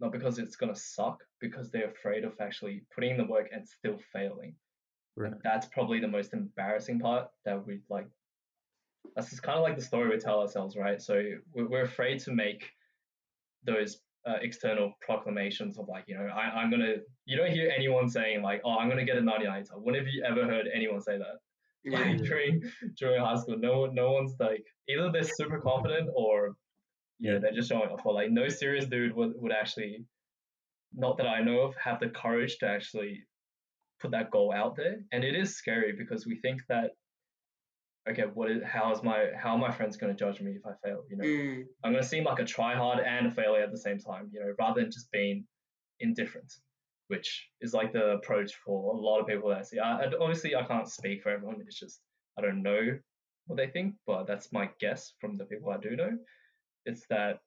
not 0.00 0.12
because 0.12 0.38
it's 0.38 0.56
gonna 0.56 0.76
suck, 0.76 1.22
because 1.40 1.70
they're 1.70 1.90
afraid 1.90 2.24
of 2.24 2.34
actually 2.40 2.82
putting 2.94 3.12
in 3.12 3.16
the 3.16 3.24
work 3.24 3.48
and 3.52 3.66
still 3.66 3.98
failing. 4.12 4.54
Right. 5.16 5.32
And 5.32 5.40
that's 5.42 5.66
probably 5.66 6.00
the 6.00 6.08
most 6.08 6.32
embarrassing 6.32 7.00
part 7.00 7.28
that 7.44 7.66
we 7.66 7.80
like 7.88 8.08
that's 9.14 9.30
just 9.30 9.42
kind 9.42 9.58
of 9.58 9.62
like 9.62 9.76
the 9.76 9.82
story 9.82 10.08
we 10.08 10.18
tell 10.18 10.40
ourselves, 10.40 10.76
right? 10.76 11.00
So 11.00 11.22
we're, 11.54 11.82
afraid 11.82 12.20
to 12.20 12.32
make 12.32 12.70
those 13.64 13.98
uh, 14.26 14.36
external 14.42 14.92
proclamations 15.00 15.78
of 15.78 15.88
like, 15.88 16.04
you 16.06 16.16
know, 16.16 16.26
I, 16.26 16.60
I'm 16.60 16.70
gonna. 16.70 16.96
You 17.24 17.36
don't 17.36 17.50
hear 17.50 17.72
anyone 17.76 18.08
saying 18.08 18.42
like, 18.42 18.60
oh, 18.64 18.78
I'm 18.78 18.88
gonna 18.88 19.04
get 19.04 19.16
a 19.16 19.20
99 19.20 19.64
time. 19.64 19.78
When 19.82 19.94
have 19.94 20.06
you 20.06 20.22
ever 20.24 20.44
heard 20.44 20.66
anyone 20.74 21.00
say 21.00 21.18
that? 21.18 21.24
Yeah. 21.84 22.00
Like 22.00 22.18
during 22.24 22.62
during 22.98 23.20
high 23.24 23.36
school, 23.36 23.56
no 23.56 23.80
one 23.82 23.94
no 23.94 24.10
one's 24.10 24.34
like 24.40 24.64
either 24.88 25.10
they're 25.12 25.22
super 25.22 25.60
confident 25.60 26.10
or 26.14 26.56
yeah, 27.20 27.34
Yeah. 27.34 27.38
they're 27.38 27.52
just 27.54 27.68
showing 27.68 27.88
off. 27.88 28.00
Or 28.04 28.12
like 28.12 28.30
no 28.30 28.48
serious 28.48 28.86
dude 28.86 29.14
would, 29.14 29.32
would 29.36 29.52
actually 29.52 30.04
not 30.92 31.16
that 31.18 31.28
I 31.28 31.40
know 31.40 31.60
of 31.60 31.74
have 31.76 32.00
the 32.00 32.08
courage 32.08 32.58
to 32.58 32.66
actually 32.68 33.22
put 34.00 34.10
that 34.10 34.32
goal 34.32 34.52
out 34.52 34.76
there. 34.76 34.96
And 35.12 35.22
it 35.22 35.36
is 35.36 35.56
scary 35.56 35.92
because 35.96 36.26
we 36.26 36.36
think 36.40 36.62
that 36.68 36.90
okay, 38.10 38.22
what 38.34 38.50
is 38.50 38.62
how 38.64 38.92
is 38.92 39.02
my 39.02 39.26
how 39.36 39.50
are 39.52 39.58
my 39.58 39.70
friends 39.70 39.96
gonna 39.96 40.14
judge 40.14 40.40
me 40.40 40.52
if 40.52 40.64
I 40.66 40.72
fail? 40.84 41.04
You 41.10 41.16
know, 41.16 41.24
Mm, 41.24 41.64
I'm 41.84 41.92
gonna 41.92 42.02
seem 42.02 42.24
like 42.24 42.38
a 42.40 42.44
tryhard 42.44 43.04
and 43.06 43.26
a 43.26 43.30
failure 43.30 43.62
at 43.62 43.70
the 43.70 43.78
same 43.78 43.98
time, 43.98 44.30
you 44.32 44.40
know, 44.40 44.54
rather 44.58 44.80
than 44.80 44.90
just 44.90 45.10
being 45.10 45.46
indifferent, 46.00 46.52
which 47.08 47.48
is 47.60 47.72
like 47.74 47.92
the 47.92 48.12
approach 48.12 48.54
for 48.54 48.94
a 48.94 48.96
lot 48.96 49.20
of 49.20 49.26
people 49.26 49.48
that 49.50 49.58
I 49.58 49.62
see. 49.62 49.78
I, 49.78 50.02
I- 50.04 50.12
obviously 50.20 50.54
I 50.56 50.64
can't 50.64 50.88
speak 50.88 51.22
for 51.22 51.30
everyone. 51.30 51.60
It's 51.60 51.78
just 51.78 52.00
I 52.38 52.42
don't 52.42 52.62
know 52.62 52.98
what 53.46 53.56
they 53.56 53.68
think, 53.68 53.94
but 54.06 54.26
that's 54.26 54.52
my 54.52 54.70
guess 54.80 55.14
from 55.20 55.34
the 55.36 55.44
people 55.46 55.70
I 55.70 55.78
do 55.78 55.96
know. 55.96 56.18
It's 56.84 57.06
that 57.08 57.40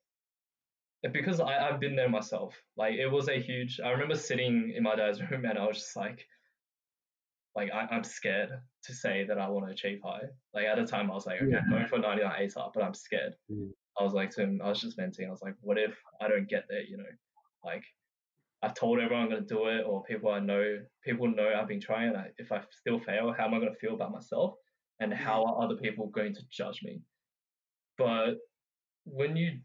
because 1.13 1.39
I, 1.39 1.67
I've 1.69 1.79
been 1.79 1.95
there 1.95 2.09
myself. 2.09 2.55
Like 2.77 2.95
it 2.95 3.07
was 3.07 3.27
a 3.29 3.39
huge. 3.39 3.79
I 3.83 3.89
remember 3.89 4.15
sitting 4.15 4.73
in 4.75 4.83
my 4.83 4.95
dad's 4.95 5.21
room 5.31 5.45
and 5.45 5.57
I 5.57 5.65
was 5.65 5.77
just 5.77 5.95
like, 5.95 6.27
like 7.55 7.71
I, 7.71 7.87
I'm 7.95 8.03
scared 8.03 8.49
to 8.85 8.93
say 8.93 9.25
that 9.27 9.37
I 9.37 9.47
want 9.47 9.67
to 9.67 9.73
achieve 9.73 9.99
high. 10.03 10.23
Like 10.53 10.65
at 10.65 10.77
the 10.77 10.85
time 10.85 11.11
I 11.11 11.13
was 11.13 11.25
like, 11.25 11.41
okay, 11.41 11.57
I'm 11.57 11.69
going 11.69 11.87
for 11.87 11.99
99 11.99 12.31
ATAR, 12.41 12.71
but 12.73 12.83
I'm 12.83 12.93
scared. 12.93 13.35
Mm. 13.51 13.71
I 13.99 14.03
was 14.03 14.13
like 14.13 14.31
to 14.31 14.41
him, 14.41 14.61
I 14.63 14.69
was 14.69 14.81
just 14.81 14.97
venting. 14.97 15.27
I 15.27 15.31
was 15.31 15.41
like, 15.41 15.55
what 15.61 15.77
if 15.77 15.95
I 16.21 16.27
don't 16.27 16.49
get 16.49 16.65
there? 16.69 16.81
You 16.81 16.97
know, 16.97 17.03
like 17.63 17.83
I've 18.63 18.73
told 18.75 18.99
everyone 18.99 19.25
I'm 19.25 19.29
gonna 19.29 19.41
do 19.41 19.67
it, 19.67 19.83
or 19.85 20.03
people 20.03 20.31
I 20.31 20.39
know, 20.39 20.79
people 21.03 21.27
know 21.27 21.53
I've 21.53 21.67
been 21.67 21.81
trying. 21.81 22.15
I, 22.15 22.27
if 22.37 22.51
I 22.51 22.61
still 22.71 22.99
fail, 22.99 23.33
how 23.35 23.45
am 23.45 23.53
I 23.53 23.59
gonna 23.59 23.73
feel 23.73 23.95
about 23.95 24.11
myself, 24.11 24.55
and 24.99 25.13
how 25.13 25.43
are 25.43 25.63
other 25.63 25.75
people 25.75 26.07
going 26.07 26.33
to 26.35 26.41
judge 26.51 26.81
me? 26.83 27.01
But 27.97 28.35
when 29.05 29.35
you 29.35 29.59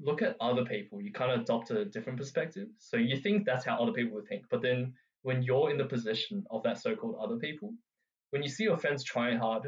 look 0.00 0.22
at 0.22 0.36
other 0.40 0.64
people, 0.64 1.02
you 1.02 1.12
kind 1.12 1.32
of 1.32 1.40
adopt 1.40 1.70
a 1.70 1.84
different 1.84 2.18
perspective. 2.18 2.68
So 2.78 2.96
you 2.96 3.16
think 3.16 3.44
that's 3.44 3.64
how 3.64 3.76
other 3.76 3.92
people 3.92 4.14
would 4.14 4.28
think, 4.28 4.44
but 4.50 4.62
then 4.62 4.94
when 5.22 5.42
you're 5.42 5.70
in 5.70 5.78
the 5.78 5.84
position 5.84 6.44
of 6.50 6.62
that 6.62 6.80
so-called 6.80 7.16
other 7.20 7.36
people, 7.36 7.74
when 8.30 8.42
you 8.42 8.48
see 8.48 8.64
your 8.64 8.76
friends 8.76 9.04
trying 9.04 9.38
hard 9.38 9.62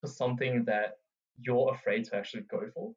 for 0.00 0.06
something 0.06 0.64
that 0.66 0.98
you're 1.40 1.72
afraid 1.74 2.04
to 2.04 2.16
actually 2.16 2.42
go 2.50 2.62
for, 2.74 2.92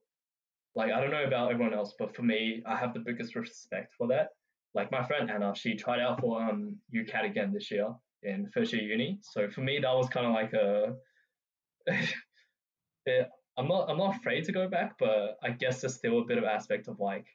like 0.76 0.92
I 0.92 1.02
don't 1.02 1.12
know 1.12 1.24
about 1.24 1.52
everyone 1.52 1.74
else, 1.74 1.94
but 1.98 2.16
for 2.16 2.24
me, 2.24 2.64
I 2.66 2.76
have 2.76 2.94
the 2.94 3.00
biggest 3.00 3.36
respect 3.36 3.94
for 3.98 4.08
that. 4.08 4.30
Like 4.74 4.92
my 4.92 5.04
friend 5.04 5.30
Anna, 5.30 5.54
she 5.56 5.76
tried 5.76 6.00
out 6.00 6.22
for 6.22 6.42
um 6.42 6.78
UCAT 6.96 7.26
again 7.26 7.52
this 7.54 7.70
year 7.72 7.90
in 8.24 8.50
first 8.54 8.72
year 8.74 8.82
uni. 8.82 9.20
So 9.22 9.50
for 9.50 9.62
me, 9.62 9.80
that 9.80 9.94
was 9.94 10.08
kind 10.10 10.26
of 10.26 10.34
like 10.34 10.54
a. 10.54 10.94
yeah, 13.06 13.24
I'm 13.58 13.68
not 13.68 13.90
I'm 13.90 13.98
not 13.98 14.16
afraid 14.16 14.46
to 14.46 14.54
go 14.54 14.70
back, 14.70 14.94
but 14.98 15.38
I 15.44 15.50
guess 15.50 15.82
there's 15.82 15.96
still 15.96 16.20
a 16.20 16.26
bit 16.26 16.38
of 16.38 16.46
aspect 16.46 16.88
of 16.88 17.00
like 17.00 17.26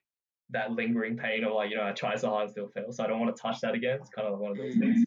that 0.51 0.72
lingering 0.72 1.16
pain 1.16 1.45
of 1.45 1.53
like 1.53 1.70
you 1.70 1.77
know 1.77 1.87
I 1.87 1.93
try 1.93 2.16
so 2.16 2.31
hard 2.31 2.45
and 2.45 2.51
still 2.51 2.68
fail, 2.68 2.91
so 2.91 3.05
I 3.05 3.07
don't 3.07 3.20
want 3.20 3.37
to 3.37 3.41
touch 3.41 3.61
that 3.61 3.74
again. 3.74 3.99
It's 4.01 4.11
kind 4.11 4.27
of 4.27 4.39
one 4.39 4.53
of 4.53 4.57
those 4.57 4.77
things. 4.77 5.05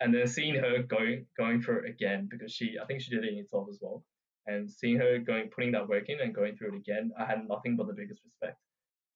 And 0.00 0.14
then 0.14 0.26
seeing 0.26 0.54
her 0.56 0.82
going 0.82 1.26
going 1.38 1.62
through 1.62 1.84
it 1.84 1.90
again 1.90 2.28
because 2.30 2.52
she 2.52 2.76
I 2.80 2.84
think 2.84 3.00
she 3.00 3.10
did 3.10 3.24
it 3.24 3.32
in 3.32 3.38
itself 3.38 3.66
as 3.70 3.78
well, 3.80 4.04
and 4.46 4.70
seeing 4.70 4.98
her 4.98 5.18
going 5.18 5.48
putting 5.48 5.72
that 5.72 5.88
work 5.88 6.08
in 6.08 6.20
and 6.20 6.34
going 6.34 6.56
through 6.56 6.74
it 6.74 6.78
again, 6.78 7.12
I 7.18 7.24
had 7.24 7.48
nothing 7.48 7.76
but 7.76 7.86
the 7.86 7.94
biggest 7.94 8.20
respect. 8.24 8.58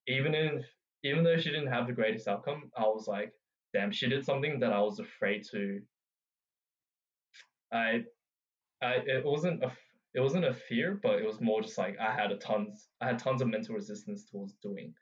Even 0.08 0.34
if 0.34 0.64
even 1.04 1.24
though 1.24 1.36
she 1.36 1.50
didn't 1.50 1.72
have 1.72 1.86
the 1.86 1.92
greatest 1.92 2.28
outcome, 2.28 2.70
I 2.76 2.82
was 2.82 3.06
like, 3.06 3.32
damn, 3.72 3.90
she 3.90 4.08
did 4.08 4.24
something 4.24 4.60
that 4.60 4.72
I 4.72 4.80
was 4.80 4.98
afraid 4.98 5.44
to. 5.52 5.80
I, 7.72 8.02
I 8.82 8.94
it 9.06 9.24
wasn't 9.24 9.62
a 9.62 9.70
it 10.14 10.20
wasn't 10.20 10.44
a 10.44 10.54
fear, 10.54 10.98
but 11.02 11.20
it 11.20 11.26
was 11.26 11.40
more 11.40 11.62
just 11.62 11.78
like 11.78 11.96
I 12.00 12.12
had 12.12 12.32
a 12.32 12.36
tons 12.36 12.88
I 13.00 13.06
had 13.06 13.18
tons 13.18 13.42
of 13.42 13.48
mental 13.48 13.74
resistance 13.74 14.24
towards 14.30 14.54
doing. 14.62 14.94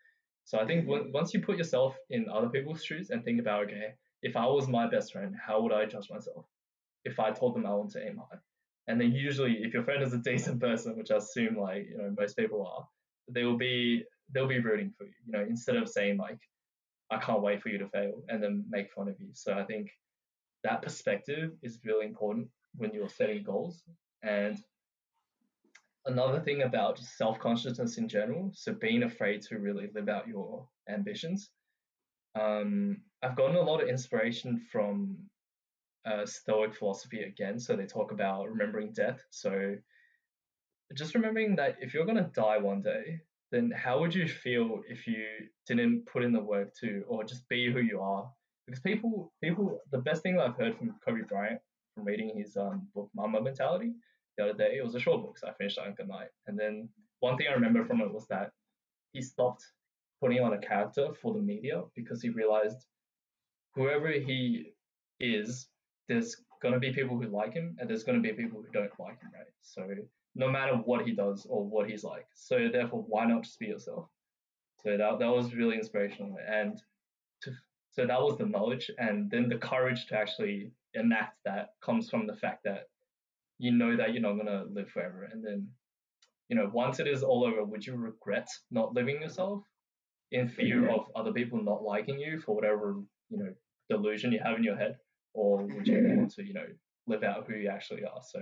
So 0.45 0.59
I 0.59 0.67
think 0.67 0.83
mm-hmm. 0.83 0.91
when, 0.91 1.13
once 1.13 1.35
you 1.35 1.41
put 1.41 1.59
yourself 1.59 1.97
in 2.11 2.27
other 2.29 2.49
people's 2.49 2.85
shoes 2.85 3.11
and 3.11 3.25
think 3.25 3.41
about 3.41 3.65
okay, 3.65 3.95
if 4.23 4.37
I 4.37 4.47
was 4.47 4.69
my 4.69 4.89
best 4.89 5.13
friend, 5.13 5.35
how 5.45 5.61
would 5.63 5.73
I 5.73 5.87
judge 5.87 6.11
myself? 6.11 6.47
If 7.05 7.19
I 7.21 7.31
told 7.31 7.55
them 7.55 7.67
I 7.67 7.75
want 7.75 7.91
to 7.93 8.07
aim 8.07 8.17
high, 8.19 8.39
and 8.87 9.01
then 9.01 9.13
usually 9.13 9.63
if 9.63 9.73
your 9.73 9.85
friend 9.85 10.03
is 10.03 10.13
a 10.13 10.19
decent 10.19 10.61
person, 10.61 10.97
which 10.97 11.11
I 11.11 11.17
assume 11.17 11.57
like 11.57 11.87
you 11.89 11.99
know 11.99 12.15
most 12.19 12.37
people 12.37 12.67
are, 12.67 12.87
they 13.29 13.45
will 13.45 13.57
be 13.57 14.05
they'll 14.33 14.49
be 14.49 14.61
rooting 14.61 14.93
for 14.97 15.05
you. 15.05 15.13
You 15.27 15.33
know, 15.33 15.47
instead 15.49 15.77
of 15.77 15.89
saying 15.89 16.19
like 16.19 16.41
I 17.11 17.19
can't 17.19 17.43
wait 17.43 17.63
for 17.63 17.69
you 17.69 17.79
to 17.79 17.89
fail 17.89 18.23
and 18.29 18.43
then 18.43 18.65
make 18.69 18.93
fun 18.93 19.09
of 19.09 19.19
you. 19.19 19.29
So 19.33 19.55
I 19.55 19.65
think 19.65 19.91
that 20.65 20.83
perspective 20.83 21.53
is 21.63 21.79
really 21.85 22.07
important 22.07 22.49
when 22.77 22.93
you're 22.93 23.09
setting 23.09 23.43
goals. 23.43 23.83
And 24.23 24.59
another 26.07 26.41
thing 26.41 26.63
about 26.63 26.99
self 26.99 27.39
consciousness 27.39 27.99
in 27.99 28.09
general, 28.09 28.51
so 28.55 28.73
being 28.73 29.05
afraid 29.05 29.43
to 29.43 29.59
really 29.59 29.89
live 29.95 30.09
out 30.09 30.29
your 30.29 30.67
ambitions. 30.89 31.51
Um, 32.39 32.99
I've 33.23 33.37
gotten 33.37 33.57
a 33.57 33.63
lot 33.63 33.83
of 33.83 33.89
inspiration 33.89 34.61
from 34.71 35.17
uh, 36.07 36.25
Stoic 36.25 36.75
philosophy 36.75 37.23
again. 37.23 37.59
So 37.59 37.77
they 37.77 37.87
talk 37.87 38.13
about 38.13 38.49
remembering 38.49 38.93
death. 38.93 39.21
So 39.31 39.77
just 40.97 41.15
remembering 41.15 41.57
that 41.57 41.77
if 41.81 41.95
you're 41.95 42.07
going 42.07 42.17
to 42.17 42.31
die 42.35 42.59
one 42.59 42.83
day, 42.83 43.21
then 43.51 43.73
how 43.75 44.01
would 44.01 44.15
you 44.15 44.29
feel 44.29 44.83
if 44.89 45.07
you 45.07 45.25
didn't 45.67 46.07
put 46.07 46.23
in 46.23 46.33
the 46.33 46.41
work 46.41 46.75
to, 46.81 47.05
or 47.09 47.25
just 47.25 47.49
be 47.49 47.73
who 47.73 47.81
you 47.81 48.01
are? 48.01 48.31
Because 48.67 48.81
people, 48.81 49.33
people, 49.43 49.81
the 49.91 49.99
best 49.99 50.23
thing 50.23 50.37
that 50.37 50.47
I've 50.47 50.57
heard 50.57 50.77
from 50.77 50.95
Kobe 51.05 51.23
Bryant 51.23 51.61
from 51.95 52.05
reading 52.05 52.33
his 52.37 52.57
um, 52.57 52.87
book 52.95 53.11
Mamba 53.15 53.41
Mentality 53.41 53.93
the 54.39 54.45
other 54.45 54.55
day, 54.55 54.77
it 54.79 54.85
was 54.85 54.95
a 54.95 55.01
short 55.01 55.23
book, 55.23 55.37
so 55.37 55.49
I 55.49 55.53
finished 55.55 55.79
it 55.85 55.97
good 55.97 56.09
night. 56.09 56.29
And 56.47 56.59
then 56.59 56.89
one 57.21 57.37
thing 57.37 57.49
I 57.51 57.55
remember 57.55 57.85
from 57.85 58.01
it 58.01 58.13
was 58.13 58.27
that 58.29 58.53
he 59.13 59.21
stopped 59.21 59.65
putting 60.21 60.41
on 60.41 60.53
a 60.53 60.59
character 60.59 61.09
for 61.21 61.35
the 61.35 61.41
media 61.41 61.83
because 61.97 62.23
he 62.23 62.29
realized 62.29 62.87
whoever 63.79 64.11
he 64.11 64.73
is, 65.21 65.69
there's 66.09 66.37
gonna 66.61 66.79
be 66.79 66.93
people 66.93 67.17
who 67.17 67.29
like 67.29 67.55
him 67.55 67.77
and 67.79 67.89
there's 67.89 68.05
gonna 68.05 68.21
be 68.21 68.33
people 68.33 68.61
who 68.61 68.73
don't 68.73 68.91
like 68.99 69.21
him, 69.21 69.31
right? 69.35 69.53
So 69.63 69.87
no 70.35 70.49
matter 70.51 70.75
what 70.75 71.07
he 71.07 71.13
does 71.13 71.47
or 71.49 71.65
what 71.65 71.89
he's 71.89 72.05
like. 72.05 72.27
So 72.35 72.69
therefore, 72.73 73.05
why 73.07 73.27
not 73.27 73.43
just 73.43 73.59
be 73.59 73.67
yourself? 73.67 74.09
So 74.83 74.97
that 74.97 75.19
that 75.19 75.31
was 75.31 75.55
really 75.55 75.77
inspirational, 75.77 76.37
and 76.49 76.81
to, 77.43 77.51
so 77.91 78.07
that 78.07 78.21
was 78.21 78.39
the 78.39 78.47
knowledge, 78.47 78.91
and 78.99 79.29
then 79.31 79.49
the 79.49 79.59
courage 79.59 80.07
to 80.07 80.17
actually 80.17 80.71
enact 80.95 81.37
that 81.45 81.71
comes 81.85 82.09
from 82.09 82.27
the 82.27 82.37
fact 82.37 82.63
that 82.65 82.85
you 83.59 83.73
know 83.73 83.97
that 83.97 84.13
you're 84.13 84.23
not 84.23 84.37
gonna 84.37 84.65
live 84.71 84.89
forever, 84.89 85.29
and 85.33 85.45
then 85.45 85.67
you 86.49 86.57
know 86.57 86.71
once 86.73 87.01
it 87.01 87.09
is 87.09 87.25
all 87.25 87.45
over, 87.45 87.65
would 87.65 87.85
you 87.85 87.97
regret 87.97 88.49
not 88.71 88.95
living 88.95 89.21
yourself 89.21 89.65
in 90.31 90.49
fear 90.49 90.89
of 90.89 91.07
other 91.17 91.33
people 91.33 91.61
not 91.63 91.83
liking 91.83 92.21
you 92.21 92.39
for 92.39 92.55
whatever 92.55 92.97
you 93.31 93.39
know 93.39 93.53
delusion 93.89 94.33
you 94.33 94.41
have 94.45 94.57
in 94.57 94.65
your 94.65 94.77
head, 94.77 94.97
or 95.35 95.65
would 95.65 95.87
you 95.87 96.03
want 96.17 96.33
to 96.35 96.45
you 96.45 96.55
know 96.55 96.67
live 97.07 97.23
out 97.23 97.47
who 97.49 97.55
you 97.57 97.69
actually 97.69 98.05
are? 98.05 98.21
So 98.23 98.41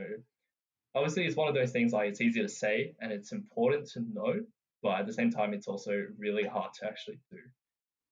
obviously 0.95 1.27
it's 1.27 1.37
one 1.37 1.49
of 1.49 1.55
those 1.55 1.73
things 1.73 1.93
like 1.93 2.09
it's 2.09 2.21
easy 2.23 2.41
to 2.41 2.49
say 2.49 2.95
and 3.01 3.13
it's 3.13 3.33
important 3.33 3.87
to 3.87 4.01
know 4.15 4.35
but 4.83 4.99
at 5.01 5.07
the 5.07 5.13
same 5.13 5.31
time 5.31 5.53
it's 5.53 5.69
also 5.69 6.07
really 6.19 6.45
hard 6.45 6.73
to 6.73 6.87
actually 6.87 7.19
do 7.31 7.37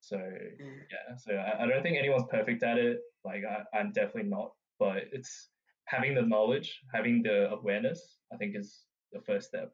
so 0.01 0.19
Mm. 0.19 0.81
yeah 0.93 1.17
so 1.17 1.33
i, 1.33 1.63
I 1.65 1.67
don't 1.67 1.83
think 1.83 1.97
anyone's 1.97 2.29
perfect 2.31 2.63
at 2.63 2.77
it 2.77 2.99
like 3.25 3.43
I, 3.49 3.63
i'm 3.79 3.91
definitely 3.93 4.29
not 4.29 4.53
but 4.79 4.99
it's 5.13 5.49
having 5.87 6.15
the 6.15 6.21
knowledge 6.23 6.83
having 6.93 7.23
the 7.23 7.51
awareness 7.53 8.19
i 8.31 8.37
think 8.37 8.55
is 8.55 8.85
the 9.13 9.21
first 9.23 9.49
step 9.49 9.73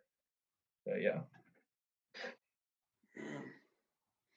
so 0.86 0.94
yeah 0.94 1.18
Mm. 3.18 3.42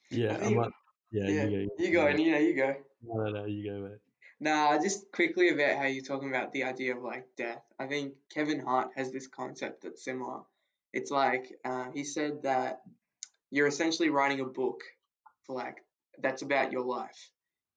Yeah, 0.10 0.34
I 0.34 0.38
think- 0.38 0.58
might, 0.58 0.72
yeah, 1.14 1.28
yeah, 1.28 1.44
you 1.46 1.68
go. 1.68 1.84
You 1.84 1.92
go, 1.92 2.08
and 2.08 2.20
you 2.20 2.32
know, 2.32 2.40
you 2.40 2.56
go. 2.56 2.76
No, 3.04 3.24
no, 3.24 3.32
no, 3.32 3.46
you 3.46 3.64
go, 3.70 3.80
mate. 3.88 4.00
Nah, 4.40 4.78
just 4.82 5.12
quickly 5.12 5.50
about 5.50 5.78
how 5.78 5.86
you're 5.86 6.04
talking 6.04 6.30
about 6.30 6.52
the 6.52 6.64
idea 6.64 6.96
of 6.96 7.04
like 7.04 7.28
death. 7.38 7.62
I 7.80 7.88
think 7.88 8.14
Kevin 8.34 8.60
Hart 8.60 8.90
has 8.96 9.12
this 9.12 9.28
concept 9.28 9.84
that's 9.84 10.04
similar. 10.04 10.42
It's 10.92 11.12
like 11.12 11.54
uh, 11.64 11.86
he 11.94 12.04
said 12.04 12.44
that 12.44 12.82
you're 13.52 13.68
essentially 13.68 14.10
writing 14.10 14.42
a 14.42 14.46
book 14.46 14.82
for 15.44 15.56
like 15.56 15.78
that's 16.22 16.42
about 16.42 16.72
your 16.72 16.84
life, 16.84 17.32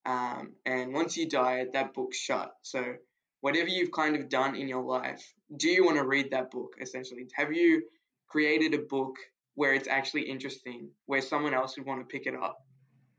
um, 0.06 0.52
and 0.64 0.92
once 0.92 1.16
you 1.16 1.28
die, 1.28 1.66
that 1.72 1.94
book's 1.94 2.18
shut. 2.18 2.52
So 2.62 2.96
whatever 3.42 3.68
you've 3.68 3.92
kind 3.92 4.16
of 4.16 4.28
done 4.28 4.56
in 4.56 4.66
your 4.66 4.82
life, 4.82 5.32
do 5.56 5.68
you 5.68 5.84
want 5.84 5.98
to 5.98 6.06
read 6.06 6.30
that 6.30 6.50
book? 6.50 6.74
Essentially, 6.80 7.28
have 7.34 7.52
you 7.52 7.82
created 8.28 8.74
a 8.74 8.78
book 8.78 9.14
where 9.54 9.72
it's 9.72 9.88
actually 9.88 10.22
interesting, 10.22 10.90
where 11.06 11.22
someone 11.22 11.54
else 11.54 11.76
would 11.76 11.86
want 11.86 12.00
to 12.00 12.06
pick 12.06 12.26
it 12.26 12.34
up? 12.34 12.65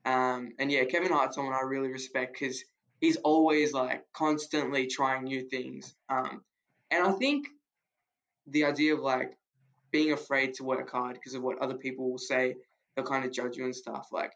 Um, 0.08 0.53
and 0.58 0.72
yeah, 0.72 0.86
Kevin 0.86 1.12
Hart's 1.12 1.36
someone 1.36 1.53
I 1.53 1.66
really 1.66 1.89
respect 1.89 2.38
because 2.39 2.64
he's 3.01 3.18
always 3.18 3.74
like 3.74 4.05
constantly 4.14 4.88
trying 4.88 5.26
new 5.26 5.41
things. 5.41 5.93
Um, 6.10 6.43
and 6.89 7.05
I 7.05 7.12
think 7.12 7.47
the 8.47 8.64
idea 8.64 8.93
of 8.93 9.01
like 9.01 9.38
being 9.91 10.14
afraid 10.14 10.53
to 10.55 10.64
work 10.64 10.89
hard 10.89 11.16
because 11.16 11.34
of 11.34 11.43
what 11.43 11.60
other 11.60 11.74
people 11.76 12.10
will 12.10 12.18
say, 12.18 12.55
they'll 12.95 13.05
kind 13.05 13.26
of 13.26 13.34
judge 13.34 13.58
you 13.58 13.66
and 13.66 13.76
stuff. 13.76 14.08
Like, 14.14 14.32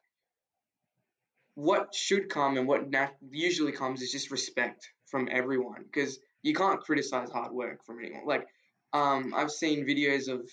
what 1.55 1.95
should 1.95 2.27
come 2.27 2.57
and 2.57 2.67
what 2.67 2.89
nat- 2.89 3.15
usually 3.31 3.71
comes 3.71 4.01
is 4.01 4.11
just 4.11 4.29
respect 4.29 4.91
from 5.05 5.29
everyone. 5.31 5.83
Because 5.83 6.19
you 6.43 6.53
can't 6.53 6.81
criticize 6.81 7.29
hard 7.31 7.53
work 7.53 7.85
from 7.85 7.99
anyone. 7.99 8.25
Like, 8.25 8.45
um, 8.91 9.33
I've 9.33 9.51
seen 9.51 9.85
videos 9.85 10.27
of 10.27 10.49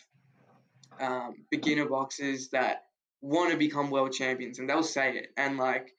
um, 1.01 1.45
beginner 1.51 1.87
boxers 1.87 2.51
that 2.51 2.85
want 3.21 3.51
to 3.51 3.57
become 3.57 3.91
world 3.91 4.13
champions, 4.13 4.59
and 4.59 4.69
they'll 4.69 4.83
say 4.83 5.17
it, 5.17 5.33
and 5.37 5.57
like, 5.59 5.95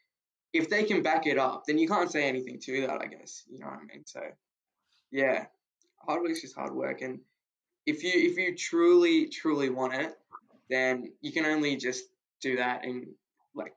if 0.53 0.69
they 0.69 0.83
can 0.83 1.03
back 1.03 1.27
it 1.27 1.37
up, 1.37 1.63
then 1.67 1.77
you 1.77 1.87
can't 1.87 2.11
say 2.11 2.27
anything 2.27 2.59
to 2.61 2.81
that. 2.87 3.01
I 3.01 3.05
guess 3.07 3.43
you 3.49 3.59
know 3.59 3.67
what 3.67 3.79
I 3.79 3.85
mean. 3.93 4.03
So, 4.05 4.21
yeah, 5.11 5.45
hard 5.97 6.21
work 6.21 6.31
is 6.31 6.41
just 6.41 6.55
hard 6.55 6.73
work, 6.73 7.01
and 7.01 7.19
if 7.85 8.03
you 8.03 8.11
if 8.13 8.37
you 8.37 8.55
truly 8.55 9.27
truly 9.27 9.69
want 9.69 9.93
it, 9.93 10.17
then 10.69 11.11
you 11.21 11.31
can 11.31 11.45
only 11.45 11.75
just 11.75 12.05
do 12.41 12.55
that 12.57 12.85
and 12.85 13.07
like 13.53 13.73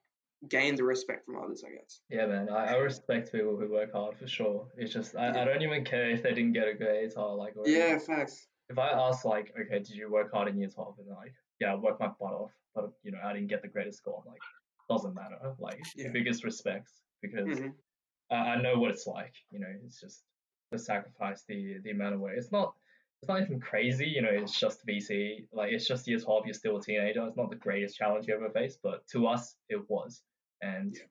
gain 0.49 0.77
the 0.77 0.85
respect 0.85 1.25
from 1.27 1.37
others, 1.43 1.65
I 1.67 1.73
guess. 1.75 2.01
Yeah, 2.11 2.27
man, 2.27 2.49
I, 2.49 2.75
I 2.75 2.77
respect 2.77 3.33
people 3.33 3.57
who 3.57 3.71
work 3.71 3.93
hard 3.93 4.17
for 4.17 4.27
sure. 4.27 4.67
It's 4.77 4.93
just 4.93 5.17
I, 5.17 5.29
I 5.31 5.45
don't 5.45 5.63
even 5.63 5.85
care 5.85 6.11
if 6.11 6.23
they 6.23 6.31
didn't 6.35 6.53
get 6.53 6.69
a 6.69 6.75
grade 6.75 7.13
or 7.17 7.35
like 7.35 7.55
or 7.57 7.67
Yeah, 7.69 7.99
facts. 7.99 8.47
if 8.69 8.79
I 8.79 8.89
ask 8.91 9.25
like, 9.25 9.53
okay, 9.61 9.79
did 9.79 9.91
you 9.91 10.11
work 10.11 10.33
hard 10.33 10.49
in 10.49 10.59
year 10.59 10.69
twelve? 10.69 10.97
And 10.99 11.09
like, 11.09 11.35
yeah, 11.61 11.73
I 11.73 11.75
worked 11.77 12.01
my 12.01 12.09
butt 12.09 12.33
off, 12.33 12.53
but 12.75 12.93
you 13.03 13.13
know, 13.13 13.21
I 13.25 13.33
didn't 13.33 13.49
get 13.49 13.63
the 13.63 13.69
greatest 13.69 13.99
score. 13.99 14.23
I'm 14.25 14.33
like, 14.33 14.41
doesn't 14.89 15.15
matter. 15.15 15.55
Like, 15.59 15.81
Yeah. 15.97 16.11
biggest 16.13 16.45
respects 16.45 17.03
because 17.21 17.49
Mhm. 17.49 17.75
I, 18.31 18.37
I 18.37 18.63
know 18.63 18.79
what 18.79 18.91
it's 18.91 19.07
like. 19.07 19.35
You 19.51 19.61
know, 19.61 19.73
it's 19.85 20.01
just 20.01 20.25
the 20.71 20.79
sacrifice, 20.79 21.45
the 21.45 21.79
the 21.83 21.91
amount 21.91 22.15
of 22.15 22.21
work. 22.21 22.37
It's 22.37 22.53
not 22.53 22.75
it's 23.23 23.29
not 23.29 23.41
even 23.43 23.61
crazy. 23.61 24.07
You 24.09 24.23
know, 24.23 24.31
it's 24.31 24.59
just 24.59 24.85
VCE. 24.87 25.49
Like, 25.53 25.73
it's 25.73 25.87
just 25.87 26.07
year 26.09 26.19
twelve. 26.19 26.47
You're 26.47 26.55
still 26.55 26.77
a 26.79 26.83
teenager. 26.83 27.27
It's 27.27 27.37
not 27.37 27.51
the 27.51 27.57
greatest 27.57 27.97
challenge 27.97 28.27
you 28.27 28.35
ever 28.35 28.51
faced, 28.51 28.81
but 28.83 29.07
to 29.09 29.27
us, 29.29 29.57
it 29.69 29.89
was. 29.89 30.23
And 30.61 30.95
Yeah. 30.95 31.03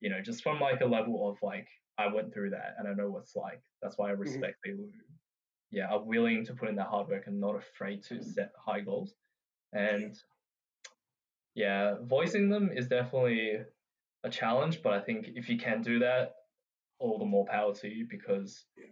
you 0.00 0.10
know, 0.10 0.20
just 0.22 0.42
from 0.42 0.60
like 0.60 0.80
a 0.80 0.86
level 0.86 1.28
of 1.30 1.42
like, 1.42 1.68
I 1.98 2.06
went 2.08 2.32
through 2.32 2.50
that 2.50 2.76
and 2.78 2.88
I 2.88 2.94
know 2.94 3.10
what 3.10 3.22
it's 3.22 3.36
like. 3.36 3.62
That's 3.82 3.98
why 3.98 4.08
I 4.08 4.12
Mm-hmm. 4.12 4.20
respect 4.20 4.62
people 4.62 4.84
who, 4.84 5.00
yeah, 5.70 5.88
are 5.88 6.02
willing 6.02 6.44
to 6.46 6.54
put 6.54 6.68
in 6.68 6.76
that 6.76 6.88
hard 6.88 7.08
work 7.08 7.26
and 7.26 7.40
not 7.40 7.56
afraid 7.56 8.02
to 8.04 8.22
set 8.22 8.52
high 8.58 8.80
goals. 8.80 9.14
And 9.72 10.16
yeah, 11.54 11.96
voicing 12.02 12.48
them 12.48 12.70
is 12.72 12.88
definitely 12.88 13.64
a 14.24 14.30
challenge, 14.30 14.82
but 14.82 14.92
I 14.92 15.00
think 15.00 15.28
if 15.34 15.48
you 15.48 15.58
can 15.58 15.82
do 15.82 15.98
that, 16.00 16.34
all 16.98 17.18
the 17.18 17.24
more 17.24 17.46
power 17.46 17.74
to 17.74 17.88
you 17.88 18.06
because 18.08 18.66
Yeah. 18.76 18.86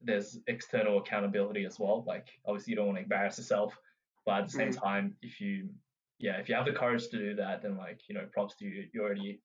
there's 0.00 0.38
external 0.46 0.98
accountability 0.98 1.64
as 1.64 1.78
well. 1.78 2.04
Like 2.06 2.28
obviously 2.46 2.72
you 2.72 2.76
don't 2.76 2.86
want 2.86 2.98
to 2.98 3.02
embarrass 3.02 3.38
yourself, 3.38 3.78
but 4.26 4.40
at 4.40 4.46
the 4.46 4.52
same 4.52 4.70
Mhm. 4.70 4.80
time, 4.82 5.18
if 5.22 5.40
you 5.40 5.74
yeah, 6.18 6.38
if 6.38 6.48
you 6.48 6.54
have 6.54 6.64
the 6.64 6.72
courage 6.72 7.08
to 7.08 7.18
do 7.18 7.34
that, 7.36 7.60
then 7.62 7.76
like, 7.76 8.08
you 8.08 8.14
know, 8.14 8.26
props 8.32 8.54
to 8.56 8.64
you. 8.64 8.88
You 8.92 9.02
already 9.02 9.42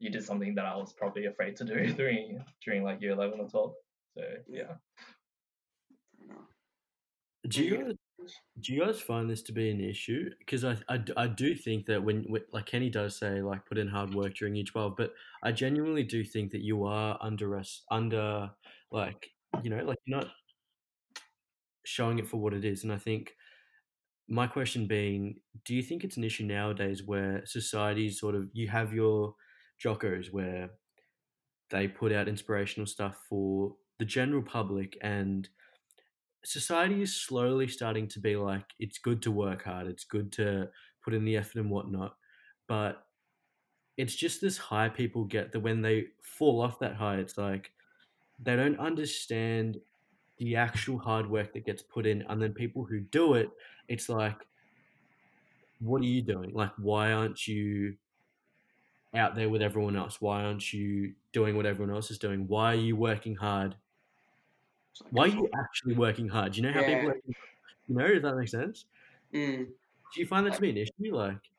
you 0.00 0.10
did 0.10 0.24
something 0.24 0.54
that 0.56 0.64
I 0.64 0.76
was 0.76 0.92
probably 0.94 1.26
afraid 1.26 1.56
to 1.56 1.64
do 1.64 1.74
during 1.94 2.44
during 2.64 2.82
like 2.82 3.00
year 3.00 3.12
eleven 3.12 3.40
or 3.40 3.48
twelve. 3.48 3.74
So 4.16 4.22
yeah. 4.48 4.78
I. 6.24 7.48
Do 7.48 7.64
you 7.64 7.76
Yeah. 7.76 7.82
guys, 7.84 7.94
do 8.60 8.72
you 8.72 8.84
guys 8.84 9.00
find 9.00 9.28
this 9.28 9.42
to 9.42 9.52
be 9.52 9.70
an 9.70 9.80
issue? 9.80 10.30
Because 10.38 10.64
I 10.64 10.76
I 11.16 11.26
do 11.26 11.54
think 11.54 11.86
that 11.86 12.02
when, 12.02 12.24
when 12.28 12.42
like 12.52 12.66
Kenny 12.66 12.90
does 12.90 13.18
say 13.18 13.42
like 13.42 13.66
put 13.66 13.78
in 13.78 13.88
hard 13.88 14.14
work 14.14 14.34
during 14.34 14.54
year 14.54 14.64
twelve, 14.64 14.94
but 14.96 15.12
I 15.42 15.52
genuinely 15.52 16.02
do 16.02 16.24
think 16.24 16.50
that 16.52 16.62
you 16.62 16.84
are 16.84 17.18
under 17.20 17.56
us 17.56 17.82
under 17.90 18.50
like 18.90 19.30
you 19.62 19.70
know 19.70 19.82
like 19.84 19.98
you're 20.04 20.18
not 20.18 20.28
showing 21.84 22.18
it 22.18 22.28
for 22.28 22.36
what 22.36 22.54
it 22.54 22.64
is, 22.64 22.84
and 22.84 22.92
I 22.92 22.98
think 22.98 23.32
my 24.28 24.46
question 24.46 24.86
being, 24.86 25.40
do 25.64 25.74
you 25.74 25.82
think 25.82 26.04
it's 26.04 26.16
an 26.16 26.24
issue 26.24 26.44
nowadays 26.44 27.02
where 27.04 27.44
society 27.46 28.08
sort 28.10 28.36
of 28.36 28.48
you 28.52 28.68
have 28.68 28.92
your 28.92 29.34
Jockos 29.84 30.32
where 30.32 30.70
they 31.70 31.88
put 31.88 32.12
out 32.12 32.28
inspirational 32.28 32.86
stuff 32.86 33.16
for 33.28 33.74
the 33.98 34.04
general 34.04 34.42
public 34.42 34.96
and 35.02 35.48
society 36.44 37.02
is 37.02 37.14
slowly 37.14 37.68
starting 37.68 38.08
to 38.08 38.18
be 38.18 38.36
like 38.36 38.64
it's 38.78 38.98
good 38.98 39.20
to 39.22 39.30
work 39.30 39.64
hard 39.64 39.86
it's 39.86 40.04
good 40.04 40.32
to 40.32 40.68
put 41.04 41.14
in 41.14 41.24
the 41.24 41.36
effort 41.36 41.56
and 41.56 41.70
whatnot 41.70 42.16
but 42.66 43.04
it's 43.96 44.14
just 44.14 44.40
this 44.40 44.56
high 44.56 44.88
people 44.88 45.24
get 45.24 45.52
that 45.52 45.60
when 45.60 45.82
they 45.82 46.06
fall 46.22 46.62
off 46.62 46.78
that 46.78 46.94
high 46.94 47.16
it's 47.16 47.36
like 47.36 47.72
they 48.42 48.56
don't 48.56 48.78
understand 48.78 49.78
the 50.38 50.56
actual 50.56 50.98
hard 50.98 51.30
work 51.30 51.52
that 51.52 51.66
gets 51.66 51.82
put 51.82 52.06
in 52.06 52.22
and 52.30 52.40
then 52.40 52.52
people 52.52 52.84
who 52.84 53.00
do 53.00 53.34
it 53.34 53.50
it's 53.88 54.08
like 54.08 54.46
what 55.80 56.02
are 56.02 56.06
you 56.06 56.22
doing? 56.22 56.52
Like 56.52 56.72
why 56.76 57.12
aren't 57.12 57.48
you 57.48 57.96
out 59.14 59.34
there 59.34 59.48
with 59.48 59.62
everyone 59.62 59.96
else? 59.96 60.20
Why 60.20 60.44
aren't 60.44 60.72
you 60.72 61.14
doing 61.32 61.56
what 61.56 61.66
everyone 61.66 61.94
else 61.94 62.10
is 62.10 62.18
doing? 62.18 62.46
Why 62.46 62.72
are 62.72 62.78
you 62.78 62.96
working 62.96 63.34
hard 63.34 63.74
like- 65.00 65.12
why 65.12 65.24
are 65.24 65.28
you 65.28 65.48
actually 65.58 65.94
working 65.94 66.28
hard? 66.28 66.52
Do 66.52 66.60
you 66.60 66.62
know 66.66 66.72
how 66.72 66.82
people, 66.82 67.08
are, 67.10 67.16
you 67.26 67.34
know, 67.88 68.08
does 68.08 68.22
that 68.22 68.36
make 68.36 68.48
sense? 68.48 68.86
Mm, 69.32 69.74
Do 70.12 70.20
you 70.20 70.26
find 70.26 70.46
that 70.46 70.54
to 70.54 70.60
be 70.60 70.70
an 70.70 70.76
issue? 70.76 71.14
Like, 71.14 71.50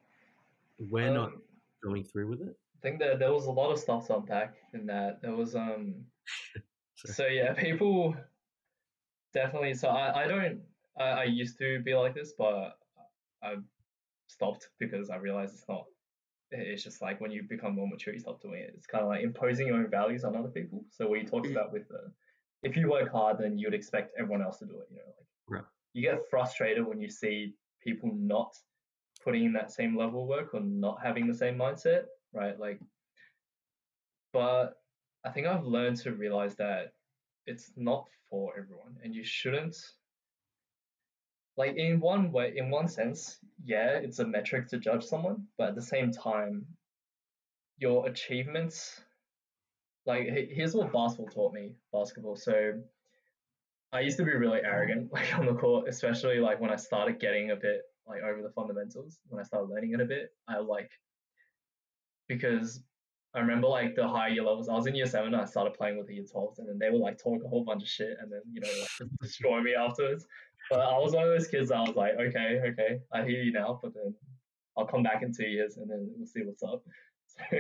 we're 0.80 1.12
not 1.12 1.34
Um, 1.34 1.44
going 1.84 2.04
through 2.06 2.30
with 2.30 2.42
it? 2.42 2.60
I 2.76 2.80
think 2.82 3.00
that 3.00 3.20
there 3.20 3.32
was 3.32 3.46
a 3.46 3.52
lot 3.52 3.72
of 3.72 3.80
stuff 3.80 4.08
to 4.08 4.18
unpack 4.18 4.58
in 4.74 4.88
that. 4.88 5.22
There 5.22 5.36
was 5.36 5.56
um 5.56 6.12
so 7.06 7.28
yeah, 7.28 7.54
people 7.54 8.16
definitely 9.34 9.74
so 9.74 9.90
I, 9.90 10.24
I 10.24 10.28
don't 10.28 10.64
I, 10.98 11.04
I 11.04 11.24
used 11.26 11.58
to 11.60 11.82
be 11.82 11.94
like 11.96 12.14
this, 12.14 12.34
but 12.34 12.80
I 13.42 13.58
stopped 14.28 14.72
because 14.80 15.10
I 15.10 15.18
realized 15.18 15.56
it's 15.56 15.68
not 15.70 15.88
it's 16.52 16.84
just 16.84 17.02
like 17.02 17.22
when 17.22 17.32
you 17.32 17.44
become 17.44 17.76
more 17.76 17.88
mature 17.88 18.14
you 18.14 18.20
stop 18.20 18.42
doing 18.42 18.62
it. 18.62 18.74
It's 18.76 18.88
kinda 18.88 19.08
like 19.08 19.24
imposing 19.24 19.68
your 19.68 19.78
own 19.78 19.90
values 19.90 20.24
on 20.24 20.36
other 20.36 20.50
people. 20.50 20.86
So 20.92 21.08
what 21.10 21.20
you 21.22 21.28
talked 21.28 21.48
Mhm. 21.48 21.52
about 21.52 21.74
with 21.74 21.90
the 21.90 22.14
if 22.64 22.76
you 22.76 22.90
work 22.90 23.12
hard 23.12 23.38
then 23.38 23.58
you'd 23.58 23.74
expect 23.74 24.14
everyone 24.18 24.42
else 24.42 24.60
to 24.60 24.66
do 24.66 24.80
it, 24.80 24.88
you 24.92 24.98
know, 24.98 25.04
like 25.18 25.28
Right. 25.48 25.66
you 25.94 26.02
get 26.02 26.30
frustrated 26.30 26.86
when 26.86 27.02
you 27.02 27.10
see 27.10 27.56
people 27.84 28.12
not 28.14 28.56
putting 29.24 29.46
in 29.46 29.54
that 29.54 29.72
same 29.72 29.98
level 29.98 30.24
of 30.24 30.28
work 30.30 30.54
or 30.54 30.62
not 30.62 31.02
having 31.04 31.28
the 31.28 31.34
same 31.34 31.58
mindset, 31.58 32.06
right? 32.34 32.58
Like, 32.60 32.80
but 34.34 34.76
I 35.26 35.30
think 35.30 35.48
I've 35.48 35.66
learned 35.66 35.98
to 35.98 36.14
realize 36.14 36.56
that 36.56 36.94
it's 37.46 37.72
not 37.76 38.08
for 38.30 38.54
everyone, 38.58 38.98
and 39.04 39.14
you 39.14 39.24
shouldn't. 39.24 39.76
Like 41.58 41.76
in 41.76 42.00
one 42.00 42.32
way, 42.32 42.54
in 42.56 42.70
one 42.70 42.88
sense, 42.88 43.40
yeah, 43.64 43.98
it's 43.98 44.20
a 44.20 44.26
metric 44.26 44.68
to 44.70 44.78
judge 44.78 45.04
someone, 45.04 45.48
but 45.58 45.70
at 45.70 45.76
the 45.76 45.82
same 45.82 46.12
time, 46.12 46.66
your 47.78 48.08
achievements. 48.08 49.02
Like 50.06 50.28
here's 50.28 50.74
what 50.74 50.92
basketball 50.92 51.28
taught 51.28 51.54
me. 51.54 51.74
Basketball. 51.94 52.36
So 52.36 52.74
I 53.94 54.00
used 54.00 54.18
to 54.18 54.24
be 54.24 54.32
really 54.32 54.60
arrogant, 54.64 55.12
like 55.14 55.38
on 55.38 55.46
the 55.46 55.54
court, 55.54 55.88
especially 55.88 56.40
like 56.40 56.60
when 56.60 56.72
I 56.72 56.76
started 56.76 57.20
getting 57.20 57.52
a 57.52 57.56
bit 57.56 57.82
like 58.08 58.22
over 58.24 58.42
the 58.42 58.50
fundamentals. 58.50 59.20
When 59.28 59.40
I 59.40 59.44
started 59.44 59.70
learning 59.70 59.94
it 59.94 60.02
a 60.02 60.06
bit, 60.06 60.34
I 60.48 60.60
like 60.60 60.90
because 62.28 62.82
I 63.34 63.40
remember 63.40 63.68
like 63.68 63.96
the 63.96 64.08
higher 64.08 64.30
year 64.30 64.44
levels. 64.44 64.68
I 64.70 64.74
was 64.74 64.88
in 64.88 64.96
year 64.96 65.06
seven, 65.06 65.34
I 65.34 65.46
started 65.46 65.74
playing 65.74 65.98
with 65.98 66.08
the 66.08 66.16
year 66.16 66.26
twelves, 66.30 66.60
and 66.60 66.68
then 66.68 66.80
they 66.80 66.90
would 66.90 67.02
like 67.02 67.22
talk 67.22 67.42
a 67.44 67.48
whole 67.48 67.64
bunch 67.64 67.84
of 67.84 67.90
shit, 67.90 68.18
and 68.22 68.32
then 68.32 68.42
you 68.52 68.62
know 68.62 68.68
like 68.80 69.10
destroy 69.22 69.62
me 69.62 69.74
afterwards. 69.74 70.26
But 70.70 70.80
I 70.80 70.98
was 70.98 71.14
one 71.14 71.24
of 71.24 71.30
those 71.30 71.48
kids 71.48 71.72
I 71.72 71.82
was 71.82 71.96
like, 71.96 72.14
okay, 72.14 72.62
okay, 72.72 73.00
I 73.14 73.24
hear 73.24 73.42
you 73.42 73.52
now, 73.52 73.80
but 73.82 73.94
then 73.94 74.14
I'll 74.78 74.86
come 74.86 75.04
back 75.04 75.22
in 75.22 75.34
two 75.34 75.46
years, 75.48 75.78
and 75.78 75.90
then 75.90 76.10
we'll 76.16 76.28
see 76.28 76.42
what's 76.44 76.64
up. 76.64 76.84
So, 77.50 77.58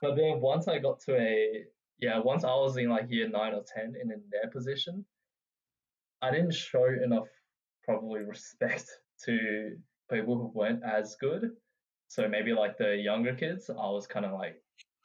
but 0.00 0.16
then 0.16 0.40
once 0.40 0.68
I 0.68 0.78
got 0.78 1.00
to 1.00 1.16
a 1.16 1.64
yeah, 2.00 2.20
once 2.20 2.44
I 2.44 2.54
was 2.54 2.76
in 2.76 2.88
like 2.88 3.10
year 3.10 3.28
nine 3.28 3.54
or 3.54 3.64
ten 3.66 3.94
and 4.00 4.12
in 4.12 4.22
their 4.30 4.50
position, 4.50 5.04
I 6.22 6.30
didn't 6.30 6.54
show 6.54 6.86
enough 6.86 7.28
probably 7.84 8.24
respect 8.24 8.86
to 9.24 9.76
people 10.10 10.36
who 10.36 10.52
weren't 10.54 10.82
as 10.84 11.16
good. 11.20 11.50
So 12.08 12.28
maybe 12.28 12.52
like 12.52 12.78
the 12.78 12.96
younger 12.96 13.34
kids, 13.34 13.68
I 13.68 13.90
was 13.90 14.06
kind 14.06 14.24
of 14.24 14.32
like, 14.32 14.62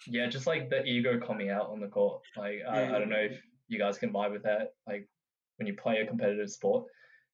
yeah, 0.08 0.28
just 0.28 0.48
like 0.48 0.70
the 0.70 0.84
ego 0.86 1.20
coming 1.20 1.50
out 1.50 1.70
on 1.70 1.80
the 1.80 1.88
court. 1.88 2.22
Like 2.38 2.60
I, 2.70 2.96
I 2.96 3.00
don't 3.00 3.10
know 3.10 3.16
mm. 3.16 3.32
if 3.32 3.42
you 3.68 3.80
guys 3.80 3.98
can 3.98 4.14
vibe 4.14 4.32
with 4.32 4.44
that. 4.44 4.74
Like 4.88 5.08
when 5.58 5.68
you 5.68 5.76
play 5.76 5.98
a 5.98 6.08
competitive 6.08 6.50
sport. 6.50 6.86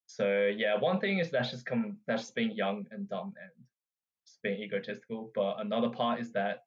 So 0.06 0.50
yeah, 0.56 0.80
one 0.80 1.00
thing 1.00 1.20
is 1.20 1.30
that's 1.30 1.52
just 1.52 1.66
come 1.66 1.98
that's 2.08 2.24
just 2.24 2.36
being 2.36 2.52
young 2.52 2.86
and 2.92 3.08
dumb 3.10 3.34
and 3.40 3.66
just 4.26 4.42
being 4.42 4.62
egotistical. 4.62 5.32
But 5.36 5.58
another 5.60 5.90
part 5.90 6.20
is 6.20 6.32
that 6.34 6.64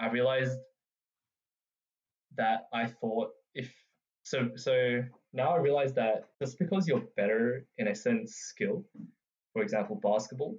I 0.00 0.10
realized 0.10 0.58
that 2.36 2.66
I 2.72 2.86
thought 2.86 3.30
if 3.54 3.72
so 4.24 4.50
so 4.56 5.02
now 5.32 5.50
I 5.50 5.58
realize 5.58 5.94
that 5.94 6.24
just 6.42 6.58
because 6.58 6.88
you're 6.88 7.04
better 7.16 7.66
in 7.78 7.88
a 7.88 7.94
certain 7.94 8.26
skill, 8.26 8.84
for 9.52 9.62
example 9.62 10.00
basketball, 10.02 10.58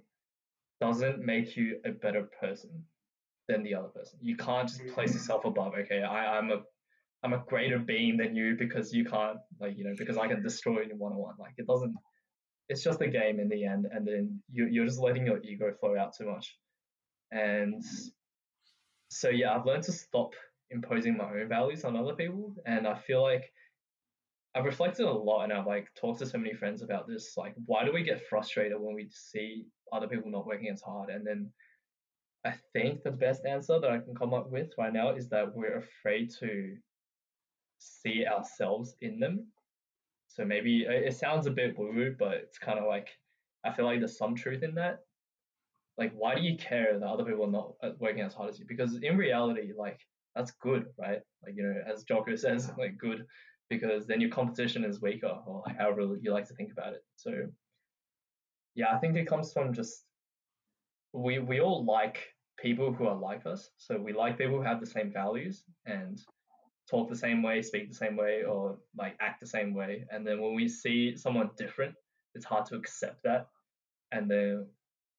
doesn't 0.79 1.19
make 1.19 1.55
you 1.55 1.79
a 1.86 1.91
better 1.91 2.29
person 2.39 2.86
than 3.47 3.63
the 3.63 3.75
other 3.75 3.89
person. 3.89 4.19
You 4.21 4.36
can't 4.38 4.67
just 4.67 4.86
place 4.88 5.09
mm-hmm. 5.09 5.17
yourself 5.17 5.45
above, 5.45 5.73
okay, 5.79 6.03
I, 6.03 6.38
I'm 6.38 6.51
a 6.51 6.61
I'm 7.23 7.33
a 7.33 7.43
greater 7.47 7.79
being 7.79 8.17
than 8.17 8.36
you 8.36 8.55
because 8.57 8.93
you 8.93 9.03
can't 9.03 9.39
like, 9.59 9.77
you 9.77 9.83
know, 9.83 9.95
because 9.97 10.17
I 10.17 10.27
can 10.27 10.43
destroy 10.43 10.81
you 10.81 10.91
in 10.91 10.99
one 10.99 11.13
on 11.13 11.17
one. 11.17 11.36
Like 11.39 11.53
it 11.57 11.67
doesn't 11.67 11.95
it's 12.69 12.83
just 12.83 13.01
a 13.01 13.07
game 13.07 13.39
in 13.39 13.49
the 13.49 13.65
end 13.65 13.86
and 13.91 14.07
then 14.07 14.41
you 14.51 14.67
you're 14.71 14.86
just 14.86 14.99
letting 14.99 15.25
your 15.25 15.41
ego 15.43 15.71
flow 15.79 15.97
out 15.97 16.13
too 16.15 16.25
much. 16.29 16.55
And 17.31 17.81
so 19.16 19.30
yeah, 19.30 19.55
I've 19.55 19.66
learned 19.66 19.84
to 19.84 19.93
stop 19.93 20.34
imposing 20.72 21.16
my 21.16 21.32
own 21.32 21.47
values 21.47 21.86
on 21.86 21.95
other 21.95 22.13
people 22.13 22.53
and 22.66 22.86
I 22.86 22.95
feel 22.95 23.22
like 23.22 23.53
I've 24.53 24.66
reflected 24.66 25.05
a 25.05 25.11
lot 25.11 25.43
and 25.43 25.53
I've 25.53 25.66
like 25.66 25.88
talked 25.95 26.20
to 26.20 26.26
so 26.26 26.38
many 26.38 26.53
friends 26.53 26.82
about 26.82 27.07
this. 27.07 27.38
Like, 27.38 27.55
why 27.66 27.86
do 27.86 27.93
we 27.93 28.03
get 28.03 28.28
frustrated 28.28 28.78
when 28.78 28.93
we 28.93 29.07
see 29.09 29.68
other 29.93 30.07
people 30.07 30.30
not 30.30 30.45
working 30.45 30.70
as 30.70 30.82
hard? 30.82 31.09
And 31.09 31.26
then 31.26 31.49
I 32.45 32.55
think 32.74 33.03
the 33.03 33.11
best 33.11 33.45
answer 33.45 33.80
that 33.80 33.89
I 33.89 33.99
can 33.99 34.16
come 34.16 34.34
up 34.34 34.51
with 34.51 34.72
right 34.78 34.91
now 34.91 35.11
is 35.11 35.30
that 35.30 35.55
we're 35.55 35.78
afraid 35.78 36.30
to 36.41 36.76
see 37.80 38.26
ourselves 38.26 38.97
in 38.99 39.20
them. 39.20 39.47
So 40.28 40.43
maybe 40.43 40.82
it 40.82 41.16
sounds 41.16 41.47
a 41.47 41.51
bit 41.51 41.78
woo 41.78 41.93
woo, 41.93 42.16
but 42.20 42.34
it's 42.34 42.59
kind 42.59 42.80
of 42.80 42.86
like 42.86 43.07
I 43.63 43.72
feel 43.72 43.86
like 43.86 43.99
there's 43.99 44.18
some 44.18 44.36
truth 44.36 44.61
in 44.61 44.76
that. 44.76 45.05
Like, 45.97 46.13
why 46.13 46.35
do 46.35 46.41
you 46.41 46.57
care 46.57 46.99
that 46.99 47.07
other 47.07 47.23
people 47.23 47.45
are 47.45 47.51
not 47.51 47.73
uh, 47.81 47.91
working 47.99 48.21
as 48.21 48.33
hard 48.33 48.49
as 48.49 48.59
you? 48.59 48.65
Because 48.67 48.95
in 48.95 49.17
reality, 49.17 49.71
like 49.77 49.99
that's 50.35 50.51
good, 50.51 50.87
right? 50.99 51.21
Like 51.43 51.55
you 51.55 51.63
know, 51.63 51.75
as 51.91 52.03
Jocko 52.03 52.35
says, 52.35 52.69
like 52.77 52.97
good, 52.97 53.25
because 53.69 54.05
then 54.05 54.21
your 54.21 54.29
competition 54.29 54.83
is 54.83 55.01
weaker, 55.01 55.37
or 55.45 55.63
however 55.77 56.15
you 56.21 56.31
like 56.31 56.47
to 56.47 56.55
think 56.55 56.71
about 56.71 56.93
it. 56.93 57.03
So, 57.15 57.31
yeah, 58.75 58.93
I 58.93 58.97
think 58.97 59.15
it 59.15 59.27
comes 59.27 59.53
from 59.53 59.73
just 59.73 60.03
we 61.13 61.39
we 61.39 61.61
all 61.61 61.85
like 61.85 62.19
people 62.59 62.91
who 62.93 63.07
are 63.07 63.15
like 63.15 63.45
us. 63.45 63.69
So 63.77 63.97
we 63.97 64.13
like 64.13 64.37
people 64.37 64.57
who 64.57 64.63
have 64.63 64.79
the 64.79 64.85
same 64.85 65.11
values 65.11 65.63
and 65.85 66.21
talk 66.89 67.09
the 67.09 67.15
same 67.15 67.41
way, 67.41 67.61
speak 67.61 67.89
the 67.89 67.95
same 67.95 68.15
way, 68.15 68.43
or 68.43 68.77
like 68.97 69.15
act 69.19 69.39
the 69.41 69.47
same 69.47 69.73
way. 69.73 70.05
And 70.11 70.25
then 70.25 70.41
when 70.41 70.55
we 70.55 70.67
see 70.67 71.15
someone 71.15 71.49
different, 71.57 71.95
it's 72.33 72.45
hard 72.45 72.65
to 72.67 72.75
accept 72.75 73.23
that. 73.23 73.47
And 74.11 74.29
then 74.29 74.67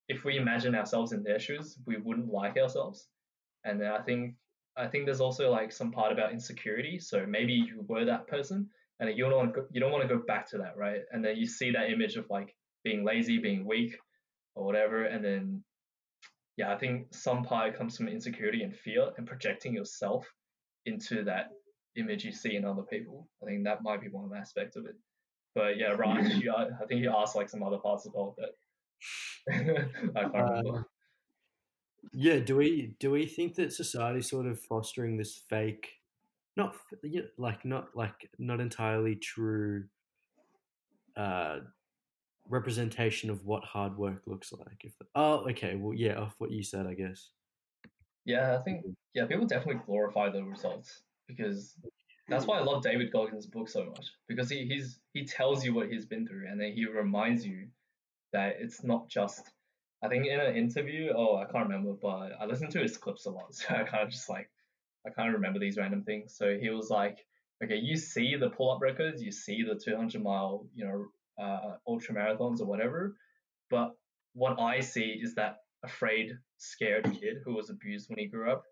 if 0.09 0.25
we 0.25 0.37
imagine 0.37 0.75
ourselves 0.75 1.13
in 1.13 1.23
their 1.23 1.39
shoes, 1.39 1.79
we 1.87 1.97
wouldn't 1.97 2.33
like 2.33 2.57
ourselves. 2.57 3.09
And 3.65 3.81
then 3.81 3.91
I 3.91 4.03
think 4.03 4.35
I 4.77 4.87
think 4.87 5.07
there's 5.07 5.21
also 5.21 5.51
like 5.51 5.73
some 5.73 5.91
part 5.91 6.13
about 6.13 6.33
insecurity. 6.33 6.99
So 6.99 7.25
maybe 7.27 7.55
you 7.55 7.85
were 7.89 8.05
that 8.05 8.29
person, 8.29 8.69
and 9.01 9.17
you 9.17 9.25
don't 9.25 9.37
want 9.37 9.55
to 9.55 9.61
go, 9.63 9.67
you 9.73 9.81
don't 9.81 9.93
want 9.93 10.09
to 10.09 10.15
go 10.15 10.23
back 10.27 10.49
to 10.51 10.59
that, 10.59 10.77
right? 10.77 11.01
And 11.11 11.25
then 11.25 11.37
you 11.37 11.47
see 11.47 11.73
that 11.73 11.91
image 11.91 12.17
of 12.17 12.27
like 12.31 12.55
being 12.85 13.05
lazy, 13.05 13.39
being 13.39 13.67
weak, 13.67 13.97
or 14.55 14.65
whatever, 14.65 15.05
and 15.05 15.25
then 15.25 15.65
yeah, 16.57 16.73
I 16.73 16.79
think 16.79 17.15
some 17.15 17.43
part 17.45 17.77
comes 17.77 17.97
from 17.97 18.09
insecurity 18.09 18.63
and 18.63 18.75
fear 18.75 19.11
and 19.19 19.27
projecting 19.27 19.75
yourself 19.75 20.27
into 20.87 21.25
that 21.25 21.51
image 21.97 22.25
you 22.25 22.33
see 22.33 22.57
in 22.57 22.65
other 22.65 22.83
people. 22.83 23.29
I 23.43 23.47
think 23.47 23.65
that 23.65 23.83
might 23.83 24.01
be 24.01 24.09
one 24.09 24.31
aspect 24.37 24.77
of 24.77 24.87
it. 24.87 24.95
But 25.55 25.79
yeah, 25.79 25.93
Raj, 25.93 26.35
you, 26.35 26.53
I 26.53 26.87
think 26.87 27.03
you 27.03 27.13
asked 27.15 27.37
like 27.37 27.49
some 27.49 27.63
other 27.63 27.79
parts 27.79 28.07
as 28.07 28.13
well 28.15 28.35
that 28.39 28.51
I 29.51 29.55
can't 29.55 30.35
uh. 30.35 30.83
Yeah, 32.13 32.39
do 32.39 32.57
we 32.57 32.95
do 32.99 33.11
we 33.11 33.27
think 33.27 33.57
that 33.57 33.73
society 33.73 34.23
sort 34.23 34.47
of 34.47 34.61
fostering 34.61 35.17
this 35.17 35.43
fake, 35.51 35.89
not 36.57 36.77
like 37.37 37.65
not 37.65 37.89
like 37.95 38.31
not 38.39 38.61
entirely 38.61 39.17
true, 39.17 39.85
uh, 41.17 41.59
representation 42.49 43.29
of 43.31 43.45
what 43.45 43.65
hard 43.65 43.97
work 43.99 44.23
looks 44.27 44.53
like? 44.53 44.85
If 44.85 44.97
the, 44.99 45.07
oh, 45.15 45.49
okay, 45.51 45.75
well, 45.75 45.95
yeah, 45.95 46.15
off 46.15 46.35
what 46.39 46.51
you 46.51 46.63
said, 46.63 46.87
I 46.87 46.95
guess. 46.95 47.31
Yeah, 48.25 48.57
I 48.59 48.63
think 48.63 48.85
yeah, 49.15 49.27
people 49.27 49.47
definitely 49.47 49.83
glorify 49.85 50.31
the 50.31 50.43
results 50.43 51.03
because 51.29 51.77
that's 52.29 52.47
why 52.47 52.59
I 52.59 52.63
love 52.63 52.83
David 52.83 53.13
Goggins' 53.13 53.47
book 53.47 53.69
so 53.69 53.85
much 53.85 54.07
because 54.29 54.51
he 54.51 54.67
he's 54.67 54.99
he 55.13 55.25
tells 55.25 55.65
you 55.65 55.75
what 55.75 55.89
he's 55.89 56.07
been 56.07 56.27
through 56.27 56.47
and 56.51 56.61
then 56.61 56.73
he 56.73 56.87
reminds 56.87 57.47
you 57.47 57.69
that 58.37 58.57
it's 58.61 58.85
not 58.85 59.09
just. 59.09 59.43
I 60.03 60.09
think 60.09 60.27
in 60.27 60.39
an 60.39 60.55
interview, 60.55 61.11
oh, 61.17 61.37
I 61.37 61.51
can't 61.51 61.69
remember, 61.69 61.95
but 62.01 62.33
I 62.39 62.45
listen 62.45 62.71
to 62.71 62.81
his 62.81 62.99
clips 62.99 63.25
a 63.25 63.31
lot, 63.31 63.55
so 63.55 63.75
I 63.75 63.85
kind 63.85 64.03
of 64.03 64.11
just 64.11 64.29
like 64.29 64.51
I 65.07 65.11
can't 65.11 65.33
remember 65.35 65.59
these 65.59 65.79
random 65.79 66.03
things. 66.03 66.37
So 66.37 66.57
he 66.61 66.69
was 66.71 66.91
like, 66.91 67.19
okay, 67.65 67.77
you 67.77 67.97
see 67.97 68.37
the 68.37 68.51
pull-up 68.51 68.83
records, 68.83 69.23
you 69.23 69.33
see 69.33 69.63
the 69.63 69.81
200 69.83 70.23
mile, 70.23 70.67
you 70.75 70.85
know, 70.85 71.07
uh, 71.43 71.77
ultra 71.87 72.15
marathons 72.15 72.61
or 72.61 72.67
whatever, 72.67 73.17
but 73.71 73.93
what 74.35 74.61
I 74.61 74.81
see 74.81 75.19
is 75.23 75.35
that 75.37 75.57
afraid, 75.83 76.33
scared 76.59 77.05
kid 77.21 77.37
who 77.45 77.55
was 77.55 77.71
abused 77.71 78.09
when 78.09 78.19
he 78.19 78.27
grew 78.27 78.51
up. 78.51 78.65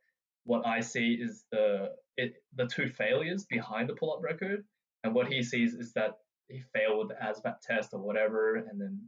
What 0.45 0.67
I 0.67 0.81
see 0.81 1.15
is 1.15 1.45
the 1.51 1.91
it, 2.17 2.35
the 2.55 2.67
two 2.67 2.89
failures 2.89 3.47
behind 3.49 3.89
the 3.89 3.95
pull-up 3.95 4.23
record, 4.23 4.65
and 5.03 5.15
what 5.15 5.33
he 5.33 5.43
sees 5.43 5.75
is 5.75 5.93
that 5.95 6.13
he 6.49 6.63
failed 6.75 7.11
the 7.11 7.15
ASVAB 7.15 7.61
test 7.61 7.91
or 7.95 8.01
whatever, 8.01 8.57
and 8.57 8.81
then 8.81 9.01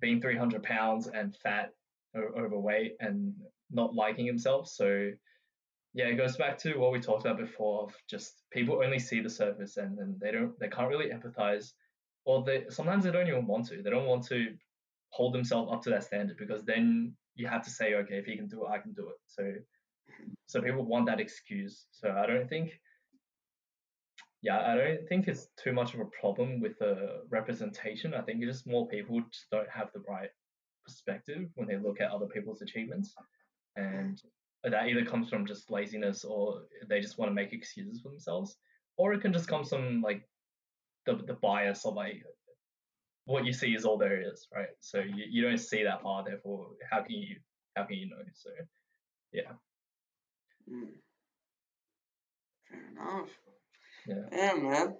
being 0.00 0.20
300 0.20 0.62
pounds 0.62 1.06
and 1.08 1.36
fat 1.36 1.72
or 2.14 2.38
overweight 2.38 2.96
and 3.00 3.34
not 3.70 3.94
liking 3.94 4.26
himself. 4.26 4.68
So 4.68 5.10
yeah, 5.94 6.06
it 6.06 6.16
goes 6.16 6.36
back 6.36 6.58
to 6.58 6.74
what 6.74 6.92
we 6.92 7.00
talked 7.00 7.24
about 7.24 7.38
before 7.38 7.84
of 7.84 7.94
just 8.08 8.42
people 8.50 8.82
only 8.84 8.98
see 8.98 9.20
the 9.20 9.30
surface 9.30 9.76
and 9.78 9.96
then 9.96 10.16
they 10.20 10.30
don't 10.30 10.58
they 10.60 10.68
can't 10.68 10.88
really 10.88 11.10
empathize 11.10 11.72
or 12.24 12.44
they 12.44 12.64
sometimes 12.68 13.04
they 13.04 13.12
don't 13.12 13.28
even 13.28 13.46
want 13.46 13.66
to. 13.68 13.82
They 13.82 13.90
don't 13.90 14.06
want 14.06 14.26
to 14.26 14.54
hold 15.10 15.32
themselves 15.32 15.72
up 15.72 15.82
to 15.82 15.90
that 15.90 16.04
standard 16.04 16.36
because 16.36 16.64
then 16.64 17.14
you 17.34 17.46
have 17.46 17.64
to 17.64 17.70
say, 17.70 17.94
okay, 17.94 18.16
if 18.16 18.26
he 18.26 18.36
can 18.36 18.48
do 18.48 18.64
it, 18.64 18.70
I 18.70 18.78
can 18.78 18.92
do 18.92 19.08
it. 19.08 19.16
So 19.26 19.52
so 20.46 20.60
people 20.60 20.84
want 20.84 21.06
that 21.06 21.20
excuse. 21.20 21.86
So 21.90 22.10
I 22.10 22.26
don't 22.26 22.48
think 22.48 22.78
yeah, 24.42 24.60
I 24.60 24.74
don't 24.76 25.08
think 25.08 25.28
it's 25.28 25.48
too 25.62 25.72
much 25.72 25.94
of 25.94 26.00
a 26.00 26.10
problem 26.20 26.60
with 26.60 26.78
the 26.78 27.22
representation. 27.30 28.14
I 28.14 28.20
think 28.20 28.42
it's 28.42 28.58
just 28.58 28.66
more 28.66 28.86
people 28.88 29.20
just 29.32 29.50
don't 29.50 29.68
have 29.70 29.88
the 29.92 30.02
right 30.08 30.30
perspective 30.84 31.48
when 31.54 31.66
they 31.66 31.76
look 31.76 32.00
at 32.00 32.10
other 32.10 32.26
people's 32.26 32.62
achievements. 32.62 33.14
And 33.76 34.20
that 34.62 34.86
either 34.86 35.04
comes 35.04 35.28
from 35.28 35.46
just 35.46 35.70
laziness 35.70 36.24
or 36.24 36.62
they 36.88 37.00
just 37.00 37.18
want 37.18 37.30
to 37.30 37.34
make 37.34 37.52
excuses 37.52 38.00
for 38.00 38.10
themselves. 38.10 38.56
Or 38.96 39.12
it 39.12 39.20
can 39.20 39.32
just 39.32 39.48
come 39.48 39.64
from 39.64 40.00
like 40.00 40.26
the, 41.06 41.16
the 41.16 41.34
bias 41.34 41.84
of 41.84 41.94
like 41.94 42.22
what 43.24 43.44
you 43.44 43.52
see 43.52 43.74
is 43.74 43.84
all 43.84 43.98
there 43.98 44.20
is, 44.20 44.46
right? 44.54 44.68
So 44.80 45.00
you, 45.00 45.24
you 45.28 45.42
don't 45.42 45.58
see 45.58 45.82
that 45.82 46.02
far, 46.02 46.24
therefore 46.24 46.68
how 46.90 47.02
can 47.02 47.16
you 47.16 47.36
how 47.76 47.84
can 47.84 47.96
you 47.96 48.08
know? 48.08 48.22
So 48.34 48.50
yeah. 49.32 49.52
Mm. 50.70 50.88
Fair 52.68 52.80
enough. 52.92 53.28
Yeah. 54.06 54.14
Yeah, 54.32 54.54
man. 54.54 54.94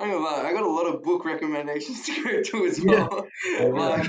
I 0.00 0.06
know 0.06 0.26
I 0.26 0.52
got 0.54 0.62
a 0.62 0.68
lot 0.68 0.86
of 0.86 1.02
book 1.02 1.26
recommendations 1.26 2.02
to 2.06 2.24
go 2.24 2.42
to 2.42 2.66
as 2.66 2.80
well. 2.82 3.26
Yeah. 3.46 3.64
like, 3.66 4.08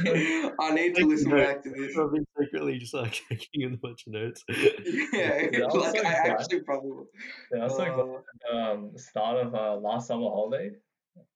I 0.59 0.73
need 0.73 0.95
to 0.95 1.05
listen 1.05 1.31
back 1.31 1.61
to 1.63 1.69
this. 1.69 1.97
I've 1.97 2.13
been 2.13 2.25
secretly 2.39 2.77
just 2.77 2.93
like 2.93 3.21
taking 3.29 3.61
in 3.61 3.73
a 3.73 3.77
bunch 3.77 4.07
of 4.07 4.13
notes. 4.13 4.43
yeah, 4.47 4.69
yeah 5.51 5.65
like 5.65 5.71
so 5.71 6.07
I 6.07 6.29
actually 6.29 6.61
probably. 6.61 7.07
Yeah, 7.53 7.63
I 7.63 7.67
was 7.67 8.23
uh, 8.53 8.55
um, 8.55 8.91
start 8.95 9.45
of 9.45 9.53
uh, 9.53 9.75
last 9.75 10.07
summer 10.07 10.29
holiday. 10.29 10.71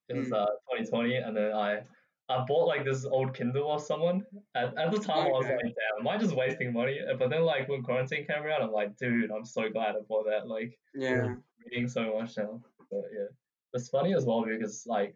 It 0.07 0.15
was 0.15 0.27
mm. 0.27 0.41
uh, 0.41 0.45
2020, 0.77 1.15
and 1.15 1.36
then 1.36 1.52
I 1.52 1.82
I 2.30 2.45
bought 2.48 2.68
like 2.68 2.86
this 2.86 3.03
old 3.03 3.34
Kindle 3.34 3.64
or 3.64 3.80
someone. 3.80 4.23
At, 4.56 4.77
at 4.77 4.90
the 4.90 4.99
time, 4.99 5.27
okay. 5.27 5.27
I 5.27 5.38
was 5.38 5.48
like, 5.48 5.60
damn, 5.64 5.99
am 5.99 6.07
I 6.07 6.18
just 6.18 6.34
wasting 6.34 6.72
money? 6.72 6.99
But 7.19 7.30
then, 7.30 7.44
like, 7.44 7.68
when 7.68 7.84
quarantine 7.84 8.26
came 8.26 8.44
around, 8.44 8.61
I'm 8.61 8.72
like, 8.72 8.95
dude, 8.95 9.32
I'm 9.32 9.45
so 9.45 9.69
glad 9.69 9.95
I 9.95 9.99
bought 10.07 10.27
that. 10.27 10.48
Like, 10.48 10.80
yeah, 10.94 11.36
reading 11.65 11.90
so 11.90 12.18
much 12.18 12.38
now. 12.38 12.61
But 12.90 13.03
yeah, 13.14 13.28
it's 13.74 13.90
funny 13.90 14.14
as 14.14 14.26
well 14.26 14.45
because, 14.45 14.84
like, 14.88 15.16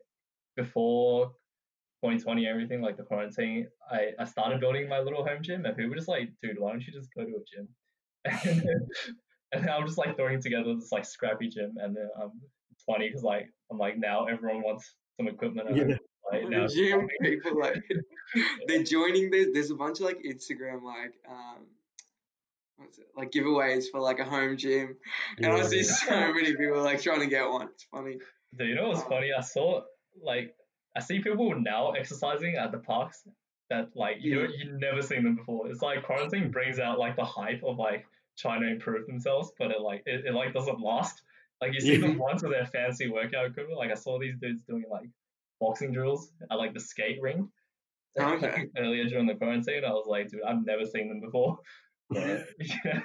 before 0.55 1.27
2020, 2.03 2.47
everything, 2.47 2.81
like 2.81 2.97
the 2.97 3.03
quarantine, 3.03 3.67
I, 3.91 4.09
I 4.19 4.25
started 4.25 4.59
building 4.59 4.87
my 4.87 4.99
little 4.99 5.25
home 5.25 5.41
gym, 5.41 5.65
and 5.65 5.75
people 5.75 5.89
were 5.89 5.95
just 5.95 6.07
like, 6.07 6.29
dude, 6.41 6.59
why 6.59 6.71
don't 6.71 6.85
you 6.85 6.93
just 6.93 7.09
go 7.15 7.23
to 7.23 7.29
a 7.29 7.43
gym? 7.53 7.67
and, 8.25 8.61
then, 8.65 8.87
and 9.53 9.69
I'm 9.69 9.85
just 9.85 9.97
like 9.97 10.15
throwing 10.15 10.41
together 10.41 10.75
this 10.75 10.91
like 10.91 11.05
scrappy 11.05 11.49
gym, 11.49 11.73
and 11.77 11.95
then 11.95 12.09
um, 12.21 12.31
it's 12.71 12.83
funny 12.83 13.07
because 13.07 13.23
like 13.23 13.47
I'm 13.71 13.77
like 13.77 13.97
now 13.97 14.25
everyone 14.25 14.61
wants 14.61 14.95
some 15.17 15.27
equipment. 15.27 15.75
yeah. 15.75 15.95
Right 16.31 16.47
now, 16.47 16.67
gym 16.67 17.07
people 17.23 17.59
like 17.59 17.81
they're 18.67 18.83
joining 18.83 19.31
this. 19.31 19.47
There's 19.51 19.71
a 19.71 19.75
bunch 19.75 19.99
of 19.99 20.05
like 20.05 20.19
Instagram 20.23 20.83
like 20.83 21.15
um 21.27 21.65
what's 21.65 21.75
it 21.75 21.78
like 23.15 23.31
giveaways 23.31 23.85
for 23.91 23.99
like 23.99 24.19
a 24.19 24.25
home 24.25 24.57
gym, 24.57 24.95
and 25.37 25.45
yeah. 25.45 25.55
I 25.55 25.63
see 25.63 25.83
so 25.83 26.33
many 26.33 26.55
people 26.55 26.81
like 26.81 27.01
trying 27.01 27.21
to 27.21 27.27
get 27.27 27.49
one. 27.49 27.67
It's 27.73 27.85
funny. 27.91 28.17
Do 28.57 28.65
you 28.65 28.75
know 28.75 28.89
what's 28.89 29.01
um, 29.01 29.09
funny? 29.09 29.29
I 29.37 29.41
saw 29.41 29.81
like 30.23 30.55
I 30.95 31.01
see 31.01 31.19
people 31.19 31.53
now 31.59 31.91
exercising 31.91 32.55
at 32.55 32.71
the 32.71 32.79
parks 32.79 33.23
that 33.69 33.89
like 33.95 34.17
you 34.19 34.41
yeah. 34.41 34.47
you 34.57 34.77
never 34.77 35.01
seen 35.01 35.23
them 35.23 35.35
before. 35.35 35.69
It's 35.69 35.81
like 35.81 36.03
quarantine 36.03 36.51
brings 36.51 36.79
out 36.79 36.99
like 36.99 37.15
the 37.15 37.25
hype 37.25 37.63
of 37.63 37.77
like 37.77 38.05
trying 38.37 38.61
to 38.61 38.69
improve 38.69 39.05
themselves, 39.07 39.51
but 39.59 39.71
it 39.71 39.81
like 39.81 40.03
it, 40.05 40.25
it 40.25 40.33
like 40.33 40.53
doesn't 40.53 40.79
last. 40.79 41.21
Like 41.61 41.73
you 41.73 41.81
see 41.81 41.95
yeah. 41.95 42.07
them 42.07 42.17
once 42.19 42.41
with 42.41 42.51
their 42.51 42.65
fancy 42.65 43.09
workout 43.09 43.45
equipment. 43.45 43.77
Like 43.77 43.91
I 43.91 43.95
saw 43.95 44.19
these 44.19 44.35
dudes 44.41 44.63
doing 44.63 44.85
like 44.89 45.09
boxing 45.59 45.91
drills 45.91 46.31
at 46.49 46.57
like 46.57 46.73
the 46.73 46.79
skate 46.79 47.21
ring 47.21 47.49
okay. 48.19 48.67
earlier 48.77 49.05
during 49.05 49.27
the 49.27 49.35
quarantine. 49.35 49.83
I 49.85 49.91
was 49.91 50.07
like, 50.07 50.29
dude, 50.29 50.41
I've 50.47 50.65
never 50.65 50.85
seen 50.85 51.09
them 51.09 51.21
before. 51.21 51.59
Yeah, 52.15 53.01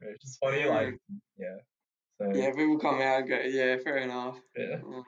it's 0.00 0.22
just 0.22 0.38
funny. 0.38 0.64
Like, 0.64 0.98
yeah. 1.38 1.56
So, 2.20 2.30
yeah, 2.32 2.50
people 2.50 2.78
come 2.78 3.00
out 3.00 3.20
and 3.20 3.28
go, 3.28 3.40
yeah, 3.40 3.76
fair 3.82 3.98
enough. 3.98 4.38
Yeah. 4.56 4.76
Oh. 4.86 5.02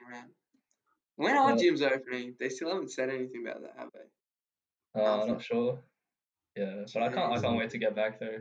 When 1.17 1.37
are 1.37 1.53
gyms 1.53 1.83
opening? 1.83 2.35
They 2.39 2.49
still 2.49 2.71
haven't 2.71 2.91
said 2.91 3.11
anything 3.11 3.47
about 3.47 3.63
that, 3.63 3.75
have 3.79 3.89
they? 3.93 5.01
Uh, 5.01 5.23
I'm 5.23 5.29
not 5.29 5.43
sure. 5.43 5.79
Yeah, 6.57 6.85
but 6.93 7.03
I 7.03 7.09
can't. 7.13 7.33
I 7.33 7.41
can't 7.41 7.57
wait 7.57 7.71
to 7.71 7.79
get 7.79 7.95
back 7.95 8.19
though. 8.19 8.39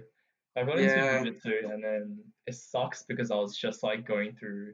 I 0.56 0.64
got 0.64 0.80
into 0.80 0.96
yeah. 0.96 1.22
jiu-jitsu 1.22 1.68
and 1.70 1.84
then 1.84 2.18
it 2.48 2.56
sucks 2.56 3.04
because 3.04 3.30
I 3.30 3.36
was 3.36 3.58
just 3.58 3.84
like 3.84 4.08
going 4.08 4.34
through 4.34 4.74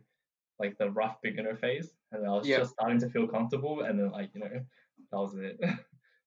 like 0.60 0.78
the 0.78 0.92
rough 0.92 1.18
beginner 1.24 1.56
phase, 1.56 1.90
and 2.12 2.26
I 2.26 2.30
was 2.30 2.48
Yep. 2.48 2.60
just 2.60 2.74
starting 2.74 3.00
to 3.00 3.10
feel 3.10 3.28
comfortable, 3.28 3.82
and 3.82 4.00
then 4.00 4.12
like 4.12 4.30
you 4.36 4.42
know 4.42 4.50
that 4.50 5.18
was 5.18 5.36
it. 5.36 5.60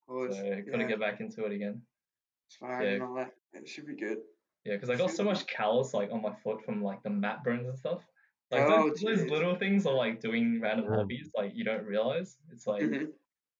So 0.06 0.12
course, 0.12 0.36
gotta 0.36 0.64
yeah, 0.66 0.82
get 0.82 1.00
back 1.00 1.20
into 1.20 1.46
it 1.46 1.52
again. 1.52 1.80
It's 2.46 2.56
fine 2.56 2.82
yeah. 2.82 2.88
and 2.92 3.02
all 3.02 3.14
that. 3.14 3.32
It 3.52 3.68
should 3.68 3.86
be 3.86 3.96
good. 3.96 4.18
Yeah, 4.64 4.74
because 4.74 4.90
I 4.90 4.96
got 4.96 5.10
so 5.10 5.24
much 5.24 5.46
callus 5.46 5.92
like 5.92 6.10
on 6.10 6.22
my 6.22 6.32
foot 6.42 6.64
from 6.64 6.82
like 6.82 7.02
the 7.02 7.10
mat 7.10 7.44
burns 7.44 7.68
and 7.68 7.78
stuff. 7.78 8.00
Like 8.50 8.62
Oh, 8.62 8.88
those, 8.90 9.00
those 9.00 9.30
little 9.30 9.56
things 9.56 9.86
are 9.86 9.94
like 9.94 10.20
doing 10.20 10.60
random 10.60 10.86
Yeah. 10.88 10.96
hobbies, 10.96 11.30
like 11.36 11.52
you 11.54 11.64
don't 11.64 11.84
realize. 11.84 12.36
It's 12.52 12.66
like 12.66 12.82
Mhm. 12.82 13.12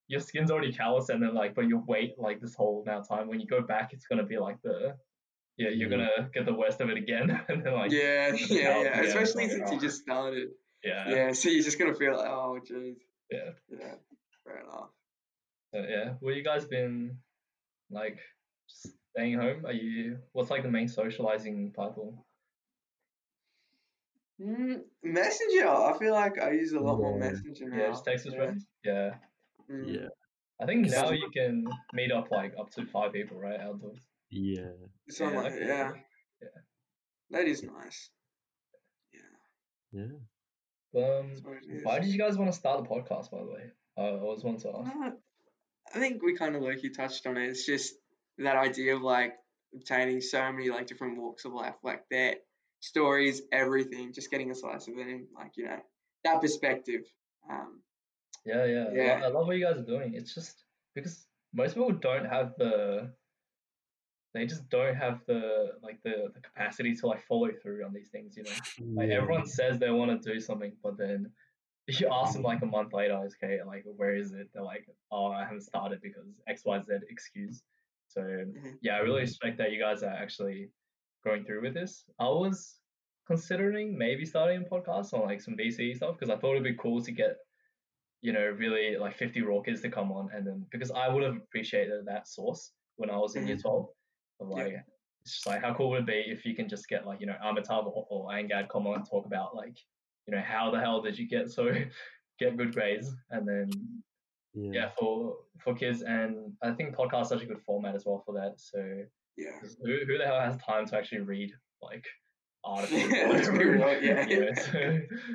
your 0.09 0.21
skin's 0.21 0.51
already 0.51 0.73
callous, 0.73 1.09
and 1.09 1.23
then 1.23 1.35
like, 1.35 1.55
but 1.55 1.67
you 1.69 1.79
wait 1.87 2.19
like 2.19 2.41
this 2.41 2.55
whole 2.55 2.83
amount 2.83 3.01
of 3.03 3.09
time. 3.09 3.29
When 3.29 3.41
you 3.41 3.47
go 3.47 3.61
back, 3.63 3.93
it's 3.93 4.07
gonna 4.07 4.25
be 4.25 4.39
like 4.39 4.61
the 4.63 4.97
yeah, 5.57 5.69
you're 5.69 5.91
Yeah. 5.91 5.97
gonna 6.17 6.31
get 6.33 6.47
the 6.47 6.55
worst 6.55 6.81
of 6.81 6.91
it 6.91 6.97
again, 6.97 7.31
and 7.49 7.65
then 7.65 7.75
like 7.75 7.93
Yeah, 7.93 8.31
the 8.33 8.39
yeah, 8.51 8.83
yeah. 8.83 8.99
again, 8.99 9.05
Especially 9.05 9.43
like, 9.45 9.53
since 9.53 9.71
you 9.71 9.77
oh, 9.77 9.81
just 9.81 10.03
started. 10.03 10.49
yeah, 10.83 11.09
Yeah, 11.11 11.33
so 11.33 11.49
you're 11.49 11.63
just 11.63 11.79
gonna 11.79 11.95
feel 11.95 12.17
like, 12.17 12.29
oh, 12.29 12.59
jeez. 12.69 12.97
yeah. 13.31 13.51
Yeah, 13.69 13.95
fair 14.45 14.61
enough. 14.61 14.91
So, 15.73 15.81
yeah, 15.89 16.15
well, 16.21 16.35
you 16.35 16.43
guys 16.45 16.65
been 16.67 17.19
like 17.91 18.19
just 18.69 18.95
staying 19.11 19.35
home? 19.39 19.65
Are 19.67 19.73
you? 19.73 20.19
What's 20.33 20.51
like 20.51 20.63
the 20.63 20.71
main 20.71 20.89
socializing 20.89 21.73
platform? 21.73 22.19
Mm, 24.41 24.81
Messenger. 25.03 25.69
I 25.69 25.97
feel 25.99 26.13
like 26.13 26.41
I 26.41 26.53
use 26.53 26.73
a 26.73 26.81
lot 26.81 26.99
more 26.99 27.19
Messenger 27.19 27.69
now. 27.69 27.77
Yeah, 27.79 27.89
just 27.91 28.05
text 28.05 28.25
with 28.25 28.35
Yeah. 28.35 28.41
friends. 28.41 28.67
Yeah, 28.85 29.15
Mm. 29.71 29.95
Yeah, 29.95 30.09
I 30.61 30.67
think 30.67 30.91
now 30.91 31.11
you 31.11 31.31
can 31.31 31.65
meet 31.95 32.13
up 32.13 32.31
like 32.31 32.53
up 32.59 32.71
to 32.73 32.85
five 32.87 33.13
people, 33.13 33.39
right, 33.39 33.59
outdoors. 33.61 34.07
yeah, 34.31 34.73
So 35.09 35.25
I'm 35.27 35.35
Yeah, 35.35 35.41
like, 35.41 35.53
okay. 35.53 35.67
yeah. 35.67 35.93
Yeah. 36.43 36.49
That 37.31 37.47
is 37.49 37.63
nice. 37.63 38.11
Yeah. 39.13 39.21
yeah. 39.93 40.03
Um, 40.97 41.29
that's 41.31 41.43
what 41.43 41.57
it 41.63 41.85
why 41.85 41.99
did 42.01 42.11
you 42.11 42.19
guys 42.19 42.37
want 42.37 42.53
to 42.53 42.59
start 42.59 42.81
a 42.81 42.89
podcast, 42.89 43.31
by 43.31 43.39
the 43.39 43.51
way? 43.51 43.73
I 43.97 44.03
always 44.11 44.45
wanted 44.45 44.61
to 44.63 44.77
ask. 44.77 44.97
Uh, 44.97 45.11
I 45.95 45.99
think 45.99 46.23
we 46.23 46.37
kind 46.37 46.57
of 46.57 46.63
low 46.63 46.75
key 46.77 46.91
touched 46.91 47.27
on 47.27 47.37
it. 47.37 47.49
It's 47.49 47.65
just 47.65 47.95
that 48.39 48.57
idea 48.57 48.97
of 48.97 49.03
like 49.03 49.35
obtaining 49.75 50.21
so 50.21 50.53
many 50.53 50.71
like 50.71 50.87
different 50.87 51.19
walks 51.19 51.45
of 51.45 51.53
life, 51.53 51.75
like 51.83 52.05
their 52.11 52.37
stories, 52.81 53.43
everything, 53.53 54.13
just 54.13 54.31
getting 54.31 54.51
a 54.51 54.55
slice 54.55 54.89
of 54.89 54.99
it 54.99 55.07
and 55.07 55.27
like, 55.35 55.53
you 55.57 55.65
know, 55.65 55.79
that 56.25 56.41
perspective. 56.41 57.03
Um, 57.51 57.81
Yeah, 58.45 58.65
yeah, 58.65 58.85
I 58.91 58.95
Yeah. 58.95 59.21
I 59.25 59.29
love 59.29 59.47
what 59.47 59.57
you 59.57 59.65
guys 59.65 59.79
are 59.79 59.83
doing. 59.83 60.15
It's 60.15 60.35
just 60.35 60.65
because 60.95 61.27
most 61.53 61.75
people 61.75 61.93
don't 61.93 62.27
have 62.27 62.55
the, 62.59 63.13
they 64.35 64.47
just 64.47 64.69
don't 64.69 64.97
have 64.97 65.21
the 65.27 65.73
like 65.83 66.03
the, 66.03 66.29
the 66.35 66.41
capacity 66.41 66.95
to 66.97 67.07
like 67.07 67.23
follow 67.23 67.51
through 67.63 67.85
on 67.85 67.93
these 67.95 68.09
things. 68.09 68.37
You 68.37 68.43
know, 68.43 68.95
like 68.97 69.11
everyone 69.11 69.47
says 69.47 69.79
they 69.79 69.91
want 69.91 70.11
to 70.23 70.33
do 70.33 70.41
something, 70.41 70.73
but 70.83 70.99
then 70.99 71.31
you 71.87 72.09
ask 72.11 72.33
them 72.33 72.43
like 72.43 72.63
a 72.63 72.67
month 72.67 72.93
later, 72.93 73.15
okay, 73.15 73.61
like 73.65 73.85
where 73.97 74.17
is 74.17 74.33
it? 74.33 74.49
They're 74.53 74.63
like, 74.63 74.87
oh, 75.11 75.27
I 75.27 75.45
haven't 75.45 75.63
started 75.63 76.01
because 76.03 76.27
X, 76.49 76.63
Y, 76.65 76.81
Z 76.81 76.93
excuse. 77.09 77.63
So 78.15 78.23
Mhm. 78.23 78.79
yeah, 78.81 78.97
I 78.97 79.01
really 79.01 79.23
respect 79.23 79.59
that 79.59 79.73
you 79.73 79.81
guys 79.81 80.03
are 80.03 80.13
actually 80.13 80.71
going 81.25 81.45
through 81.45 81.63
with 81.63 81.75
this. 81.75 82.09
I 82.19 82.29
was 82.29 82.81
considering 83.27 83.97
maybe 83.97 84.25
starting 84.25 84.63
a 84.63 84.65
podcast 84.69 85.13
on 85.15 85.23
like 85.23 85.41
some 85.41 85.57
VCE 85.57 85.97
stuff 85.97 86.17
because 86.19 86.31
I 86.31 86.39
thought 86.39 86.53
it'd 86.53 86.63
be 86.65 86.75
cool 86.77 87.03
to 87.03 87.11
get, 87.13 87.37
you 88.21 88.33
know, 88.33 88.47
really 88.51 88.97
like 88.97 89.17
50 89.17 89.43
raw 89.43 89.61
kids 89.61 89.81
to 89.83 89.91
come 89.91 90.13
on 90.13 90.31
and 90.33 90.47
then 90.47 90.67
because 90.71 90.91
I 90.91 91.09
would 91.09 91.23
have 91.23 91.37
appreciated 91.37 92.05
that 92.07 92.29
source 92.29 92.73
when 92.97 93.11
I 93.11 93.17
was 93.17 93.35
in 93.37 93.47
year 93.47 93.57
Mhm. 93.57 93.63
12. 93.63 93.89
Of 94.41 94.49
Yeah. 94.51 94.55
like, 94.65 94.75
it's 95.23 95.33
just 95.35 95.47
like 95.47 95.61
how 95.63 95.75
cool 95.75 95.91
would 95.91 96.03
it 96.03 96.07
be 96.07 96.31
if 96.31 96.45
you 96.45 96.55
can 96.55 96.69
just 96.69 96.89
get 96.89 97.07
like, 97.07 97.21
you 97.21 97.27
know, 97.27 97.39
Amitabh 97.43 97.87
or, 97.87 98.07
or 98.11 98.29
Angad 98.31 98.69
come 98.69 98.87
on 98.87 98.97
and 98.97 99.09
talk 99.09 99.27
about 99.27 99.55
like, 99.57 99.79
you 100.27 100.35
know, 100.35 100.41
how 100.43 100.71
the 100.71 100.79
hell 100.81 101.01
did 101.03 101.19
you 101.19 101.27
get 101.27 101.51
so 101.51 101.73
get 102.39 102.57
good 102.57 102.73
grades 102.75 103.13
and 103.31 103.49
then 103.49 103.71
yeah, 104.55 104.71
yeah 104.73 104.89
for 104.99 105.37
for 105.63 105.75
kids 105.75 106.03
and 106.03 106.53
I 106.63 106.73
think 106.73 106.95
podcast 106.97 107.23
is 107.23 107.29
such 107.29 107.43
a 107.43 107.47
good 107.47 107.61
format 107.67 107.95
as 107.95 108.05
well 108.07 108.23
for 108.25 108.35
that. 108.35 108.55
So 108.61 108.79
yeah 109.37 109.59
who, 109.83 109.97
who 110.07 110.19
the 110.19 110.25
hell 110.25 110.41
has 110.41 110.57
time 110.59 110.87
to 110.87 110.97
actually 110.97 111.21
read 111.21 111.53
like 111.83 112.07
articles? 112.65 113.03
or 113.13 113.17
Yeah, 113.17 113.29
let's 113.29 113.49
be 113.49 113.55
whatever? 113.55 113.73
real, 113.73 114.03
yeah. 114.03 114.55
So, 114.55 114.79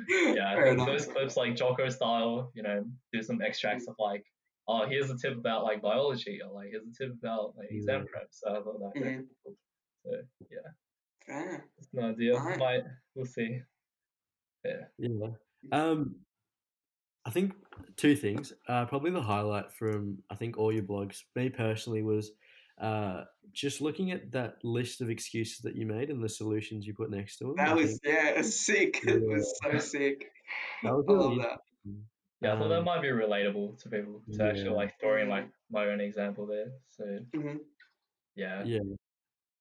yeah, 0.08 0.50
I 0.50 0.54
Fair 0.54 0.64
think 0.64 0.74
enough. 0.74 0.86
those 0.86 1.06
clips 1.06 1.36
like 1.36 1.54
Jocko 1.54 1.88
style, 1.88 2.50
you 2.54 2.62
know, 2.62 2.84
do 3.12 3.22
some 3.22 3.40
extracts 3.42 3.86
of 3.88 3.94
like, 3.98 4.24
oh, 4.66 4.86
here's 4.88 5.10
a 5.10 5.16
tip 5.16 5.36
about 5.36 5.62
like 5.64 5.80
biology, 5.82 6.40
or 6.44 6.52
like 6.52 6.68
here's 6.70 6.86
a 6.86 6.92
tip 7.04 7.14
about 7.22 7.54
like 7.56 7.68
exam 7.70 8.00
Yeah. 8.00 8.06
prep. 8.10 8.28
So 8.30 8.50
I 8.50 8.54
thought 8.62 8.80
that. 8.80 8.92
that 8.94 9.04
Mhm. 9.04 9.26
cool. 9.44 9.54
So 10.04 10.10
yeah, 10.50 10.70
Fair. 11.26 11.64
it's 11.78 11.88
no 11.92 12.08
idea. 12.10 12.34
Right. 12.34 12.58
Might 12.58 12.82
we'll 13.14 13.26
see. 13.26 13.60
Yeah. 14.64 14.84
Yeah. 14.98 15.28
Um, 15.72 16.16
I 17.30 17.32
think 17.32 17.52
two 17.96 18.16
things. 18.16 18.52
Uh, 18.66 18.86
probably 18.86 19.12
the 19.12 19.22
highlight 19.22 19.72
from 19.72 20.18
I 20.30 20.34
think 20.34 20.58
all 20.58 20.72
your 20.72 20.82
blogs, 20.82 21.18
me 21.36 21.48
personally, 21.48 22.02
was 22.02 22.32
uh, 22.80 23.22
just 23.52 23.80
looking 23.80 24.10
at 24.10 24.32
that 24.32 24.56
list 24.64 25.00
of 25.00 25.10
excuses 25.10 25.58
that 25.58 25.76
you 25.76 25.86
made 25.86 26.10
and 26.10 26.20
the 26.20 26.28
solutions 26.28 26.88
you 26.88 26.92
put 26.92 27.08
next 27.08 27.36
to 27.36 27.44
them. 27.44 27.54
That 27.58 27.68
I 27.68 27.74
was 27.74 27.90
think 27.90 28.00
yeah, 28.02 28.28
it 28.30 28.36
was 28.38 28.60
sick. 28.60 28.98
It 29.04 29.22
was 29.28 29.60
so 29.62 29.78
sick. 29.78 30.26
that 30.82 30.92
was 30.92 31.04
I 31.08 31.12
love 31.12 31.38
that. 31.38 31.58
Yeah, 32.42 32.54
I 32.54 32.58
thought 32.58 32.68
that 32.70 32.78
Um, 32.78 32.84
might 32.84 33.02
be 33.02 33.08
relatable 33.08 33.80
to 33.80 33.88
people 33.88 34.22
to 34.32 34.44
actually 34.44 34.70
like 34.70 34.98
throw 34.98 35.22
in 35.22 35.28
Mhm. 35.28 35.30
like 35.30 35.48
my 35.70 35.86
own 35.86 36.00
example 36.00 36.46
there. 36.46 36.72
So 36.88 37.04
hmm 37.32 37.58
yeah, 38.34 38.64
Yeah, 38.66 38.80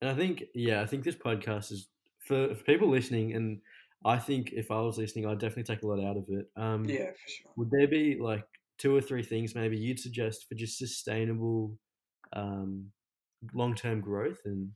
and 0.01 0.09
I 0.09 0.15
think 0.15 0.45
yeah, 0.55 0.81
I 0.81 0.87
think 0.87 1.03
this 1.03 1.15
podcast 1.15 1.71
is 1.71 1.87
for, 2.17 2.55
for 2.55 2.63
people 2.63 2.89
listening, 2.89 3.35
and 3.35 3.61
I 4.05 4.17
think 4.17 4.53
if 4.53 4.71
I 4.71 4.79
was 4.81 4.97
listening, 4.97 5.25
I'd 5.25 5.39
definitely 5.39 5.63
take 5.63 5.83
a 5.83 5.87
lot 5.87 6.03
out 6.03 6.17
of 6.17 6.25
it. 6.29 6.49
Um, 6.55 6.85
Yeah, 6.85 7.11
for 7.11 7.29
sure. 7.29 7.51
Would 7.57 7.71
there 7.71 7.87
be 7.87 8.17
like 8.19 8.45
two 8.77 8.95
or 8.95 9.01
three 9.01 9.23
things 9.23 9.55
maybe 9.55 9.77
you'd 9.77 9.99
suggest 9.99 10.47
for 10.47 10.55
just 10.55 10.77
sustainable, 10.77 11.77
um, 12.33 12.91
long 13.53 13.75
term 13.75 13.99
growth 14.01 14.39
and 14.45 14.71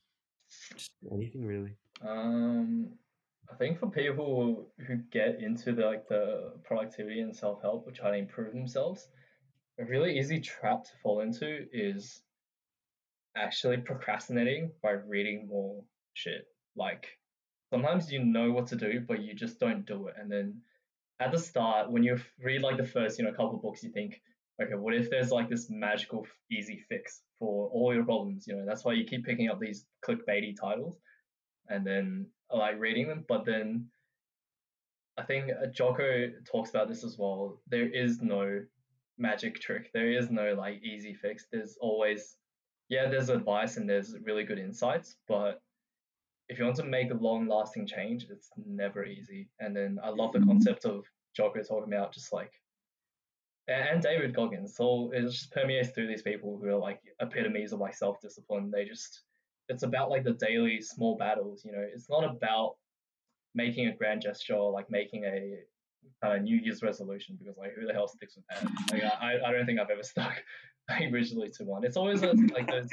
just 0.75 0.91
anything 1.11 1.45
really? 1.45 1.77
Um, 2.01 2.89
I 3.51 3.55
think 3.55 3.79
for 3.79 3.89
people 3.89 4.71
who 4.87 4.97
get 5.11 5.39
into 5.41 5.73
the, 5.73 5.85
like 5.85 6.07
the 6.07 6.53
productivity 6.63 7.21
and 7.21 7.35
self 7.35 7.61
help, 7.61 7.87
or 7.87 7.91
try 7.91 8.11
to 8.11 8.17
improve 8.17 8.53
themselves, 8.53 9.07
a 9.79 9.85
really 9.85 10.17
easy 10.17 10.39
trap 10.39 10.83
to 10.83 10.91
fall 11.01 11.21
into 11.21 11.65
is 11.71 12.21
actually 13.35 13.77
procrastinating 13.77 14.71
by 14.81 14.91
reading 14.91 15.47
more 15.47 15.83
shit. 16.13 16.47
Like 16.75 17.07
sometimes 17.73 18.11
you 18.11 18.23
know 18.23 18.51
what 18.51 18.67
to 18.67 18.75
do, 18.75 19.01
but 19.07 19.23
you 19.23 19.33
just 19.33 19.59
don't 19.59 19.83
do 19.87 20.05
it. 20.07 20.13
And 20.19 20.31
then 20.31 20.61
at 21.19 21.31
the 21.31 21.39
start, 21.39 21.91
when 21.91 22.03
you 22.03 22.19
read 22.39 22.61
like 22.61 22.77
the 22.77 22.85
first, 22.85 23.17
you 23.17 23.25
know, 23.25 23.31
couple 23.31 23.57
books, 23.57 23.81
you 23.81 23.89
think, 23.89 24.21
okay, 24.61 24.75
what 24.75 24.93
if 24.93 25.09
there's 25.09 25.31
like 25.31 25.49
this 25.49 25.71
magical 25.71 26.27
easy 26.51 26.85
fix 26.87 27.23
for 27.39 27.69
all 27.69 27.91
your 27.91 28.05
problems? 28.05 28.45
You 28.45 28.57
know, 28.57 28.65
that's 28.67 28.85
why 28.85 28.93
you 28.93 29.05
keep 29.05 29.25
picking 29.25 29.49
up 29.49 29.59
these 29.59 29.85
clickbaity 30.07 30.53
titles 30.55 30.99
and 31.67 31.83
then 31.83 32.27
like 32.51 32.79
reading 32.79 33.07
them. 33.07 33.25
But 33.27 33.43
then 33.43 33.87
I 35.17 35.23
think 35.23 35.49
uh, 35.49 35.65
Jocko 35.65 36.29
talks 36.45 36.69
about 36.69 36.89
this 36.89 37.03
as 37.03 37.17
well. 37.17 37.59
There 37.67 37.89
is 37.89 38.21
no 38.21 38.61
magic 39.17 39.59
trick. 39.59 39.89
There 39.95 40.11
is 40.11 40.29
no 40.29 40.53
like 40.53 40.83
easy 40.83 41.15
fix. 41.15 41.47
There's 41.51 41.75
always, 41.81 42.37
yeah, 42.87 43.09
there's 43.09 43.29
advice 43.29 43.77
and 43.77 43.89
there's 43.89 44.15
really 44.23 44.43
good 44.43 44.59
insights, 44.59 45.15
but 45.27 45.59
if 46.49 46.59
you 46.59 46.65
want 46.65 46.77
to 46.77 46.83
make 46.83 47.11
a 47.11 47.15
long 47.15 47.47
lasting 47.47 47.87
change, 47.87 48.27
it's 48.29 48.49
never 48.65 49.05
easy. 49.05 49.49
And 49.59 49.75
then 49.75 49.99
I 50.03 50.09
love 50.09 50.33
the 50.33 50.39
mm-hmm. 50.39 50.49
concept 50.49 50.85
of 50.85 51.05
Jocko 51.35 51.63
talking 51.63 51.93
about 51.93 52.13
just 52.13 52.33
like, 52.33 52.51
and 53.67 54.01
David 54.01 54.35
Goggins. 54.35 54.75
So 54.75 55.11
it 55.13 55.21
just 55.21 55.51
permeates 55.51 55.89
through 55.89 56.07
these 56.07 56.21
people 56.21 56.59
who 56.61 56.67
are 56.67 56.77
like 56.77 56.99
epitomes 57.21 57.71
of 57.71 57.79
like 57.79 57.95
self 57.95 58.19
discipline. 58.21 58.71
They 58.71 58.83
just, 58.85 59.21
it's 59.69 59.83
about 59.83 60.09
like 60.09 60.25
the 60.25 60.33
daily 60.33 60.81
small 60.81 61.17
battles, 61.17 61.63
you 61.63 61.71
know, 61.71 61.83
it's 61.93 62.09
not 62.09 62.25
about 62.25 62.75
making 63.55 63.87
a 63.87 63.95
grand 63.95 64.21
gesture 64.21 64.55
or 64.55 64.71
like 64.71 64.89
making 64.89 65.23
a 65.23 65.59
kind 66.21 66.37
of 66.37 66.43
New 66.43 66.57
Year's 66.57 66.81
resolution 66.81 67.37
because 67.39 67.57
like 67.57 67.73
who 67.73 67.85
the 67.85 67.93
hell 67.93 68.07
sticks 68.07 68.35
with 68.35 68.45
that? 68.49 68.69
Like 68.91 69.03
I, 69.03 69.35
I 69.45 69.51
don't 69.51 69.65
think 69.65 69.79
I've 69.79 69.89
ever 69.89 70.03
stuck 70.03 70.43
like 70.89 71.13
originally 71.13 71.49
to 71.57 71.63
one. 71.63 71.85
It's 71.85 71.97
always 71.97 72.21
like 72.21 72.69
those 72.69 72.89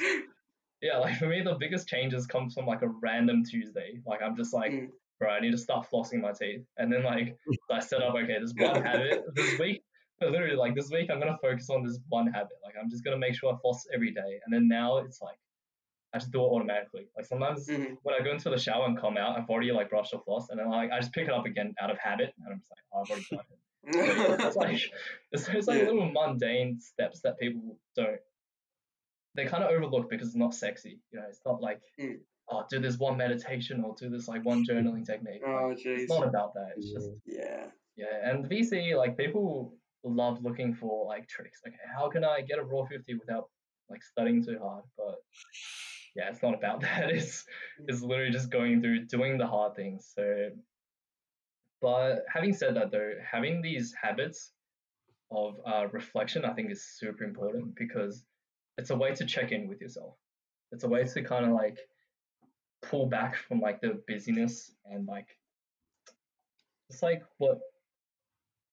yeah, 0.81 0.97
like 0.97 1.17
for 1.17 1.27
me 1.27 1.41
the 1.41 1.55
biggest 1.55 1.87
changes 1.87 2.25
come 2.27 2.49
from 2.49 2.65
like 2.65 2.81
a 2.81 2.87
random 2.87 3.43
Tuesday. 3.43 4.01
Like 4.05 4.21
I'm 4.21 4.35
just 4.35 4.53
like, 4.53 4.71
Mm. 4.71 4.91
bro, 5.19 5.29
I 5.29 5.39
need 5.39 5.51
to 5.51 5.57
start 5.57 5.87
flossing 5.91 6.21
my 6.21 6.31
teeth. 6.31 6.65
And 6.77 6.91
then 6.91 7.03
like 7.03 7.37
I 7.69 7.79
set 7.79 8.01
up, 8.01 8.15
okay, 8.15 8.39
this 8.39 8.53
one 8.55 8.81
habit 8.81 9.23
this 9.35 9.57
week. 9.59 9.83
But 10.19 10.31
literally 10.31 10.55
like 10.55 10.75
this 10.75 10.89
week 10.91 11.09
I'm 11.09 11.19
gonna 11.19 11.37
focus 11.41 11.69
on 11.69 11.83
this 11.83 11.99
one 12.09 12.27
habit. 12.27 12.57
Like 12.63 12.75
I'm 12.81 12.89
just 12.89 13.03
gonna 13.03 13.17
make 13.17 13.35
sure 13.35 13.53
I 13.53 13.57
floss 13.59 13.85
every 13.93 14.11
day. 14.11 14.39
And 14.45 14.53
then 14.53 14.67
now 14.67 14.97
it's 14.97 15.21
like 15.21 15.37
I 16.13 16.19
just 16.19 16.31
do 16.31 16.39
it 16.41 16.47
automatically. 16.47 17.07
Like 17.15 17.25
sometimes 17.25 17.67
Mhm. 17.67 17.97
when 18.03 18.15
I 18.15 18.23
go 18.23 18.31
into 18.31 18.49
the 18.49 18.57
shower 18.57 18.85
and 18.85 18.97
come 18.99 19.17
out, 19.17 19.37
I've 19.37 19.49
already 19.49 19.71
like 19.71 19.89
brushed 19.89 20.13
off 20.13 20.25
floss 20.25 20.49
and 20.49 20.59
then 20.59 20.69
like 20.69 20.91
I 20.91 20.99
just 20.99 21.13
pick 21.13 21.27
it 21.27 21.33
up 21.33 21.45
again 21.45 21.73
out 21.81 21.89
of 21.89 21.97
habit 21.99 22.33
and 22.37 22.47
I'm 22.53 22.59
just 22.59 22.71
like, 22.71 22.83
oh, 22.93 23.01
I've 23.01 23.09
already 23.09 23.25
done 23.31 23.45
it. 23.49 23.57
So 24.41 24.47
it's 24.47 24.55
like 24.55 24.79
it's 25.31 25.47
those 25.47 25.67
like 25.67 25.79
Yeah. 25.79 25.85
little 25.85 26.11
mundane 26.11 26.79
steps 26.79 27.21
that 27.21 27.37
people 27.39 27.77
don't 27.95 28.19
they 29.35 29.45
kind 29.45 29.63
of 29.63 29.71
overlook 29.71 30.09
because 30.09 30.27
it's 30.27 30.35
not 30.35 30.53
sexy. 30.53 30.99
You 31.11 31.19
know, 31.19 31.25
it's 31.29 31.41
not 31.45 31.61
like 31.61 31.81
Mm. 31.99 32.17
oh 32.49 32.63
do 32.69 32.79
this 32.79 32.97
one 32.97 33.17
meditation 33.17 33.83
or 33.83 33.95
do 33.97 34.09
this 34.09 34.27
like 34.27 34.43
one 34.45 34.65
journaling 34.65 35.05
technique. 35.05 35.41
oh 35.45 35.67
Like, 35.69 35.77
jeez. 35.77 35.99
it's 35.99 36.09
not 36.11 36.27
about 36.27 36.53
that. 36.55 36.71
It's 36.77 36.91
just 36.91 37.09
Yeah. 37.25 37.67
Yeah, 37.97 38.29
and 38.31 38.45
VCE 38.49 38.95
like 38.97 39.17
people 39.17 39.75
love 40.03 40.41
looking 40.41 40.73
for 40.73 41.05
like 41.05 41.27
tricks. 41.27 41.59
Okay, 41.67 41.77
how 41.95 42.09
can 42.09 42.23
I 42.23 42.41
get 42.41 42.57
a 42.59 42.63
raw 42.63 42.83
fifty 42.85 43.13
without 43.15 43.49
like 43.89 44.01
studying 44.03 44.43
too 44.43 44.57
hard? 44.61 44.83
But 44.97 45.15
yeah, 46.15 46.29
it's 46.29 46.41
not 46.41 46.53
about 46.55 46.81
that. 46.87 47.09
It's 47.11 47.45
it's 47.87 48.01
literally 48.01 48.31
just 48.31 48.49
going 48.49 48.81
through 48.81 49.05
doing 49.05 49.37
the 49.37 49.45
hard 49.47 49.75
things. 49.75 50.09
So, 50.15 50.49
but 51.81 52.23
having 52.33 52.53
said 52.53 52.75
that 52.75 52.91
though, 52.91 53.13
having 53.29 53.61
these 53.61 53.93
habits 54.01 54.51
of 55.31 55.55
uh, 55.65 55.87
reflection, 55.91 56.45
I 56.45 56.53
think 56.53 56.71
is 56.71 56.85
super 56.97 57.23
important 57.23 57.75
because 57.75 58.23
it's 58.81 58.89
a 58.89 58.95
way 58.95 59.13
to 59.13 59.25
check 59.25 59.51
in 59.51 59.67
with 59.67 59.79
yourself. 59.79 60.15
It's 60.71 60.83
a 60.83 60.87
way 60.87 61.03
to 61.03 61.21
kind 61.21 61.45
of 61.45 61.51
like 61.51 61.77
pull 62.81 63.05
back 63.05 63.35
from 63.35 63.61
like 63.61 63.79
the 63.79 64.01
busyness 64.07 64.71
and 64.85 65.07
like 65.07 65.27
it's 66.89 67.03
like 67.03 67.21
what 67.37 67.59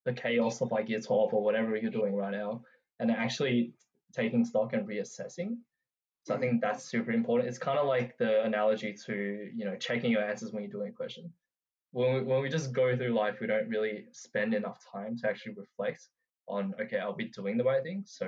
the 0.06 0.14
chaos 0.14 0.62
of 0.62 0.72
like 0.72 0.88
year 0.88 1.00
12 1.00 1.34
or 1.34 1.44
whatever 1.44 1.76
you're 1.76 1.90
doing 1.90 2.14
right 2.14 2.32
now 2.32 2.62
and 2.98 3.10
actually 3.10 3.74
taking 4.14 4.46
stock 4.46 4.72
and 4.72 4.88
reassessing. 4.88 5.58
So 6.24 6.34
i 6.34 6.38
think 6.38 6.62
that's 6.62 6.84
super 6.84 7.12
important. 7.12 7.50
It's 7.50 7.58
kind 7.58 7.78
of 7.78 7.86
like 7.86 8.16
the 8.16 8.42
analogy 8.44 8.96
to 9.06 9.50
you 9.54 9.64
know 9.66 9.76
checking 9.76 10.10
your 10.10 10.24
answers 10.24 10.52
when 10.52 10.62
you're 10.62 10.72
doing 10.72 10.88
a 10.88 10.92
question. 10.92 11.30
When 11.90 12.14
we, 12.14 12.22
when 12.22 12.40
we 12.40 12.48
just 12.48 12.72
go 12.72 12.96
through 12.96 13.12
life 13.12 13.40
we 13.40 13.46
don't 13.46 13.68
really 13.68 14.06
spend 14.12 14.54
enough 14.54 14.80
time 14.90 15.18
to 15.18 15.28
actually 15.28 15.54
reflect 15.54 16.08
on 16.46 16.74
okay 16.80 16.98
i'll 16.98 17.14
be 17.24 17.28
doing 17.28 17.58
the 17.58 17.64
right 17.64 17.82
thing? 17.82 18.04
So 18.06 18.26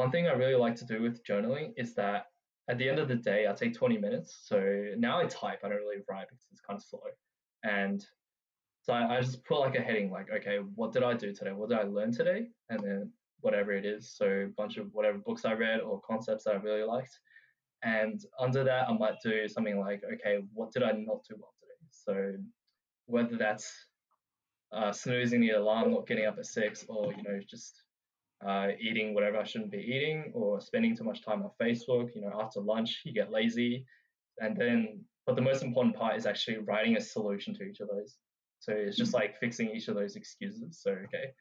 one 0.00 0.10
thing 0.10 0.26
i 0.26 0.32
really 0.32 0.54
like 0.54 0.76
to 0.76 0.84
do 0.84 1.02
with 1.02 1.24
journaling 1.24 1.72
is 1.76 1.94
that 1.94 2.26
at 2.70 2.78
the 2.78 2.88
end 2.88 2.98
of 2.98 3.08
the 3.08 3.20
day 3.30 3.46
i 3.48 3.52
take 3.52 3.74
20 3.74 3.98
minutes 3.98 4.30
so 4.50 4.58
now 4.96 5.18
i 5.18 5.26
type 5.26 5.60
i 5.64 5.68
don't 5.68 5.78
really 5.86 6.02
write 6.08 6.28
because 6.28 6.46
it's 6.52 6.60
kind 6.60 6.78
of 6.78 6.84
slow 6.84 7.00
and 7.64 8.06
so 8.88 8.94
I, 8.94 9.18
I 9.18 9.20
just 9.20 9.44
put 9.44 9.60
like 9.60 9.74
a 9.74 9.82
heading 9.82 10.10
like, 10.10 10.28
okay, 10.34 10.60
what 10.74 10.92
did 10.92 11.02
I 11.02 11.12
do 11.12 11.34
today? 11.34 11.52
What 11.52 11.68
did 11.68 11.78
I 11.78 11.82
learn 11.82 12.10
today? 12.10 12.48
And 12.70 12.80
then 12.80 13.12
whatever 13.40 13.72
it 13.72 13.84
is. 13.84 14.10
So 14.16 14.26
a 14.26 14.52
bunch 14.56 14.78
of 14.78 14.86
whatever 14.92 15.18
books 15.18 15.44
I 15.44 15.52
read 15.52 15.80
or 15.80 16.00
concepts 16.00 16.44
that 16.44 16.54
I 16.54 16.58
really 16.58 16.84
liked. 16.84 17.18
And 17.82 18.18
under 18.40 18.64
that, 18.64 18.88
I 18.88 18.92
might 18.94 19.16
do 19.22 19.46
something 19.46 19.78
like, 19.78 20.02
okay, 20.14 20.38
what 20.54 20.72
did 20.72 20.82
I 20.82 20.92
not 20.92 21.22
do 21.28 21.36
well 21.38 21.52
today? 21.60 21.74
So 21.90 22.42
whether 23.04 23.36
that's 23.36 23.70
uh, 24.72 24.90
snoozing 24.92 25.42
the 25.42 25.50
alarm, 25.50 25.92
not 25.92 26.06
getting 26.06 26.24
up 26.24 26.38
at 26.38 26.46
six, 26.46 26.86
or 26.88 27.12
you 27.12 27.22
know 27.22 27.40
just 27.48 27.82
uh, 28.46 28.68
eating 28.80 29.14
whatever 29.14 29.38
I 29.38 29.44
shouldn't 29.44 29.70
be 29.70 29.78
eating, 29.78 30.32
or 30.34 30.60
spending 30.60 30.96
too 30.96 31.04
much 31.04 31.24
time 31.24 31.42
on 31.42 31.50
Facebook. 31.60 32.14
You 32.14 32.22
know, 32.22 32.40
after 32.40 32.60
lunch 32.60 33.02
you 33.04 33.12
get 33.12 33.30
lazy, 33.30 33.84
and 34.38 34.56
then 34.56 35.04
but 35.26 35.36
the 35.36 35.42
most 35.42 35.62
important 35.62 35.94
part 35.94 36.16
is 36.16 36.24
actually 36.24 36.56
writing 36.58 36.96
a 36.96 37.00
solution 37.00 37.54
to 37.54 37.62
each 37.62 37.80
of 37.80 37.88
those. 37.88 38.16
So 38.60 38.72
it's 38.72 38.96
just 38.96 39.12
like 39.12 39.38
fixing 39.38 39.68
each 39.70 39.88
of 39.88 39.94
those 39.94 40.16
excuses. 40.16 40.80
So, 40.82 40.90
okay. 40.92 41.32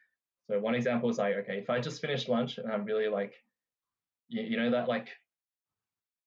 So 0.50 0.60
one 0.60 0.76
example 0.76 1.10
is 1.10 1.18
like, 1.18 1.36
okay, 1.36 1.58
if 1.60 1.70
I 1.70 1.80
just 1.80 2.02
finished 2.02 2.28
lunch 2.28 2.58
and 2.58 2.70
I'm 2.70 2.84
really 2.84 3.08
like, 3.08 3.34
you, 4.28 4.44
you 4.44 4.58
know, 4.58 4.72
that 4.72 4.90
like 4.90 5.08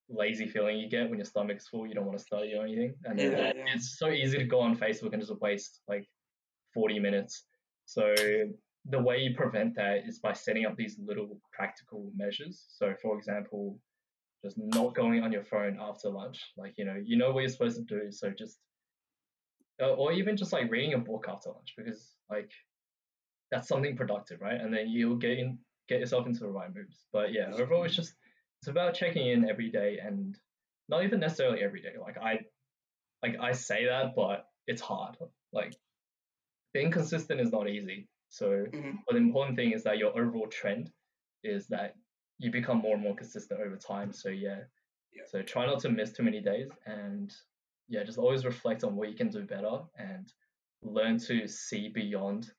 lazy 0.08 0.48
feeling 0.48 0.78
you 0.78 0.88
get 0.88 1.08
when 1.10 1.18
your 1.18 1.26
stomach's 1.26 1.68
full, 1.68 1.86
you 1.86 1.94
don't 1.94 2.06
want 2.06 2.18
to 2.18 2.24
study 2.24 2.54
or 2.54 2.64
anything. 2.64 2.94
And 3.04 3.18
then 3.18 3.32
Yeah, 3.32 3.52
yeah. 3.54 3.74
it's 3.74 3.98
so 3.98 4.08
easy 4.08 4.38
to 4.38 4.44
go 4.44 4.60
on 4.60 4.76
Facebook 4.76 5.12
and 5.12 5.20
just 5.20 5.38
waste 5.40 5.80
like 5.86 6.08
40 6.74 6.98
minutes. 6.98 7.44
So 7.84 8.14
the 8.86 9.00
way 9.00 9.18
you 9.18 9.34
prevent 9.34 9.74
that 9.76 10.02
is 10.06 10.18
by 10.18 10.32
setting 10.32 10.64
up 10.64 10.76
these 10.76 10.98
little 11.04 11.40
practical 11.52 12.10
measures. 12.16 12.64
So 12.68 12.94
for 13.02 13.16
example, 13.16 13.78
just 14.42 14.56
not 14.58 14.94
going 14.94 15.22
on 15.22 15.32
your 15.32 15.44
phone 15.44 15.78
after 15.80 16.08
lunch. 16.08 16.40
Like, 16.56 16.74
you 16.78 16.84
know, 16.84 16.96
you 17.02 17.18
know 17.18 17.32
what 17.32 17.40
you're 17.40 17.50
supposed 17.50 17.76
to 17.76 17.82
do. 17.82 18.10
So 18.10 18.30
just 18.30 18.58
or 19.80 20.12
even 20.12 20.36
just 20.36 20.52
like 20.52 20.70
reading 20.70 20.94
a 20.94 20.98
book 20.98 21.26
after 21.28 21.50
lunch 21.50 21.74
because 21.76 22.14
like 22.30 22.50
that's 23.50 23.68
something 23.68 23.96
productive, 23.96 24.40
right? 24.40 24.60
And 24.60 24.72
then 24.72 24.88
you'll 24.88 25.16
get 25.16 25.38
in, 25.38 25.58
get 25.88 26.00
yourself 26.00 26.26
into 26.26 26.40
the 26.40 26.48
right 26.48 26.68
moves. 26.74 27.04
But 27.12 27.32
yeah, 27.32 27.50
overall, 27.52 27.84
it's 27.84 27.96
just 27.96 28.14
it's 28.60 28.68
about 28.68 28.94
checking 28.94 29.28
in 29.28 29.48
every 29.48 29.70
day 29.70 29.98
and 30.04 30.36
not 30.88 31.04
even 31.04 31.20
necessarily 31.20 31.62
every 31.62 31.80
day. 31.80 31.94
Like 31.98 32.18
I, 32.18 32.40
like 33.22 33.36
I 33.40 33.52
say 33.52 33.86
that, 33.86 34.14
but 34.14 34.44
it's 34.66 34.82
hard. 34.82 35.16
Like 35.52 35.74
being 36.74 36.90
consistent 36.90 37.40
is 37.40 37.50
not 37.50 37.68
easy. 37.68 38.08
So, 38.30 38.64
Mhm. 38.66 39.04
but 39.06 39.14
the 39.14 39.18
important 39.18 39.56
thing 39.56 39.72
is 39.72 39.84
that 39.84 39.98
your 39.98 40.18
overall 40.18 40.48
trend 40.48 40.92
is 41.42 41.68
that 41.68 41.96
you 42.38 42.50
become 42.50 42.78
more 42.78 42.94
and 42.94 43.02
more 43.02 43.16
consistent 43.16 43.60
over 43.60 43.76
time. 43.76 44.12
So 44.12 44.30
yeah, 44.30 44.64
Yeah. 45.12 45.24
so 45.26 45.42
try 45.42 45.66
not 45.66 45.80
to 45.80 45.90
miss 45.90 46.12
too 46.12 46.22
many 46.22 46.40
days 46.40 46.70
and 46.86 47.36
yeah, 47.88 48.04
just 48.04 48.18
always 48.18 48.44
reflect 48.46 48.84
on 48.84 48.96
what 48.96 49.10
you 49.10 49.16
can 49.16 49.28
do 49.30 49.44
better 49.44 49.84
and 49.96 50.32
learn 50.82 51.18
to 51.18 51.48
see 51.48 51.88
beyond 51.90 52.54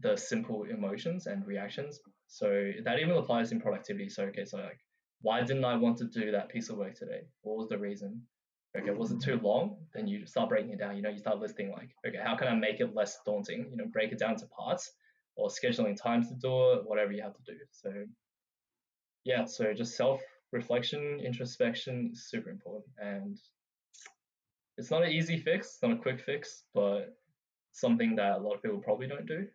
the 0.00 0.16
simple 0.16 0.64
emotions 0.64 1.26
and 1.26 1.46
reactions. 1.46 2.00
So 2.26 2.72
that 2.84 2.98
even 3.00 3.16
applies 3.16 3.52
in 3.52 3.60
productivity. 3.60 4.08
So 4.10 4.24
okay, 4.26 4.44
so 4.44 4.58
like 4.58 4.80
why 5.22 5.42
didn't 5.42 5.64
I 5.64 5.76
want 5.76 5.98
to 5.98 6.04
do 6.04 6.30
that 6.32 6.50
piece 6.50 6.70
of 6.70 6.76
work 6.78 6.94
today? 6.94 7.28
What 7.42 7.56
was 7.56 7.68
the 7.68 7.78
reason? 7.78 8.28
Okay, 8.76 8.90
was 8.90 9.10
it 9.10 9.20
too 9.20 9.40
long? 9.42 9.76
Then 9.94 10.06
you 10.06 10.26
start 10.26 10.50
breaking 10.50 10.72
it 10.72 10.78
down. 10.78 10.96
You 10.96 11.02
know, 11.02 11.08
you 11.08 11.18
start 11.18 11.38
listing 11.38 11.72
like, 11.72 11.90
okay, 12.06 12.18
how 12.22 12.36
can 12.36 12.48
I 12.48 12.54
make 12.54 12.80
it 12.80 12.94
less 12.94 13.18
daunting? 13.24 13.68
You 13.70 13.76
know, 13.76 13.86
break 13.86 14.12
it 14.12 14.18
down 14.18 14.36
to 14.36 14.46
parts 14.46 14.92
or 15.36 15.48
scheduling 15.48 15.96
times 16.00 16.28
to 16.28 16.34
do 16.34 16.72
it, 16.72 16.82
whatever 16.84 17.12
you 17.12 17.22
have 17.22 17.34
to 17.34 17.42
do. 17.46 17.58
So 17.70 17.92
yeah, 19.24 19.44
so 19.46 19.72
just 19.72 19.96
self 19.96 20.20
reflection, 20.52 21.20
introspection 21.24 22.10
is 22.12 22.28
super 22.28 22.50
important. 22.50 22.86
And 22.98 23.38
it's 24.76 24.90
not 24.90 25.02
an 25.02 25.12
easy 25.12 25.38
fix, 25.38 25.74
it's 25.74 25.82
not 25.82 25.92
a 25.92 25.96
quick 25.96 26.20
fix, 26.20 26.64
but 26.74 27.16
something 27.72 28.16
that 28.16 28.38
a 28.38 28.38
lot 28.38 28.54
of 28.54 28.62
people 28.62 28.78
probably 28.78 29.06
don't 29.06 29.26
do 29.26 29.46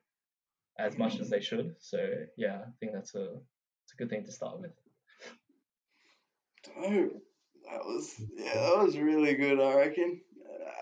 as 0.80 0.98
much 0.98 1.20
as 1.20 1.30
they 1.30 1.40
should. 1.40 1.76
So 1.80 2.00
yeah, 2.38 2.62
I 2.68 2.72
think 2.80 2.94
that's 2.94 3.16
a 3.16 3.36
it's 3.84 3.94
a 3.94 3.98
good 3.98 4.10
thing 4.10 4.24
to 4.26 4.32
start 4.32 4.60
with. 4.60 4.72
Dope. 6.64 7.22
That 7.70 7.86
was 7.86 8.14
yeah, 8.36 8.54
that 8.54 8.78
was 8.86 8.98
really 8.98 9.36
good. 9.36 9.60
I 9.60 9.74
reckon. 9.76 10.22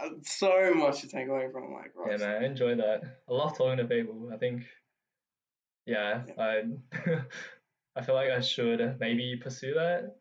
Uh, 0.03 0.09
so 0.23 0.73
much 0.73 1.01
to 1.01 1.07
take 1.07 1.27
away 1.27 1.47
from 1.51 1.71
like 1.73 1.91
Yeah, 2.07 2.17
man, 2.17 2.43
I 2.43 2.45
enjoy 2.45 2.75
that. 2.75 3.01
I 3.29 3.33
love 3.33 3.57
talking 3.57 3.77
to 3.77 3.85
people. 3.85 4.29
I 4.33 4.37
think, 4.37 4.63
yeah, 5.85 6.23
I 6.37 6.63
I 7.95 8.01
feel 8.01 8.15
like 8.15 8.29
I 8.29 8.39
should 8.41 8.97
maybe 8.99 9.39
pursue 9.41 9.73
that 9.75 10.15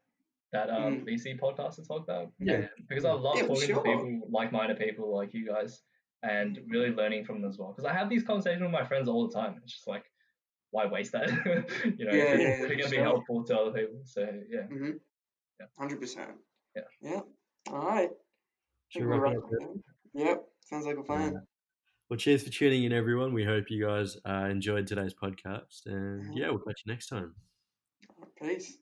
that 0.52 0.70
um 0.70 1.04
VCE 1.06 1.38
podcast 1.38 1.76
to 1.76 1.84
talk 1.84 2.02
about. 2.04 2.32
Yeah. 2.38 2.66
because 2.88 3.04
I 3.04 3.12
love 3.12 3.36
Yeah, 3.38 3.46
talking 3.46 3.68
sure. 3.68 3.76
to 3.76 3.82
people, 3.82 4.20
like-minded 4.30 4.78
people 4.78 5.14
like 5.16 5.32
you 5.32 5.46
guys, 5.46 5.82
and 6.22 6.58
really 6.68 6.90
learning 6.90 7.24
from 7.24 7.40
them 7.40 7.50
as 7.50 7.58
well. 7.58 7.72
Because 7.72 7.84
I 7.90 7.94
have 7.96 8.10
these 8.10 8.24
conversations 8.24 8.62
with 8.62 8.70
my 8.72 8.84
friends 8.84 9.08
all 9.08 9.28
the 9.28 9.34
time. 9.34 9.60
It's 9.62 9.72
just 9.72 9.86
like, 9.86 10.04
why 10.72 10.86
waste 10.86 11.12
that? 11.12 11.28
you 11.98 12.04
know, 12.04 12.12
Yeah, 12.12 12.34
if 12.34 12.40
yeah, 12.40 12.48
it's 12.48 12.60
for 12.66 12.74
going 12.74 12.84
to 12.84 12.90
be 12.90 12.96
helpful 12.96 13.44
to 13.44 13.58
other 13.58 13.72
people. 13.72 14.00
So 14.04 14.20
yeah, 14.50 14.66
Mhm. 14.70 14.98
Yeah. 15.60 15.66
Hundred 15.78 16.00
percent. 16.00 16.32
Yeah. 16.74 16.82
Yeah. 17.00 17.20
All 17.72 17.86
right. 17.86 18.10
Should 18.88 19.06
we 19.06 19.16
wrap 19.16 19.34
it? 19.34 19.68
Yep. 20.14 20.44
Sounds 20.64 20.86
like 20.86 20.98
a 20.98 21.02
plan. 21.02 21.42
Well, 22.08 22.16
cheers 22.18 22.42
for 22.42 22.50
tuning 22.50 22.84
in, 22.84 22.92
everyone. 22.92 23.32
We 23.32 23.44
hope 23.44 23.70
you 23.70 23.86
guys 23.86 24.16
uh, 24.28 24.48
enjoyed 24.50 24.86
today's 24.86 25.14
podcast. 25.14 25.86
And 25.86 26.36
yeah, 26.36 26.50
we'll 26.50 26.58
catch 26.58 26.82
you 26.84 26.92
next 26.92 27.08
time. 27.08 27.34
Peace. 28.40 28.78